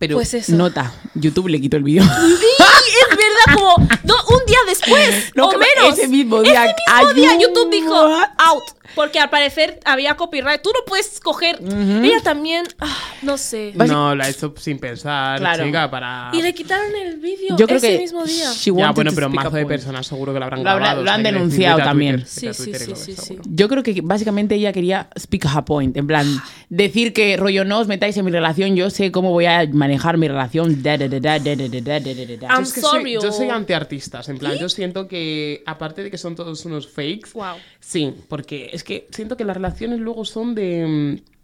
Pero 0.00 0.16
Pues 0.16 0.34
eso. 0.34 0.52
nota, 0.56 0.92
YouTube 1.14 1.46
le 1.46 1.60
quitó 1.60 1.76
el 1.76 1.84
vídeo. 1.84 2.02
Sí, 2.02 2.10
es 2.10 3.16
verdad, 3.16 3.54
como 3.54 3.76
un 3.76 4.46
día 4.46 4.58
después 4.66 5.30
No, 5.36 5.46
o 5.46 5.52
menos. 5.52 5.96
ese 5.96 6.08
mismo 6.08 6.42
día. 6.42 6.64
Ese 6.64 6.74
mismo 7.14 7.14
día. 7.14 7.38
YouTube 7.38 7.70
dijo 7.70 7.94
out. 7.94 8.64
Porque 8.96 9.20
al 9.20 9.30
parecer 9.30 9.78
había 9.84 10.16
copyright. 10.16 10.62
Tú 10.62 10.70
no 10.72 10.80
puedes 10.86 11.20
coger. 11.20 11.58
Uh 11.60 11.66
-huh. 11.66 12.04
Ella 12.04 12.20
también. 12.22 12.66
Ah, 12.80 12.96
no 13.22 13.36
sé. 13.36 13.72
No, 13.74 14.14
la 14.14 14.28
hizo 14.28 14.54
sin 14.56 14.78
pensar, 14.78 15.38
claro. 15.38 15.64
chica, 15.64 15.90
para. 15.90 16.30
Y 16.32 16.42
le 16.42 16.54
quitaron 16.54 16.90
el 16.96 17.18
vídeo 17.18 17.56
creo 17.66 17.78
ese 17.78 17.92
que 17.92 17.98
mismo 17.98 18.24
día. 18.24 18.50
Ya, 18.52 18.92
bueno, 18.92 19.10
pero 19.14 19.28
mazo 19.28 19.50
de 19.50 19.66
personas 19.66 20.06
seguro 20.06 20.32
que 20.32 20.38
lo 20.38 20.46
habrán 20.46 20.62
grabado. 20.62 21.02
Lo, 21.02 21.10
han 21.10 21.22
denunciado 21.22 21.78
también. 21.78 22.24
sí, 22.26 22.52
sí, 22.52 22.72
sí, 22.74 23.14
sí, 23.14 23.38
Yo 23.44 23.68
creo 23.68 23.82
que 23.82 24.00
básicamente 24.02 24.54
ella 24.54 24.72
quería 24.72 25.08
speak 25.18 25.46
a 25.46 25.64
point. 25.64 25.96
En 25.96 26.06
plan, 26.06 26.26
decir 26.68 27.12
que 27.12 27.36
rollo 27.36 27.64
no 27.64 27.80
os 27.80 27.88
metáis 27.88 28.16
en 28.16 28.24
mi 28.24 28.30
relación, 28.30 28.76
yo 28.76 28.88
sé 28.90 29.12
cómo 29.12 29.30
voy 29.30 29.46
a 29.46 29.66
manejar 29.70 30.16
mi 30.16 30.28
relación. 30.28 30.82
I'm 30.82 32.64
sorry. 32.64 33.12
Yo 33.14 33.32
soy 33.32 33.50
antiartistas. 33.50 34.28
En 34.28 34.38
plan, 34.38 34.56
yo 34.58 34.68
siento 34.68 35.06
que, 35.06 35.62
aparte 35.66 36.02
de 36.02 36.10
que 36.10 36.18
son 36.18 36.34
todos 36.34 36.64
unos 36.64 36.88
fakes. 36.88 37.30
Wow. 37.34 37.56
Sí, 37.80 38.14
porque 38.28 38.70
es 38.72 38.82
que 38.86 39.06
siento 39.10 39.36
que 39.36 39.44
las 39.44 39.56
relaciones 39.56 39.98
luego 40.00 40.24
son 40.24 40.54
de, 40.54 40.86
mm, 40.86 41.36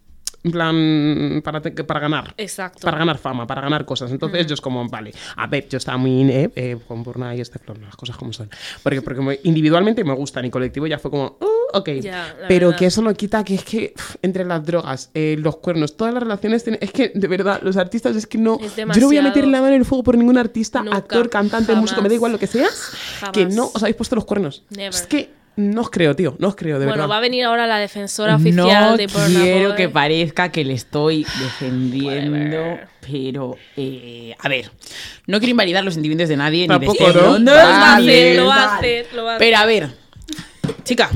en 0.45 0.51
plan, 0.51 1.41
para, 1.45 1.61
te- 1.63 1.71
para 1.85 2.01
ganar. 2.01 2.35
Exacto. 2.37 2.81
Para 2.83 2.99
ganar 2.99 3.17
fama, 3.19 3.47
para 3.47 3.61
ganar 3.61 3.85
cosas. 3.85 4.11
Entonces 4.11 4.45
yo 4.47 4.55
es 4.55 4.61
como, 4.61 4.89
vale, 4.89 5.13
a 5.37 5.47
ver, 5.47 5.69
yo 5.69 5.79
estaba 5.79 5.99
muy 5.99 6.23
eh, 6.31 6.51
eh, 6.57 6.79
con 6.89 7.03
Burna 7.05 7.33
y 7.37 7.41
este 7.41 7.61
flor, 7.61 7.79
las 7.79 7.95
cosas 7.95 8.17
como 8.17 8.33
son. 8.33 8.51
Porque, 8.83 9.03
porque 9.03 9.21
me- 9.21 9.39
individualmente 9.45 10.03
me 10.03 10.15
gustan 10.15 10.45
y 10.45 10.51
colectivo 10.51 10.87
ya 10.89 10.99
fue 10.99 11.13
como, 11.13 11.37
"Uh, 11.41 11.79
ok. 11.79 11.89
Ya, 12.01 12.35
Pero 12.49 12.69
verdad. 12.69 12.79
que 12.81 12.87
eso 12.87 13.03
no 13.03 13.15
quita 13.15 13.45
que 13.45 13.55
es 13.55 13.65
que 13.65 13.95
entre 14.21 14.45
las 14.45 14.65
drogas, 14.67 15.11
eh, 15.15 15.37
los 15.39 15.59
cuernos, 15.59 15.97
todas 15.97 16.13
las 16.13 16.23
relaciones, 16.25 16.65
tienen- 16.65 16.81
es 16.83 16.91
que 16.91 17.13
de 17.15 17.29
verdad, 17.29 17.61
los 17.63 17.77
artistas 17.77 18.17
es 18.17 18.27
que 18.27 18.39
no... 18.39 18.59
Es 18.61 18.75
yo 18.75 18.85
no 19.01 19.07
voy 19.07 19.19
a 19.19 19.23
meter 19.23 19.47
la 19.47 19.61
mano 19.61 19.75
en 19.75 19.81
el 19.81 19.85
fuego 19.85 20.03
por 20.03 20.19
ningún 20.19 20.39
artista, 20.39 20.83
Nunca, 20.83 20.97
actor, 20.97 21.31
cantante, 21.31 21.67
jamás. 21.67 21.83
músico, 21.83 22.03
me 22.03 22.09
da 22.09 22.15
igual 22.17 22.33
lo 22.33 22.39
que 22.41 22.49
seas, 22.49 22.91
que 23.33 23.47
no 23.47 23.67
os 23.73 23.81
habéis 23.81 23.95
puesto 23.97 24.17
los 24.17 24.25
cuernos. 24.25 24.65
Never. 24.71 24.89
Es 24.93 25.03
que 25.03 25.41
no 25.57 25.83
os 25.83 25.91
creo, 25.91 26.17
tío, 26.17 26.35
no 26.39 26.49
os 26.49 26.57
creo, 26.57 26.79
de 26.79 26.87
bueno, 26.87 27.03
verdad. 27.03 27.11
va 27.15 27.19
a 27.19 27.21
venir 27.21 27.45
ahora 27.45 27.67
la 27.67 27.79
defensora 27.79 28.37
oficial 28.37 28.91
No 28.93 28.97
de 28.97 29.07
Burna 29.07 29.41
quiero 29.43 29.69
Boy. 29.69 29.77
que 29.77 29.89
parezca 29.89 30.51
que 30.51 30.65
le 30.65 30.73
estoy 30.75 31.25
defendiendo, 31.41 32.59
Whatever. 32.59 32.89
pero 33.01 33.57
eh, 33.77 34.35
a 34.39 34.49
ver, 34.49 34.71
no 35.27 35.39
quiero 35.39 35.51
invalidar 35.51 35.85
los 35.85 35.95
sentimientos 35.95 36.29
de 36.29 36.37
nadie 36.37 36.67
Tampoco, 36.67 37.07
ni 37.07 37.13
de 37.13 37.21
¿no? 37.21 37.21
London, 37.33 37.45
Lo 37.45 37.61
va 37.61 37.93
a 37.93 37.97
hacer, 37.97 38.37
lo 38.37 38.47
va 38.47 38.55
a 38.55 38.77
hacer, 38.77 39.07
Pero 39.39 39.57
a 39.59 39.67
ver, 39.67 39.89
chica, 40.85 41.11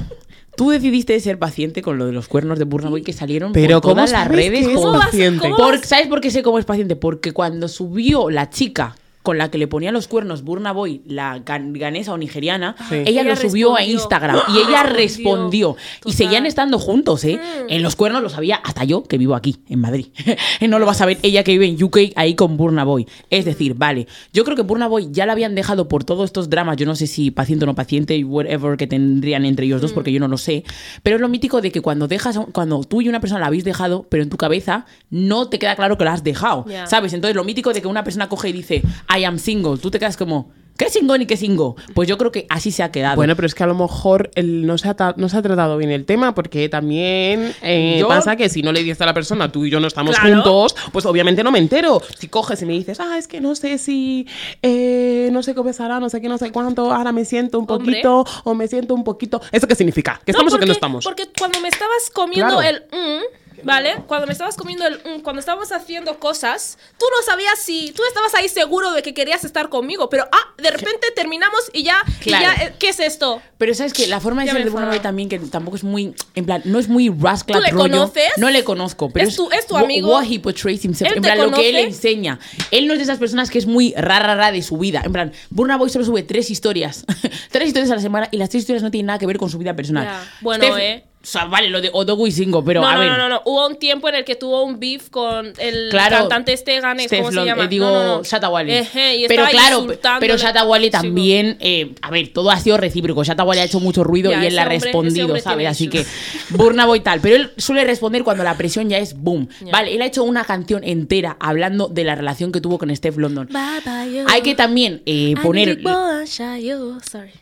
tú 0.57 0.71
decidiste 0.71 1.19
ser 1.21 1.39
paciente 1.39 1.83
con 1.83 1.99
lo 1.99 2.07
de 2.07 2.13
los 2.13 2.29
cuernos 2.29 2.59
de 2.59 2.65
Burna 2.65 2.91
Boy 2.91 3.03
que 3.03 3.13
salieron 3.13 3.53
Pero 3.53 3.81
por 3.81 3.93
todas 3.93 4.11
¿cómo 4.13 4.23
las 4.23 4.29
redes. 4.29 4.51
que 4.53 4.59
es 4.61 4.67
por- 4.67 4.75
¿Cómo 4.85 4.93
vas- 4.99 5.07
paciente? 5.07 5.41
cómo 5.41 5.57
por- 5.57 5.85
¿Sabes 5.85 6.07
por 6.09 6.21
qué 6.21 6.31
sé 6.31 6.43
cómo 6.43 6.59
es 6.59 6.65
paciente? 6.65 6.97
Porque 6.97 7.33
cuando 7.33 7.69
subió 7.69 8.31
la 8.31 8.51
chica 8.51 8.97
con 9.27 9.39
la 9.39 9.51
que 9.51 9.59
le 9.59 9.67
ponía 9.67 9.91
los 9.91 10.07
cuernos 10.07 10.43
Burna 10.45 10.71
Boy, 10.71 11.03
la 11.05 11.45
gan- 11.45 11.77
ganesa 11.77 12.13
o 12.13 12.17
nigeriana, 12.17 12.77
Sí. 12.89 12.95
ella, 12.95 13.11
Ella 13.11 13.23
lo 13.25 13.35
subió 13.37 13.75
a. 13.77 13.83
Instagram 13.83 14.39
y 14.55 14.59
ella 14.69 14.85
Respondió. 14.85 15.77
Y 16.05 16.13
seguían 16.13 16.47
estando 16.47 16.79
juntos, 16.79 17.25
¿eh? 17.25 17.41
En 17.69 17.83
los 17.83 17.97
cuernos 17.97 18.23
lo 18.23 18.29
sabía 18.29 18.55
hasta 18.57 18.85
yo, 18.85 19.03
que 19.03 19.19
vivo 19.19 19.35
aquí, 19.35 19.57
en 19.69 19.81
Madrid. 19.81 20.07
no 20.69 20.79
lo 20.79 20.87
va 20.87 20.93
a 20.93 20.95
saber 20.95 21.19
ella 21.23 21.43
que 21.43 21.51
vive 21.53 21.67
en 21.67 21.83
UK 21.83 21.99
ahí 22.15 22.35
con 22.37 22.57
Burna 22.57 22.85
Boy. 22.85 23.07
Es 23.31 23.45
decir, 23.45 23.75
vale, 23.75 24.07
yo 24.33 24.45
creo 24.45 24.57
que 24.57 24.63
Burna 24.63 24.87
Boy 24.87 25.09
ya 25.11 25.27
la 25.27 25.33
habían 25.33 25.57
dejado 25.57 25.89
por 25.89 26.05
todos 26.05 26.25
estos 26.27 26.49
dramas, 26.49 26.77
yo 26.77 26.87
no 26.87 26.95
sé 26.95 27.09
si 27.09 27.33
paciente 27.33 27.65
o 27.65 27.67
no 27.67 27.75
paciente, 27.75 28.23
whatever 28.25 28.77
que 28.77 28.87
tendrían 28.87 29.45
entre 29.45 29.67
ellos 29.67 29.81
dos, 29.83 29.93
porque 29.93 30.13
yo 30.13 30.21
no 30.21 30.29
lo 30.29 30.39
sé. 30.39 30.63
Pero 31.03 31.17
es 31.17 31.21
lo 31.23 31.29
mítico 31.29 31.61
de 31.61 31.73
que 31.73 31.81
cuando 31.81 32.07
dejas, 32.07 32.39
cuando 32.53 32.85
tú 32.85 33.03
y 33.03 33.09
una 33.09 33.21
persona 33.21 33.41
la 33.41 33.47
habéis 33.47 33.65
dejado, 33.65 34.07
pero 34.09 34.23
en 34.23 34.31
tu 34.31 34.37
cabeza 34.37 34.87
no 35.11 35.49
te 35.49 35.59
queda 35.59 35.75
claro 35.75 35.99
que 35.99 36.05
la 36.05 36.13
has 36.13 36.23
dejado. 36.23 36.65
¿sabes? 36.87 37.13
Entonces 37.13 37.35
lo 37.35 37.43
mítico 37.45 37.73
de 37.73 37.81
que 37.83 37.89
una 37.89 38.05
persona 38.05 38.29
coge 38.29 38.51
y 38.51 38.53
dice, 38.53 38.83
I 39.19 39.25
am 39.25 39.39
single, 39.39 39.79
tú 39.79 39.91
te 39.91 39.99
quedas 39.99 40.17
como... 40.17 40.51
¿Qué 40.79 40.91
single 40.91 41.19
ni 41.19 41.25
qué 41.25 41.39
single? 41.39 41.71
Pues 41.95 42.07
yo 42.07 42.19
creo 42.19 42.31
que 42.31 42.45
así 42.51 42.71
se 42.71 42.83
ha 42.83 42.93
quedado. 42.93 43.17
Bueno, 43.17 43.35
pero 43.35 43.47
es 43.47 43.55
que 43.55 43.63
a 43.63 43.67
lo 43.67 43.75
mejor 43.75 44.31
el- 44.35 44.67
no, 44.67 44.77
se 44.77 44.87
ha 44.91 44.93
ta- 44.95 45.15
no 45.17 45.31
se 45.31 45.39
ha 45.39 45.41
tratado 45.41 45.79
bien 45.79 45.91
el 45.91 46.05
tema 46.05 46.35
porque 46.35 46.69
también 46.69 47.55
eh, 47.63 47.97
Yo- 47.99 48.09
pasa 48.09 48.37
que 48.37 48.51
si 48.51 48.61
no 48.61 48.73
le 48.73 48.83
dices 48.83 49.01
a 49.01 49.07
la 49.07 49.15
persona, 49.15 49.51
tú 49.51 49.65
y 49.65 49.71
yo 49.71 49.81
no 49.81 49.87
estamos 49.87 50.19
Claro. 50.19 50.35
juntos, 50.43 50.77
pues 50.93 51.07
obviamente 51.07 51.43
no 51.43 51.51
me 51.51 51.61
entero. 51.61 52.03
Si 52.19 52.29
coges 52.29 52.61
y 52.61 52.67
me 52.67 52.75
dices, 52.75 53.01
ah, 53.01 53.17
es 53.17 53.27
que 53.27 53.41
no 53.41 53.55
sé 53.55 53.79
si, 53.79 54.27
eh, 54.61 55.31
no 55.33 55.43
sé 55.43 55.55
qué 55.55 55.63
pasará, 55.63 55.99
no 55.99 56.11
sé 56.11 56.21
qué, 56.21 56.29
no 56.29 56.37
sé 56.37 56.53
cuánto, 56.53 56.93
ahora 56.93 57.11
me 57.11 57.25
siento 57.25 57.59
un 57.59 57.65
Hombre. 57.71 57.93
poquito 58.03 58.27
o 58.45 58.53
me 58.55 58.69
siento 58.69 58.93
un 58.95 59.03
poquito. 59.03 59.41
¿Eso 59.53 59.67
qué 59.67 59.77
significa? 59.77 60.21
¿Que 60.27 60.33
No, 60.33 60.39
estamos 60.41 60.53
o 60.53 60.59
que 60.59 60.67
no 60.67 60.73
estamos? 60.73 61.05
Porque 61.07 61.25
cuando 61.39 61.59
me 61.63 61.69
estabas 61.69 62.11
comiendo 62.13 62.59
Claro. 62.59 62.69
el 62.69 62.83
mm, 62.93 63.25
¿vale? 63.63 63.97
Cuando 64.07 64.27
me 64.27 64.33
estabas 64.33 64.57
comiendo 64.57 64.87
el 64.87 64.95
mm, 64.99 65.21
cuando 65.23 65.41
estábamos 65.41 65.73
haciendo 65.73 66.19
cosas, 66.19 66.79
tú 66.99 67.07
no 67.17 67.25
sabías 67.25 67.59
si 67.59 67.93
tú 67.93 68.03
estabas 68.09 68.35
ahí 68.35 68.49
seguro 68.49 68.93
de 68.93 69.03
que 69.03 69.15
querías 69.15 69.45
estar 69.45 69.69
conmigo, 69.69 70.09
pero 70.11 70.25
ah, 70.33 70.55
de 70.63 70.71
repente 70.71 71.07
terminamos 71.15 71.61
y 71.73 71.83
ya, 71.85 72.03
y 72.21 72.25
Claro. 72.25 72.45
ya, 72.57 72.65
eh, 72.65 72.75
¿qué 72.79 72.89
es 72.91 73.01
esto? 73.01 73.41
Pero 73.59 73.75
sabes 73.75 73.93
que 73.93 74.07
la 74.07 74.21
forma 74.21 74.43
de 74.43 74.47
Ya 74.47 74.53
ser 74.53 74.61
me 74.61 74.65
de 74.65 74.71
Burna 74.71 74.87
Boy 74.87 74.97
enfada. 74.97 75.09
también, 75.09 75.29
que 75.29 75.39
tampoco 75.39 75.77
es 75.77 75.85
muy, 75.85 76.15
en 76.35 76.45
plan, 76.45 76.63
no 76.65 76.79
es 76.79 76.89
muy 76.89 77.09
rasclat 77.09 77.59
¿Tú 77.59 77.65
le 77.65 77.71
rollo. 77.71 77.83
conoces? 77.93 78.31
No 78.37 78.51
le 78.51 78.65
conozco, 78.65 79.11
pero 79.11 79.29
¿Es 79.29 79.37
tu- 79.37 79.51
es 79.51 79.67
tu 79.67 79.75
wha- 79.75 79.81
amigo? 79.83 80.11
What 80.13 80.25
he 80.31 80.39
portrays 80.41 80.85
himself, 80.85 81.11
¿Él 81.11 81.17
en 81.19 81.23
te 81.23 81.29
plan, 81.33 81.39
lo 81.39 81.57
que 81.57 81.69
él 81.69 81.75
conoce? 81.77 81.89
enseña. 81.89 82.39
Él 82.71 82.87
no 82.87 82.93
es 82.93 82.99
de 82.99 83.05
esas 83.05 83.19
personas 83.19 83.51
que 83.51 83.59
es 83.59 83.67
muy 83.67 83.95
rara, 83.97 84.27
rara 84.35 84.53
de 84.53 84.63
su 84.63 84.77
vida. 84.79 85.03
En 85.05 85.13
plan, 85.13 85.33
Burna 85.51 85.77
Boy 85.77 85.89
solo 85.91 86.05
sube 86.05 86.23
tres 86.23 86.51
historias. 86.51 87.05
tres 87.51 87.69
historias 87.69 87.91
a 87.91 87.95
la 87.97 88.01
semana 88.03 88.29
y 88.31 88.37
las 88.37 88.51
tres 88.51 88.63
historias 88.63 88.83
no 88.83 88.91
tienen 88.91 89.07
nada 89.07 89.19
que 89.19 89.27
ver 89.27 89.39
con 89.39 89.49
su 89.51 89.59
vida 89.59 89.75
personal. 89.75 90.05
Ya. 90.05 90.31
Bueno, 90.43 90.77
eh. 90.79 91.05
O 91.27 91.29
sea, 91.29 91.47
vale, 91.47 91.69
lo 91.71 91.81
de 91.81 91.91
Odogu 91.93 92.29
y 92.29 92.31
Singo, 92.31 92.65
pero 92.65 92.83
no, 92.83 92.87
a 92.87 92.95
no, 92.95 93.01
ver. 93.01 93.09
no, 93.11 93.19
no, 93.19 93.29
no. 93.29 93.43
Hubo 93.47 93.67
un 93.67 93.75
tiempo 93.81 94.09
en 94.09 94.15
el 94.15 94.25
que 94.25 94.37
tuvo 94.37 94.63
un 94.63 94.79
beef 94.79 95.11
con 95.11 95.53
el 95.59 95.89
Claro. 95.91 96.19
cantante 96.19 96.53
este 96.53 96.79
Ganes, 96.81 97.09
¿cómo 97.11 97.31
se 97.31 97.35
Lon- 97.39 97.47
llama? 97.47 97.65
eh, 97.65 97.69
digo, 97.69 97.87
no, 97.87 97.93
no, 98.05 98.17
no. 98.19 98.23
Shatta 98.23 98.49
Wally. 98.49 98.73
Ejé, 98.73 99.17
y 99.17 99.27
pero 99.27 99.45
claro, 99.49 99.87
pero 100.21 100.37
Chico. 100.37 100.53
también, 100.93 101.57
eh, 101.59 101.95
a 102.01 102.11
ver, 102.13 102.29
todo 102.33 102.53
ha 102.53 102.61
sido 102.61 102.77
recíproco. 102.77 103.25
Shatta 103.25 103.43
Wally 103.43 103.61
ha 103.61 103.65
hecho 103.65 103.81
mucho 103.81 104.05
ruido 104.05 104.31
Ya, 104.31 104.41
y 104.45 104.47
él 104.47 104.55
le 104.55 104.61
ha 104.61 104.67
respondido, 104.67 105.37
¿sabes? 105.41 105.67
Así 105.67 105.89
que. 105.89 106.07
Burna 106.51 106.87
Boy 106.87 107.01
tal. 107.01 107.21
Pero 107.21 107.35
él 107.35 107.51
suele 107.57 107.83
responder 107.85 108.23
cuando 108.23 108.45
la 108.45 108.57
presión 108.57 108.89
ya 108.89 108.99
es 108.99 109.15
boom. 109.21 109.49
Ya. 109.65 109.73
Vale, 109.73 109.93
él 109.97 110.03
ha 110.03 110.07
hecho 110.07 110.23
una 110.23 110.45
canción 110.45 110.85
entera 110.85 111.37
hablando 111.41 111.89
de 111.89 112.05
la 112.05 112.15
relación 112.15 112.53
que 112.53 112.61
tuvo 112.61 112.79
con 112.79 112.95
Steph 112.95 113.17
London. 113.17 113.49
Bye, 113.51 113.81
bye, 113.85 114.15
yo. 114.15 114.25
Hay 114.29 114.43
que 114.43 114.55
también 114.55 115.03
eh, 115.07 115.35
poner 115.43 115.81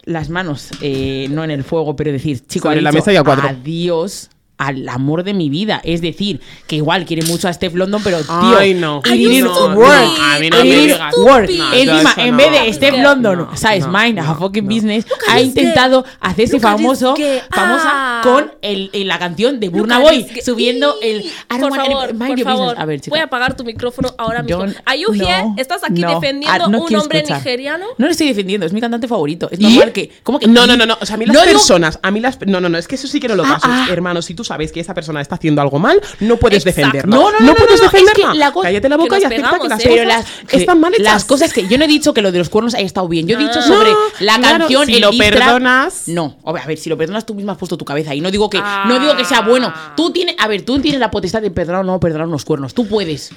las 0.05 0.31
manos 0.31 0.71
eh, 0.81 1.27
no 1.31 1.45
en 1.45 1.51
el 1.51 1.65
fuego, 1.65 1.95
pero 1.97 2.13
decir, 2.13 2.41
chico, 2.47 2.69
Sobre 2.69 2.81
la 2.81 2.91
mesa 2.91 3.13
y 3.13 3.17
a 3.17 3.23
cuatro. 3.23 3.47
adiós 3.47 3.74
Dios 3.75 4.31
al 4.57 4.89
amor 4.89 5.25
de 5.25 5.35
mi 5.35 5.49
vida. 5.51 5.81
Es 5.85 6.01
decir, 6.01 6.41
que 6.67 6.77
igual 6.77 7.05
quiere 7.05 7.23
mucho 7.27 7.49
a 7.49 7.53
Steph 7.53 7.75
London, 7.75 8.01
pero 8.05 8.19
tío, 8.23 8.57
Ay, 8.59 8.75
no. 8.75 9.01
Ay, 9.05 9.41
no, 9.43 9.75
work. 9.75 9.79
no, 9.79 10.25
a 10.25 10.39
mí 10.39 10.51
no 10.51 10.65
It 10.65 10.89
me 10.89 11.23
work. 11.25 11.51
Encima, 11.73 12.15
en 12.17 12.37
vez 12.37 12.53
de 12.53 12.73
Steph 12.73 12.97
London, 13.03 13.39
no, 13.39 13.57
¿sabes? 13.57 13.87
no, 13.87 13.93
Mind 13.99 14.19
a 14.21 14.35
fucking 14.35 14.65
no. 14.65 14.75
business, 14.75 15.07
ha 15.29 15.37
this 15.39 15.47
intentado 15.47 16.05
hacerse 16.21 16.61
famoso, 16.61 17.15
famosa 17.51 17.91
Ah. 17.93 18.21
con 18.23 18.53
el, 18.63 18.91
en 18.93 19.09
la 19.09 19.19
canción 19.19 19.59
de 19.61 19.69
Burna 19.69 19.99
Boy, 19.99 20.27
subiendo 20.45 20.95
el 21.03 21.25
Por 21.49 21.75
favor, 21.75 22.15
mind 22.15 22.27
por 22.29 22.41
favor. 22.45 22.61
business. 22.67 22.79
A 22.83 22.85
ver, 22.87 23.01
chica. 23.01 23.11
Voy 23.11 23.21
a 23.21 23.25
apagar 23.25 23.57
tu 23.57 23.65
micrófono 23.65 24.15
ahora 24.19 24.43
mismo. 24.43 24.65
Don't- 24.65 24.77
Are 24.85 24.99
you 25.01 25.13
here? 25.13 25.43
no, 25.43 25.55
¿Estás 25.59 25.83
aquí 25.85 26.01
no. 26.01 26.15
defendiendo 26.21 26.65
Ah, 26.65 26.69
no 26.69 26.83
un 26.85 26.95
hombre 26.95 27.19
escuchar. 27.19 27.39
nigeriano? 27.39 27.87
No 27.99 28.07
lo 28.07 28.13
estoy 28.13 28.29
defendiendo, 28.29 28.67
es 28.67 28.73
mi 28.73 28.81
cantante 28.81 29.09
favorito. 29.09 29.49
Es 29.51 29.59
normal 29.61 29.93
que. 29.93 30.11
¿Cómo 30.23 30.39
que? 30.39 30.47
No, 30.47 30.67
no, 30.67 30.77
no, 30.77 30.87
no. 30.87 30.97
O 31.01 31.07
sea, 31.07 31.15
a 31.15 31.19
mí 31.19 31.27
las 31.27 31.37
personas, 31.45 31.99
a 32.03 32.11
mí 32.11 32.21
las. 32.21 32.39
No, 32.47 32.61
no, 32.61 32.69
no. 32.69 32.79
Es 32.79 32.87
que 32.89 32.95
eso 32.95 33.07
sí 33.09 33.21
que 33.21 33.29
no 33.29 33.35
lo 33.35 33.45
Ah, 33.45 33.55
paso. 33.55 33.67
ah. 33.69 33.87
Hermano, 33.91 34.23
si 34.23 34.35
tú 34.35 34.44
sabes 34.45 34.71
que 34.73 34.81
esa 34.81 34.95
persona 34.95 35.21
está 35.21 35.35
haciendo 35.37 35.61
algo 35.63 35.79
mal, 35.79 36.01
no 36.21 36.37
puedes 36.37 36.65
Exacto. 36.67 36.81
defenderla. 36.81 37.17
No, 37.17 37.31
no, 37.33 37.41
no, 37.41 37.47
no, 37.47 37.55
puedes 37.55 37.81
es 37.81 37.91
que 37.91 37.99
defenderla. 37.99 38.35
la 38.35 38.53
Cállate 38.53 38.89
la 38.89 38.97
boca 38.97 39.19
y 39.19 39.25
acepta 39.25 39.59
que 39.59 39.69
las 39.69 39.81
¿eh? 39.85 39.89
cosas 39.89 40.07
las, 40.07 40.27
están 40.53 40.81
mal 40.81 40.93
hechas. 40.95 41.05
las 41.05 41.25
cosas 41.25 41.53
que 41.53 41.67
yo 41.67 41.79
no 41.79 41.85
he 41.85 41.89
dicho 41.89 42.15
que 42.15 42.23
lo 42.23 42.31
de 42.31 42.39
los 42.39 42.49
cuernos 42.49 42.75
haya 42.75 42.87
estado 42.87 43.09
bien. 43.09 43.27
Yo 43.27 43.37
he 43.39 43.41
dicho 43.41 43.59
Ah. 43.59 43.63
sobre 43.63 43.91
la 44.21 44.37
claro, 44.39 44.59
canción, 44.59 44.87
si 44.87 44.95
el 44.95 45.01
lo 45.01 45.11
perdonas- 45.13 46.09
No, 46.09 46.37
a 46.45 46.53
ver, 46.53 46.63
a 46.63 46.67
ver, 46.67 46.79
si 46.79 46.89
lo 46.91 46.97
perdonas 46.97 47.25
tú 47.27 47.35
misma 47.35 47.53
has 47.53 47.59
puesto 47.59 47.77
tu 47.77 47.85
cabeza 47.85 48.11
ahí. 48.13 48.21
No 48.21 48.31
digo 48.31 48.49
que, 48.51 48.59
Ah. 48.63 48.85
no 48.87 48.99
digo 49.01 49.17
que 49.17 49.25
sea 49.25 49.41
bueno. 49.41 49.73
Tú 49.97 50.11
tienes, 50.13 50.37
a 50.39 50.47
ver, 50.49 50.63
tú 50.65 50.79
tienes 50.79 51.01
la 51.01 51.11
potestad 51.11 51.43
de 51.43 51.51
perdonar 51.51 51.83
o 51.83 51.85
no 51.85 51.99
perdonar 52.01 52.27
unos 52.29 52.45
cuernos. 52.45 52.75
Tú 52.75 52.87
puedes. 52.87 53.31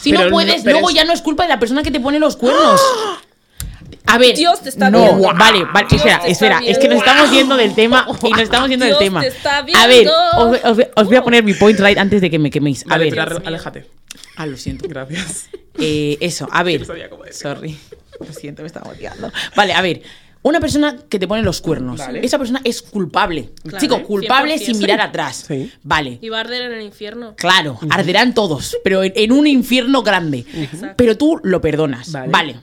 Si 0.00 0.10
Pero 0.10 0.24
no 0.24 0.30
puedes, 0.30 0.64
luego 0.64 0.88
es- 0.90 0.94
ya 0.94 1.04
no 1.04 1.12
es 1.12 1.22
culpa 1.22 1.44
de 1.44 1.48
la 1.48 1.58
persona 1.58 1.82
que 1.82 1.90
te 1.90 2.00
pone 2.00 2.18
los 2.18 2.36
cuernos. 2.36 2.80
A 4.12 4.18
ver, 4.18 4.36
Dios 4.36 4.60
te 4.62 4.68
está 4.68 4.90
no, 4.90 5.02
viendo. 5.04 5.22
vale, 5.34 5.64
vale, 5.72 5.86
Dios 5.88 6.00
espera, 6.02 6.20
espera, 6.26 6.58
es 6.64 6.78
que 6.78 6.88
nos 6.88 6.96
viendo. 6.96 7.04
estamos 7.04 7.30
yendo 7.30 7.56
del 7.56 7.74
tema 7.74 8.06
y 8.22 8.30
nos 8.30 8.40
estamos 8.40 8.68
yendo 8.68 8.84
del 8.84 8.92
Dios 8.94 9.00
tema. 9.04 9.20
te 9.20 9.28
está 9.28 9.58
A 9.58 9.62
ver, 9.62 9.88
viendo. 9.88 10.12
os, 10.36 10.58
os- 10.64 10.86
os 10.96 11.06
voy 11.06 11.16
a 11.16 11.22
poner 11.22 11.42
mi 11.44 11.54
point 11.54 11.78
right 11.80 11.98
antes 11.98 12.20
de 12.20 12.30
que 12.30 12.38
me 12.38 12.50
queméis. 12.50 12.84
A 12.86 12.90
Vale, 12.90 13.10
ver, 13.10 13.24
pero 13.28 13.42
aléjate. 13.46 13.86
ah, 14.36 14.46
lo 14.46 14.56
siento. 14.56 14.88
Gracias. 14.88 15.48
Eh, 15.78 16.16
eso, 16.20 16.48
a 16.50 16.62
ver. 16.64 16.80
No 16.80 16.86
sabía 16.86 17.08
cómo 17.08 17.24
decirlo. 17.24 17.54
Sorry. 17.54 17.78
Lo 18.20 18.32
siento, 18.34 18.60
me 18.62 18.66
estaba 18.66 18.90
motivando. 18.90 19.32
Vale, 19.56 19.72
a 19.72 19.80
ver. 19.80 20.02
Una 20.42 20.58
persona 20.60 20.96
que 21.08 21.18
te 21.18 21.28
pone 21.28 21.42
los 21.42 21.60
cuernos. 21.60 21.98
Vale. 21.98 22.20
Esa 22.24 22.38
persona 22.38 22.60
es 22.64 22.80
culpable. 22.80 23.50
Claro. 23.62 23.78
Chico, 23.78 24.02
culpable 24.02 24.56
100%. 24.56 24.58
sin 24.64 24.78
mirar 24.78 25.00
atrás. 25.02 25.44
Sí. 25.48 25.70
Vale. 25.82 26.18
Y 26.22 26.28
va 26.30 26.38
a 26.38 26.40
arder 26.40 26.62
en 26.62 26.72
el 26.72 26.82
infierno. 26.82 27.34
Claro, 27.36 27.78
arderán 27.90 28.32
todos, 28.32 28.76
pero 28.82 29.02
en, 29.02 29.12
en 29.16 29.32
un 29.32 29.46
infierno 29.46 30.02
grande. 30.02 30.46
Pero 30.96 31.18
tú 31.18 31.40
lo 31.42 31.60
perdonas. 31.60 32.10
Vale. 32.12 32.28
Vale. 32.30 32.56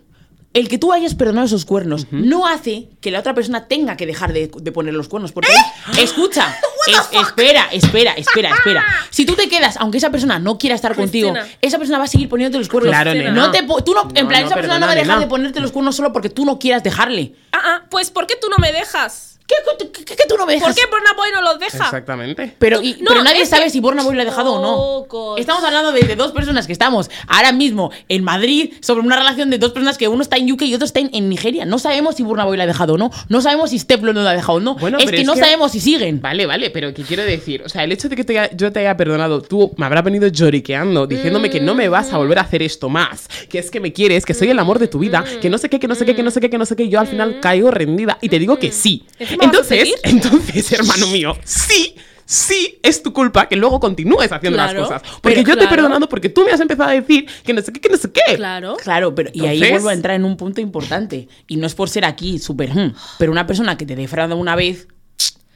El 0.57 0.69
que 0.69 0.79
tú 0.79 0.91
hayas 0.91 1.13
perdonado 1.13 1.45
esos 1.45 1.65
cuernos 1.65 2.07
no 2.09 2.47
hace 2.47 2.89
que 2.99 3.11
la 3.11 3.19
otra 3.19 3.35
persona 3.35 3.67
tenga 3.67 3.95
que 3.95 4.07
dejar 4.07 4.33
de, 4.33 4.49
de 4.59 4.71
poner 4.71 4.93
los 4.95 5.07
cuernos. 5.07 5.31
Porque, 5.31 5.51
¿Eh? 5.51 6.01
escucha, 6.01 6.57
es- 6.87 7.19
espera, 7.21 7.67
espera, 7.71 8.13
espera, 8.13 8.49
espera. 8.55 8.83
Si 9.11 9.25
tú 9.25 9.35
te 9.35 9.47
quedas, 9.49 9.77
aunque 9.77 9.99
esa 9.99 10.09
persona 10.09 10.39
no 10.39 10.57
quiera 10.57 10.75
estar 10.75 10.95
contigo, 10.95 11.33
esa 11.61 11.77
persona 11.77 11.99
va 11.99 12.05
a 12.05 12.07
seguir 12.07 12.27
poniéndote 12.27 12.57
los 12.59 12.69
cuernos. 12.69 12.91
Claro, 12.91 13.13
no 13.31 13.51
te 13.51 13.61
tú 13.85 13.93
no, 13.93 14.09
en 14.15 14.27
plan, 14.27 14.41
no, 14.41 14.47
esa 14.47 14.55
persona 14.55 14.79
no 14.79 14.87
va 14.87 14.93
a 14.93 14.95
dejar 14.95 15.07
nena. 15.09 15.19
de 15.19 15.27
ponerte 15.27 15.59
los 15.59 15.71
cuernos 15.71 15.95
solo 15.95 16.11
porque 16.11 16.29
tú 16.29 16.43
no 16.43 16.57
quieras 16.57 16.83
dejarle. 16.83 17.35
Ah, 17.51 17.59
ah, 17.63 17.81
pues 17.89 18.09
¿por 18.09 18.25
qué 18.25 18.35
tú 18.39 18.47
no 18.49 18.57
me 18.57 18.71
dejas? 18.71 19.36
¿Qué, 19.47 19.55
qué, 19.79 20.03
qué- 20.03 20.15
qué 20.17 20.23
tú 20.27 20.35
no 20.37 20.45
me 20.45 20.53
dejas? 20.53 20.67
¿Por 20.67 20.75
qué 20.75 20.81
Burna 20.91 21.13
Boy 21.15 21.29
no 21.33 21.41
los 21.41 21.57
deja? 21.59 21.85
Exactamente. 21.85 22.53
Pero, 22.59 22.81
y- 22.81 22.97
no, 22.99 23.05
pero 23.07 23.23
nadie 23.23 23.41
es 23.43 23.49
que- 23.49 23.55
sabe 23.55 23.69
si 23.69 23.79
Borna 23.79 24.03
Boy 24.03 24.15
lo 24.15 24.21
ha 24.21 24.25
dejado 24.25 24.55
o 24.55 24.61
no. 24.61 25.37
Estamos 25.37 25.63
hablando 25.63 25.91
de, 25.93 26.01
de 26.01 26.15
dos 26.17 26.33
personas 26.33 26.67
que 26.67 26.73
estamos 26.73 27.09
ahora 27.27 27.53
mismo 27.53 27.91
en 28.09 28.23
Madrid 28.25 28.73
sobre 28.81 29.01
una 29.01 29.15
relación 29.15 29.49
de 29.49 29.57
dos 29.57 29.71
personas 29.71 29.97
que 29.97 30.07
uno 30.09 30.21
está 30.21 30.35
en 30.37 30.51
UK 30.51 30.63
y 30.63 30.75
otro 30.75 30.85
está 30.85 30.99
en, 30.99 31.09
en 31.13 31.29
Nigeria. 31.29 31.63
No 31.65 31.79
sabemos 31.79 32.15
si 32.15 32.23
Burna 32.23 32.43
Boy 32.43 32.57
lo 32.57 32.63
ha 32.63 32.65
dejado 32.67 32.95
o 32.95 32.97
no. 32.97 33.09
No 33.29 33.41
sabemos 33.41 33.69
si 33.69 33.79
Steplo 33.79 34.11
no 34.11 34.21
lo 34.21 34.27
ha 34.29 34.33
dejado 34.33 34.57
o 34.57 34.59
no. 34.59 34.75
Bueno, 34.75 34.97
es 34.97 35.09
que 35.09 35.21
es 35.21 35.25
no 35.27 35.33
que- 35.33 35.39
sabemos 35.39 35.71
si 35.71 35.79
siguen. 35.79 36.21
Vale, 36.21 36.45
vale, 36.45 36.69
pero 36.69 36.93
¿qué 36.93 37.03
quiero 37.03 37.23
decir? 37.23 37.61
O 37.63 37.69
sea, 37.69 37.85
el 37.85 37.91
hecho 37.93 38.09
de 38.09 38.17
que 38.17 38.25
te 38.25 38.37
haya- 38.37 38.55
yo 38.55 38.71
te 38.73 38.79
haya 38.81 38.97
perdonado, 38.97 39.41
tú 39.41 39.73
me 39.77 39.85
habrás 39.85 40.03
venido 40.03 40.27
lloriqueando, 40.27 41.07
diciéndome 41.07 41.49
que 41.49 41.61
no 41.61 41.73
me 41.73 41.87
vas 41.87 42.11
a 42.11 42.17
volver 42.17 42.39
a 42.39 42.41
hacer 42.41 42.61
esto 42.63 42.89
más, 42.89 43.27
que 43.49 43.59
es 43.59 43.71
que 43.71 43.79
me 43.79 43.93
quieres, 43.93 44.25
que 44.25 44.33
soy 44.33 44.49
el 44.49 44.59
amor 44.59 44.77
de 44.79 44.87
tu 44.89 44.99
vida, 44.99 45.23
que 45.41 45.49
no 45.49 45.57
sé 45.57 45.69
qué, 45.69 45.79
que 45.79 45.87
no 45.87 45.95
sé 45.95 46.05
qué, 46.05 46.15
que 46.15 46.23
no 46.23 46.31
sé 46.31 46.41
qué, 46.41 46.49
que 46.49 46.57
no 46.57 46.65
sé 46.65 46.75
qué, 46.75 46.83
y 46.83 46.89
yo 46.89 46.99
al 46.99 47.07
final 47.07 47.39
caigo 47.39 47.71
rendida 47.71 48.17
y 48.21 48.27
te 48.29 48.39
digo 48.39 48.59
que 48.59 48.71
sí. 48.73 49.05
¿Encima 49.45 49.59
vas 49.59 49.71
a 49.71 49.75
Entonces, 49.75 49.99
entonces, 50.03 50.71
hermano 50.71 51.07
mío, 51.07 51.37
sí. 51.43 51.95
Sí, 52.29 52.77
es 52.83 53.01
tu 53.01 53.13
culpa 53.13 53.47
que 53.47 53.55
luego 53.55 53.79
continúes 53.79 54.29
haciendo 54.29 54.57
Claro, 54.57 54.81
las 54.81 54.89
cosas. 54.89 55.19
Porque 55.21 55.45
yo 55.45 55.57
te 55.57 55.63
he 55.63 55.67
perdonado 55.69 56.09
porque 56.09 56.27
tú 56.27 56.43
me 56.43 56.51
has 56.51 56.59
empezado 56.59 56.89
a 56.89 56.93
decir 56.93 57.25
que 57.45 57.53
no 57.53 57.61
sé 57.61 57.71
qué, 57.71 57.79
que 57.79 57.87
no 57.87 57.95
sé 57.95 58.11
qué. 58.11 58.35
Claro. 58.35 58.75
Claro, 58.83 59.15
pero 59.15 59.29
y 59.33 59.45
ahí 59.45 59.61
vuelvo 59.69 59.87
a 59.87 59.93
entrar 59.93 60.17
en 60.17 60.25
un 60.25 60.35
punto 60.35 60.59
importante. 60.59 61.29
Y 61.47 61.55
no 61.55 61.65
es 61.65 61.73
por 61.73 61.87
ser 61.89 62.03
aquí 62.03 62.37
súper... 62.37 62.75
hmm, 62.75 62.95
pero 63.17 63.31
una 63.31 63.47
persona 63.47 63.77
que 63.77 63.85
te 63.85 63.95
defrauda 63.95 64.35
una 64.35 64.57
vez, 64.57 64.89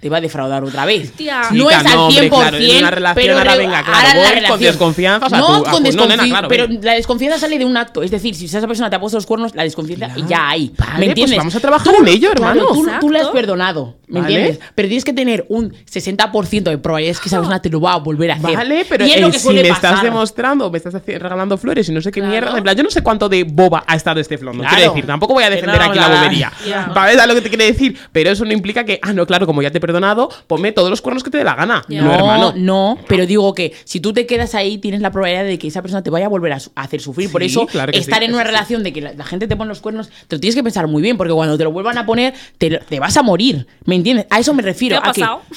te 0.02 0.10
va 0.10 0.18
a 0.18 0.22
defraudar 0.22 0.64
otra 0.64 0.84
vez. 0.86 1.14
Tía. 1.14 1.44
No 1.52 1.70
Chica, 1.70 1.80
es 1.82 1.86
al 1.86 1.94
no, 1.96 2.10
100%, 2.10 2.12
hombre, 2.12 2.30
claro, 2.30 2.58
en 2.58 2.78
una 2.80 2.92
relación 2.92 3.24
pero 3.26 3.38
ahora 3.38 3.56
venga, 3.56 3.84
claro, 3.84 3.98
ahora 4.00 4.14
la 4.14 4.24
voy 4.42 4.48
con 4.50 4.60
desconfianza, 4.60 5.26
o 5.28 5.30
sea, 5.30 5.38
no, 5.40 5.46
tú- 5.64 5.70
con 5.70 5.84
no, 5.84 6.08
nena, 6.08 6.24
desconfi- 6.24 6.30
claro, 6.30 6.48
pero 6.48 6.68
la 6.82 6.94
desconfianza 6.94 7.38
sale 7.40 7.58
de 7.60 7.66
un 7.66 7.78
acto. 7.78 8.02
Es 8.04 8.10
decir, 8.12 8.34
si 8.36 8.46
esa 8.46 8.66
persona 8.68 8.90
te 8.90 8.96
ha 8.96 9.00
puesto 9.00 9.18
los 9.18 9.26
cuernos, 9.28 9.54
la 9.56 9.64
desconfianza 9.64 10.08
Claro. 10.08 10.28
ya 10.28 10.50
hay. 10.50 10.74
Vale, 10.78 10.92
¿Me 10.94 10.98
pues 10.98 11.08
entiendes? 11.10 11.38
vamos 11.38 11.56
a 11.56 11.60
trabajar 11.60 11.94
Tú- 11.96 12.02
en 12.02 12.08
ello, 12.08 12.32
claro, 12.34 12.60
hermano. 12.62 12.74
tú, 12.74 12.88
tú 13.00 13.10
le 13.12 13.20
has 13.20 13.28
perdonado, 13.30 13.96
¿me 14.08 14.22
Vale. 14.22 14.34
entiendes? 14.36 14.66
Pero 14.74 14.88
tienes 14.88 15.06
que 15.06 15.14
tener 15.14 15.46
un 15.50 15.72
60% 15.86 16.70
de 16.72 16.78
probabilidades 16.80 17.20
que 17.20 17.30
esa 17.30 17.38
persona 17.38 17.62
te 17.62 17.70
lo 17.70 17.80
va 17.80 17.94
a 17.94 17.98
volver 17.98 18.32
a 18.32 18.36
hacer. 18.36 18.56
Vale, 18.56 18.86
pero 18.90 19.06
Y 19.06 19.12
es 19.12 19.22
lo 19.22 19.28
eh, 19.28 19.32
que 19.32 19.40
si 19.40 19.50
me 19.50 19.62
estás 19.68 20.02
demostrando, 20.02 20.70
me 20.72 20.78
estás 20.80 20.96
regalando 21.06 21.58
flores 21.60 21.88
y 21.90 21.92
no 21.92 22.02
sé 22.02 22.12
qué 22.12 22.22
Claro. 22.22 22.32
mierda, 22.32 22.58
en 22.58 22.64
plan, 22.64 22.76
yo 22.76 22.84
no 22.84 22.90
sé 22.90 23.04
cuánto 23.04 23.30
de 23.30 23.44
boba 23.44 23.84
ha 23.86 23.96
estado 23.96 24.20
este 24.20 24.38
flondo. 24.40 24.62
Claro. 24.64 24.76
Quiero 24.76 24.92
decir, 24.94 25.06
tampoco 25.06 25.34
voy 25.34 25.44
a 25.44 25.50
defender 25.52 25.80
aquí 25.82 26.00
la- 26.00 26.08
bobería. 26.10 26.52
¿Sabes 26.94 27.28
lo 27.28 27.36
que 27.36 27.42
te 27.42 27.50
quiere 27.50 27.66
decir? 27.66 27.98
Pero 28.12 28.32
eso 28.32 28.46
no 28.46 28.52
implica 28.54 28.84
que, 28.84 29.00
ah, 29.04 29.14
no, 29.14 29.26
claro, 29.26 29.46
como 29.46 29.62
ya 29.62 29.70
te 29.72 29.78
he 29.78 29.82
perdonado, 29.92 30.30
ponme 30.48 30.72
todos 30.72 30.90
los 30.90 31.02
cuernos 31.02 31.24
que 31.24 31.30
te 31.30 31.38
dé 31.38 31.44
la 31.44 31.56
gana. 31.56 31.84
Ya. 31.88 32.02
No, 32.02 32.08
No, 32.08 32.16
hermano. 32.16 32.54
no, 32.56 32.98
pero 33.08 33.26
digo 33.26 33.54
que 33.54 33.74
si 33.84 34.00
tú 34.00 34.14
te 34.14 34.26
quedas 34.26 34.56
ahí, 34.56 34.78
tienes 34.78 35.02
la 35.02 35.12
probabilidad 35.12 35.44
de 35.46 35.60
que 35.60 35.68
esa 35.68 35.82
persona 35.82 36.02
te 36.04 36.10
vaya 36.10 36.26
a 36.28 36.30
volver 36.30 36.54
a, 36.54 36.60
su- 36.60 36.72
a 36.76 36.82
hacer 36.84 37.02
sufrir. 37.02 37.32
Por 37.32 37.44
eso, 37.44 37.66
claro 37.68 37.92
que 37.92 38.00
estar 38.00 38.20
sí, 38.20 38.26
en 38.26 38.34
una 38.34 38.44
sí. 38.44 38.48
relación 38.48 38.84
de 38.84 38.94
que 38.94 39.02
la, 39.02 39.14
la 39.14 39.24
gente 39.26 39.48
te 39.48 39.56
pone 39.56 39.70
los 39.70 39.82
cuernos, 39.82 40.10
te 40.28 40.36
lo 40.36 40.40
tienes 40.40 40.56
que 40.56 40.64
pensar 40.64 40.88
muy 40.88 41.02
bien, 41.02 41.18
porque 41.18 41.34
cuando 41.34 41.58
te 41.58 41.64
lo 41.64 41.72
vuelvan 41.72 41.98
a 41.98 42.06
poner, 42.06 42.34
te, 42.58 42.80
vas 43.00 43.18
a 43.18 43.24
morir. 43.24 43.68
¿Me 43.86 43.96
entiendes? 43.96 44.26
A 44.30 44.40
eso 44.40 44.54
me 44.54 44.62
¿Qué 44.64 44.70
refiero. 44.70 44.98
ha 44.98 45.10
a 45.10 45.12
que- 45.14 45.22
pasado? 45.22 45.42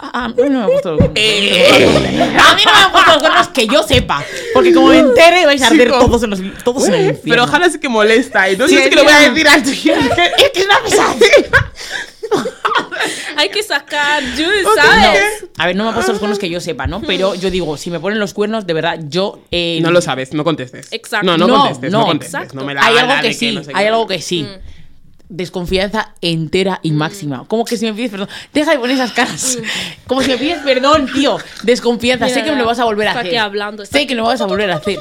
Ah, 0.00 0.26
a 0.26 0.28
mí 0.28 0.34
no 0.36 0.50
me 0.50 0.58
han 0.60 0.66
puesto 0.70 0.92
los 0.92 1.00
cuernos. 1.08 1.18
A 1.18 2.54
mí 2.54 2.62
no 2.64 2.72
me 2.72 2.78
han 2.84 2.92
puesto 2.92 3.10
los 3.14 3.18
cuernos 3.20 3.48
que 3.48 3.66
yo 3.66 3.82
sepa. 3.82 4.24
Porque 4.54 4.72
como 4.72 4.90
me 4.90 4.98
entere, 5.00 5.44
vais 5.44 5.60
a 5.60 5.66
arder 5.66 5.88
Chico. 5.88 5.98
todos 5.98 6.22
en, 6.22 6.30
los, 6.30 6.40
todos 6.62 6.86
en 6.86 6.94
el 6.94 7.00
infierno. 7.06 7.22
Pero 7.30 7.42
ojalá 7.42 7.68
sí 7.68 7.80
que 7.80 7.88
molesta. 7.88 8.48
Y 8.48 8.56
no 8.56 8.68
Sí, 8.68 8.76
sé 8.76 8.84
si 8.84 8.90
que 8.90 8.94
lo 8.94 9.02
voy 9.02 9.12
a 9.12 9.28
decir 9.28 9.48
alto. 9.48 9.70
Es 9.72 9.80
que 10.52 10.60
es 10.60 10.64
una 10.66 10.78
pesada. 10.84 11.14
Hay 13.36 13.48
que 13.50 13.62
sacar 13.62 14.22
juice. 14.22 14.64
¿sabes? 14.76 15.44
A 15.58 15.66
ver, 15.66 15.76
no 15.76 15.84
me 15.84 15.88
han 15.90 15.94
puesto 15.94 16.12
los 16.12 16.18
cuernos 16.18 16.38
que 16.38 16.48
yo 16.50 16.60
sepa, 16.60 16.86
¿no? 16.86 17.00
Pero 17.02 17.34
yo 17.34 17.50
digo, 17.50 17.76
si 17.76 17.90
me 17.90 18.00
ponen 18.00 18.18
los 18.18 18.34
cuernos, 18.34 18.66
de 18.66 18.72
verdad, 18.74 18.98
yo. 19.08 19.40
eh, 19.50 19.78
No 19.82 19.90
lo 19.90 20.00
sabes, 20.00 20.32
no 20.34 20.44
contestes. 20.44 20.88
Exacto. 20.92 21.26
No, 21.26 21.36
no, 21.36 21.46
No, 21.46 21.58
contestes, 21.60 21.90
no, 21.92 22.00
no, 22.00 22.06
contestes. 22.06 22.34
exacto. 22.34 22.56
No 22.56 22.64
me 22.64 22.74
la 22.74 22.84
hay 22.84 22.96
algo 22.98 23.14
que 23.22 23.32
sí, 23.34 23.52
no 23.54 23.62
sé 23.64 23.70
hay 23.74 23.84
qué. 23.84 23.88
algo 23.88 24.06
que 24.06 24.20
sí. 24.20 24.46
Desconfianza 25.30 26.14
entera 26.22 26.80
y 26.82 26.90
máxima. 26.92 27.44
Como 27.48 27.64
que 27.66 27.76
si 27.76 27.84
me 27.84 27.92
pides 27.92 28.10
perdón. 28.12 28.28
Deja 28.54 28.70
de 28.72 28.78
poner 28.78 28.96
esas 28.96 29.12
caras. 29.12 29.58
Como 30.06 30.22
si 30.22 30.28
me 30.30 30.38
pides 30.38 30.60
perdón, 30.64 31.06
tío. 31.12 31.36
Desconfianza. 31.64 32.28
sé 32.30 32.42
que 32.42 32.50
me 32.50 32.56
lo 32.56 32.64
vas 32.64 32.78
a 32.78 32.84
volver 32.84 33.08
a 33.08 33.10
está 33.10 33.20
hacer. 33.20 33.32
aquí 33.32 33.36
hablando, 33.36 33.82
está 33.82 33.98
sé 33.98 34.06
que 34.06 34.14
me 34.14 34.22
lo 34.22 34.26
vas 34.28 34.40
a 34.40 34.46
volver 34.46 34.70
a 34.70 34.76
hacer. 34.76 34.98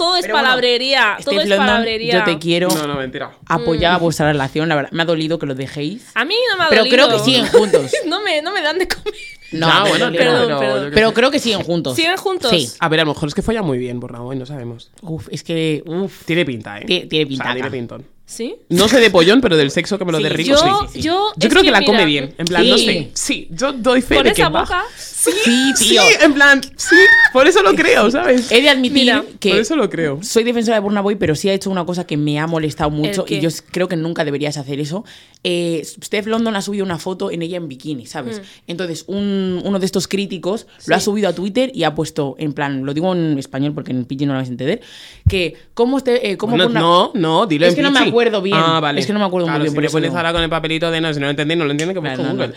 Todo 0.00 0.16
es 0.16 0.22
Pero 0.22 0.34
bueno, 0.34 0.48
palabrería. 0.48 1.18
todo 1.22 1.40
es 1.42 1.46
London, 1.48 1.66
palabrería. 1.66 2.14
yo 2.14 2.24
te 2.24 2.38
quiero. 2.38 2.68
No, 2.68 2.86
no, 2.86 2.94
mentira. 2.96 3.32
Apoyaba 3.46 3.98
vuestra 3.98 4.26
relación. 4.32 4.66
La 4.68 4.74
verdad, 4.76 4.90
me 4.92 5.02
ha 5.02 5.04
dolido 5.04 5.38
que 5.38 5.44
lo 5.44 5.54
dejéis. 5.54 6.06
A 6.14 6.24
mí 6.24 6.34
no 6.50 6.56
me 6.56 6.64
ha 6.64 6.68
Pero 6.70 6.84
dolido. 6.84 7.06
creo 7.06 7.18
que 7.18 7.22
siguen 7.24 7.46
juntos. 7.48 7.92
no, 8.06 8.22
me, 8.22 8.40
no 8.40 8.50
me 8.52 8.62
dan 8.62 8.78
de 8.78 8.88
comer. 8.88 9.14
No, 9.52 9.66
me 9.84 9.90
bueno, 9.90 10.10
perdón, 10.12 10.44
pero, 10.46 10.58
perdón. 10.58 10.90
Pero 10.94 11.08
sé. 11.08 11.14
creo 11.14 11.30
que 11.30 11.38
siguen 11.38 11.62
juntos. 11.62 11.96
¿Siguen 11.96 12.16
juntos? 12.16 12.50
Sí. 12.50 12.70
A 12.78 12.88
ver, 12.88 13.00
a 13.00 13.04
lo 13.04 13.12
mejor 13.12 13.28
es 13.28 13.34
que 13.34 13.42
folla 13.42 13.60
muy 13.62 13.76
bien, 13.78 14.00
por 14.00 14.16
hoy 14.16 14.36
no 14.36 14.46
sabemos. 14.46 14.90
Uf, 15.02 15.28
es 15.30 15.42
que. 15.44 15.82
Uf. 15.84 16.24
Tiene 16.24 16.46
pinta, 16.46 16.78
¿eh? 16.78 16.84
Tiene- 16.86 17.06
tiene 17.06 17.24
O 17.24 17.26
sea, 17.26 17.28
pintaca. 17.28 17.54
tiene 17.54 17.70
pintón. 17.70 18.06
¿Sí? 18.30 18.54
No 18.68 18.86
sé 18.88 19.00
de 19.00 19.10
pollón, 19.10 19.40
pero 19.40 19.56
del 19.56 19.72
sexo 19.72 19.98
que 19.98 20.04
me 20.04 20.12
lo 20.12 20.18
Sí, 20.18 20.22
de 20.24 20.28
rico, 20.30 20.50
yo, 20.50 20.56
sí. 20.86 20.92
sí. 20.92 21.02
yo, 21.02 21.32
Yo 21.36 21.48
creo 21.48 21.64
que, 21.64 21.72
la 21.72 21.80
mira, 21.80 21.90
come 21.92 22.04
bien. 22.04 22.32
En 22.38 22.46
plan, 22.46 22.68
no 22.68 22.78
Sí. 22.78 22.84
sé. 22.86 23.10
Sí, 23.12 23.48
yo 23.50 23.72
doy 23.72 24.02
fe 24.02 24.14
Con 24.14 24.24
de 24.24 24.32
que 24.32 24.40
esa 24.42 24.50
va. 24.50 24.60
boca. 24.60 24.84
Sí, 24.96 25.32
Sí, 25.44 25.72
sí, 25.76 25.88
tío. 25.90 26.02
en 26.22 26.32
plan, 26.32 26.62
sí. 26.76 26.94
Por 27.32 27.48
eso 27.48 27.60
lo 27.62 27.74
creo, 27.74 28.08
¿sabes? 28.10 28.50
He 28.52 28.62
de 28.62 28.68
admitir 28.70 28.92
Mira, 28.92 29.24
que. 29.40 29.50
Por 29.50 29.58
eso 29.58 29.74
lo 29.74 29.90
creo. 29.90 30.20
Soy 30.22 30.44
defensora 30.44 30.76
de 30.76 30.80
Burna 30.80 31.00
Boy, 31.00 31.16
pero 31.16 31.34
sí 31.34 31.48
ha 31.48 31.52
hecho 31.52 31.70
una 31.70 31.84
cosa 31.84 32.06
que 32.06 32.16
me 32.16 32.38
ha 32.38 32.46
molestado 32.46 32.88
mucho 32.90 33.24
y 33.28 33.40
yo 33.40 33.50
creo 33.72 33.88
que 33.88 33.96
nunca 33.96 34.24
deberías 34.24 34.56
hacer 34.58 34.78
eso. 34.78 35.04
Eh, 35.42 35.82
Steph 35.84 36.26
London 36.26 36.54
ha 36.54 36.62
subido 36.62 36.84
una 36.84 36.98
foto 36.98 37.30
en 37.32 37.42
ella 37.42 37.56
en 37.56 37.66
bikini, 37.68 38.06
¿sabes? 38.06 38.40
Entonces, 38.68 39.04
un- 39.08 39.60
uno 39.64 39.78
de 39.80 39.86
estos 39.86 40.06
críticos 40.06 40.66
lo 40.86 40.94
ha 40.94 41.00
subido 41.00 41.28
a 41.28 41.34
Twitter 41.34 41.72
y 41.74 41.82
ha 41.82 41.94
puesto, 41.96 42.36
en 42.38 42.52
plan, 42.52 42.86
lo 42.86 42.94
digo 42.94 43.12
en 43.12 43.38
español 43.38 43.72
porque 43.74 43.90
en 43.90 44.04
pidgin 44.04 44.28
no 44.28 44.34
lo 44.34 44.38
vais 44.38 44.48
a 44.48 44.52
entender, 44.52 44.80
que 45.28 45.54
cómo, 45.74 45.98
este, 45.98 46.30
eh, 46.30 46.36
cómo 46.36 46.56
no, 46.56 46.68
Burna- 46.68 46.80
no, 46.80 47.10
no, 47.14 47.46
dilo 47.46 47.66
Es 47.66 47.72
en 47.72 47.76
que 47.76 47.82
no 47.82 47.90
me. 47.90 47.98
Acuerdo 48.20 48.42
bien. 48.42 48.56
Ah, 48.58 48.80
vale. 48.80 49.00
Es 49.00 49.06
que 49.06 49.12
no 49.12 49.18
me 49.18 49.24
acuerdo 49.24 49.46
muy 49.46 49.52
Claro, 49.52 49.62
bien, 49.64 49.72
Si 49.72 49.74
por 49.74 49.84
eso 49.84 49.92
pones 49.92 50.10
digo. 50.10 50.16
ahora 50.18 50.32
con 50.32 50.42
el 50.42 50.50
papelito 50.50 50.90
de 50.90 51.00
no, 51.00 51.12
si 51.14 51.20
no 51.20 51.26
lo 51.26 51.30
entendéis, 51.30 51.58
no 51.58 51.64
lo 51.64 51.70
entiende, 51.70 51.94
que 51.94 52.00
No, 52.00 52.16
no, 52.16 52.22
no. 52.24 52.30
Google. 52.32 52.54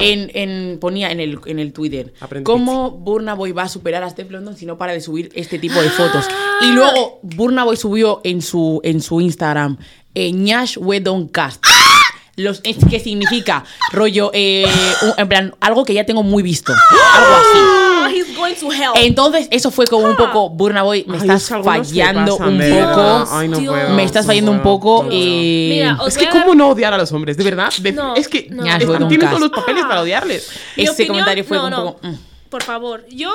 En, 0.00 0.30
en- 0.34 0.78
ponía 0.80 1.10
en 1.12 1.20
el, 1.20 1.38
en 1.46 1.58
el 1.58 1.72
Twitter 1.72 2.12
cómo 2.42 2.90
Burna 2.90 3.34
Boy 3.34 3.52
va 3.52 3.62
a 3.62 3.68
superar 3.68 4.02
a 4.02 4.10
Steph 4.10 4.30
London 4.30 4.56
si 4.56 4.66
no 4.66 4.76
para 4.76 4.92
de 4.92 5.00
subir 5.00 5.30
este 5.34 5.58
tipo 5.58 5.80
de 5.80 5.88
fotos. 5.90 6.26
Ah. 6.30 6.58
Y 6.62 6.72
luego 6.72 7.20
Burna 7.22 7.64
Boy 7.64 7.76
subió 7.76 8.20
en 8.24 8.42
su, 8.42 8.80
en 8.82 9.00
su 9.00 9.20
Instagram 9.20 9.76
eh, 10.14 10.32
Cast. 11.32 11.64
Los, 12.36 12.60
es 12.64 12.76
que 12.90 12.98
significa 12.98 13.64
rollo, 13.92 14.30
eh, 14.34 14.66
un- 15.02 15.12
en 15.16 15.28
plan, 15.28 15.54
algo 15.60 15.84
que 15.84 15.94
ya 15.94 16.04
tengo 16.04 16.22
muy 16.24 16.42
visto. 16.42 16.72
Algo 16.72 17.34
así. 17.36 17.93
He's 18.54 18.62
going 18.62 18.76
to 18.76 18.82
hell. 18.82 18.92
Entonces, 18.96 19.48
eso 19.50 19.70
fue 19.70 19.86
como 19.86 20.06
un 20.06 20.16
poco, 20.16 20.48
Burna 20.50 20.82
Boy, 20.82 21.04
me 21.06 21.14
Ay, 21.16 21.20
estás 21.22 21.42
es 21.42 21.48
que 21.56 21.62
fallando 21.62 22.36
un 22.36 22.38
poco. 22.38 22.58
verdad. 22.58 23.24
Ay, 23.30 23.48
no 23.48 23.58
Dios. 23.58 23.74
puedo, 23.74 23.88
Me 23.94 24.04
estás 24.04 24.24
no 24.24 24.28
fallando 24.28 24.50
un 24.52 24.62
poco. 24.62 25.02
no 25.04 25.10
eh, 25.12 25.68
Mira, 25.70 25.98
Es 26.06 26.16
que 26.18 26.24
dar- 26.26 26.32
cómo 26.32 26.54
no 26.54 26.68
odiar 26.70 26.94
a 26.94 26.98
los 26.98 27.10
hombres, 27.12 27.36
de 27.36 27.44
verdad. 27.44 27.72
De- 27.78 27.92
No, 27.92 28.14
es 28.14 28.28
que 28.28 28.42
tienen 28.42 29.20
todos 29.28 29.40
los 29.40 29.50
papeles 29.50 29.84
para 29.84 30.02
odiarles. 30.02 30.50
Mi 30.76 30.84
ese 30.84 30.92
opinión- 30.92 31.08
comentario 31.14 31.44
fue 31.44 31.56
no, 31.56 31.64
un 31.64 31.70
no. 31.70 31.84
poco. 31.84 31.98
mm. 32.06 32.14
Por 32.50 32.62
favor, 32.62 33.04
yo. 33.10 33.32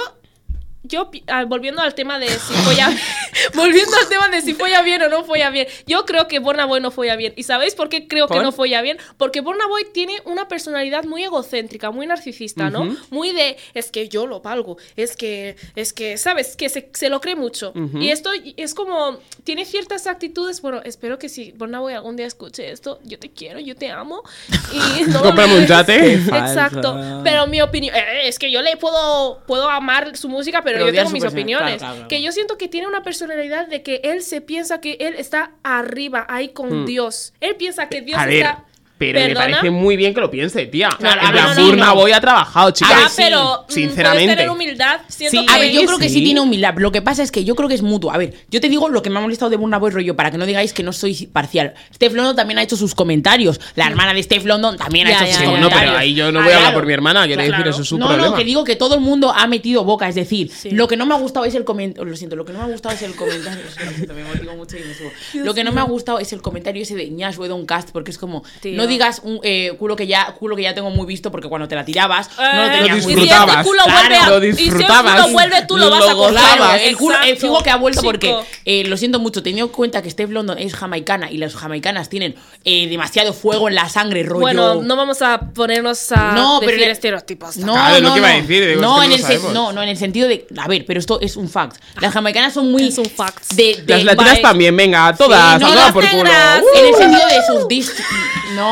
Yo, 0.90 1.10
ah, 1.28 1.46
volviendo 1.46 1.82
al 1.82 1.94
tema 1.94 2.20
de 2.20 2.28
si 2.28 2.54
folla 2.54 2.90
volviendo 3.54 3.96
al 3.96 4.10
tema 4.10 4.28
de 4.30 4.42
si 4.42 4.54
folla 4.54 4.82
bien 4.82 5.02
o 5.04 5.10
no 5.10 5.24
folla 5.24 5.50
bien, 5.50 5.68
yo 5.86 6.06
creo 6.06 6.28
que 6.28 6.40
Borna 6.40 6.66
Boy 6.66 6.82
no 6.82 6.92
folla 6.92 7.16
bien. 7.16 7.34
¿Y 7.36 7.44
sabéis 7.44 7.76
por 7.76 7.90
qué 7.90 8.08
creo 8.08 8.28
que 8.28 8.36
¿Por? 8.36 8.44
no 8.44 8.52
folla 8.52 8.82
bien? 8.82 8.98
Porque 9.18 9.42
Borna 9.42 9.68
Boy 9.68 9.86
tiene 9.94 10.22
una 10.26 10.48
personalidad 10.48 11.04
muy 11.04 11.24
egocéntrica, 11.24 11.92
muy 11.92 12.08
narcisista, 12.08 12.70
¿no? 12.70 12.98
Muy 13.10 13.32
de, 13.32 13.58
es 13.74 13.92
que 13.92 14.10
yo 14.10 14.28
lo 14.28 14.42
valgo, 14.42 14.78
es 14.96 15.16
que, 15.16 15.56
es 15.76 15.94
que, 15.94 16.18
¿sabes? 16.18 16.56
Que 16.56 16.70
se, 16.70 16.90
se 16.94 17.10
lo 17.10 17.22
cree 17.22 17.36
mucho. 17.36 17.74
Y 18.00 18.10
esto 18.10 18.32
es 18.58 18.74
como, 18.74 19.20
tiene 19.44 19.66
ciertas 19.66 20.08
actitudes, 20.08 20.62
bueno, 20.62 20.82
espero 20.84 21.20
que 21.20 21.30
si 21.30 21.52
Borna 21.52 21.80
Boy 21.80 21.94
algún 21.94 22.16
día 22.16 22.26
escuche 22.26 22.72
esto, 22.72 23.00
yo 23.04 23.20
te 23.20 23.30
quiero, 23.30 23.60
yo 23.60 23.76
te 23.76 23.92
amo. 23.92 24.24
Y 24.72 25.04
no 25.08 25.22
Cómprame 25.22 25.58
un 25.58 25.66
yate. 25.68 26.14
Exacto. 26.14 26.94
Falsa. 26.94 27.22
Pero 27.24 27.48
mi 27.48 27.62
opinión, 27.62 27.96
eh, 27.96 28.28
es 28.28 28.40
que 28.40 28.52
yo 28.52 28.62
le 28.62 28.78
puedo, 28.78 29.42
puedo 29.46 29.70
amar 29.70 30.16
su 30.18 30.30
música, 30.30 30.62
pero, 30.64 30.79
Pero 30.86 30.96
yo 30.96 31.02
tengo 31.04 31.12
mis 31.12 31.26
opiniones. 31.26 31.78
claro, 31.78 31.80
claro, 31.80 31.96
claro. 31.96 32.08
Que 32.08 32.22
yo 32.22 32.32
siento 32.32 32.58
que 32.58 32.68
tiene 32.68 32.88
una 32.88 33.04
personalidad 33.04 33.68
de 33.68 33.84
que 33.84 34.02
él 34.04 34.22
se 34.22 34.42
piensa 34.42 34.82
que 34.82 34.98
él 35.00 35.16
está 35.18 35.52
arriba, 35.64 36.26
ahí 36.30 36.50
con 36.50 36.86
Dios. 36.86 37.34
Él 37.40 37.56
piensa 37.56 37.90
que 37.90 38.02
Dios 38.02 38.20
Hmm. 38.20 38.30
Ver, 38.30 38.68
Pero 39.00 39.20
me 39.22 39.34
parece 39.34 39.70
muy 39.72 39.95
bien 39.97 40.14
que 40.14 40.20
lo 40.22 40.30
piense, 40.30 40.66
tía. 40.68 40.89
Claro, 41.00 41.22
en 41.22 41.28
a 41.28 41.32
plan, 41.32 41.56
Burna 41.66 41.86
no. 41.88 41.95
Boy 41.95 42.12
ha 42.12 42.20
trabajado, 42.22 42.70
chicas. 42.72 42.93
Ah, 43.06 43.10
pero 43.16 43.66
mm, 43.68 43.72
sinceramente. 43.72 44.36
tener 44.36 44.50
humildad. 44.50 45.00
Siento 45.08 45.39
Sí, 45.39 45.45
que 45.47 45.54
A 45.54 45.58
ver, 45.58 45.72
yo 45.72 45.86
creo 45.86 45.97
que 45.97 46.10
sí 46.10 46.16
sí. 46.16 46.24
tiene 46.24 46.41
humildad. 46.41 46.74
Lo 46.78 46.91
que 46.91 47.02
pasa 47.02 47.24
es 47.24 47.32
que 47.32 47.43
yo 47.45 47.56
creo 47.56 47.70
que 47.70 47.76
es 47.76 47.82
mutuo. 47.82 48.12
A 48.12 48.18
ver, 48.18 48.34
yo 48.52 48.60
te 48.62 48.68
digo 48.70 48.89
lo 48.89 49.02
que 49.02 49.10
me 49.10 49.18
ha 49.18 49.22
molestado 49.22 49.50
de 49.50 49.58
Burna 49.58 49.78
Boy 49.80 49.91
rollo, 49.91 50.16
para 50.16 50.32
que 50.32 50.38
no 50.38 50.45
digáis 50.45 50.74
que 50.74 50.84
no 50.84 50.91
soy 50.93 51.28
parcial. 51.28 51.74
Steph 51.95 52.14
London 52.14 52.36
también 52.36 52.60
ha 52.60 52.64
hecho 52.64 52.76
sus 52.76 52.93
comentarios. 52.93 53.60
La 53.76 53.88
hermana 53.88 54.14
de 54.14 54.22
Steph 54.22 54.45
London 54.45 54.78
también 54.78 55.08
ha 55.08 55.12
hecho 55.12 55.26
ya, 55.26 55.32
sus 55.32 55.39
ya, 55.39 55.45
comentarios. 55.45 55.82
pero 55.82 55.97
ahí 55.97 56.14
yo 56.14 56.32
no 56.32 56.43
voy 56.43 56.52
a 56.52 56.58
hablar 56.58 56.74
por 56.74 56.86
mi 56.86 56.93
hermana, 56.93 57.26
quiero 57.26 57.41
decir, 57.41 57.68
eso 57.68 57.82
es 57.82 57.88
su 57.88 57.97
no, 57.97 58.08
problema. 58.08 58.30
No, 58.32 58.36
que 58.36 58.43
digo 58.43 58.64
que 58.66 58.76
todo 58.76 58.95
el 58.95 59.02
mundo 59.02 59.34
ha 59.34 59.47
metido 59.47 59.84
boca. 59.86 60.10
Es 60.10 60.16
decir, 60.16 60.52
Sí. 60.54 60.72
lo 60.72 60.88
que 60.89 60.97
no 60.97 61.06
me 61.06 61.14
ha 61.16 61.18
gustado 61.18 61.45
es 61.45 61.56
el 61.56 61.64
comentario. 61.64 62.04
Lo 62.04 62.18
siento, 62.18 62.36
lo 62.36 62.43
que 62.43 62.52
no 62.52 62.60
me 62.60 62.66
ha 62.66 62.68
gustado 62.68 62.93
es 62.95 63.02
el 63.04 63.16
comentario. 63.16 63.64
Lo 63.86 63.91
siento, 63.91 64.14
me 64.14 64.24
motivo 64.26 64.56
mucho 64.56 64.76
y 64.78 64.82
me 64.82 64.93
subo. 64.93 65.10
Lo 65.45 65.54
que 65.54 65.64
no 65.64 65.72
me 65.72 65.80
ha 65.80 65.84
gustado 65.86 66.20
es 66.20 66.34
el 66.34 66.41
comentario 66.41 66.84
ese 66.84 66.95
de 66.95 67.10
Ñash 67.10 67.38
Wedon 67.38 67.66
Cast, 67.66 67.91
porque 67.91 68.12
es 68.12 68.18
como, 68.18 68.43
no 68.64 68.88
digas 68.90 69.22
un 69.24 69.40
eh, 69.44 69.74
culo, 69.80 69.96
que 69.96 70.08
ya, 70.08 70.34
culo 70.38 70.56
que 70.56 70.64
ya 70.64 70.74
tengo 70.74 70.90
muy 70.90 71.06
visto, 71.06 71.32
porque 71.32 71.48
cuando 71.48 71.68
te 71.68 71.76
la 71.76 71.86
tirabas, 71.86 72.30
no 72.38 72.44
lo 72.44 72.64
Eh, 72.68 72.72
tenías 72.72 72.82
Lo 72.82 72.90
muy 72.90 72.98
y 72.98 73.02
si 73.02 73.08
disfrutabas. 73.22 73.56
este 73.58 73.64
culo 73.70 73.84
Claro, 73.86 74.00
vuelve 74.02 74.16
a- 74.18 74.30
lo 74.30 74.38
y 74.38 74.42
si 74.42 74.48
el 74.48 74.56
disfrutabas. 74.56 75.14
culo 75.22 75.34
vuelve, 75.34 75.62
tú 75.68 75.78
lo 75.78 75.86
Lo 75.86 75.92
vas 75.92 76.10
a. 76.10 76.30
Claro, 76.58 76.74
el 76.84 76.98
culo, 76.98 77.16
el 77.24 77.38
fijo 77.38 77.64
que 77.64 77.70
ha 77.70 77.76
vuelto 77.78 78.02
Chico. 78.02 78.12
porque 78.12 78.36
eh, 78.66 78.84
lo 78.86 78.98
siento 78.98 79.20
mucho, 79.20 79.42
teniendo 79.44 79.66
en 79.68 79.72
cuenta 79.72 80.02
que 80.02 80.10
Steph 80.10 80.30
London 80.32 80.58
es 80.58 80.74
jamaicana 80.76 81.32
y 81.32 81.38
las 81.38 81.56
jamaicanas 81.56 82.10
tienen 82.10 82.36
eh, 82.66 82.88
demasiado 82.90 83.34
fuego 83.34 83.68
en 83.70 83.76
la 83.76 83.88
sangre, 83.90 84.24
rollo. 84.24 84.42
Bueno, 84.42 84.76
no 84.82 84.96
vamos 84.96 85.22
a 85.22 85.40
ponernos 85.54 86.12
a 86.12 86.34
No, 86.34 86.58
pero 86.60 86.72
decir 86.72 86.86
le- 86.88 86.92
estereotipos. 86.92 87.58
No, 87.58 87.76
lo 87.76 88.02
no, 88.02 88.14
que 88.14 88.20
iba 88.20 88.30
a 88.30 88.34
no. 88.34 88.42
decir, 88.42 88.68
digo, 88.68 88.82
no, 88.82 89.04
en 89.04 89.10
no 89.10 89.16
el 89.16 89.54
no, 89.54 89.72
no, 89.72 89.84
en 89.84 89.90
el 89.90 89.98
sentido 89.98 90.28
de. 90.28 90.48
A 90.58 90.68
ver, 90.68 90.86
pero 90.86 91.00
esto 91.00 91.20
es 91.22 91.36
un 91.38 91.50
fact. 91.50 91.78
Las 92.02 92.14
jamaicanas 92.14 92.54
son 92.54 92.72
muy. 92.72 92.88
Es 92.88 92.98
un 92.98 93.06
fact. 93.06 93.54
De, 93.54 93.82
de- 93.86 94.04
Las 94.04 94.04
latinas 94.04 94.42
también, 94.42 94.76
venga, 94.76 95.08
a 95.08 95.16
todas, 95.16 95.56
Sí, 95.60 95.62
no, 95.66 95.68
a 95.68 95.74
todas 95.74 95.92
por 95.92 96.10
culo. 96.10 96.24
Uh. 96.24 96.78
En 96.80 96.86
el 96.88 96.96
sentido 96.96 97.28
de 97.28 97.42
sus 97.48 97.68
dis. 97.68 97.94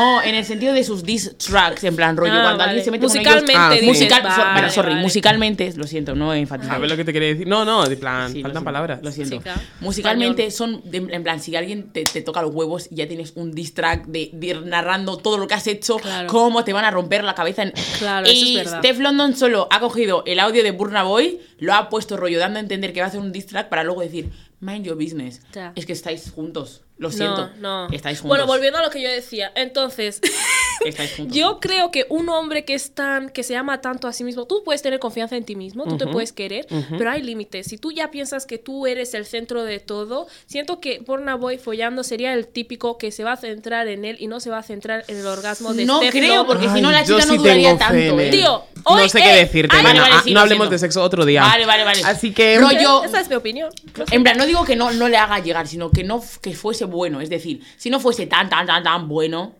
No, 0.08 0.22
en 0.22 0.34
el 0.34 0.44
sentido 0.44 0.72
de 0.72 0.84
sus 0.84 1.02
diss 1.04 1.36
tracks, 1.38 1.84
en 1.84 1.96
plan 1.96 2.16
rollo. 2.16 2.32
Ah, 2.34 2.40
cuando 2.42 2.58
vale. 2.58 2.70
alguien 2.70 2.84
se 2.84 2.90
mete 2.90 3.06
con 3.06 3.16
ellos- 3.16 3.24
Musicalmente, 3.42 3.54
Ah, 3.56 3.86
Musical, 3.86 4.22
so- 4.22 4.28
vale, 4.28 4.52
bueno, 4.52 4.70
sorry, 4.70 4.90
vale. 4.90 5.02
musicalmente, 5.02 5.72
lo 5.76 5.86
siento, 5.86 6.14
no 6.14 6.32
enfatizado. 6.34 6.76
A 6.76 6.78
ver 6.78 6.90
lo 6.90 6.96
que 6.96 7.04
te 7.04 7.12
quería 7.12 7.28
decir. 7.28 7.46
No, 7.46 7.64
no, 7.64 7.86
de 7.86 7.96
plan, 7.96 8.32
Sí, 8.32 8.42
faltan 8.42 8.64
palabras. 8.64 9.00
Lo 9.02 9.10
siento. 9.12 9.40
Musicalmente 9.80 10.50
son, 10.50 10.80
de- 10.84 10.98
en 11.10 11.22
plan, 11.22 11.40
si 11.40 11.54
alguien 11.56 11.90
te, 11.92 12.04
te 12.04 12.20
toca 12.22 12.42
los 12.42 12.54
huevos 12.54 12.88
y 12.90 12.96
ya 12.96 13.08
tienes 13.08 13.32
un 13.36 13.52
diss 13.52 13.74
track 13.74 14.06
de, 14.06 14.30
de 14.32 14.46
ir 14.46 14.62
narrando 14.66 15.16
todo 15.16 15.38
lo 15.38 15.46
que 15.46 15.54
has 15.54 15.66
hecho, 15.66 15.96
Claro. 15.96 16.28
cómo 16.28 16.64
te 16.64 16.72
van 16.72 16.84
a 16.84 16.90
romper 16.90 17.24
la 17.24 17.34
cabeza. 17.34 17.62
en- 17.62 17.72
Claro, 17.98 18.26
eso 18.26 18.46
es 18.46 18.54
verdad. 18.54 18.78
Steph 18.78 18.98
London 18.98 19.36
solo 19.36 19.68
ha 19.70 19.80
cogido 19.80 20.22
el 20.26 20.38
audio 20.40 20.62
de 20.62 20.70
Burna 20.70 21.02
Boy, 21.02 21.40
lo 21.58 21.74
ha 21.74 21.88
puesto 21.88 22.16
rollo 22.16 22.38
dando 22.38 22.58
a 22.58 22.60
entender 22.60 22.92
que 22.92 23.00
va 23.00 23.06
a 23.06 23.08
hacer 23.08 23.20
un 23.20 23.32
diss 23.32 23.46
track 23.46 23.68
para 23.68 23.82
luego 23.84 24.00
decir, 24.02 24.30
mind 24.60 24.84
your 24.84 24.96
business. 24.96 25.40
Ya. 25.52 25.72
Es 25.76 25.86
que 25.86 25.92
estáis 25.92 26.30
juntos. 26.30 26.82
Lo 26.96 27.10
siento. 27.10 27.50
No, 27.58 27.86
no. 27.86 27.94
Estáis 27.94 28.20
juntos. 28.20 28.36
Bueno, 28.36 28.46
volviendo 28.46 28.78
a 28.78 28.82
lo 28.82 28.90
que 28.90 29.00
yo 29.00 29.08
decía. 29.08 29.52
Entonces, 29.54 30.20
Estáis 30.84 31.14
juntos. 31.16 31.36
yo 31.36 31.58
creo 31.60 31.90
que 31.90 32.06
un 32.08 32.28
hombre 32.28 32.64
que 32.64 32.74
es 32.74 32.94
tan, 32.94 33.30
que 33.30 33.42
se 33.42 33.56
ama 33.56 33.80
tanto 33.80 34.06
a 34.08 34.12
sí 34.12 34.24
mismo, 34.24 34.46
tú 34.46 34.62
puedes 34.64 34.82
tener 34.82 34.98
confianza 34.98 35.36
en 35.36 35.44
ti 35.44 35.56
mismo, 35.56 35.84
tú 35.86 35.96
te 35.96 36.06
puedes 36.06 36.32
querer, 36.32 36.66
pero 36.96 37.10
hay 37.10 37.22
límites. 37.22 37.66
Si 37.66 37.78
tú 37.78 37.92
ya 37.92 38.10
piensas 38.10 38.46
que 38.46 38.58
tú 38.58 38.86
eres 38.86 39.14
el 39.14 39.26
centro 39.26 39.64
de 39.64 39.80
todo, 39.80 40.26
siento 40.46 40.80
que 40.80 41.00
Burna 41.00 41.34
Boy 41.36 41.58
follando 41.58 42.02
sería 42.04 42.32
el 42.34 42.46
típico 42.46 42.98
que 42.98 43.10
se 43.12 43.24
va 43.24 43.32
a 43.32 43.36
centrar 43.36 43.88
en 43.88 44.04
él 44.04 44.16
y 44.20 44.26
no 44.28 44.40
se 44.40 44.50
va 44.50 44.58
a 44.58 44.62
centrar 44.62 45.04
en 45.08 45.16
el 45.18 45.26
orgasmo 45.26 45.74
de 45.74 45.84
No 45.84 45.98
Steph 45.98 46.10
creo, 46.12 46.46
porque 46.46 46.68
si 46.68 46.80
no 46.80 46.90
la 46.92 47.04
chica 47.04 47.24
no 47.26 47.32
sí 47.32 47.36
duraría 47.38 47.76
tengo 47.76 47.90
fe 47.90 48.06
tanto, 48.08 48.20
¿eh? 48.20 48.30
Tío, 48.30 48.64
No 48.76 48.82
hoy, 48.94 49.08
sé 49.08 49.18
qué 49.20 49.32
eh, 49.32 49.36
decirte, 49.44 49.74
ay, 49.76 49.80
Elena. 49.84 50.00
vale, 50.00 50.00
vale, 50.00 50.14
Ah, 50.18 50.22
sí, 50.24 50.32
no 50.34 50.40
hablemos 50.40 50.64
siento. 50.64 50.72
de 50.72 50.78
sexo 50.78 51.02
otro 51.02 51.24
día. 51.24 51.42
Vale, 51.42 51.66
vale, 51.66 51.84
vale. 51.84 52.02
Así 52.04 52.32
que. 52.32 52.58
Rollo- 52.58 53.04
Esa 53.04 53.20
es 53.20 53.28
mi 53.28 53.34
opinión. 53.36 53.70
En 54.10 54.22
plan, 54.22 54.36
no 54.38 54.46
digo 54.46 54.64
que 54.64 54.76
no, 54.76 54.90
no 54.92 55.08
le 55.08 55.16
haga 55.16 55.38
llegar, 55.40 55.66
sino 55.66 55.90
que 55.90 56.04
no 56.04 56.22
que 56.40 56.54
fuese 56.54 56.84
bueno. 56.84 57.20
Es 57.20 57.28
decir, 57.30 57.60
si 57.76 57.90
no 57.90 58.00
fuese 58.00 58.26
tan, 58.26 58.48
tan, 58.48 58.66
tan, 58.66 58.82
tan 58.82 59.08
bueno, 59.08 59.54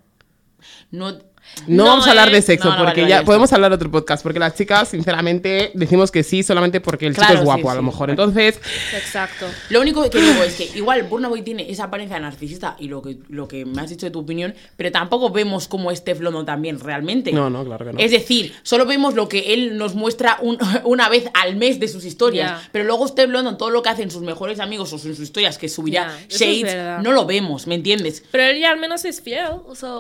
no. 0.92 1.20
No, 1.66 1.84
No, 1.84 1.84
vamos 1.90 2.06
a 2.06 2.10
hablar 2.10 2.30
de 2.30 2.40
sexo, 2.42 2.68
No, 2.70 2.76
no, 2.78 2.84
porque 2.84 3.00
vale, 3.02 3.10
ya 3.10 3.16
vale, 3.16 3.26
podemos 3.26 3.52
hablar 3.52 3.72
otro 3.72 3.90
podcast, 3.90 4.22
porque 4.22 4.38
las 4.38 4.54
chicas, 4.54 4.88
sinceramente, 4.88 5.70
decimos 5.74 6.10
que 6.10 6.22
sí 6.22 6.42
solamente 6.42 6.80
porque 6.80 7.06
el 7.06 7.14
chico 7.16 7.32
es 7.32 7.42
guapo, 7.42 7.62
sí, 7.62 7.68
a 7.68 7.74
lo 7.74 7.80
sí. 7.80 7.86
mejor. 7.86 8.10
Entonces, 8.10 8.60
Exacto. 8.96 9.46
Lo 9.70 9.80
único 9.80 10.08
que 10.08 10.18
digo 10.20 10.42
es 10.42 10.54
que 10.54 10.64
igual 10.76 11.02
Burna 11.04 11.28
Boy 11.28 11.42
tiene 11.42 11.70
esa 11.70 11.84
apariencia 11.84 12.18
narcisista 12.20 12.76
y 12.78 12.88
lo 12.88 13.02
que, 13.02 13.18
lo 13.28 13.48
que 13.48 13.64
me 13.64 13.80
has 13.82 13.90
dicho 13.90 14.06
de 14.06 14.10
tu 14.10 14.20
opinión, 14.20 14.54
pero 14.76 14.90
tampoco 14.92 15.30
vemos 15.30 15.68
cómo 15.68 15.90
es 15.90 15.98
Steph 15.98 16.20
London 16.20 16.46
también 16.46 16.78
realmente. 16.80 17.32
no, 17.32 17.50
no, 17.50 17.64
claro 17.64 17.84
que 17.86 17.92
no. 17.92 17.98
Es 17.98 18.10
decir, 18.10 18.54
solo 18.62 18.86
vemos 18.86 19.14
lo 19.14 19.28
que 19.28 19.54
él 19.54 19.76
nos 19.76 19.94
muestra 19.94 20.38
un- 20.40 20.58
una 20.84 21.08
vez 21.08 21.24
al 21.34 21.56
mes 21.56 21.80
de 21.80 21.88
sus 21.88 22.04
historias. 22.04 22.62
Pero 22.72 22.84
luego 22.84 23.06
Steph 23.08 23.30
London, 23.30 23.58
todo 23.58 23.70
lo 23.70 23.82
que 23.82 23.88
hacen 23.88 24.10
sus 24.10 24.22
mejores 24.22 24.60
amigos 24.60 24.92
o 24.92 24.96
en 24.96 25.02
sus 25.02 25.20
historias 25.20 25.58
que 25.58 25.68
subirá 25.68 26.16
es 26.28 26.38
Shades, 26.38 27.02
no 27.02 27.12
lo 27.12 27.26
vemos, 27.26 27.66
¿me 27.66 27.74
entiendes? 27.74 28.22
Pero 28.30 28.44
él 28.44 28.60
ya 28.60 28.70
al 28.70 28.78
menos 28.78 29.04
es 29.04 29.20
fiel, 29.20 29.46
o 29.66 29.74
sea, 29.74 29.90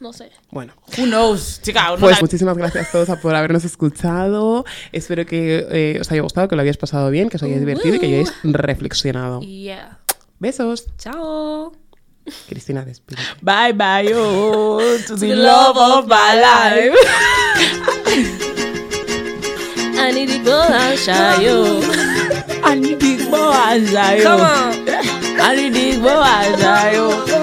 no 0.00 0.12
sé. 0.12 0.30
Bueno. 0.50 0.74
Who 0.98 1.06
knows, 1.06 1.60
chica. 1.62 1.90
no 1.90 1.96
Pues 1.98 2.16
la- 2.16 2.20
muchísimas 2.20 2.56
gracias 2.56 2.88
a 2.88 2.92
todos 2.92 3.18
por 3.18 3.34
habernos 3.34 3.64
escuchado. 3.64 4.64
Espero 4.92 5.26
que 5.26 5.66
eh, 5.70 5.98
os 6.00 6.10
haya 6.10 6.22
gustado, 6.22 6.48
que 6.48 6.56
lo 6.56 6.62
hayáis 6.62 6.76
pasado 6.76 7.10
bien, 7.10 7.28
que 7.28 7.36
os 7.36 7.42
hayáis 7.42 7.60
divertido 7.60 7.96
y 7.96 7.98
que 7.98 8.06
hayáis 8.06 8.32
reflexionado. 8.42 9.40
Yeah. 9.40 9.98
Besos. 10.38 10.86
Chao. 10.98 11.72
Cristina, 12.48 12.84
despide. 12.84 13.20
Bye 13.40 13.72
bye, 13.72 14.12
oh, 14.14 14.80
to 15.06 15.16
the 15.16 15.36
love 15.36 15.76
of 15.76 16.06
my 16.08 16.34
life. 16.34 16.96
I 19.98 20.12
need 20.12 20.28
to 20.30 20.38
go 20.44 20.60
and 20.62 20.98
shy 20.98 21.42
you. 21.44 21.82
I 22.64 22.74
need 22.74 22.98
big 22.98 23.30
boy, 23.30 24.20
Come 24.22 24.40
on. 24.40 24.88
I 25.38 25.54
need 25.56 25.72
big 25.72 26.02
boy, 26.02 27.42